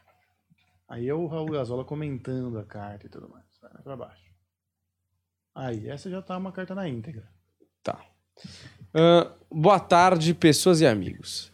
Aí 0.89 1.09
é 1.09 1.14
o 1.14 1.26
Raul 1.26 1.51
Gazola 1.51 1.85
comentando 1.85 2.59
a 2.59 2.64
carta 2.64 3.07
e 3.07 3.09
tudo 3.09 3.28
mais. 3.28 3.45
Vai 3.62 3.72
mais 3.72 3.85
pra 3.85 3.97
baixo. 3.97 4.30
Aí, 5.55 5.89
essa 5.89 6.09
já 6.09 6.23
tá 6.23 6.37
uma 6.37 6.53
carta 6.53 6.75
na 6.75 6.89
íntegra. 6.89 7.29
Tá. 7.83 8.01
Ah, 8.95 9.33
boa 9.51 9.79
tarde, 9.81 10.35
pessoas 10.35 10.81
e 10.81 10.87
amigos. 10.87 11.53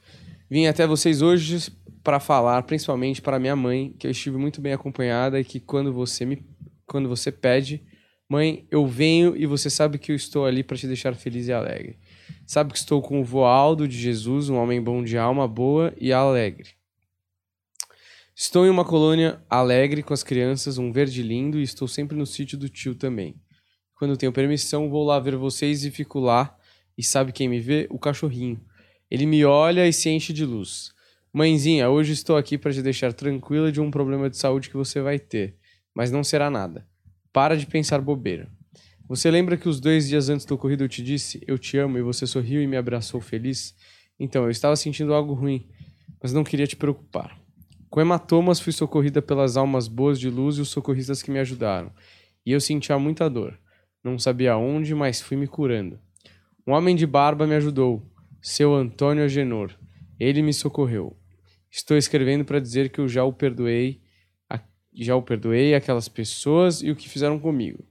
Vim 0.48 0.66
até 0.66 0.86
vocês 0.86 1.22
hoje 1.22 1.72
para 2.02 2.20
falar, 2.20 2.62
principalmente 2.62 3.20
para 3.20 3.38
minha 3.38 3.56
mãe, 3.56 3.94
que 3.98 4.06
eu 4.06 4.10
estive 4.10 4.36
muito 4.36 4.60
bem 4.60 4.72
acompanhada 4.72 5.40
e 5.40 5.44
que 5.44 5.58
quando 5.58 5.92
você 5.92 6.24
me, 6.24 6.46
quando 6.86 7.08
você 7.08 7.32
pede, 7.32 7.82
mãe, 8.28 8.66
eu 8.70 8.86
venho 8.86 9.36
e 9.36 9.44
você 9.44 9.68
sabe 9.68 9.98
que 9.98 10.12
eu 10.12 10.16
estou 10.16 10.46
ali 10.46 10.62
para 10.62 10.76
te 10.76 10.86
deixar 10.86 11.14
feliz 11.14 11.48
e 11.48 11.52
alegre. 11.52 11.98
Sabe 12.46 12.72
que 12.72 12.78
estou 12.78 13.02
com 13.02 13.20
o 13.20 13.24
Voaldo 13.24 13.88
de 13.88 13.98
Jesus, 13.98 14.48
um 14.48 14.56
homem 14.56 14.80
bom 14.80 15.02
de 15.02 15.18
alma 15.18 15.48
boa 15.48 15.92
e 16.00 16.12
alegre. 16.12 16.70
Estou 18.34 18.66
em 18.66 18.70
uma 18.70 18.84
colônia 18.84 19.42
alegre 19.48 20.02
com 20.02 20.14
as 20.14 20.22
crianças, 20.22 20.78
um 20.78 20.92
verde 20.92 21.22
lindo 21.22 21.58
e 21.58 21.62
estou 21.62 21.88
sempre 21.88 22.16
no 22.16 22.26
sítio 22.26 22.56
do 22.56 22.68
tio 22.68 22.94
também. 22.94 23.34
Quando 23.96 24.16
tenho 24.16 24.30
permissão, 24.30 24.90
vou 24.90 25.02
lá 25.04 25.18
ver 25.18 25.36
vocês 25.36 25.82
e 25.84 25.90
fico 25.90 26.20
lá. 26.20 26.54
E 26.98 27.02
sabe 27.02 27.32
quem 27.32 27.48
me 27.48 27.58
vê? 27.58 27.86
O 27.90 27.98
cachorrinho. 27.98 28.60
Ele 29.10 29.24
me 29.24 29.42
olha 29.42 29.88
e 29.88 29.92
se 29.92 30.10
enche 30.10 30.34
de 30.34 30.44
luz. 30.44 30.92
Mãezinha, 31.32 31.88
hoje 31.88 32.12
estou 32.12 32.36
aqui 32.36 32.58
para 32.58 32.72
te 32.74 32.82
deixar 32.82 33.14
tranquila 33.14 33.72
de 33.72 33.80
um 33.80 33.90
problema 33.90 34.28
de 34.28 34.36
saúde 34.36 34.68
que 34.68 34.76
você 34.76 35.00
vai 35.00 35.18
ter, 35.18 35.56
mas 35.94 36.10
não 36.10 36.22
será 36.22 36.50
nada. 36.50 36.86
Para 37.32 37.56
de 37.56 37.66
pensar 37.66 38.02
bobeira. 38.02 38.50
Você 39.08 39.30
lembra 39.30 39.56
que 39.56 39.68
os 39.68 39.80
dois 39.80 40.08
dias 40.08 40.28
antes 40.28 40.44
do 40.44 40.54
ocorrido 40.54 40.84
eu 40.84 40.88
te 40.88 41.02
disse 41.02 41.42
eu 41.46 41.58
te 41.58 41.78
amo 41.78 41.96
e 41.96 42.02
você 42.02 42.26
sorriu 42.26 42.62
e 42.62 42.66
me 42.66 42.76
abraçou 42.76 43.20
feliz? 43.20 43.74
Então, 44.20 44.44
eu 44.44 44.50
estava 44.50 44.76
sentindo 44.76 45.14
algo 45.14 45.32
ruim, 45.32 45.66
mas 46.22 46.34
não 46.34 46.44
queria 46.44 46.66
te 46.66 46.76
preocupar. 46.76 47.38
Com 47.88 48.00
hematomas, 48.00 48.60
fui 48.60 48.72
socorrida 48.72 49.22
pelas 49.22 49.56
almas 49.56 49.88
boas 49.88 50.20
de 50.20 50.28
luz 50.28 50.58
e 50.58 50.60
os 50.60 50.68
socorristas 50.68 51.22
que 51.22 51.30
me 51.30 51.38
ajudaram. 51.38 51.90
E 52.44 52.52
eu 52.52 52.60
sentia 52.60 52.98
muita 52.98 53.30
dor. 53.30 53.58
Não 54.06 54.20
sabia 54.20 54.56
onde, 54.56 54.94
mas 54.94 55.20
fui 55.20 55.36
me 55.36 55.48
curando. 55.48 55.98
Um 56.64 56.72
homem 56.72 56.94
de 56.94 57.04
barba 57.04 57.44
me 57.44 57.56
ajudou, 57.56 58.00
seu 58.40 58.72
Antônio 58.72 59.24
Agenor. 59.24 59.76
Ele 60.16 60.42
me 60.42 60.54
socorreu. 60.54 61.16
Estou 61.68 61.96
escrevendo 61.96 62.44
para 62.44 62.60
dizer 62.60 62.90
que 62.90 63.00
eu 63.00 63.08
já 63.08 63.24
o 63.24 63.32
perdoei, 63.32 64.00
já 64.94 65.16
o 65.16 65.22
perdoei 65.22 65.74
aquelas 65.74 66.08
pessoas 66.08 66.82
e 66.82 66.90
o 66.92 66.94
que 66.94 67.08
fizeram 67.08 67.36
comigo. 67.40 67.84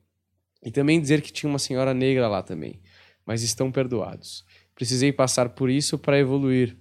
E 0.64 0.72
também 0.72 1.02
dizer 1.02 1.22
que 1.22 1.34
tinha 1.34 1.50
uma 1.50 1.60
senhora 1.60 1.94
negra 1.94 2.30
lá 2.30 2.42
também, 2.42 2.80
mas 3.26 3.44
estão 3.44 3.70
perdoados. 3.70 4.46
Precisei 4.74 5.12
passar 5.12 5.50
por 5.50 5.70
isso 5.70 5.98
para 5.98 6.18
evoluir. 6.18 6.78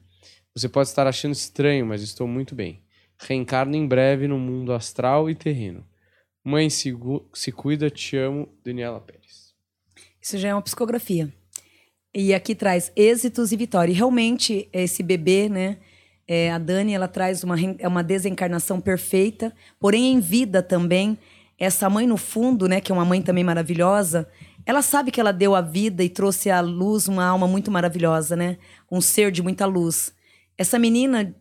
Você 0.54 0.68
pode 0.68 0.90
estar 0.90 1.08
achando 1.08 1.32
estranho, 1.32 1.84
mas 1.84 2.02
estou 2.02 2.28
muito 2.28 2.54
bem. 2.54 2.84
Reencarno 3.18 3.74
em 3.74 3.84
breve 3.84 4.28
no 4.28 4.38
mundo 4.38 4.72
astral 4.72 5.28
e 5.28 5.34
terreno. 5.34 5.84
Mãe, 6.44 6.68
se, 6.68 6.94
se 7.32 7.50
cuida, 7.50 7.88
te 7.90 8.16
amo, 8.16 8.48
Daniela 8.64 9.00
Pérez. 9.00 9.54
Isso 10.20 10.36
já 10.38 10.48
é 10.48 10.54
uma 10.54 10.62
psicografia. 10.62 11.32
E 12.14 12.34
aqui 12.34 12.54
traz 12.54 12.92
êxitos 12.94 13.50
e 13.50 13.56
vitória. 13.56 13.90
E 13.90 13.94
realmente, 13.94 14.68
esse 14.72 15.02
bebê, 15.02 15.48
né? 15.48 15.78
é, 16.26 16.50
a 16.50 16.58
Dani, 16.58 16.94
ela 16.94 17.08
traz 17.08 17.44
uma, 17.44 17.56
é 17.78 17.86
uma 17.86 18.02
desencarnação 18.02 18.80
perfeita, 18.80 19.52
porém 19.78 20.12
em 20.12 20.20
vida 20.20 20.62
também. 20.62 21.18
Essa 21.58 21.88
mãe, 21.88 22.06
no 22.06 22.16
fundo, 22.16 22.68
né? 22.68 22.80
Que 22.80 22.90
é 22.90 22.94
uma 22.94 23.04
mãe 23.04 23.22
também 23.22 23.44
maravilhosa, 23.44 24.28
ela 24.66 24.82
sabe 24.82 25.10
que 25.10 25.20
ela 25.20 25.32
deu 25.32 25.54
a 25.54 25.60
vida 25.60 26.02
e 26.02 26.08
trouxe 26.08 26.50
à 26.50 26.60
luz 26.60 27.06
uma 27.06 27.24
alma 27.24 27.46
muito 27.46 27.70
maravilhosa, 27.70 28.34
né? 28.34 28.56
Um 28.90 29.00
ser 29.00 29.30
de 29.30 29.42
muita 29.42 29.66
luz. 29.66 30.12
Essa 30.56 30.78
menina, 30.78 31.34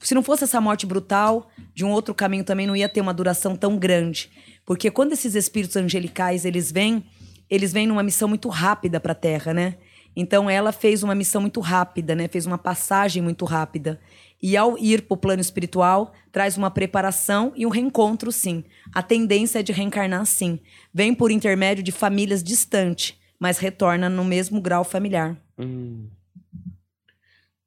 se 0.00 0.14
não 0.14 0.22
fosse 0.22 0.44
essa 0.44 0.60
morte 0.60 0.86
brutal, 0.86 1.48
de 1.74 1.84
um 1.84 1.90
outro 1.90 2.14
caminho 2.14 2.44
também 2.44 2.66
não 2.66 2.74
ia 2.74 2.88
ter 2.88 3.00
uma 3.00 3.12
duração 3.12 3.54
tão 3.54 3.76
grande. 3.76 4.30
Porque 4.64 4.90
quando 4.90 5.12
esses 5.12 5.34
espíritos 5.34 5.76
angelicais, 5.76 6.44
eles 6.44 6.72
vêm, 6.72 7.04
eles 7.48 7.72
vêm 7.72 7.86
numa 7.86 8.02
missão 8.02 8.28
muito 8.28 8.48
rápida 8.48 8.98
para 8.98 9.12
a 9.12 9.14
Terra, 9.14 9.52
né? 9.52 9.76
Então 10.16 10.48
ela 10.50 10.72
fez 10.72 11.02
uma 11.02 11.14
missão 11.14 11.40
muito 11.40 11.60
rápida, 11.60 12.14
né? 12.14 12.26
Fez 12.28 12.46
uma 12.46 12.58
passagem 12.58 13.22
muito 13.22 13.44
rápida. 13.44 14.00
E 14.42 14.56
ao 14.56 14.78
ir 14.78 15.02
para 15.02 15.14
o 15.14 15.18
plano 15.18 15.42
espiritual, 15.42 16.12
traz 16.32 16.56
uma 16.56 16.70
preparação 16.70 17.52
e 17.54 17.66
um 17.66 17.68
reencontro, 17.68 18.32
sim. 18.32 18.64
A 18.94 19.02
tendência 19.02 19.58
é 19.58 19.62
de 19.62 19.72
reencarnar, 19.72 20.24
sim. 20.24 20.58
Vem 20.92 21.14
por 21.14 21.30
intermédio 21.30 21.84
de 21.84 21.92
famílias 21.92 22.42
distantes, 22.42 23.14
mas 23.38 23.58
retorna 23.58 24.08
no 24.08 24.24
mesmo 24.24 24.60
grau 24.60 24.82
familiar. 24.82 25.36
Hum. 25.58 26.06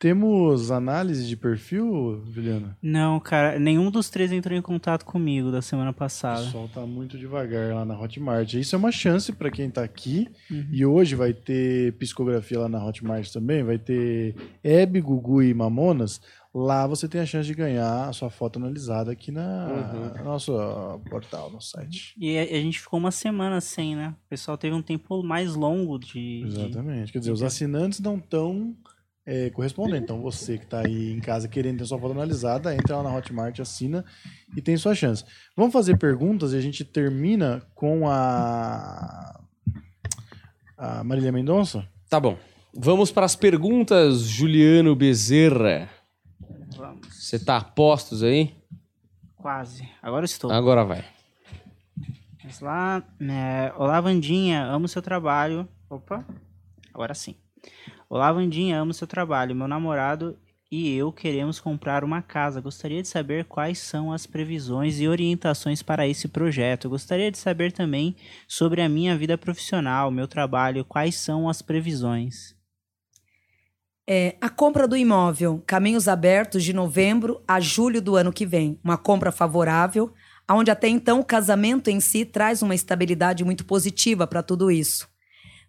Temos 0.04 0.70
análise 0.70 1.26
de 1.26 1.38
perfil, 1.38 2.22
Juliana? 2.30 2.78
Não, 2.82 3.22
cara, 3.22 3.58
nenhum 3.58 3.90
dos 3.90 4.10
três 4.10 4.34
entrou 4.34 4.54
em 4.58 4.62
contato 4.62 5.06
comigo 5.06 5.50
da 5.50 5.62
semana 5.62 5.92
O 5.92 5.94
passada. 5.94 6.44
pessoal 6.44 6.68
tá 6.68 6.82
muito 6.86 7.18
devagar 7.18 7.74
lá 7.74 7.86
na 7.86 7.98
Hotmart. 7.98 8.54
Isso 8.56 8.76
é 8.76 8.78
uma 8.78 8.92
chance 8.92 9.32
para 9.32 9.50
quem 9.50 9.70
tá 9.70 9.82
aqui. 9.82 10.28
Uhum. 10.52 10.68
E 10.74 10.86
hoje 10.86 11.16
vai 11.16 11.32
ter 11.32 11.94
psicografia 11.94 12.60
lá 12.60 12.68
na 12.68 12.86
Hotmart 12.86 13.32
também. 13.32 13.64
Vai 13.64 13.78
ter 13.78 14.36
Hebe, 14.62 15.00
Gugu 15.00 15.42
e 15.42 15.54
Mamonas. 15.54 16.20
Lá 16.54 16.86
você 16.86 17.08
tem 17.08 17.22
a 17.22 17.26
chance 17.26 17.48
de 17.48 17.54
ganhar 17.56 18.10
a 18.10 18.12
sua 18.12 18.30
foto 18.30 18.60
analisada 18.60 19.10
aqui 19.10 19.32
na 19.32 19.68
Uhum. 19.94 20.18
no 20.20 20.24
nosso 20.26 20.52
ó, 20.52 20.98
portal, 21.10 21.50
no 21.50 21.62
site. 21.62 22.14
E 22.20 22.38
a, 22.38 22.46
gente 22.62 22.82
ficou 22.82 23.00
uma 23.00 23.10
semana 23.10 23.62
sem, 23.62 23.96
né? 23.96 24.14
O 24.26 24.30
pessoal 24.30 24.58
teve 24.58 24.76
um 24.76 24.82
tempo 24.82 25.24
mais 25.24 25.56
longo 25.56 25.98
de. 25.98 26.12
de- 26.44 26.46
Exatamente. 26.48 27.14
Quer 27.14 27.20
dizer, 27.20 27.32
os 27.32 27.42
assinantes 27.42 28.02
não 28.02 28.18
estão 28.18 28.76
é, 29.26 29.50
correspondendo. 29.50 30.04
Então 30.04 30.22
você 30.22 30.58
que 30.58 30.66
está 30.66 30.86
aí 30.86 31.12
em 31.14 31.20
casa 31.20 31.48
querendo 31.48 31.80
ter 31.80 31.86
sua 31.86 32.00
foto 32.00 32.12
analisada, 32.12 32.74
entra 32.74 32.98
lá 32.98 33.04
na 33.04 33.16
Hotmart, 33.16 33.60
assina 33.60 34.04
e 34.56 34.62
tem 34.62 34.78
sua 34.78 34.96
chance. 34.96 35.24
Vamos 35.56 35.74
fazer 35.74 35.98
perguntas 35.98 36.54
e 36.54 36.58
a 36.58 36.62
gente 36.62 36.84
termina 36.84 37.62
com 37.74 38.08
a, 38.10 39.40
a 40.78 41.04
Marília 41.04 41.32
Mendonça? 41.32 41.88
Tá 42.10 42.20
bom. 42.20 42.38
Vamos 42.76 43.12
para 43.12 43.26
as 43.26 43.36
perguntas, 43.36 44.22
Juliano 44.22 44.96
Bezerra. 44.96 45.90
Vamos. 46.76 47.08
Você 47.14 47.38
tá 47.38 47.58
a 47.58 47.64
postos 47.64 48.24
aí? 48.24 48.56
Quase. 49.38 49.88
Agora 50.02 50.26
estou. 50.26 50.52
Agora 50.52 50.84
vai. 50.84 51.06
Vamos 52.42 52.60
lá. 52.62 53.04
É, 53.22 53.74
Olá, 53.78 54.02
Vandinha. 54.02 54.64
Amo 54.64 54.88
seu 54.88 55.02
trabalho. 55.02 55.68
Opa. 55.90 56.26
Agora 56.94 57.14
sim. 57.14 57.36
Olá, 58.14 58.32
Vandinha. 58.32 58.80
Amo 58.80 58.94
seu 58.94 59.08
trabalho. 59.08 59.56
Meu 59.56 59.68
namorado 59.68 60.38
e 60.72 60.96
eu 60.96 61.12
queremos 61.12 61.60
comprar 61.60 62.04
uma 62.04 62.22
casa. 62.22 62.62
Gostaria 62.62 63.02
de 63.02 63.08
saber 63.08 63.46
quais 63.46 63.80
são 63.80 64.14
as 64.14 64.28
previsões 64.28 65.00
e 65.00 65.08
orientações 65.08 65.82
para 65.82 66.08
esse 66.08 66.28
projeto. 66.28 66.88
Gostaria 66.88 67.32
de 67.32 67.40
saber 67.40 67.72
também 67.72 68.16
sobre 68.48 68.84
a 68.84 68.88
minha 68.88 69.18
vida 69.18 69.36
profissional, 69.36 70.12
meu 70.12 70.28
trabalho, 70.28 70.86
quais 70.86 71.16
são 71.16 71.50
as 71.50 71.64
previsões. 71.64 72.56
É, 74.08 74.36
a 74.40 74.48
compra 74.48 74.88
do 74.88 74.96
imóvel, 74.96 75.64
caminhos 75.66 76.08
abertos 76.08 76.64
de 76.64 76.72
novembro 76.72 77.42
a 77.48 77.60
julho 77.60 78.00
do 78.00 78.16
ano 78.16 78.32
que 78.32 78.46
vem. 78.46 78.80
Uma 78.84 78.96
compra 78.96 79.32
favorável, 79.32 80.14
onde 80.48 80.70
até 80.70 80.88
então 80.88 81.20
o 81.20 81.26
casamento 81.26 81.90
em 81.90 82.00
si 82.00 82.26
traz 82.26 82.62
uma 82.62 82.76
estabilidade 82.76 83.44
muito 83.44 83.66
positiva 83.66 84.28
para 84.28 84.44
tudo 84.44 84.70
isso. 84.70 85.12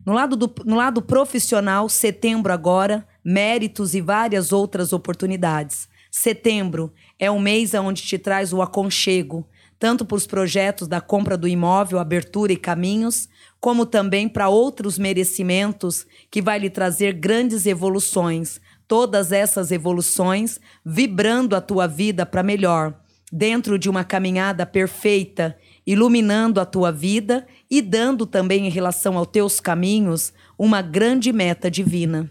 No 0.04 0.12
lado, 0.12 0.36
do, 0.36 0.52
no 0.64 0.76
lado 0.76 1.00
profissional, 1.00 1.88
setembro 1.88 2.52
agora, 2.52 3.06
méritos 3.24 3.94
e 3.94 4.00
várias 4.00 4.52
outras 4.52 4.92
oportunidades. 4.92 5.88
Setembro 6.10 6.92
é 7.18 7.30
um 7.30 7.40
mês 7.40 7.74
onde 7.74 8.02
te 8.02 8.18
traz 8.18 8.52
o 8.52 8.60
aconchego, 8.60 9.48
tanto 9.78 10.04
para 10.04 10.16
os 10.16 10.26
projetos 10.26 10.86
da 10.86 11.00
compra 11.00 11.36
do 11.36 11.48
imóvel, 11.48 11.98
abertura 11.98 12.52
e 12.52 12.56
caminhos, 12.56 13.28
como 13.58 13.86
também 13.86 14.28
para 14.28 14.48
outros 14.48 14.98
merecimentos 14.98 16.06
que 16.30 16.42
vai 16.42 16.58
lhe 16.58 16.70
trazer 16.70 17.14
grandes 17.14 17.66
evoluções. 17.66 18.60
Todas 18.86 19.32
essas 19.32 19.72
evoluções 19.72 20.60
vibrando 20.84 21.56
a 21.56 21.60
tua 21.60 21.86
vida 21.86 22.26
para 22.26 22.42
melhor, 22.42 22.94
dentro 23.32 23.78
de 23.78 23.88
uma 23.88 24.04
caminhada 24.04 24.66
perfeita 24.66 25.56
iluminando 25.86 26.60
a 26.60 26.64
tua 26.64 26.90
vida 26.90 27.46
e 27.76 27.82
dando 27.82 28.24
também 28.24 28.68
em 28.68 28.70
relação 28.70 29.18
aos 29.18 29.26
teus 29.26 29.58
caminhos 29.58 30.32
uma 30.56 30.80
grande 30.80 31.32
meta 31.32 31.68
divina. 31.68 32.30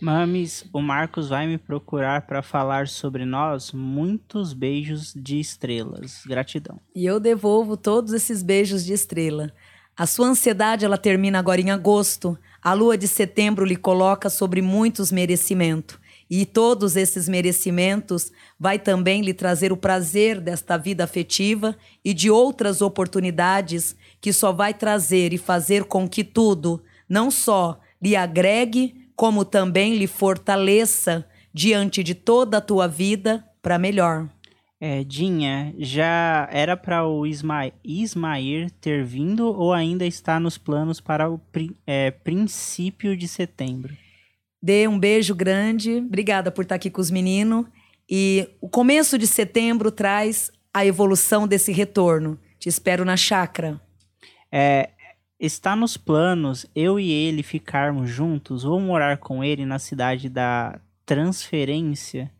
Mames, 0.00 0.64
o 0.72 0.82
Marcos 0.82 1.28
vai 1.28 1.46
me 1.46 1.56
procurar 1.56 2.22
para 2.22 2.42
falar 2.42 2.88
sobre 2.88 3.24
nós. 3.24 3.70
Muitos 3.70 4.52
beijos 4.52 5.14
de 5.14 5.38
estrelas. 5.38 6.24
Gratidão. 6.26 6.80
E 6.96 7.06
eu 7.06 7.20
devolvo 7.20 7.76
todos 7.76 8.12
esses 8.12 8.42
beijos 8.42 8.84
de 8.84 8.92
estrela. 8.92 9.52
A 9.96 10.04
sua 10.04 10.26
ansiedade 10.26 10.84
ela 10.84 10.98
termina 10.98 11.38
agora 11.38 11.60
em 11.60 11.70
agosto. 11.70 12.36
A 12.60 12.72
lua 12.72 12.98
de 12.98 13.06
setembro 13.06 13.64
lhe 13.64 13.76
coloca 13.76 14.28
sobre 14.28 14.60
muitos 14.60 15.12
merecimentos. 15.12 15.96
E 16.28 16.44
todos 16.44 16.96
esses 16.96 17.28
merecimentos 17.28 18.32
vai 18.58 18.80
também 18.80 19.22
lhe 19.22 19.34
trazer 19.34 19.70
o 19.70 19.76
prazer 19.76 20.40
desta 20.40 20.76
vida 20.76 21.04
afetiva 21.04 21.76
e 22.04 22.12
de 22.12 22.30
outras 22.30 22.82
oportunidades 22.82 23.94
que 24.22 24.32
só 24.32 24.52
vai 24.52 24.72
trazer 24.72 25.32
e 25.32 25.38
fazer 25.38 25.84
com 25.84 26.08
que 26.08 26.22
tudo 26.22 26.80
não 27.08 27.28
só 27.28 27.80
lhe 28.00 28.14
agregue, 28.14 29.08
como 29.16 29.44
também 29.44 29.96
lhe 29.96 30.06
fortaleça 30.06 31.26
diante 31.52 32.04
de 32.04 32.14
toda 32.14 32.58
a 32.58 32.60
tua 32.60 32.86
vida 32.86 33.44
para 33.60 33.78
melhor. 33.78 34.28
É, 34.80 35.04
Dinha, 35.04 35.74
já 35.78 36.48
era 36.50 36.76
para 36.76 37.06
o 37.06 37.26
Isma 37.26 37.70
Ismair 37.84 38.70
ter 38.80 39.04
vindo 39.04 39.46
ou 39.46 39.72
ainda 39.72 40.06
está 40.06 40.40
nos 40.40 40.56
planos 40.56 41.00
para 41.00 41.30
o 41.30 41.40
é, 41.86 42.10
princípio 42.10 43.16
de 43.16 43.26
setembro? 43.28 43.96
Dê 44.62 44.86
um 44.86 44.98
beijo 44.98 45.34
grande, 45.34 45.96
obrigada 45.96 46.50
por 46.50 46.62
estar 46.62 46.76
aqui 46.76 46.90
com 46.90 47.00
os 47.00 47.10
meninos. 47.10 47.66
E 48.08 48.48
o 48.60 48.68
começo 48.68 49.18
de 49.18 49.26
setembro 49.26 49.90
traz 49.90 50.50
a 50.72 50.86
evolução 50.86 51.46
desse 51.46 51.72
retorno. 51.72 52.38
Te 52.58 52.68
espero 52.68 53.04
na 53.04 53.16
chácara. 53.16 53.80
É, 54.52 54.90
Está 55.42 55.74
nos 55.74 55.96
planos 55.96 56.64
eu 56.72 57.00
e 57.00 57.10
ele 57.10 57.42
ficarmos 57.42 58.08
juntos 58.08 58.64
ou 58.64 58.78
morar 58.78 59.18
com 59.18 59.42
ele 59.42 59.66
na 59.66 59.76
cidade 59.80 60.28
da 60.28 60.78
transferência? 61.04 62.30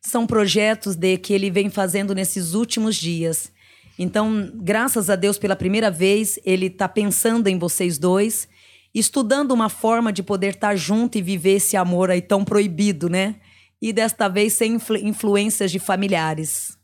São 0.00 0.26
projetos 0.26 0.96
de 0.96 1.16
que 1.18 1.32
ele 1.32 1.52
vem 1.52 1.70
fazendo 1.70 2.12
nesses 2.16 2.54
últimos 2.54 2.96
dias. 2.96 3.52
Então, 3.96 4.50
graças 4.56 5.08
a 5.08 5.14
Deus, 5.14 5.38
pela 5.38 5.54
primeira 5.54 5.88
vez, 5.88 6.36
ele 6.44 6.66
está 6.66 6.88
pensando 6.88 7.46
em 7.46 7.56
vocês 7.56 7.96
dois, 7.96 8.48
estudando 8.92 9.52
uma 9.52 9.68
forma 9.68 10.12
de 10.12 10.24
poder 10.24 10.54
estar 10.54 10.70
tá 10.70 10.74
junto 10.74 11.16
e 11.16 11.22
viver 11.22 11.58
esse 11.58 11.76
amor 11.76 12.10
aí 12.10 12.20
tão 12.20 12.44
proibido, 12.44 13.08
né? 13.08 13.36
E 13.80 13.92
desta 13.92 14.26
vez 14.26 14.54
sem 14.54 14.74
influ 14.74 14.96
influências 14.96 15.70
de 15.70 15.78
familiares. 15.78 16.76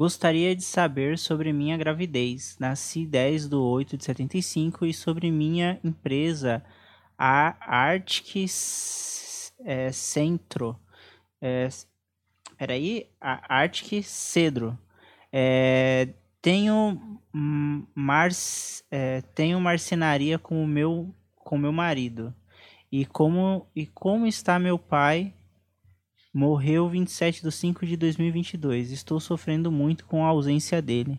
Gostaria 0.00 0.56
de 0.56 0.62
saber 0.62 1.18
sobre 1.18 1.52
minha 1.52 1.76
gravidez. 1.76 2.56
Nasci 2.58 3.04
10 3.04 3.50
de 3.50 3.54
8 3.54 3.98
de 3.98 4.04
75 4.06 4.86
e 4.86 4.94
sobre 4.94 5.30
minha 5.30 5.78
empresa, 5.84 6.64
a 7.18 7.54
Arctic 7.60 8.48
é, 9.62 9.92
Centro. 9.92 10.74
É, 11.38 11.68
peraí, 12.56 13.10
a 13.20 13.56
Arctic 13.56 14.02
Cedro. 14.02 14.78
É, 15.30 16.08
tenho, 16.40 17.20
mar, 17.94 18.30
é, 18.90 19.20
tenho 19.34 19.60
marcenaria 19.60 20.38
com 20.38 20.64
o 20.64 20.66
meu, 20.66 21.14
com 21.36 21.58
meu 21.58 21.72
marido. 21.72 22.34
E 22.90 23.04
como, 23.04 23.68
e 23.76 23.86
como 23.86 24.26
está 24.26 24.58
meu 24.58 24.78
pai 24.78 25.34
Morreu 26.32 26.88
27 26.88 27.42
de 27.42 27.50
5 27.50 27.84
de 27.84 27.96
2022. 27.96 28.92
Estou 28.92 29.18
sofrendo 29.18 29.70
muito 29.72 30.04
com 30.04 30.24
a 30.24 30.28
ausência 30.28 30.80
dele. 30.80 31.18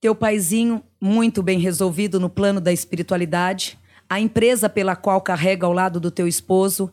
Teu 0.00 0.12
paizinho, 0.12 0.82
muito 1.00 1.40
bem 1.40 1.60
resolvido 1.60 2.18
no 2.18 2.28
plano 2.28 2.60
da 2.60 2.72
espiritualidade. 2.72 3.78
A 4.10 4.18
empresa 4.18 4.68
pela 4.68 4.96
qual 4.96 5.20
carrega 5.20 5.66
ao 5.66 5.72
lado 5.72 6.00
do 6.00 6.10
teu 6.10 6.26
esposo 6.26 6.92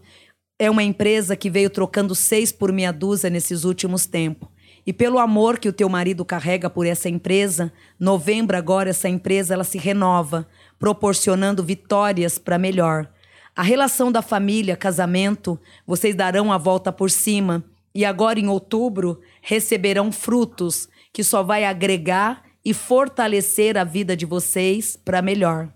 é 0.60 0.70
uma 0.70 0.84
empresa 0.84 1.36
que 1.36 1.50
veio 1.50 1.70
trocando 1.72 2.14
seis 2.14 2.52
por 2.52 2.72
meia 2.72 2.92
dúzia 2.92 3.28
nesses 3.28 3.64
últimos 3.64 4.06
tempos. 4.06 4.48
E 4.86 4.94
pelo 4.94 5.18
amor 5.18 5.58
que 5.58 5.68
o 5.68 5.74
teu 5.74 5.90
marido 5.90 6.24
carrega 6.24 6.70
por 6.70 6.86
essa 6.86 7.10
empresa, 7.10 7.74
novembro 8.00 8.56
agora 8.56 8.92
essa 8.92 9.10
empresa 9.10 9.56
ela 9.56 9.64
se 9.64 9.80
renova, 9.80 10.48
proporcionando 10.78 11.64
vitórias 11.64 12.38
para 12.38 12.60
melhor. 12.60 13.10
A 13.56 13.64
relação 13.64 14.12
da 14.12 14.22
família, 14.22 14.76
casamento, 14.76 15.58
vocês 15.88 16.14
darão 16.14 16.52
a 16.52 16.58
volta 16.58 16.92
por 16.92 17.10
cima 17.10 17.64
e 17.94 18.04
agora 18.04 18.38
em 18.38 18.50
outubro 18.50 19.22
receberão 19.42 20.12
frutos 20.12 20.90
que 21.14 21.24
só 21.24 21.42
vai 21.42 21.64
agregar 21.64 22.44
e 22.66 22.74
fortalecer 22.74 23.78
a 23.78 23.86
vida 23.86 24.18
de 24.18 24.26
vocês 24.26 24.98
para 24.98 25.22
melhor. 25.22 25.72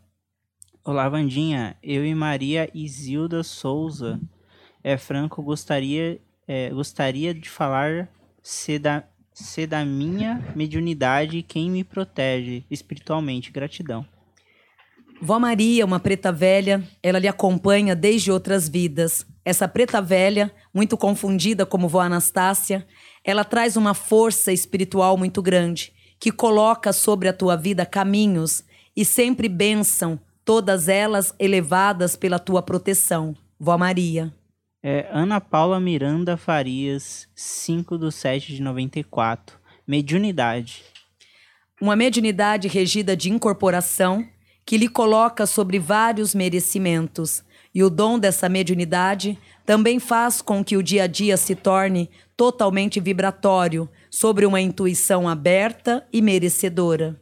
Olá, 0.84 1.08
Vandinha. 1.08 1.78
Eu 1.82 2.06
e 2.06 2.14
Maria 2.14 2.70
Isilda 2.74 3.44
Souza 3.44 4.20
é 4.84 4.98
Franco 4.98 5.42
gostaria 5.42 6.20
é, 6.46 6.72
gostaria 6.72 7.34
de 7.34 7.50
falar 7.50 8.10
se 8.44 8.78
da, 8.78 9.04
se 9.32 9.66
da 9.66 9.86
minha 9.86 10.52
mediunidade 10.54 11.44
quem 11.44 11.72
me 11.72 11.86
protege 11.86 12.66
espiritualmente. 12.70 13.52
Gratidão. 13.52 14.06
Vó 15.22 15.38
Maria, 15.38 15.86
uma 15.86 16.00
preta 16.00 16.32
velha, 16.32 16.82
ela 17.04 17.20
lhe 17.20 17.28
acompanha 17.28 17.94
desde 17.94 18.32
outras 18.32 18.70
vidas. 18.70 19.26
Essa 19.44 19.68
preta 19.68 20.02
velha, 20.02 20.50
muito 20.74 20.96
confundida 20.96 21.66
como 21.66 21.90
vó 21.90 22.00
Anastácia, 22.00 22.88
ela 23.24 23.44
traz 23.44 23.76
uma 23.76 23.94
força 23.94 24.54
espiritual 24.54 25.18
muito 25.18 25.42
grande, 25.42 25.92
que 26.18 26.32
coloca 26.32 26.94
sobre 26.94 27.28
a 27.28 27.34
tua 27.34 27.58
vida 27.58 27.86
caminhos 27.86 28.64
e 28.96 29.04
sempre 29.04 29.50
bênção, 29.50 30.18
todas 30.46 30.88
elas 30.88 31.34
elevadas 31.38 32.16
pela 32.16 32.40
tua 32.40 32.62
proteção. 32.62 33.36
Vó 33.60 33.78
Maria. 33.78 34.34
É, 34.82 35.10
Ana 35.12 35.42
Paula 35.42 35.82
Miranda 35.82 36.38
Farias, 36.38 37.28
5 37.36 37.98
do 37.98 38.10
7 38.10 38.56
de 38.56 38.62
94. 38.62 39.60
Mediunidade. 39.86 40.82
Uma 41.82 41.98
mediunidade 41.98 42.70
regida 42.70 43.18
de 43.18 43.30
incorporação 43.30 44.26
que 44.70 44.78
lhe 44.78 44.88
coloca 44.88 45.48
sobre 45.48 45.80
vários 45.80 46.36
merecimentos. 46.36 47.44
E 47.74 47.84
o 47.84 47.90
dom 47.90 48.20
dessa 48.20 48.48
mediunidade 48.48 49.36
também 49.66 50.00
faz 50.00 50.44
com 50.44 50.64
que 50.64 50.78
o 50.78 50.84
dia 50.84 51.06
a 51.06 51.08
dia 51.08 51.38
se 51.38 51.56
torne 51.56 52.08
totalmente 52.38 53.00
vibratório, 53.00 53.90
sobre 54.12 54.46
uma 54.46 54.62
intuição 54.62 55.28
aberta 55.28 56.08
e 56.14 56.22
merecedora. 56.22 57.20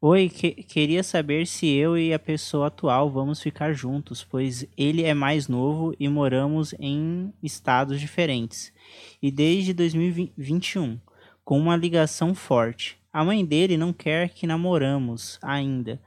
Oi, 0.00 0.30
que 0.30 0.52
queria 0.52 1.02
saber 1.02 1.46
se 1.46 1.66
eu 1.66 1.98
e 1.98 2.14
a 2.14 2.18
pessoa 2.18 2.68
atual 2.68 3.10
vamos 3.10 3.42
ficar 3.42 3.74
juntos, 3.74 4.24
pois 4.24 4.66
ele 4.74 5.02
é 5.02 5.12
mais 5.12 5.48
novo 5.48 5.94
e 6.00 6.08
moramos 6.08 6.74
em 6.80 7.30
estados 7.42 8.00
diferentes. 8.00 8.72
E 9.22 9.30
desde 9.30 9.74
2021, 9.74 10.98
com 11.44 11.58
uma 11.58 11.76
ligação 11.76 12.34
forte. 12.34 12.96
A 13.12 13.24
mãe 13.24 13.44
dele 13.46 13.78
não 13.78 13.94
quer 13.94 14.28
que 14.28 14.46
namoramos 14.46 15.38
ainda, 15.40 15.98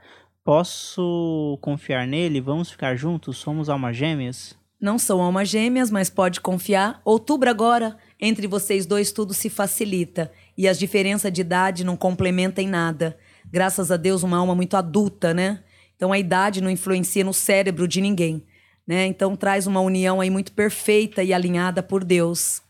Posso 0.49 1.59
confiar 1.61 2.07
nele? 2.07 2.41
Vamos 2.41 2.71
ficar 2.71 2.95
juntos? 2.95 3.37
Somos 3.37 3.69
almas 3.69 3.95
gêmeas? 3.95 4.57
Não 4.81 4.97
são 4.97 5.21
almas 5.21 5.47
gêmeas, 5.47 5.91
mas 5.91 6.09
pode 6.09 6.41
confiar. 6.41 6.99
Outubro 7.05 7.47
agora, 7.47 7.95
entre 8.19 8.47
vocês 8.47 8.87
dois 8.87 9.11
tudo 9.11 9.31
se 9.31 9.47
facilita 9.47 10.31
e 10.57 10.67
as 10.67 10.79
diferenças 10.79 11.31
de 11.31 11.41
idade 11.41 11.83
não 11.83 11.95
complementam 11.95 12.63
em 12.63 12.67
nada. 12.67 13.15
Graças 13.45 13.91
a 13.91 13.95
Deus, 13.95 14.23
uma 14.23 14.37
alma 14.37 14.55
muito 14.55 14.75
adulta, 14.75 15.35
né? 15.35 15.63
Então 15.95 16.11
a 16.11 16.17
idade 16.17 16.61
não 16.61 16.71
influencia 16.71 17.23
no 17.23 17.31
cérebro 17.31 17.87
de 17.87 18.01
ninguém, 18.01 18.43
né? 18.87 19.05
Então 19.05 19.35
traz 19.35 19.67
uma 19.67 19.81
união 19.81 20.19
aí 20.19 20.31
muito 20.31 20.51
perfeita 20.53 21.21
e 21.21 21.31
alinhada 21.31 21.83
por 21.83 22.03
Deus. 22.03 22.63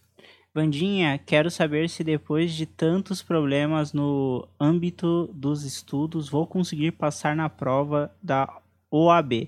Vandinha, 0.53 1.17
quero 1.19 1.51
saber 1.51 1.89
se 1.89 2.03
depois 2.03 2.53
de 2.53 2.65
tantos 2.65 3.21
problemas 3.21 3.93
no 3.93 4.47
âmbito 4.59 5.29
dos 5.31 5.63
estudos 5.63 6.27
vou 6.27 6.47
conseguir 6.47 6.93
passar 6.93 7.35
na 7.35 7.47
prova 7.47 8.11
da 8.21 8.59
OAB 8.89 9.47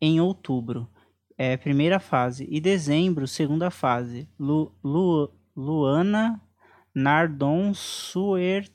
em 0.00 0.20
outubro, 0.20 0.88
é, 1.38 1.56
primeira 1.56 2.00
fase, 2.00 2.46
e 2.50 2.60
dezembro, 2.60 3.28
segunda 3.28 3.70
fase. 3.70 4.28
Lu, 4.36 4.72
Lu, 4.82 5.30
Luana 5.56 6.40
Nardon 6.92 7.72
Suerte, 7.72 8.72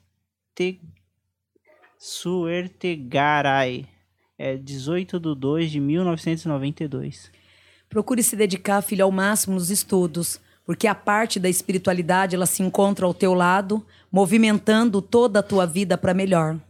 Suertegaray, 1.98 3.86
é, 4.38 4.56
18 4.56 5.20
de 5.20 5.34
2 5.34 5.70
de 5.70 5.80
1992. 5.80 7.30
Procure 7.90 8.22
se 8.22 8.36
dedicar, 8.36 8.80
filho, 8.80 9.04
ao 9.04 9.12
máximo 9.12 9.54
nos 9.54 9.70
estudos 9.70 10.40
porque 10.68 10.86
a 10.86 10.94
parte 10.94 11.40
da 11.40 11.48
espiritualidade 11.48 12.36
ela 12.36 12.44
se 12.44 12.62
encontra 12.62 13.06
ao 13.06 13.14
teu 13.14 13.32
lado, 13.32 13.82
movimentando 14.12 15.00
toda 15.00 15.38
a 15.38 15.42
tua 15.42 15.64
vida 15.64 15.96
para 15.96 16.12
melhor. 16.12 16.60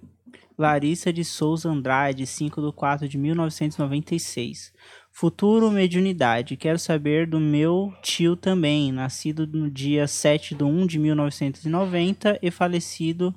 Larissa 0.56 1.12
de 1.12 1.24
Souza 1.24 1.68
Andrade, 1.68 2.24
5 2.24 2.64
de 2.64 2.72
4 2.72 3.08
de 3.08 3.18
1996. 3.18 4.72
Futuro 5.10 5.68
mediunidade. 5.72 6.56
Quero 6.56 6.78
saber 6.78 7.26
do 7.26 7.40
meu 7.40 7.92
tio 8.00 8.36
também, 8.36 8.92
nascido 8.92 9.48
no 9.48 9.68
dia 9.68 10.06
7 10.06 10.54
de 10.54 10.62
1 10.62 10.86
de 10.86 10.98
1990 11.00 12.38
e 12.40 12.52
falecido 12.52 13.34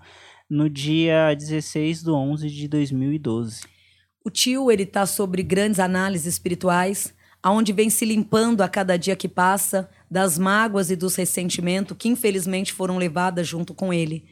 no 0.47 0.69
dia 0.69 1.33
16 1.33 2.03
de 2.03 2.11
11 2.11 2.47
de 2.47 2.67
2012. 2.67 3.63
O 4.23 4.29
tio, 4.29 4.69
ele 4.69 4.85
tá 4.85 5.07
sobre 5.07 5.41
grandes 5.41 5.79
análises 5.79 6.27
espirituais, 6.27 7.15
aonde 7.41 7.73
vem 7.73 7.89
se 7.89 8.05
limpando 8.05 8.61
a 8.61 8.69
cada 8.69 8.95
dia 8.95 9.15
que 9.15 9.27
passa 9.27 9.89
das 10.11 10.38
mágoas 10.38 10.91
e 10.91 10.95
dos 10.97 11.15
ressentimentos 11.15 11.95
que 11.97 12.09
infelizmente 12.09 12.73
foram 12.73 12.97
levadas 12.97 13.47
junto 13.47 13.73
com 13.73 13.93
ele. 13.93 14.25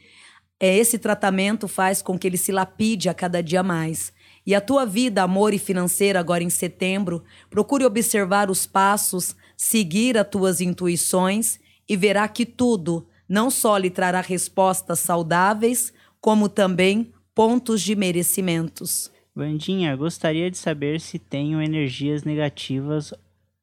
É 0.60 0.76
esse 0.76 0.98
tratamento 0.98 1.66
faz 1.66 2.02
com 2.02 2.18
que 2.18 2.26
ele 2.26 2.36
se 2.36 2.52
lapide 2.52 3.08
a 3.08 3.14
cada 3.14 3.42
dia 3.42 3.62
mais. 3.62 4.12
E 4.46 4.54
a 4.54 4.60
tua 4.60 4.84
vida, 4.84 5.22
amor 5.22 5.54
e 5.54 5.58
financeira, 5.58 6.20
agora 6.20 6.44
em 6.44 6.50
setembro, 6.50 7.24
procure 7.48 7.86
observar 7.86 8.50
os 8.50 8.66
passos, 8.66 9.34
seguir 9.56 10.18
as 10.18 10.28
tuas 10.28 10.60
intuições 10.60 11.58
e 11.88 11.96
verá 11.96 12.28
que 12.28 12.44
tudo 12.44 13.06
não 13.26 13.50
só 13.50 13.78
lhe 13.78 13.88
trará 13.88 14.20
respostas 14.20 14.98
saudáveis, 14.98 15.94
como 16.20 16.46
também 16.48 17.10
pontos 17.34 17.80
de 17.80 17.94
merecimentos. 17.96 19.10
Vandinha, 19.34 19.96
gostaria 19.96 20.50
de 20.50 20.58
saber 20.58 21.00
se 21.00 21.18
tenho 21.18 21.62
energias 21.62 22.24
negativas 22.24 23.14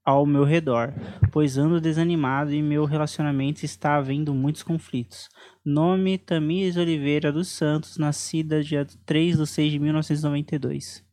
ao 0.08 0.26
meu 0.26 0.46
redor, 0.46 0.94
pois 1.34 1.58
ando 1.58 1.82
desanimado 1.82 2.54
e 2.54 2.62
meu 2.62 2.86
relacionamento 2.86 3.66
está 3.66 3.98
havendo 3.98 4.34
muitos 4.34 4.64
conflitos. 4.64 5.28
Nome 5.66 6.18
Tamires 6.18 6.78
Oliveira 6.78 7.30
dos 7.30 7.50
Santos, 7.50 7.98
nascida 7.98 8.64
dia 8.64 8.88
3 9.06 9.38
de 9.38 9.46
6 9.46 9.72
de 9.74 9.80
1992. 9.80 11.04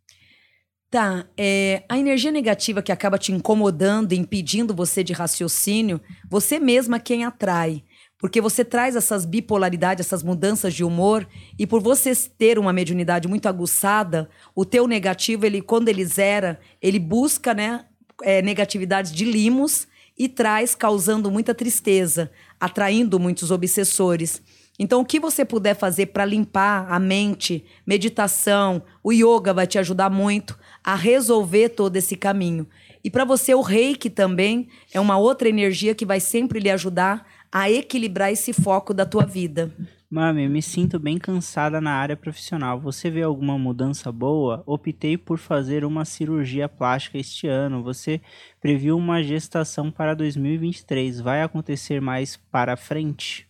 Tá, 0.89 1.27
é, 1.37 1.83
a 1.89 1.99
energia 1.99 2.31
negativa 2.31 2.81
que 2.81 2.93
acaba 2.93 3.19
te 3.19 3.33
incomodando, 3.33 4.12
impedindo 4.12 4.73
você 4.73 5.03
de 5.03 5.12
raciocínio, 5.12 6.01
você 6.31 6.61
mesma 6.61 7.01
quem 7.01 7.25
atrai. 7.25 7.83
Porque 8.16 8.41
você 8.41 8.65
traz 8.65 8.95
essas 8.95 9.27
bipolaridades, 9.27 10.07
essas 10.07 10.23
mudanças 10.23 10.73
de 10.73 10.85
humor, 10.85 11.27
e 11.59 11.66
por 11.66 11.81
você 11.81 12.15
ter 12.39 12.61
uma 12.61 12.73
mediunidade 12.73 13.27
muito 13.27 13.49
aguçada, 13.49 14.31
o 14.55 14.65
teu 14.65 14.87
negativo, 14.87 15.45
ele 15.45 15.61
quando 15.61 15.89
ele 15.89 16.05
zera, 16.07 16.61
ele 16.81 17.01
busca, 17.01 17.53
né, 17.53 17.87
é, 18.23 18.43
negatividades 18.43 19.12
de 19.12 19.24
limos 19.24 19.86
e 20.16 20.28
traz 20.28 20.74
causando 20.74 21.31
muita 21.31 21.55
tristeza, 21.55 22.31
atraindo 22.59 23.19
muitos 23.19 23.51
obsessores. 23.51 24.41
Então, 24.78 25.01
o 25.01 25.05
que 25.05 25.20
você 25.20 25.45
puder 25.45 25.74
fazer 25.74 26.07
para 26.07 26.24
limpar 26.24 26.86
a 26.91 26.99
mente, 26.99 27.65
meditação, 27.86 28.82
o 29.03 29.12
yoga 29.12 29.55
vai 29.55 29.66
te 29.66 29.78
ajudar 29.78 30.11
muito 30.11 30.59
a 30.82 30.97
resolver 30.97 31.70
todo 31.70 31.97
esse 31.97 32.16
caminho. 32.16 32.66
E 33.03 33.11
para 33.11 33.24
você, 33.24 33.55
o 33.55 33.61
reiki 33.61 34.11
também 34.11 34.69
é 34.93 34.99
uma 34.99 35.16
outra 35.16 35.49
energia 35.49 35.95
que 35.95 36.07
vai 36.07 36.19
sempre 36.19 36.59
lhe 36.59 36.70
ajudar 36.70 37.24
a 37.53 37.70
equilibrar 37.70 38.32
esse 38.32 38.53
foco 38.53 38.93
da 38.93 39.07
tua 39.07 39.24
vida. 39.24 39.73
Mami, 40.10 40.48
me 40.48 40.62
sinto 40.62 40.98
bem 40.98 41.18
cansada 41.18 41.81
na 41.81 41.93
área 41.93 42.16
profissional. 42.16 42.78
Você 42.81 43.10
vê 43.10 43.22
alguma 43.22 43.59
mudança 43.59 44.12
boa? 44.12 44.62
Optei 44.66 45.16
por 45.16 45.39
fazer 45.39 45.85
uma 45.85 46.05
cirurgia 46.05 46.68
plástica 46.68 47.18
este 47.18 47.48
ano. 47.48 47.82
Você 47.82 48.20
previu 48.60 48.97
uma 48.97 49.22
gestação 49.22 49.90
para 49.90 50.14
2023. 50.14 51.20
Vai 51.20 51.43
acontecer 51.43 52.01
mais 52.01 52.36
para 52.36 52.76
frente? 52.76 53.48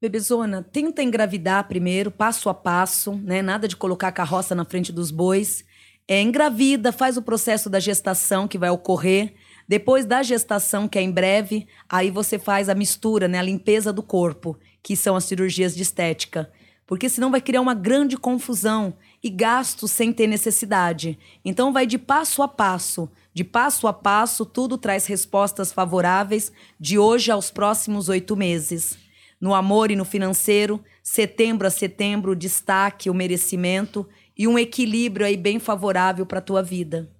Bebezona, 0.00 0.62
tenta 0.62 1.02
engravidar 1.02 1.66
primeiro, 1.66 2.10
passo 2.10 2.48
a 2.48 2.54
passo, 2.54 3.14
né? 3.16 3.42
Nada 3.42 3.68
de 3.68 3.76
colocar 3.76 4.08
a 4.08 4.12
carroça 4.12 4.54
na 4.54 4.64
frente 4.64 4.92
dos 4.92 5.10
bois. 5.10 5.64
É, 6.06 6.22
engravida, 6.22 6.90
faz 6.90 7.16
o 7.16 7.22
processo 7.22 7.68
da 7.68 7.78
gestação 7.78 8.48
que 8.48 8.56
vai 8.56 8.70
ocorrer. 8.70 9.34
Depois 9.68 10.06
da 10.06 10.22
gestação, 10.22 10.88
que 10.88 10.98
é 10.98 11.02
em 11.02 11.10
breve, 11.10 11.66
aí 11.88 12.10
você 12.10 12.38
faz 12.38 12.68
a 12.70 12.74
mistura, 12.74 13.28
né? 13.28 13.38
A 13.38 13.42
limpeza 13.42 13.92
do 13.92 14.02
corpo, 14.02 14.56
que 14.82 14.96
são 14.96 15.16
as 15.16 15.24
cirurgias 15.24 15.74
de 15.74 15.82
estética. 15.82 16.50
Porque 16.86 17.08
senão 17.08 17.30
vai 17.30 17.40
criar 17.40 17.60
uma 17.60 17.74
grande 17.74 18.16
confusão 18.16 18.94
e 19.22 19.28
gastos 19.28 19.90
sem 19.90 20.12
ter 20.12 20.26
necessidade. 20.26 21.18
Então 21.44 21.72
vai 21.72 21.86
de 21.86 21.98
passo 21.98 22.42
a 22.42 22.48
passo. 22.48 23.10
De 23.34 23.44
passo 23.44 23.86
a 23.86 23.92
passo, 23.92 24.46
tudo 24.46 24.78
traz 24.78 25.06
respostas 25.06 25.70
favoráveis 25.72 26.50
de 26.80 26.98
hoje 26.98 27.30
aos 27.30 27.50
próximos 27.50 28.08
oito 28.08 28.34
meses 28.36 28.98
no 29.40 29.54
amor 29.54 29.90
e 29.90 29.96
no 29.96 30.04
financeiro, 30.04 30.82
setembro 31.02 31.66
a 31.66 31.70
setembro, 31.70 32.32
o 32.32 32.36
destaque, 32.36 33.08
o 33.08 33.14
merecimento 33.14 34.08
e 34.36 34.48
um 34.48 34.58
equilíbrio 34.58 35.26
aí 35.26 35.36
bem 35.36 35.58
favorável 35.58 36.26
para 36.26 36.38
a 36.38 36.42
tua 36.42 36.62
vida. 36.62 37.10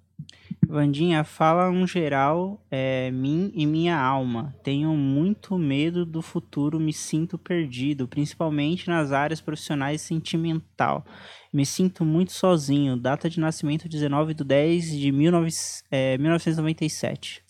Vandinha, 0.69 1.23
fala 1.23 1.67
um 1.71 1.87
geral, 1.87 2.63
é, 2.69 3.09
mim 3.09 3.51
e 3.55 3.65
minha 3.65 3.99
alma. 3.99 4.55
Tenho 4.61 4.95
muito 4.95 5.57
medo 5.57 6.05
do 6.05 6.21
futuro, 6.21 6.79
me 6.79 6.93
sinto 6.93 7.39
perdido, 7.39 8.07
principalmente 8.07 8.87
nas 8.87 9.11
áreas 9.11 9.41
profissionais 9.41 9.99
e 9.99 10.05
sentimental. 10.05 11.03
Me 11.51 11.65
sinto 11.65 12.05
muito 12.05 12.33
sozinho. 12.33 12.95
Data 12.95 13.27
de 13.27 13.39
nascimento 13.39 13.89
19 13.89 14.35
de 14.35 14.43
10 14.43 14.91
de 14.91 15.11
19, 15.11 15.49
é, 15.89 16.19
1997. 16.19 17.41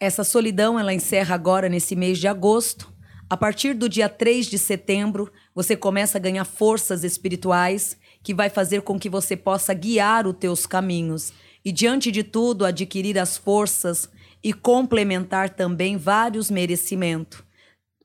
Essa 0.00 0.24
solidão 0.24 0.80
ela 0.80 0.92
encerra 0.92 1.36
agora 1.36 1.68
nesse 1.68 1.94
mês 1.94 2.18
de 2.18 2.26
agosto, 2.26 2.92
a 3.30 3.36
partir 3.36 3.74
do 3.74 3.88
dia 3.88 4.08
3 4.08 4.46
de 4.46 4.58
setembro, 4.58 5.30
você 5.54 5.76
começa 5.76 6.18
a 6.18 6.20
ganhar 6.20 6.44
forças 6.44 7.04
espirituais 7.04 7.96
que 8.20 8.34
vai 8.34 8.48
fazer 8.50 8.82
com 8.82 8.98
que 8.98 9.08
você 9.08 9.36
possa 9.36 9.72
guiar 9.74 10.26
os 10.26 10.34
teus 10.34 10.66
caminhos 10.66 11.32
e 11.68 11.72
diante 11.72 12.10
de 12.10 12.22
tudo 12.22 12.64
adquirir 12.64 13.18
as 13.18 13.36
forças 13.36 14.10
e 14.42 14.54
complementar 14.54 15.50
também 15.50 15.98
vários 15.98 16.50
merecimentos. 16.50 17.42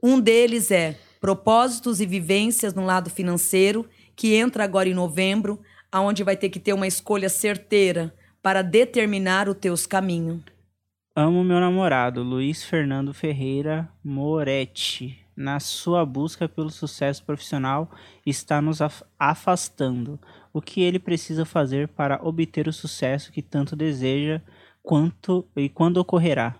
Um 0.03 0.19
deles 0.19 0.69
é 0.69 0.99
propósitos 1.22 2.02
e 2.02 2.06
vivências 2.06 2.73
no 2.73 2.84
lado 2.84 3.10
financeiro, 3.10 3.88
que 4.18 4.35
entra 4.35 4.65
agora 4.65 4.90
em 4.90 4.94
novembro, 4.94 5.61
aonde 5.90 6.26
vai 6.26 6.35
ter 6.35 6.49
que 6.49 6.60
ter 6.60 6.73
uma 6.73 6.85
escolha 6.85 7.30
certeira 7.30 8.14
para 8.41 8.61
determinar 8.61 9.48
os 9.48 9.56
teus 9.56 9.85
caminhos. 9.85 10.41
Amo 11.15 11.41
meu 11.41 11.61
namorado, 11.61 12.22
Luiz 12.22 12.65
Fernando 12.65 13.14
Ferreira 13.14 13.88
Moretti. 14.03 15.18
Na 15.38 15.61
sua 15.61 16.06
busca 16.06 16.49
pelo 16.49 16.69
sucesso 16.69 17.23
profissional, 17.23 17.90
está 18.26 18.61
nos 18.61 18.80
afastando. 19.18 20.19
O 20.53 20.61
que 20.61 20.81
ele 20.81 20.99
precisa 20.99 21.45
fazer 21.45 21.88
para 21.88 22.19
obter 22.23 22.67
o 22.67 22.73
sucesso 22.73 23.31
que 23.31 23.41
tanto 23.41 23.75
deseja, 23.75 24.39
quanto 24.84 25.47
e 25.55 25.67
quando 25.67 25.97
ocorrerá? 25.97 26.55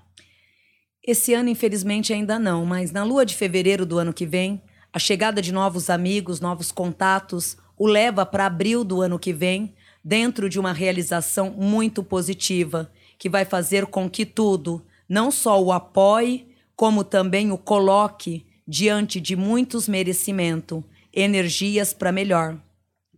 Esse 1.06 1.36
ano, 1.36 1.50
infelizmente, 1.50 2.12
ainda 2.12 2.40
não, 2.40 2.66
mas 2.66 2.92
na 2.92 3.04
lua 3.04 3.24
de 3.24 3.36
fevereiro 3.36 3.86
do 3.86 4.00
ano 4.00 4.12
que 4.12 4.26
vem, 4.26 4.64
a 4.92 4.98
chegada 4.98 5.44
de 5.44 5.52
novos 5.54 5.92
amigos, 5.92 6.40
novos 6.40 6.72
contatos, 6.72 7.56
o 7.78 7.86
leva 7.86 8.26
para 8.26 8.48
abril 8.48 8.84
do 8.84 9.02
ano 9.02 9.20
que 9.20 9.32
vem, 9.32 9.76
dentro 10.04 10.50
de 10.50 10.60
uma 10.60 10.74
realização 10.74 11.52
muito 11.52 12.04
positiva 12.04 12.92
que 13.20 13.30
vai 13.30 13.46
fazer 13.46 13.86
com 13.86 14.10
que 14.10 14.26
tudo, 14.26 14.84
não 15.08 15.30
só 15.30 15.62
o 15.62 15.72
apoie, 15.72 16.48
como 16.76 17.04
também 17.04 17.52
o 17.52 17.58
coloque 17.58 18.46
diante 18.68 19.22
de 19.22 19.36
muitos 19.36 19.88
merecimentos, 19.88 20.84
energias 21.14 21.94
para 21.94 22.12
melhor. 22.12 22.58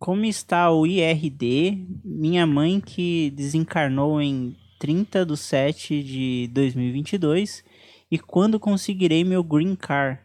Como 0.06 0.24
está 0.24 0.70
o 0.70 0.86
IRD? 0.86 1.84
Minha 2.04 2.46
mãe 2.46 2.80
que 2.80 3.32
desencarnou 3.32 4.22
em 4.22 4.56
30 4.78 5.26
de 5.26 5.36
7 5.36 6.04
de 6.04 6.48
2022 6.54 7.64
e 8.12 8.20
quando 8.20 8.60
conseguirei 8.60 9.24
meu 9.24 9.44
green 9.44 9.76
car? 9.76 10.24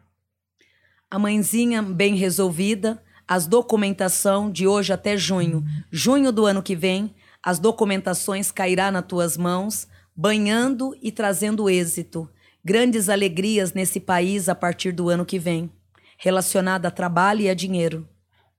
A 1.11 1.19
mãezinha 1.19 1.81
bem 1.81 2.15
resolvida, 2.15 3.03
as 3.27 3.47
documentação 3.47 4.51
de 4.51 4.67
hoje 4.67 4.93
até 4.93 5.17
junho. 5.17 5.65
Junho 5.91 6.31
do 6.31 6.45
ano 6.45 6.63
que 6.63 6.77
vem, 6.77 7.15
as 7.43 7.59
documentações 7.59 8.53
cairá 8.53 8.91
nas 8.91 9.07
tuas 9.07 9.39
mãos, 9.39 9.89
banhando 10.15 10.95
e 11.01 11.11
trazendo 11.11 11.71
êxito, 11.71 12.29
grandes 12.63 13.09
alegrias 13.09 13.73
nesse 13.73 13.99
país 13.99 14.47
a 14.47 14.55
partir 14.55 14.93
do 14.93 15.09
ano 15.09 15.25
que 15.25 15.39
vem, 15.39 15.73
relacionada 16.19 16.89
a 16.89 16.91
trabalho 16.91 17.41
e 17.41 17.49
a 17.49 17.55
dinheiro. 17.55 18.07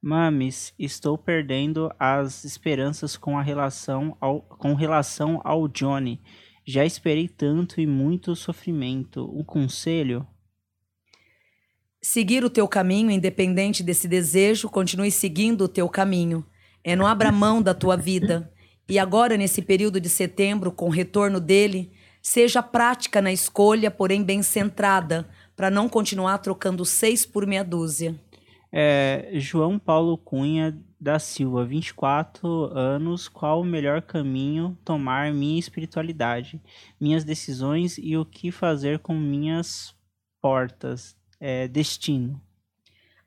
Mames, 0.04 0.74
estou 0.80 1.16
perdendo 1.16 1.92
as 2.00 2.44
esperanças 2.44 3.16
com 3.16 3.38
a 3.38 3.44
relação 3.44 4.18
ao, 4.20 4.42
com 4.42 4.74
relação 4.74 5.40
ao 5.44 5.68
Johnny. 5.68 6.20
Já 6.66 6.84
esperei 6.84 7.28
tanto 7.28 7.80
e 7.80 7.86
muito 7.86 8.36
sofrimento. 8.36 9.30
Um 9.32 9.44
conselho? 9.44 10.26
Seguir 12.02 12.44
o 12.44 12.50
teu 12.50 12.68
caminho, 12.68 13.12
independente 13.12 13.84
desse 13.84 14.08
desejo, 14.08 14.70
continue 14.70 15.12
seguindo 15.12 15.66
o 15.66 15.68
teu 15.68 15.88
caminho. 15.88 16.44
É 16.84 16.96
não 16.96 17.06
abra 17.06 17.32
mão 17.32 17.62
da 17.62 17.76
tua 17.76 17.96
vida. 17.96 18.52
E 18.90 18.98
agora, 18.98 19.38
nesse 19.38 19.62
período 19.62 20.02
de 20.02 20.10
setembro, 20.10 20.72
com 20.72 20.88
o 20.88 20.92
retorno 20.92 21.40
dele, 21.40 21.92
seja 22.24 22.64
prática 22.64 23.22
na 23.22 23.32
escolha, 23.32 23.92
porém 23.92 24.24
bem 24.24 24.42
centrada, 24.42 25.30
para 25.56 25.70
não 25.70 25.88
continuar 25.88 26.40
trocando 26.40 26.84
seis 26.84 27.24
por 27.24 27.46
meia 27.46 27.64
dúzia. 27.64 28.20
É, 28.72 29.32
João 29.34 29.78
Paulo 29.78 30.18
Cunha 30.18 30.80
da 31.00 31.20
Silva, 31.20 31.66
24 31.66 32.48
anos. 32.78 33.28
Qual 33.28 33.62
o 33.62 33.66
melhor 33.66 34.02
caminho 34.02 34.78
tomar 34.86 35.34
minha 35.34 35.60
espiritualidade, 35.60 36.62
minhas 37.00 37.24
decisões 37.24 37.98
e 37.98 38.16
o 38.16 38.24
que 38.24 38.52
fazer 38.52 39.00
com 39.00 39.14
minhas 39.14 39.94
portas? 40.42 41.16
É, 41.40 41.68
destino. 41.68 42.40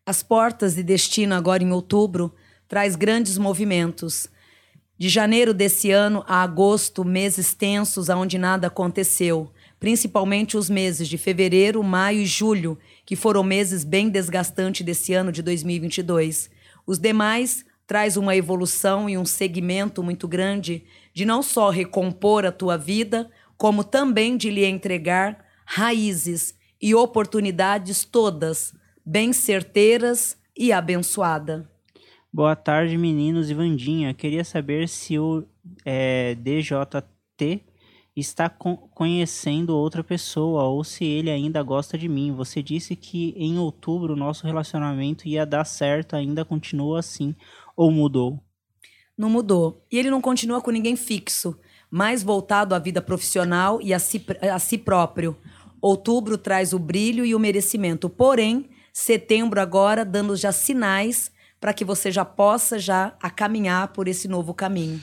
As 0.06 0.22
portas 0.22 0.74
de 0.74 0.82
destino, 0.82 1.34
agora 1.34 1.62
em 1.62 1.72
outubro, 1.72 2.32
traz 2.68 2.94
grandes 2.94 3.36
movimentos. 3.36 4.28
De 4.96 5.08
janeiro 5.08 5.52
desse 5.52 5.90
ano 5.90 6.24
a 6.28 6.42
agosto, 6.42 7.04
meses 7.04 7.52
tensos 7.52 8.08
onde 8.08 8.38
nada 8.38 8.68
aconteceu, 8.68 9.50
principalmente 9.80 10.56
os 10.56 10.70
meses 10.70 11.08
de 11.08 11.18
fevereiro, 11.18 11.82
maio 11.82 12.20
e 12.20 12.26
julho, 12.26 12.78
que 13.04 13.16
foram 13.16 13.42
meses 13.42 13.84
bem 13.84 14.08
desgastantes 14.08 14.84
desse 14.84 15.12
ano 15.12 15.30
de 15.30 15.42
2022. 15.42 16.50
Os 16.86 16.98
demais 16.98 17.64
traz 17.86 18.16
uma 18.16 18.34
evolução 18.34 19.08
e 19.08 19.18
um 19.18 19.24
segmento 19.24 20.02
muito 20.02 20.26
grande 20.26 20.84
de 21.12 21.24
não 21.24 21.42
só 21.42 21.70
recompor 21.70 22.44
a 22.44 22.52
tua 22.52 22.76
vida, 22.76 23.30
como 23.56 23.84
também 23.84 24.36
de 24.36 24.50
lhe 24.50 24.64
entregar 24.64 25.44
raízes 25.66 26.54
e 26.80 26.94
oportunidades 26.94 28.04
todas 28.04 28.74
bem 29.04 29.32
certeiras 29.32 30.36
e 30.56 30.72
abençoada. 30.72 31.68
Boa 32.32 32.56
tarde, 32.56 32.96
meninos 32.96 33.50
e 33.50 33.54
Vandinha. 33.54 34.12
Queria 34.14 34.44
saber 34.44 34.88
se 34.88 35.18
o 35.18 35.44
é, 35.84 36.34
DJT 36.34 37.62
está 38.16 38.48
co 38.48 38.76
conhecendo 38.94 39.76
outra 39.76 40.04
pessoa 40.04 40.64
ou 40.64 40.84
se 40.84 41.04
ele 41.04 41.30
ainda 41.30 41.62
gosta 41.62 41.98
de 41.98 42.08
mim. 42.08 42.32
Você 42.32 42.62
disse 42.62 42.94
que 42.94 43.34
em 43.36 43.58
outubro 43.58 44.14
o 44.14 44.16
nosso 44.16 44.46
relacionamento 44.46 45.26
ia 45.26 45.44
dar 45.44 45.64
certo, 45.64 46.14
ainda 46.14 46.44
continua 46.44 47.00
assim 47.00 47.34
ou 47.76 47.90
mudou? 47.90 48.40
Não 49.16 49.28
mudou. 49.28 49.84
E 49.90 49.98
ele 49.98 50.10
não 50.10 50.20
continua 50.20 50.60
com 50.60 50.70
ninguém 50.70 50.96
fixo, 50.96 51.58
mais 51.90 52.22
voltado 52.22 52.74
à 52.74 52.78
vida 52.78 53.00
profissional 53.00 53.80
e 53.80 53.92
a 53.92 53.98
si, 53.98 54.24
a 54.42 54.58
si 54.58 54.78
próprio. 54.78 55.36
Outubro 55.80 56.38
traz 56.38 56.72
o 56.72 56.78
brilho 56.78 57.24
e 57.24 57.34
o 57.34 57.38
merecimento, 57.38 58.08
porém, 58.08 58.70
setembro 58.92 59.60
agora 59.60 60.04
dando 60.04 60.34
já 60.34 60.50
sinais 60.50 61.30
para 61.60 61.72
que 61.72 61.84
você 61.84 62.10
já 62.10 62.24
possa 62.24 62.78
já 62.78 63.16
a 63.22 63.30
caminhar 63.30 63.88
por 63.88 64.08
esse 64.08 64.28
novo 64.28 64.52
caminho. 64.52 65.00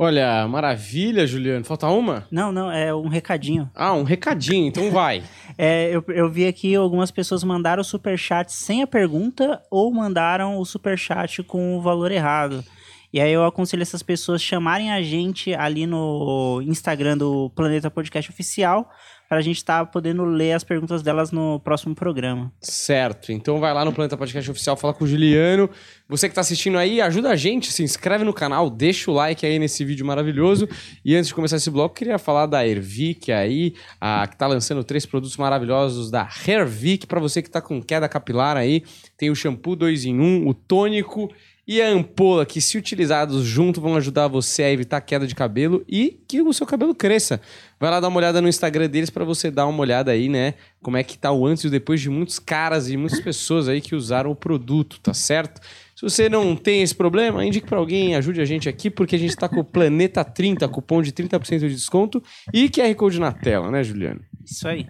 Olha, 0.00 0.46
maravilha, 0.46 1.26
Juliano. 1.26 1.64
Falta 1.64 1.88
uma? 1.88 2.24
Não, 2.30 2.52
não, 2.52 2.70
é 2.70 2.94
um 2.94 3.08
recadinho. 3.08 3.68
Ah, 3.74 3.92
um 3.94 4.04
recadinho, 4.04 4.68
então 4.68 4.92
vai. 4.92 5.24
é, 5.58 5.90
eu, 5.90 6.04
eu 6.06 6.30
vi 6.30 6.46
aqui 6.46 6.72
algumas 6.76 7.10
pessoas 7.10 7.42
mandaram 7.42 7.80
o 7.80 7.84
superchat 7.84 8.52
sem 8.52 8.80
a 8.80 8.86
pergunta 8.86 9.60
ou 9.68 9.92
mandaram 9.92 10.56
o 10.56 10.64
superchat 10.64 11.42
com 11.42 11.76
o 11.76 11.82
valor 11.82 12.12
errado. 12.12 12.64
E 13.12 13.20
aí 13.20 13.32
eu 13.32 13.44
aconselho 13.44 13.82
essas 13.82 14.02
pessoas 14.02 14.40
chamarem 14.40 14.92
a 14.92 15.02
gente 15.02 15.52
ali 15.52 15.84
no 15.84 16.62
Instagram 16.62 17.18
do 17.18 17.50
Planeta 17.50 17.90
Podcast 17.90 18.30
Oficial 18.30 18.88
para 19.28 19.38
a 19.38 19.42
gente 19.42 19.58
estar 19.58 19.84
tá 19.84 19.86
podendo 19.86 20.24
ler 20.24 20.52
as 20.52 20.64
perguntas 20.64 21.02
delas 21.02 21.30
no 21.30 21.60
próximo 21.60 21.94
programa. 21.94 22.50
Certo. 22.60 23.30
Então 23.30 23.60
vai 23.60 23.74
lá 23.74 23.84
no 23.84 23.92
Planeta 23.92 24.16
Podcast 24.16 24.50
Oficial, 24.50 24.76
fala 24.76 24.94
com 24.94 25.04
o 25.04 25.06
Juliano. 25.06 25.68
Você 26.08 26.26
que 26.26 26.32
está 26.32 26.40
assistindo 26.40 26.78
aí, 26.78 27.02
ajuda 27.02 27.28
a 27.28 27.36
gente, 27.36 27.70
se 27.70 27.82
inscreve 27.82 28.24
no 28.24 28.32
canal, 28.32 28.70
deixa 28.70 29.10
o 29.10 29.14
like 29.14 29.44
aí 29.44 29.58
nesse 29.58 29.84
vídeo 29.84 30.06
maravilhoso. 30.06 30.66
E 31.04 31.14
antes 31.14 31.28
de 31.28 31.34
começar 31.34 31.56
esse 31.56 31.70
bloco, 31.70 31.94
queria 31.94 32.18
falar 32.18 32.46
da 32.46 32.66
Ervic 32.66 33.30
aí, 33.30 33.74
a, 34.00 34.26
que 34.26 34.34
está 34.34 34.46
lançando 34.46 34.82
três 34.82 35.04
produtos 35.04 35.36
maravilhosos 35.36 36.10
da 36.10 36.26
Hairvic 36.46 37.06
para 37.06 37.20
você 37.20 37.42
que 37.42 37.48
está 37.48 37.60
com 37.60 37.82
queda 37.82 38.08
capilar 38.08 38.56
aí. 38.56 38.82
Tem 39.18 39.28
o 39.28 39.34
shampoo 39.34 39.76
2 39.76 40.06
em 40.06 40.18
1, 40.18 40.22
um, 40.22 40.48
o 40.48 40.54
tônico 40.54 41.30
e 41.68 41.82
a 41.82 41.90
ampola, 41.90 42.46
que 42.46 42.62
se 42.62 42.78
utilizados 42.78 43.44
junto 43.44 43.78
vão 43.78 43.94
ajudar 43.94 44.26
você 44.26 44.62
a 44.62 44.72
evitar 44.72 45.02
queda 45.02 45.26
de 45.26 45.34
cabelo 45.34 45.84
e 45.86 46.18
que 46.26 46.40
o 46.40 46.50
seu 46.54 46.66
cabelo 46.66 46.94
cresça. 46.94 47.42
Vai 47.78 47.90
lá 47.90 48.00
dar 48.00 48.08
uma 48.08 48.16
olhada 48.16 48.40
no 48.40 48.48
Instagram 48.48 48.88
deles 48.88 49.10
para 49.10 49.22
você 49.22 49.50
dar 49.50 49.66
uma 49.66 49.78
olhada 49.78 50.10
aí, 50.10 50.30
né? 50.30 50.54
Como 50.80 50.96
é 50.96 51.02
que 51.02 51.18
tá 51.18 51.30
o 51.30 51.44
antes 51.44 51.64
e 51.64 51.66
o 51.66 51.70
depois 51.70 52.00
de 52.00 52.08
muitos 52.08 52.38
caras 52.38 52.88
e 52.88 52.96
muitas 52.96 53.20
pessoas 53.20 53.68
aí 53.68 53.82
que 53.82 53.94
usaram 53.94 54.30
o 54.30 54.34
produto, 54.34 54.98
tá 54.98 55.12
certo? 55.12 55.60
Se 55.94 56.00
você 56.00 56.26
não 56.30 56.56
tem 56.56 56.82
esse 56.82 56.94
problema, 56.94 57.44
indique 57.44 57.66
para 57.66 57.78
alguém, 57.78 58.16
ajude 58.16 58.40
a 58.40 58.46
gente 58.46 58.66
aqui, 58.66 58.88
porque 58.88 59.16
a 59.16 59.18
gente 59.18 59.30
está 59.30 59.46
com 59.46 59.60
o 59.60 59.64
Planeta 59.64 60.24
30, 60.24 60.66
cupom 60.68 61.02
de 61.02 61.12
30% 61.12 61.58
de 61.58 61.68
desconto 61.68 62.22
e 62.50 62.70
QR 62.70 62.94
Code 62.94 63.20
na 63.20 63.30
tela, 63.30 63.70
né, 63.70 63.84
Juliano? 63.84 64.22
Isso 64.42 64.66
aí. 64.66 64.86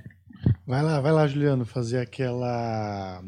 Vai 0.65 0.85
lá, 0.85 1.01
vai 1.01 1.11
lá, 1.11 1.27
Juliano, 1.27 1.67
fazer 1.67 1.99
aquela, 1.99 3.21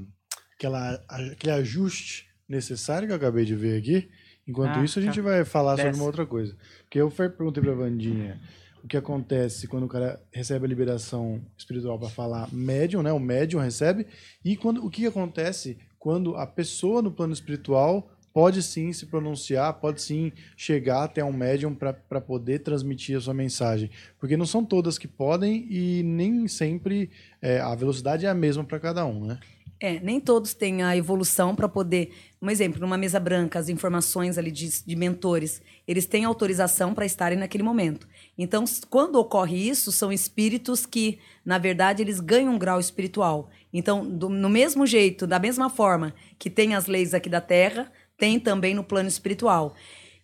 aquela 0.57 1.03
aquele 1.09 1.53
ajuste 1.53 2.30
necessário 2.51 3.07
que 3.07 3.13
eu 3.13 3.17
acabei 3.17 3.45
de 3.45 3.55
ver 3.55 3.79
aqui. 3.79 4.09
Enquanto 4.47 4.81
ah, 4.81 4.85
isso, 4.85 4.99
a 4.99 5.03
gente 5.03 5.17
tá. 5.17 5.23
vai 5.23 5.45
falar 5.45 5.77
Desce. 5.77 5.89
sobre 5.89 6.01
uma 6.01 6.07
outra 6.07 6.27
coisa. 6.27 6.57
Porque 6.83 7.01
eu 7.01 7.11
perguntei 7.11 7.63
pra 7.63 7.73
Vandinha 7.73 8.41
o 8.83 8.89
que 8.89 8.97
acontece 8.97 9.69
quando 9.69 9.85
o 9.85 9.89
cara 9.89 10.21
recebe 10.33 10.65
a 10.65 10.69
liberação 10.69 11.41
espiritual 11.57 11.99
para 11.99 12.09
falar 12.09 12.53
médium, 12.53 13.03
né? 13.03 13.13
O 13.13 13.21
médium 13.21 13.61
recebe. 13.61 14.07
E 14.45 14.57
quando, 14.57 14.85
o 14.85 14.91
que 14.91 15.07
acontece 15.07 15.79
quando 15.99 16.35
a 16.35 16.47
pessoa 16.47 17.01
no 17.01 17.11
plano 17.11 17.33
espiritual 17.33 18.11
pode 18.33 18.63
sim 18.63 18.93
se 18.93 19.07
pronunciar, 19.07 19.75
pode 19.75 20.01
sim 20.01 20.33
chegar 20.57 21.05
até 21.05 21.25
um 21.25 21.33
médium 21.33 21.75
para 21.75 22.21
poder 22.21 22.61
transmitir 22.61 23.17
a 23.17 23.21
sua 23.21 23.35
mensagem. 23.35 23.91
Porque 24.19 24.37
não 24.37 24.47
são 24.47 24.65
todas 24.65 24.99
que 24.99 25.09
podem 25.09 25.67
e 25.71 26.03
nem 26.03 26.49
sempre 26.49 27.11
é, 27.43 27.61
a 27.61 27.75
velocidade 27.75 28.27
é 28.27 28.29
a 28.29 28.35
mesma 28.35 28.65
para 28.65 28.81
cada 28.81 29.05
um, 29.05 29.27
né? 29.27 29.39
É, 29.83 29.99
nem 29.99 30.21
todos 30.21 30.53
têm 30.53 30.83
a 30.83 30.95
evolução 30.95 31.57
para 31.57 31.67
poder. 31.67 32.13
Um 32.41 32.51
exemplo, 32.51 32.79
numa 32.79 32.99
mesa 32.99 33.19
branca, 33.19 33.59
as 33.59 33.71
informações 33.71 34.37
ali 34.37 34.51
de, 34.51 34.69
de 34.85 34.95
mentores, 34.95 35.63
eles 35.89 36.05
têm 36.05 36.27
autorização 36.27 36.93
para 36.93 37.07
estarem 37.07 37.39
naquele 37.39 37.65
momento. 37.65 38.07
Então, 38.37 38.63
quando 38.91 39.17
ocorre 39.17 39.57
isso, 39.57 39.91
são 39.91 40.13
espíritos 40.13 40.85
que, 40.85 41.19
na 41.43 41.57
verdade, 41.57 42.03
eles 42.03 42.21
ganham 42.21 42.55
um 42.55 42.59
grau 42.59 42.79
espiritual. 42.79 43.49
Então, 43.73 44.07
do, 44.07 44.29
no 44.29 44.51
mesmo 44.51 44.87
jeito, 44.87 45.27
da 45.27 45.39
mesma 45.39 45.71
forma 45.71 46.15
que 46.39 46.51
tem 46.51 46.75
as 46.75 46.87
leis 46.87 47.15
aqui 47.15 47.31
da 47.31 47.41
Terra, 47.41 47.91
tem 48.19 48.39
também 48.39 48.75
no 48.75 48.85
plano 48.85 49.09
espiritual. 49.09 49.75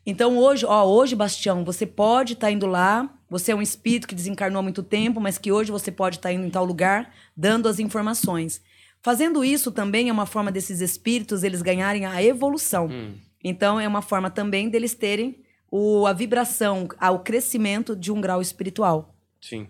Então, 0.05 0.37
hoje, 0.37 0.67
ó, 0.67 0.85
hoje, 0.85 1.17
Bastião, 1.17 1.65
você 1.65 1.87
pode 1.87 2.35
estar 2.35 2.49
tá 2.49 2.51
indo 2.53 2.67
lá, 2.67 3.11
você 3.29 3.53
é 3.53 3.55
um 3.57 3.63
espírito 3.63 4.07
que 4.07 4.15
desencarnou 4.15 4.61
há 4.61 4.63
muito 4.63 4.83
tempo, 4.83 5.19
mas 5.19 5.39
que 5.39 5.51
hoje 5.51 5.73
você 5.73 5.91
pode 5.91 6.17
estar 6.17 6.29
tá 6.29 6.33
indo 6.35 6.45
em 6.45 6.51
tal 6.51 6.65
lugar, 6.65 7.13
dando 7.35 7.69
as 7.69 7.79
informações. 7.79 8.61
Fazendo 9.07 9.45
isso 9.45 9.71
também 9.71 10.09
é 10.09 10.13
uma 10.13 10.27
forma 10.27 10.51
desses 10.51 10.81
espíritos 10.81 11.45
eles 11.45 11.63
ganharem 11.63 12.05
a 12.05 12.21
evolução. 12.21 12.89
Hum. 12.89 13.15
Então 13.45 13.79
é 13.79 13.87
uma 13.87 14.03
forma 14.03 14.29
também 14.29 14.69
deles 14.69 14.97
terem 14.97 15.45
o, 15.71 16.09
a 16.09 16.13
vibração, 16.13 16.89
o 17.01 17.19
crescimento 17.21 17.95
de 17.95 18.11
um 18.11 18.21
grau 18.21 18.43
espiritual. 18.43 19.15
Sim. 19.41 19.69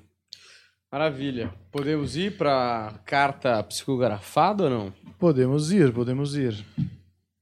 Maravilha. 0.91 1.53
Podemos 1.71 2.17
ir 2.17 2.39
para 2.39 2.99
carta 3.05 3.63
psicografada 3.65 4.65
ou 4.65 4.71
não? 4.71 4.95
Podemos 5.19 5.71
ir, 5.71 5.93
podemos 5.93 6.35
ir. 6.35 6.65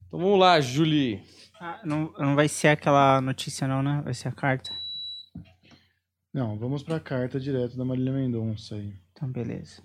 Então 0.05 0.19
vamos 0.19 0.37
lá, 0.37 0.59
Julie. 0.59 1.23
Ah, 1.61 1.79
não, 1.85 2.13
não 2.19 2.35
vai 2.35 2.49
ser 2.49 2.67
aquela 2.67 3.21
notícia 3.21 3.69
não, 3.69 3.81
né? 3.81 4.01
Vai 4.03 4.13
ser 4.13 4.27
a 4.27 4.33
carta. 4.33 4.69
Não, 6.33 6.59
vamos 6.59 6.83
para 6.83 6.97
a 6.97 6.99
carta 6.99 7.39
direto 7.39 7.77
da 7.77 7.85
Marília 7.85 8.11
Mendonça 8.11 8.75
aí. 8.75 8.93
Então, 9.13 9.31
beleza. 9.31 9.81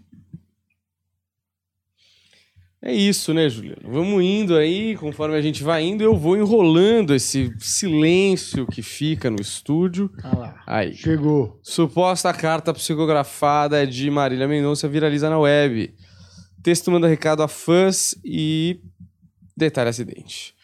É 2.82 2.94
isso, 2.94 3.34
né, 3.34 3.46
Juliano? 3.48 3.82
Vamos 3.84 4.24
indo 4.24 4.56
aí, 4.56 4.96
conforme 4.96 5.36
a 5.36 5.42
gente 5.42 5.62
vai 5.62 5.82
indo, 5.84 6.02
eu 6.02 6.16
vou 6.16 6.34
enrolando 6.34 7.14
esse 7.14 7.52
silêncio 7.58 8.66
que 8.66 8.80
fica 8.80 9.28
no 9.28 9.38
estúdio. 9.38 10.10
Ah 10.22 10.36
lá. 10.36 10.62
Aí. 10.66 10.94
Chegou. 10.94 11.58
Suposta 11.62 12.32
carta 12.32 12.72
psicografada 12.72 13.86
de 13.86 14.10
Marília 14.10 14.48
Mendonça 14.48 14.88
viraliza 14.88 15.28
na 15.28 15.38
web. 15.38 15.94
Texto 16.62 16.90
manda 16.90 17.06
recado 17.06 17.42
a 17.42 17.48
fãs 17.48 18.14
e 18.24 18.80
detalhe 19.54 19.90
acidente. 19.90 20.54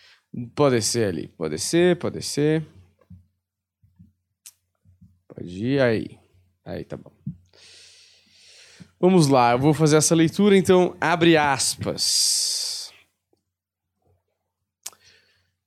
Pode 0.54 0.80
ser 0.80 1.08
ali, 1.08 1.28
pode 1.28 1.58
ser, 1.58 1.96
pode 1.96 2.22
ser. 2.22 2.64
Pode 5.28 5.66
ir 5.66 5.80
aí. 5.80 6.18
Aí 6.64 6.82
tá 6.82 6.96
bom. 6.96 7.15
Vamos 8.98 9.28
lá, 9.28 9.52
eu 9.52 9.58
vou 9.58 9.74
fazer 9.74 9.96
essa 9.96 10.14
leitura, 10.14 10.56
então 10.56 10.96
abre 10.98 11.36
aspas. 11.36 12.90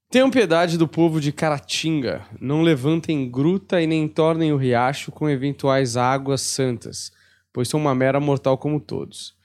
Tenham 0.09 0.31
piedade 0.31 0.75
do 0.75 0.87
povo 0.87 1.21
de 1.21 1.31
Caratinga, 1.31 2.25
não 2.41 2.63
levantem 2.63 3.29
gruta 3.29 3.79
e 3.79 3.85
nem 3.85 4.07
tornem 4.07 4.51
o 4.51 4.57
riacho 4.57 5.11
com 5.11 5.29
eventuais 5.29 5.95
águas 5.95 6.41
santas, 6.41 7.11
pois 7.53 7.67
são 7.67 7.79
uma 7.79 7.93
mera 7.93 8.19
mortal 8.19 8.57
como 8.57 8.79
todos. 8.79 9.35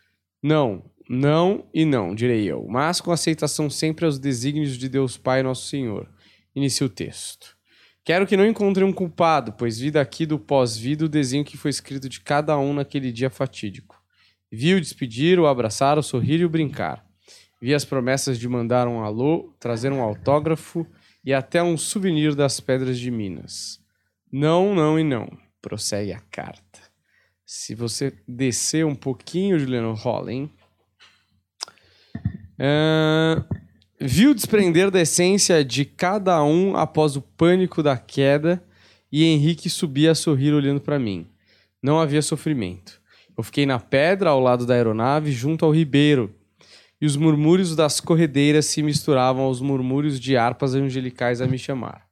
Não, 0.42 0.82
não 1.06 1.66
e 1.74 1.84
não, 1.84 2.14
direi 2.14 2.50
eu, 2.50 2.66
mas 2.66 2.98
com 3.02 3.12
aceitação 3.12 3.68
sempre 3.68 4.06
aos 4.06 4.18
desígnios 4.18 4.78
de 4.78 4.88
Deus 4.88 5.18
Pai 5.18 5.42
Nosso 5.42 5.68
Senhor. 5.68 6.08
Inicia 6.56 6.86
o 6.86 6.90
texto. 6.90 7.54
Quero 8.04 8.26
que 8.26 8.36
não 8.36 8.46
encontrem 8.46 8.86
um 8.86 8.92
culpado, 8.92 9.54
pois 9.54 9.78
vi 9.78 9.90
daqui 9.90 10.26
do 10.26 10.38
pós-vida 10.38 11.06
o 11.06 11.08
desenho 11.08 11.44
que 11.44 11.56
foi 11.56 11.70
escrito 11.70 12.06
de 12.06 12.20
cada 12.20 12.58
um 12.58 12.74
naquele 12.74 13.10
dia 13.10 13.30
fatídico. 13.30 13.98
Vi 14.52 14.74
o 14.74 14.80
despedir, 14.80 15.38
o 15.40 15.46
abraçar, 15.46 15.98
o 15.98 16.02
sorrir 16.02 16.40
e 16.40 16.44
o 16.44 16.48
brincar. 16.50 17.02
Vi 17.62 17.74
as 17.74 17.84
promessas 17.84 18.38
de 18.38 18.46
mandar 18.46 18.86
um 18.86 19.02
alô, 19.02 19.54
trazer 19.58 19.90
um 19.90 20.02
autógrafo 20.02 20.86
e 21.24 21.32
até 21.32 21.62
um 21.62 21.78
souvenir 21.78 22.34
das 22.34 22.60
pedras 22.60 22.98
de 22.98 23.10
Minas. 23.10 23.80
Não, 24.30 24.74
não 24.74 24.98
e 24.98 25.02
não. 25.02 25.26
Prossegue 25.62 26.12
a 26.12 26.20
carta. 26.30 26.80
Se 27.46 27.74
você 27.74 28.12
descer 28.28 28.84
um 28.84 28.94
pouquinho, 28.94 29.58
Juliano, 29.58 29.94
rola, 29.94 30.30
hein? 30.30 30.50
Viu 34.06 34.34
desprender 34.34 34.90
da 34.90 35.00
essência 35.00 35.64
de 35.64 35.82
cada 35.82 36.44
um 36.44 36.76
após 36.76 37.16
o 37.16 37.22
pânico 37.22 37.82
da 37.82 37.96
queda 37.96 38.62
e 39.10 39.24
Henrique 39.24 39.70
subia 39.70 40.10
a 40.10 40.14
sorrir 40.14 40.52
olhando 40.52 40.78
para 40.78 40.98
mim. 40.98 41.26
Não 41.82 41.98
havia 41.98 42.20
sofrimento. 42.20 43.00
Eu 43.34 43.42
fiquei 43.42 43.64
na 43.64 43.80
pedra 43.80 44.28
ao 44.28 44.40
lado 44.40 44.66
da 44.66 44.74
aeronave, 44.74 45.32
junto 45.32 45.64
ao 45.64 45.74
ribeiro, 45.74 46.34
e 47.00 47.06
os 47.06 47.16
murmúrios 47.16 47.74
das 47.74 47.98
corredeiras 47.98 48.66
se 48.66 48.82
misturavam 48.82 49.44
aos 49.44 49.62
murmúrios 49.62 50.20
de 50.20 50.36
harpas 50.36 50.74
angelicais 50.74 51.40
a 51.40 51.46
me 51.46 51.56
chamar. 51.56 52.04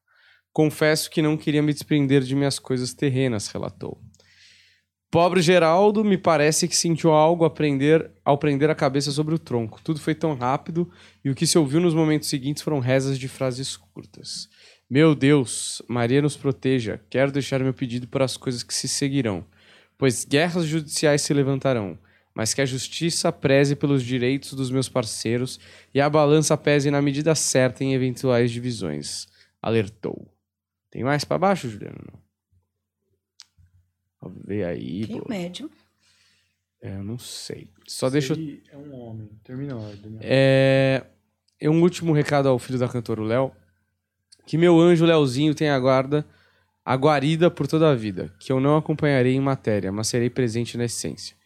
Confesso 0.51 1.11
que 1.11 1.21
não 1.21 1.37
queria 1.37 1.63
me 1.63 1.75
desprender 1.75 2.23
de 2.23 2.35
minhas 2.35 2.59
coisas 2.59 2.95
terrenas, 2.95 3.49
relatou. 3.49 4.01
Pobre 5.13 5.43
Geraldo, 5.43 6.03
me 6.03 6.17
parece 6.17 6.67
que 6.67 6.75
sentiu 6.75 7.13
algo 7.13 7.45
aprender, 7.45 8.11
ao 8.25 8.39
prender 8.39 8.71
a 8.71 8.75
cabeça 8.75 9.11
sobre 9.11 9.35
o 9.35 9.39
tronco. 9.39 9.79
Tudo 9.85 10.01
foi 10.01 10.15
tão 10.15 10.35
rápido 10.35 10.91
e 11.23 11.29
o 11.29 11.35
que 11.35 11.47
se 11.47 11.59
ouviu 11.59 11.83
nos 11.83 11.93
momentos 11.93 12.31
seguintes 12.31 12.63
foram 12.63 12.79
rezas 12.79 13.19
de 13.19 13.29
frases 13.29 13.77
curtas. 13.77 14.49
Meu 14.89 15.15
Deus, 15.15 15.83
Maria 15.87 16.23
nos 16.23 16.35
proteja. 16.35 16.99
Quero 17.11 17.31
deixar 17.31 17.61
meu 17.61 17.75
pedido 17.75 18.09
para 18.09 18.25
as 18.25 18.39
coisas 18.39 18.63
que 18.63 18.73
se 18.73 18.89
seguirão, 18.89 19.45
pois 19.99 20.25
guerras 20.25 20.65
judiciais 20.65 21.21
se 21.21 21.35
levantarão, 21.35 21.99
mas 22.35 22.55
que 22.55 22.63
a 22.63 22.67
justiça 22.67 23.31
preze 23.31 23.77
pelos 23.77 24.03
direitos 24.03 24.55
dos 24.55 24.71
meus 24.71 24.89
parceiros 24.89 25.61
e 25.93 26.01
a 26.01 26.09
balança 26.09 26.57
pese 26.57 26.91
na 26.91 27.03
medida 27.03 27.35
certa 27.35 27.85
em 27.85 27.93
eventuais 27.93 28.51
divisões. 28.51 29.29
Alertou. 29.61 30.27
Tem 30.91 31.05
mais 31.05 31.23
para 31.23 31.37
baixo, 31.37 31.69
Juliano? 31.69 32.32
Ver 34.45 34.65
aí. 34.65 35.07
Quem 35.07 35.19
é 35.19 35.21
pô. 35.21 35.29
médium? 35.29 35.71
É, 36.81 36.97
eu 36.97 37.05
não 37.05 37.19
sei. 37.19 37.69
Só 37.87 38.11
deixa 38.11 38.35
eu 38.35 38.59
É 38.73 38.77
um 38.77 38.95
homem. 38.95 39.29
Termina 39.45 39.75
a 39.75 39.79
ordem. 39.79 40.19
É, 40.21 41.05
é 41.61 41.71
um 41.71 41.81
último 41.81 42.13
recado 42.13 42.49
ao 42.49 42.59
filho 42.59 42.79
da 42.79 42.89
cantora, 42.89 43.21
o 43.21 43.25
Léo. 43.25 43.53
Que 44.45 44.59
meu 44.59 44.81
anjo 44.81 45.05
Léozinho 45.05 45.55
tenha 45.55 45.77
a 45.77 45.79
guarda, 45.79 46.27
a 46.85 46.97
guarida 46.97 47.51
por 47.51 47.69
toda 47.69 47.91
a 47.91 47.95
vida. 47.95 48.35
Que 48.41 48.51
eu 48.51 48.59
não 48.59 48.77
acompanharei 48.77 49.35
em 49.35 49.41
matéria, 49.41 49.93
mas 49.93 50.09
serei 50.09 50.29
presente 50.29 50.77
na 50.77 50.87
essência. 50.87 51.37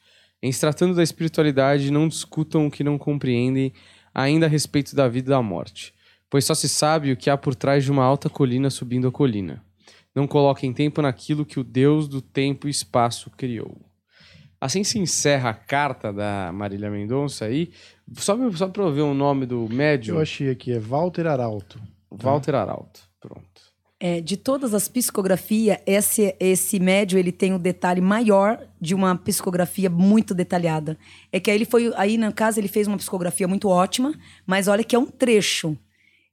Em 0.43 0.51
se 0.51 0.61
tratando 0.61 0.95
da 0.95 1.03
espiritualidade, 1.03 1.91
não 1.91 2.09
discutam 2.09 2.67
o 2.67 2.71
que 2.71 2.85
não 2.85 2.97
compreendem 2.97 3.73
ainda 4.15 4.47
a 4.47 4.49
respeito 4.49 4.97
da 4.97 5.07
vida 5.09 5.29
e 5.29 5.35
da 5.35 5.43
morte. 5.43 5.93
Pois 6.31 6.45
só 6.45 6.55
se 6.55 6.69
sabe 6.69 7.13
o 7.13 7.17
que 7.17 7.29
há 7.29 7.37
por 7.37 7.55
trás 7.55 7.85
de 7.85 7.91
uma 7.91 8.05
alta 8.05 8.31
colina 8.31 8.71
subindo 8.71 9.09
a 9.09 9.13
colina. 9.13 9.63
Não 10.17 10.27
coloquem 10.27 10.73
tempo 10.73 11.03
naquilo 11.03 11.45
que 11.45 11.61
o 11.61 11.65
Deus 11.65 12.09
do 12.09 12.23
tempo 12.23 12.67
e 12.67 12.71
espaço 12.71 13.31
criou. 13.37 13.77
Assim 14.59 14.83
se 14.83 14.99
encerra 14.99 15.51
a 15.51 15.55
carta 15.55 16.11
da 16.11 16.51
Marília 16.55 16.91
Mendonça 16.91 17.45
aí. 17.45 17.71
Só, 18.15 18.35
só 18.53 18.67
pra 18.67 18.85
eu 18.85 18.93
ver 18.93 19.03
o 19.03 19.13
nome 19.13 19.45
do 19.45 19.69
médium. 19.69 20.15
Eu 20.15 20.23
achei 20.23 20.49
aqui, 20.49 20.73
é 20.73 20.79
Walter 20.79 21.27
Arauto. 21.27 21.79
Walter 22.11 22.55
Arauto. 22.55 23.01
Pronto. 23.21 23.45
É, 24.01 24.23
de 24.23 24.39
todas 24.39 24.73
as 24.73 24.89
psicografias, 24.89 25.79
esse, 25.87 26.35
esse 26.41 26.81
médio 26.81 27.19
ele 27.19 27.33
tem 27.33 27.53
o 27.53 27.59
detalhe 27.59 28.01
maior 28.01 28.67
de 28.81 28.95
uma 28.95 29.17
psicografia 29.17 29.91
muito 29.91 30.35
detalhada. 30.35 30.99
É 31.31 31.39
que 31.39 31.51
aí 31.51 31.57
ele 31.59 31.65
foi, 31.67 31.93
aí 31.95 32.17
na 32.17 32.33
casa 32.33 32.59
ele 32.59 32.69
fez 32.69 32.87
uma 32.87 32.97
psicografia 32.97 33.47
muito 33.47 33.69
ótima, 33.69 34.15
mas 34.47 34.67
olha 34.67 34.85
que 34.85 34.97
é 34.97 34.99
um 34.99 35.07
trecho. 35.07 35.77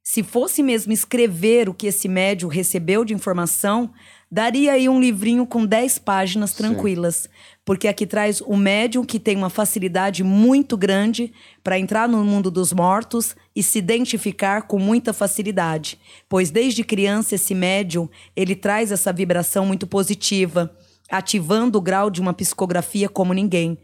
Se 0.06 0.22
fosse 0.22 0.62
mesmo 0.62 0.92
escrever 0.92 1.66
o 1.66 1.72
que 1.72 1.86
esse 1.86 2.08
médio 2.08 2.46
recebeu 2.46 3.06
de 3.06 3.14
informação, 3.14 3.90
daria 4.30 4.74
aí 4.74 4.86
um 4.86 5.00
livrinho 5.00 5.46
com 5.46 5.64
10 5.64 5.98
páginas 6.00 6.52
tranquilas. 6.52 7.26
Porque 7.64 7.88
aqui 7.88 8.06
traz 8.06 8.42
o 8.42 8.54
médium 8.54 9.02
que 9.02 9.18
tem 9.18 9.34
uma 9.34 9.48
facilidade 9.48 10.22
muito 10.22 10.76
grande 10.76 11.32
para 11.62 11.78
entrar 11.78 12.06
no 12.06 12.22
mundo 12.22 12.50
dos 12.50 12.70
mortos 12.70 13.34
e 13.56 13.62
se 13.62 13.78
identificar 13.78 14.68
com 14.68 14.78
muita 14.78 15.14
facilidade. 15.14 15.98
Pois 16.28 16.50
desde 16.50 16.84
criança 16.84 17.36
esse 17.36 17.54
médium, 17.54 18.06
ele 18.36 18.54
traz 18.54 18.92
essa 18.92 19.10
vibração 19.10 19.64
muito 19.64 19.86
positiva, 19.86 20.76
ativando 21.10 21.78
o 21.78 21.82
grau 21.82 22.10
de 22.10 22.20
uma 22.20 22.34
psicografia 22.34 23.08
como 23.08 23.32
ninguém. 23.32 23.78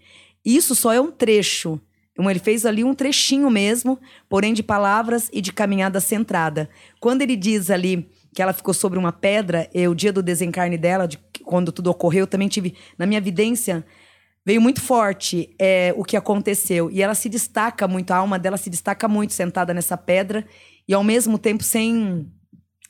Isso 0.45 0.75
só 0.75 0.93
é 0.93 1.01
um 1.01 1.11
trecho. 1.11 1.81
Então, 2.21 2.31
ele 2.31 2.39
fez 2.39 2.67
ali 2.67 2.85
um 2.85 2.95
trechinho 2.95 3.51
mesmo, 3.51 3.99
porém 4.29 4.53
de 4.53 4.63
palavras 4.63 5.31
e 5.33 5.41
de 5.41 5.53
caminhada 5.53 6.01
centrada. 6.01 6.69
Quando 7.01 7.23
ele 7.23 7.35
diz 7.35 7.71
ali 7.71 8.11
que 8.35 8.43
ela 8.43 8.53
ficou 8.53 8.75
sobre 8.75 8.99
uma 8.99 9.11
pedra, 9.11 9.69
é 9.73 9.89
o 9.89 9.95
dia 9.95 10.13
do 10.13 10.23
desencarne 10.23 10.77
dela, 10.77 11.09
de, 11.09 11.19
quando 11.43 11.73
tudo 11.73 11.91
ocorreu, 11.91 12.21
eu 12.21 12.27
também 12.27 12.47
tive, 12.47 12.75
na 12.99 13.07
minha 13.07 13.19
evidência, 13.19 13.85
veio 14.45 14.61
muito 14.61 14.83
forte 14.83 15.55
é, 15.59 15.95
o 15.97 16.05
que 16.05 16.17
aconteceu. 16.17 16.91
E 16.91 17.03
ela 17.03 17.15
se 17.15 17.29
destaca 17.29 17.89
muito, 17.89 18.11
a 18.11 18.19
alma 18.19 18.39
dela 18.39 18.59
se 18.59 18.69
destaca 18.69 19.09
muito 19.09 19.33
sentada 19.33 19.73
nessa 19.73 19.97
pedra, 19.97 20.47
e 20.87 20.93
ao 20.93 21.03
mesmo 21.03 21.39
tempo 21.39 21.65
sem, 21.65 22.31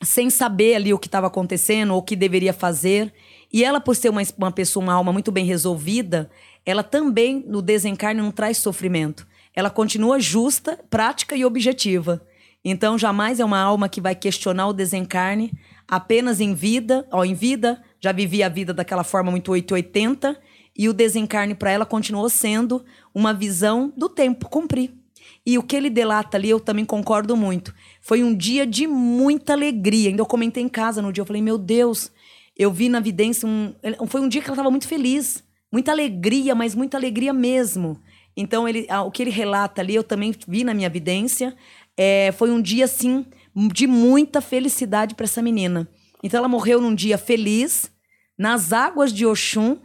sem 0.02 0.28
saber 0.28 0.74
ali 0.74 0.93
o 0.93 0.98
que 0.98 1.07
estava 1.07 1.28
acontecendo, 1.28 1.93
ou 1.93 2.01
o 2.01 2.02
que 2.02 2.16
deveria 2.16 2.52
fazer. 2.52 3.12
E 3.52 3.65
ela, 3.65 3.81
por 3.81 3.94
ser 3.94 4.09
uma, 4.09 4.23
uma 4.36 4.52
pessoa, 4.52 4.82
uma 4.82 4.93
alma 4.93 5.12
muito 5.12 5.31
bem 5.31 5.44
resolvida, 5.44 6.28
ela 6.65 6.82
também, 6.82 7.45
no 7.47 7.62
desencarne, 7.62 8.20
não 8.20 8.31
traz 8.31 8.59
sofrimento. 8.59 9.27
Ela 9.55 9.70
continua 9.70 10.20
justa, 10.20 10.78
prática 10.89 11.35
e 11.37 11.45
objetiva. 11.45 12.24
Então, 12.65 12.99
jamais 12.99 13.41
é 13.41 13.45
uma 13.45 13.61
alma 13.61 13.89
que 13.89 14.01
vai 14.01 14.15
questionar 14.15 14.69
o 14.69 14.73
desencarne 14.73 15.53
apenas 15.89 16.41
em 16.41 16.55
vida. 16.55 17.07
Ó, 17.11 17.24
em 17.24 17.35
vida, 17.35 17.82
já 18.01 18.12
vivia 18.12 18.47
a 18.47 18.49
vida 18.49 18.73
daquela 18.73 19.03
forma 19.03 19.31
muito 19.31 19.51
880, 19.51 20.39
e 20.77 20.89
o 20.89 20.93
desencarne 20.93 21.55
para 21.55 21.70
ela 21.70 21.85
continuou 21.85 22.28
sendo 22.28 22.85
uma 23.15 23.35
visão 23.35 23.93
do 23.97 24.09
tempo, 24.09 24.49
cumprir. 24.49 24.95
E 25.45 25.59
o 25.59 25.62
que 25.62 25.74
ele 25.74 25.91
delata 25.91 26.37
ali, 26.37 26.51
eu 26.51 26.61
também 26.61 26.85
concordo 26.85 27.37
muito. 27.37 27.74
Foi 28.01 28.23
um 28.23 28.35
dia 28.35 28.66
de 28.66 28.87
muita 28.87 29.55
alegria. 29.55 30.11
Ainda 30.11 30.23
eu 30.23 30.27
comentei 30.27 30.62
em 30.62 30.69
casa 30.69 31.03
no 31.03 31.12
dia, 31.12 31.23
eu 31.23 31.27
falei, 31.27 31.43
meu 31.43 31.59
Deus, 31.59 32.12
eu 32.57 32.70
vi 32.70 32.89
na 32.89 33.01
vidência 33.01 33.49
um. 33.49 33.74
Foi 34.07 34.20
um 34.20 34.28
dia 34.28 34.41
que 34.41 34.49
ela 34.49 34.55
estava 34.55 34.70
muito 34.70 34.87
feliz 34.87 35.43
muita 35.73 35.93
alegria, 35.93 36.55
mas 36.55 36.75
muita 36.75 36.97
alegria 36.97 37.33
mesmo. 37.33 38.01
Então, 38.37 38.69
ele, 38.69 38.87
o 39.07 39.11
que 39.11 39.23
ele 39.23 39.31
relata 39.31 39.81
ali, 39.81 39.95
eu 39.95 40.05
também 40.05 40.35
vi 40.47 40.65
na 40.65 40.75
minha 40.75 40.87
evidência, 40.87 41.55
é, 41.97 42.33
foi 42.33 42.51
um 42.51 42.61
dia, 42.61 42.85
assim, 42.85 43.27
de 43.73 43.87
muita 43.87 44.41
felicidade 44.41 45.15
para 45.15 45.25
essa 45.25 45.43
menina. 45.43 45.89
Então, 46.23 46.39
ela 46.39 46.49
morreu 46.49 46.81
num 46.81 46.95
dia 46.95 47.19
feliz, 47.19 47.91
nas 48.39 48.73
águas 48.73 49.13
de 49.13 49.27
Oxum, 49.27 49.79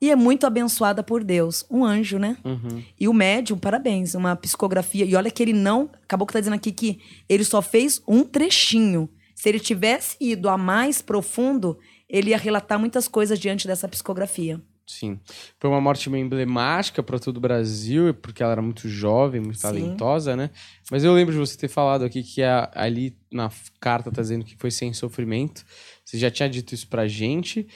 e 0.00 0.10
é 0.10 0.16
muito 0.16 0.46
abençoada 0.46 1.02
por 1.02 1.24
Deus. 1.24 1.66
Um 1.68 1.84
anjo, 1.84 2.18
né? 2.18 2.36
Uhum. 2.44 2.82
E 2.98 3.08
o 3.08 3.12
médium, 3.12 3.58
parabéns, 3.58 4.14
uma 4.14 4.36
psicografia. 4.36 5.04
E 5.04 5.16
olha 5.16 5.30
que 5.30 5.42
ele 5.42 5.52
não. 5.52 5.90
Acabou 6.04 6.26
que 6.26 6.32
tá 6.32 6.38
dizendo 6.38 6.54
aqui 6.54 6.70
que 6.70 7.00
ele 7.28 7.42
só 7.42 7.60
fez 7.60 8.00
um 8.06 8.22
trechinho. 8.22 9.08
Se 9.34 9.48
ele 9.48 9.58
tivesse 9.58 10.16
ido 10.20 10.48
a 10.48 10.56
mais 10.56 11.02
profundo, 11.02 11.78
ele 12.08 12.30
ia 12.30 12.38
relatar 12.38 12.78
muitas 12.78 13.08
coisas 13.08 13.38
diante 13.38 13.66
dessa 13.66 13.88
psicografia. 13.88 14.62
Sim. 14.88 15.20
Foi 15.60 15.68
uma 15.68 15.80
morte 15.82 16.08
meio 16.08 16.24
emblemática 16.24 17.02
para 17.02 17.18
todo 17.18 17.36
o 17.36 17.40
Brasil, 17.40 18.14
porque 18.14 18.42
ela 18.42 18.52
era 18.52 18.62
muito 18.62 18.88
jovem, 18.88 19.38
muito 19.40 19.56
Sim. 19.58 19.62
talentosa, 19.62 20.34
né? 20.34 20.50
Mas 20.90 21.04
eu 21.04 21.12
lembro 21.12 21.32
de 21.34 21.38
você 21.38 21.56
ter 21.58 21.68
falado 21.68 22.04
aqui 22.04 22.22
que 22.22 22.42
a- 22.42 22.70
ali 22.74 23.14
na 23.30 23.50
carta 23.78 24.10
tá 24.10 24.22
dizendo 24.22 24.46
que 24.46 24.56
foi 24.56 24.70
sem 24.70 24.92
sofrimento. 24.94 25.62
Você 26.04 26.16
já 26.18 26.30
tinha 26.30 26.48
dito 26.48 26.74
isso 26.74 26.88
pra 26.88 27.06
gente. 27.06 27.68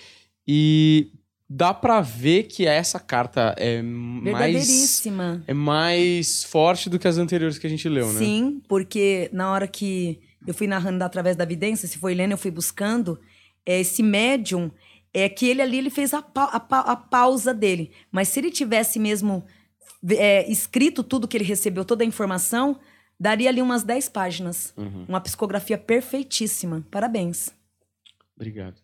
E 0.48 1.12
dá 1.48 1.74
pra 1.74 2.00
ver 2.00 2.44
que 2.44 2.66
essa 2.66 2.98
carta 2.98 3.54
é 3.58 3.82
mais, 3.82 5.04
é 5.46 5.52
mais 5.54 6.44
forte 6.44 6.88
do 6.88 6.98
que 6.98 7.06
as 7.06 7.18
anteriores 7.18 7.58
que 7.58 7.66
a 7.66 7.70
gente 7.70 7.88
leu, 7.90 8.10
né? 8.10 8.18
Sim, 8.18 8.62
porque 8.66 9.28
na 9.34 9.52
hora 9.52 9.68
que 9.68 10.18
eu 10.46 10.54
fui 10.54 10.66
narrando 10.66 11.04
através 11.04 11.36
da 11.36 11.44
evidência, 11.44 11.86
se 11.86 11.98
foi 11.98 12.14
lendo, 12.14 12.32
eu 12.32 12.38
fui 12.38 12.50
buscando, 12.50 13.20
é, 13.66 13.80
esse 13.80 14.02
médium, 14.02 14.70
é 15.14 15.28
que 15.28 15.46
ele 15.46 15.60
ali 15.62 15.78
ele 15.78 15.90
fez 15.90 16.14
a, 16.14 16.22
pa- 16.22 16.44
a 16.52 16.60
pa- 16.60 16.80
a 16.80 16.96
pausa 16.96 17.52
dele. 17.52 17.90
Mas 18.10 18.28
se 18.28 18.40
ele 18.40 18.50
tivesse 18.50 18.98
mesmo 18.98 19.44
é, 20.10 20.50
escrito 20.50 21.02
tudo 21.02 21.28
que 21.28 21.36
ele 21.36 21.44
recebeu, 21.44 21.84
toda 21.84 22.02
a 22.02 22.06
informação, 22.06 22.78
daria 23.20 23.48
ali 23.48 23.60
umas 23.62 23.82
10 23.82 24.08
páginas. 24.08 24.72
Uhum. 24.76 25.04
Uma 25.08 25.20
psicografia 25.20 25.76
perfeitíssima. 25.78 26.84
Parabéns 26.90 27.50
Obrigado. 28.36 28.74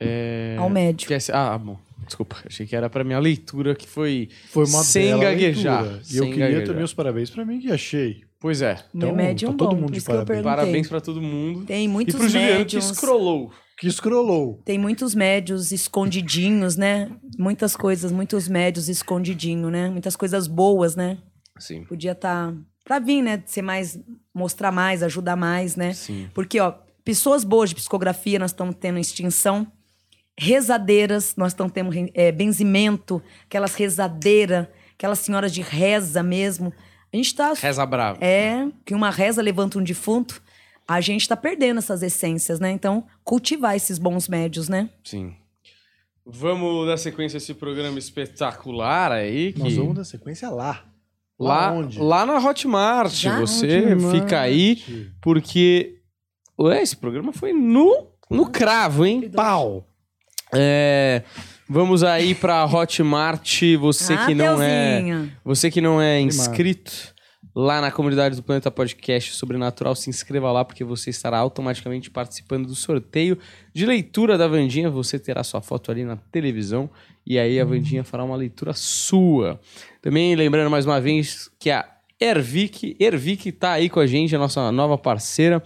É... 0.00 0.56
ao 0.58 0.68
médium. 0.68 1.08
Quer 1.08 1.20
ser- 1.20 1.34
Ah, 1.34 1.56
bom. 1.56 1.78
Desculpa, 2.04 2.36
achei 2.44 2.66
que 2.66 2.74
era 2.74 2.90
pra 2.90 3.04
minha 3.04 3.18
leitura 3.20 3.76
que 3.76 3.86
foi. 3.86 4.28
Foi 4.48 4.66
uma 4.66 4.82
Sem 4.82 5.06
bela 5.10 5.22
gaguejar, 5.22 5.82
leitura. 5.82 6.02
E 6.10 6.16
eu 6.16 6.24
queria 6.26 6.46
gaguejar. 6.46 6.66
também 6.66 6.82
os 6.84 6.92
parabéns 6.92 7.30
pra 7.30 7.44
mim 7.44 7.60
que 7.60 7.70
achei. 7.70 8.24
Pois 8.40 8.60
é. 8.60 8.74
Meu 8.92 9.10
Então, 9.10 9.14
médium 9.14 9.52
tá 9.52 9.56
todo 9.58 9.70
bom, 9.76 9.82
mundo 9.82 9.92
de 9.92 10.00
parabéns. 10.00 10.42
Parabéns 10.42 10.88
pra 10.88 11.00
todo 11.00 11.22
mundo. 11.22 11.64
Tem 11.64 11.86
muitos 11.86 12.12
e 12.14 12.18
pro 12.18 12.28
Juliano 12.28 12.52
que 12.52 12.58
médiums. 12.58 12.86
scrollou. 12.86 13.52
Que 13.82 13.88
escrolou. 13.88 14.62
Tem 14.64 14.78
muitos 14.78 15.12
médios 15.12 15.72
escondidinhos, 15.72 16.76
né? 16.76 17.10
Muitas 17.36 17.74
coisas, 17.74 18.12
muitos 18.12 18.46
médios 18.46 18.88
escondidinhos, 18.88 19.72
né? 19.72 19.90
Muitas 19.90 20.14
coisas 20.14 20.46
boas, 20.46 20.94
né? 20.94 21.18
Sim. 21.58 21.82
Podia 21.82 22.12
estar 22.12 22.54
pra 22.84 23.00
vir, 23.00 23.22
né? 23.22 23.42
Ser 23.44 23.60
mais, 23.60 23.98
mostrar 24.32 24.70
mais, 24.70 25.02
ajudar 25.02 25.34
mais, 25.34 25.74
né? 25.74 25.94
Sim. 25.94 26.30
Porque, 26.32 26.60
ó, 26.60 26.74
pessoas 27.04 27.42
boas 27.42 27.70
de 27.70 27.74
psicografia 27.74 28.38
nós 28.38 28.52
estamos 28.52 28.76
tendo 28.76 29.00
extinção. 29.00 29.66
Rezadeiras, 30.38 31.34
nós 31.36 31.50
estamos 31.50 31.72
tendo 31.72 31.90
é, 32.14 32.30
benzimento, 32.30 33.20
aquelas 33.46 33.74
rezadeiras, 33.74 34.68
aquelas 34.94 35.18
senhoras 35.18 35.52
de 35.52 35.60
reza 35.60 36.22
mesmo. 36.22 36.72
A 37.12 37.16
gente 37.16 37.34
tá. 37.34 37.52
Reza 37.52 37.84
brava. 37.84 38.24
É, 38.24 38.64
que 38.86 38.94
uma 38.94 39.10
reza 39.10 39.42
levanta 39.42 39.76
um 39.76 39.82
defunto. 39.82 40.40
A 40.86 41.00
gente 41.00 41.28
tá 41.28 41.36
perdendo 41.36 41.78
essas 41.78 42.02
essências, 42.02 42.58
né? 42.60 42.70
Então, 42.70 43.04
cultivar 43.24 43.76
esses 43.76 43.98
bons 43.98 44.28
médios, 44.28 44.68
né? 44.68 44.90
Sim. 45.04 45.34
Vamos 46.24 46.86
dar 46.86 46.96
sequência 46.96 47.36
a 47.36 47.38
esse 47.38 47.54
programa 47.54 47.98
espetacular 47.98 49.10
aí. 49.10 49.52
Que... 49.52 49.60
Nós 49.60 49.76
vamos 49.76 49.96
dar 49.96 50.04
sequência 50.04 50.48
lá. 50.50 50.84
Lá, 51.38 51.72
onde? 51.72 51.98
lá 51.98 52.24
na 52.24 52.38
Hotmart. 52.38 53.12
Já? 53.12 53.40
Você 53.40 53.92
Hotmart. 53.92 54.14
fica 54.14 54.40
aí, 54.40 55.10
porque 55.20 55.98
ué, 56.58 56.80
esse 56.80 56.96
programa 56.96 57.32
foi 57.32 57.52
no, 57.52 58.06
no 58.30 58.46
cravo, 58.46 59.04
hein? 59.04 59.28
Pau! 59.34 59.88
É, 60.54 61.22
vamos 61.68 62.04
aí 62.04 62.34
pra 62.34 62.64
Hotmart. 62.64 63.62
Você 63.80 64.14
Ah, 64.14 64.26
que 64.26 64.34
não 64.34 64.62
é. 64.62 64.96
Telzinha. 64.96 65.38
Você 65.44 65.70
que 65.70 65.80
não 65.80 66.00
é 66.00 66.20
inscrito 66.20 67.11
lá 67.54 67.80
na 67.80 67.90
comunidade 67.90 68.36
do 68.36 68.42
Planeta 68.42 68.70
Podcast 68.70 69.34
Sobrenatural, 69.34 69.94
se 69.94 70.08
inscreva 70.08 70.50
lá 70.50 70.64
porque 70.64 70.84
você 70.84 71.10
estará 71.10 71.38
automaticamente 71.38 72.10
participando 72.10 72.66
do 72.66 72.74
sorteio 72.74 73.38
de 73.74 73.84
leitura 73.84 74.38
da 74.38 74.48
Vandinha. 74.48 74.90
Você 74.90 75.18
terá 75.18 75.44
sua 75.44 75.60
foto 75.60 75.90
ali 75.90 76.04
na 76.04 76.16
televisão 76.16 76.88
e 77.26 77.38
aí 77.38 77.60
a 77.60 77.64
Vandinha 77.64 78.04
fará 78.04 78.24
uma 78.24 78.36
leitura 78.36 78.72
sua. 78.72 79.60
Também 80.00 80.34
lembrando 80.34 80.70
mais 80.70 80.86
uma 80.86 81.00
vez 81.00 81.50
que 81.58 81.70
a 81.70 81.88
Ervic, 82.18 82.96
Ervic 82.98 83.50
tá 83.52 83.72
aí 83.72 83.88
com 83.88 84.00
a 84.00 84.06
gente, 84.06 84.34
a 84.34 84.38
nossa 84.38 84.70
nova 84.70 84.96
parceira, 84.96 85.62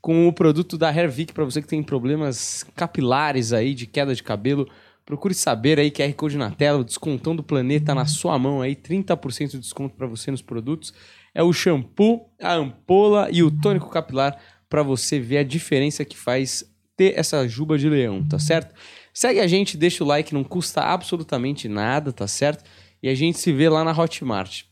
com 0.00 0.26
o 0.26 0.32
produto 0.32 0.78
da 0.78 0.88
Hervic 0.88 1.32
para 1.32 1.44
você 1.44 1.60
que 1.60 1.68
tem 1.68 1.82
problemas 1.82 2.64
capilares 2.74 3.52
aí 3.52 3.74
de 3.74 3.86
queda 3.86 4.14
de 4.14 4.22
cabelo. 4.22 4.66
Procure 5.04 5.34
saber 5.34 5.78
aí, 5.78 5.90
QR 5.90 6.12
Code 6.14 6.36
na 6.36 6.50
tela, 6.50 6.78
o 6.78 6.84
descontão 6.84 7.34
do 7.34 7.42
planeta 7.42 7.94
na 7.94 8.04
sua 8.04 8.38
mão 8.38 8.60
aí, 8.60 8.76
30% 8.76 9.52
de 9.52 9.58
desconto 9.58 9.96
para 9.96 10.06
você 10.06 10.30
nos 10.30 10.42
produtos. 10.42 10.92
É 11.34 11.42
o 11.42 11.52
shampoo, 11.52 12.30
a 12.40 12.54
ampola 12.54 13.28
e 13.30 13.42
o 13.42 13.50
tônico 13.50 13.90
capilar 13.90 14.36
para 14.68 14.82
você 14.82 15.18
ver 15.18 15.38
a 15.38 15.42
diferença 15.42 16.04
que 16.04 16.16
faz 16.16 16.64
ter 16.96 17.18
essa 17.18 17.46
juba 17.46 17.78
de 17.78 17.88
leão, 17.88 18.26
tá 18.26 18.38
certo? 18.38 18.74
Segue 19.14 19.40
a 19.40 19.46
gente, 19.46 19.76
deixa 19.76 20.02
o 20.02 20.06
like, 20.06 20.34
não 20.34 20.44
custa 20.44 20.82
absolutamente 20.82 21.68
nada, 21.68 22.12
tá 22.12 22.26
certo? 22.26 22.64
E 23.02 23.08
a 23.08 23.14
gente 23.14 23.38
se 23.38 23.52
vê 23.52 23.68
lá 23.68 23.84
na 23.84 23.92
Hotmart. 23.92 24.64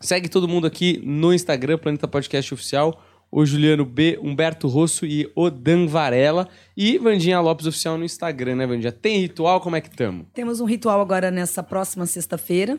Segue 0.00 0.28
todo 0.28 0.46
mundo 0.46 0.66
aqui 0.66 1.00
no 1.02 1.32
Instagram, 1.32 1.78
Planeta 1.78 2.06
Podcast 2.06 2.52
Oficial, 2.52 3.02
o 3.30 3.44
Juliano 3.44 3.84
B, 3.84 4.18
Humberto 4.22 4.68
Rosso 4.68 5.04
e 5.06 5.30
o 5.34 5.50
Dan 5.50 5.86
Varela. 5.86 6.48
E 6.76 6.98
Vandinha 6.98 7.40
Lopes 7.40 7.66
Oficial 7.66 7.98
no 7.98 8.04
Instagram, 8.04 8.56
né, 8.56 8.66
Vandinha? 8.66 8.92
Tem 8.92 9.18
ritual? 9.20 9.60
Como 9.60 9.76
é 9.76 9.80
que 9.80 9.90
tamo? 9.90 10.26
Temos 10.32 10.60
um 10.60 10.64
ritual 10.64 11.00
agora 11.00 11.30
nessa 11.30 11.62
próxima 11.62 12.06
sexta-feira. 12.06 12.78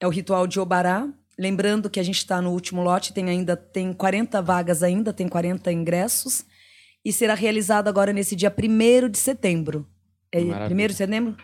É 0.00 0.06
o 0.06 0.10
ritual 0.10 0.46
de 0.46 0.58
Obará. 0.58 1.08
Lembrando 1.38 1.90
que 1.90 1.98
a 1.98 2.02
gente 2.02 2.18
está 2.18 2.40
no 2.40 2.50
último 2.50 2.82
lote, 2.82 3.12
tem 3.12 3.28
ainda 3.28 3.56
tem 3.56 3.92
40 3.92 4.40
vagas 4.40 4.82
ainda, 4.82 5.12
tem 5.12 5.28
40 5.28 5.72
ingressos. 5.72 6.44
E 7.04 7.12
será 7.12 7.34
realizado 7.34 7.88
agora 7.88 8.12
nesse 8.12 8.34
dia 8.34 8.54
1 8.56 9.08
de 9.08 9.18
setembro. 9.18 9.86
É 10.32 10.40
Maravilha. 10.40 10.84
1 10.84 10.88
de 10.88 10.94
setembro? 10.94 11.36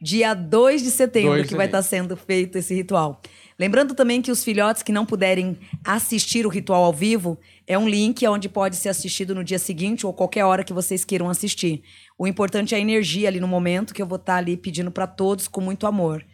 Dia 0.00 0.32
2 0.32 0.82
de 0.82 0.90
setembro 0.92 1.30
2 1.32 1.42
de 1.42 1.48
que 1.48 1.56
vai 1.56 1.66
estar 1.66 1.82
sendo 1.82 2.16
feito 2.16 2.56
esse 2.56 2.72
ritual. 2.72 3.20
Lembrando 3.58 3.94
também 3.94 4.22
que 4.22 4.30
os 4.30 4.44
filhotes 4.44 4.84
que 4.84 4.92
não 4.92 5.04
puderem 5.04 5.58
assistir 5.84 6.46
o 6.46 6.48
ritual 6.48 6.84
ao 6.84 6.92
vivo, 6.92 7.36
é 7.66 7.76
um 7.76 7.88
link 7.88 8.24
onde 8.28 8.48
pode 8.48 8.76
ser 8.76 8.90
assistido 8.90 9.34
no 9.34 9.42
dia 9.42 9.58
seguinte 9.58 10.06
ou 10.06 10.12
qualquer 10.12 10.44
hora 10.44 10.62
que 10.62 10.72
vocês 10.72 11.04
queiram 11.04 11.28
assistir. 11.28 11.82
O 12.16 12.28
importante 12.28 12.76
é 12.76 12.78
a 12.78 12.80
energia 12.80 13.26
ali 13.26 13.40
no 13.40 13.48
momento, 13.48 13.92
que 13.92 14.00
eu 14.00 14.06
vou 14.06 14.16
estar 14.16 14.36
ali 14.36 14.56
pedindo 14.56 14.92
para 14.92 15.08
todos 15.08 15.48
com 15.48 15.60
muito 15.60 15.84
amor. 15.84 16.24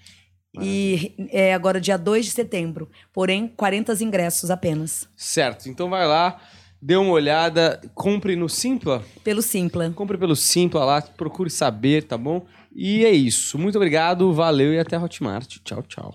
E 0.62 1.14
é 1.30 1.54
agora 1.54 1.80
dia 1.80 1.96
2 1.96 2.26
de 2.26 2.30
setembro, 2.30 2.88
porém 3.12 3.48
40 3.48 3.92
ingressos 4.02 4.50
apenas, 4.50 5.08
Certo, 5.16 5.68
então 5.68 5.88
vai 5.90 6.06
lá, 6.06 6.40
dê 6.80 6.96
uma 6.96 7.12
olhada, 7.12 7.80
compre 7.94 8.36
no 8.36 8.48
Simpla, 8.48 9.02
pelo 9.22 9.42
Simpla. 9.42 9.90
compre 9.90 10.18
pelo 10.18 10.36
Simpla 10.36 10.84
lá, 10.84 11.02
procure 11.02 11.50
saber, 11.50 12.04
tá 12.04 12.18
bom? 12.18 12.46
E 12.74 13.04
é 13.04 13.12
isso. 13.12 13.56
Muito 13.56 13.76
obrigado, 13.76 14.32
valeu 14.32 14.72
e 14.74 14.78
até 14.78 14.96
a 14.96 15.02
Hotmart. 15.02 15.58
Tchau, 15.62 15.82
tchau. 15.82 16.14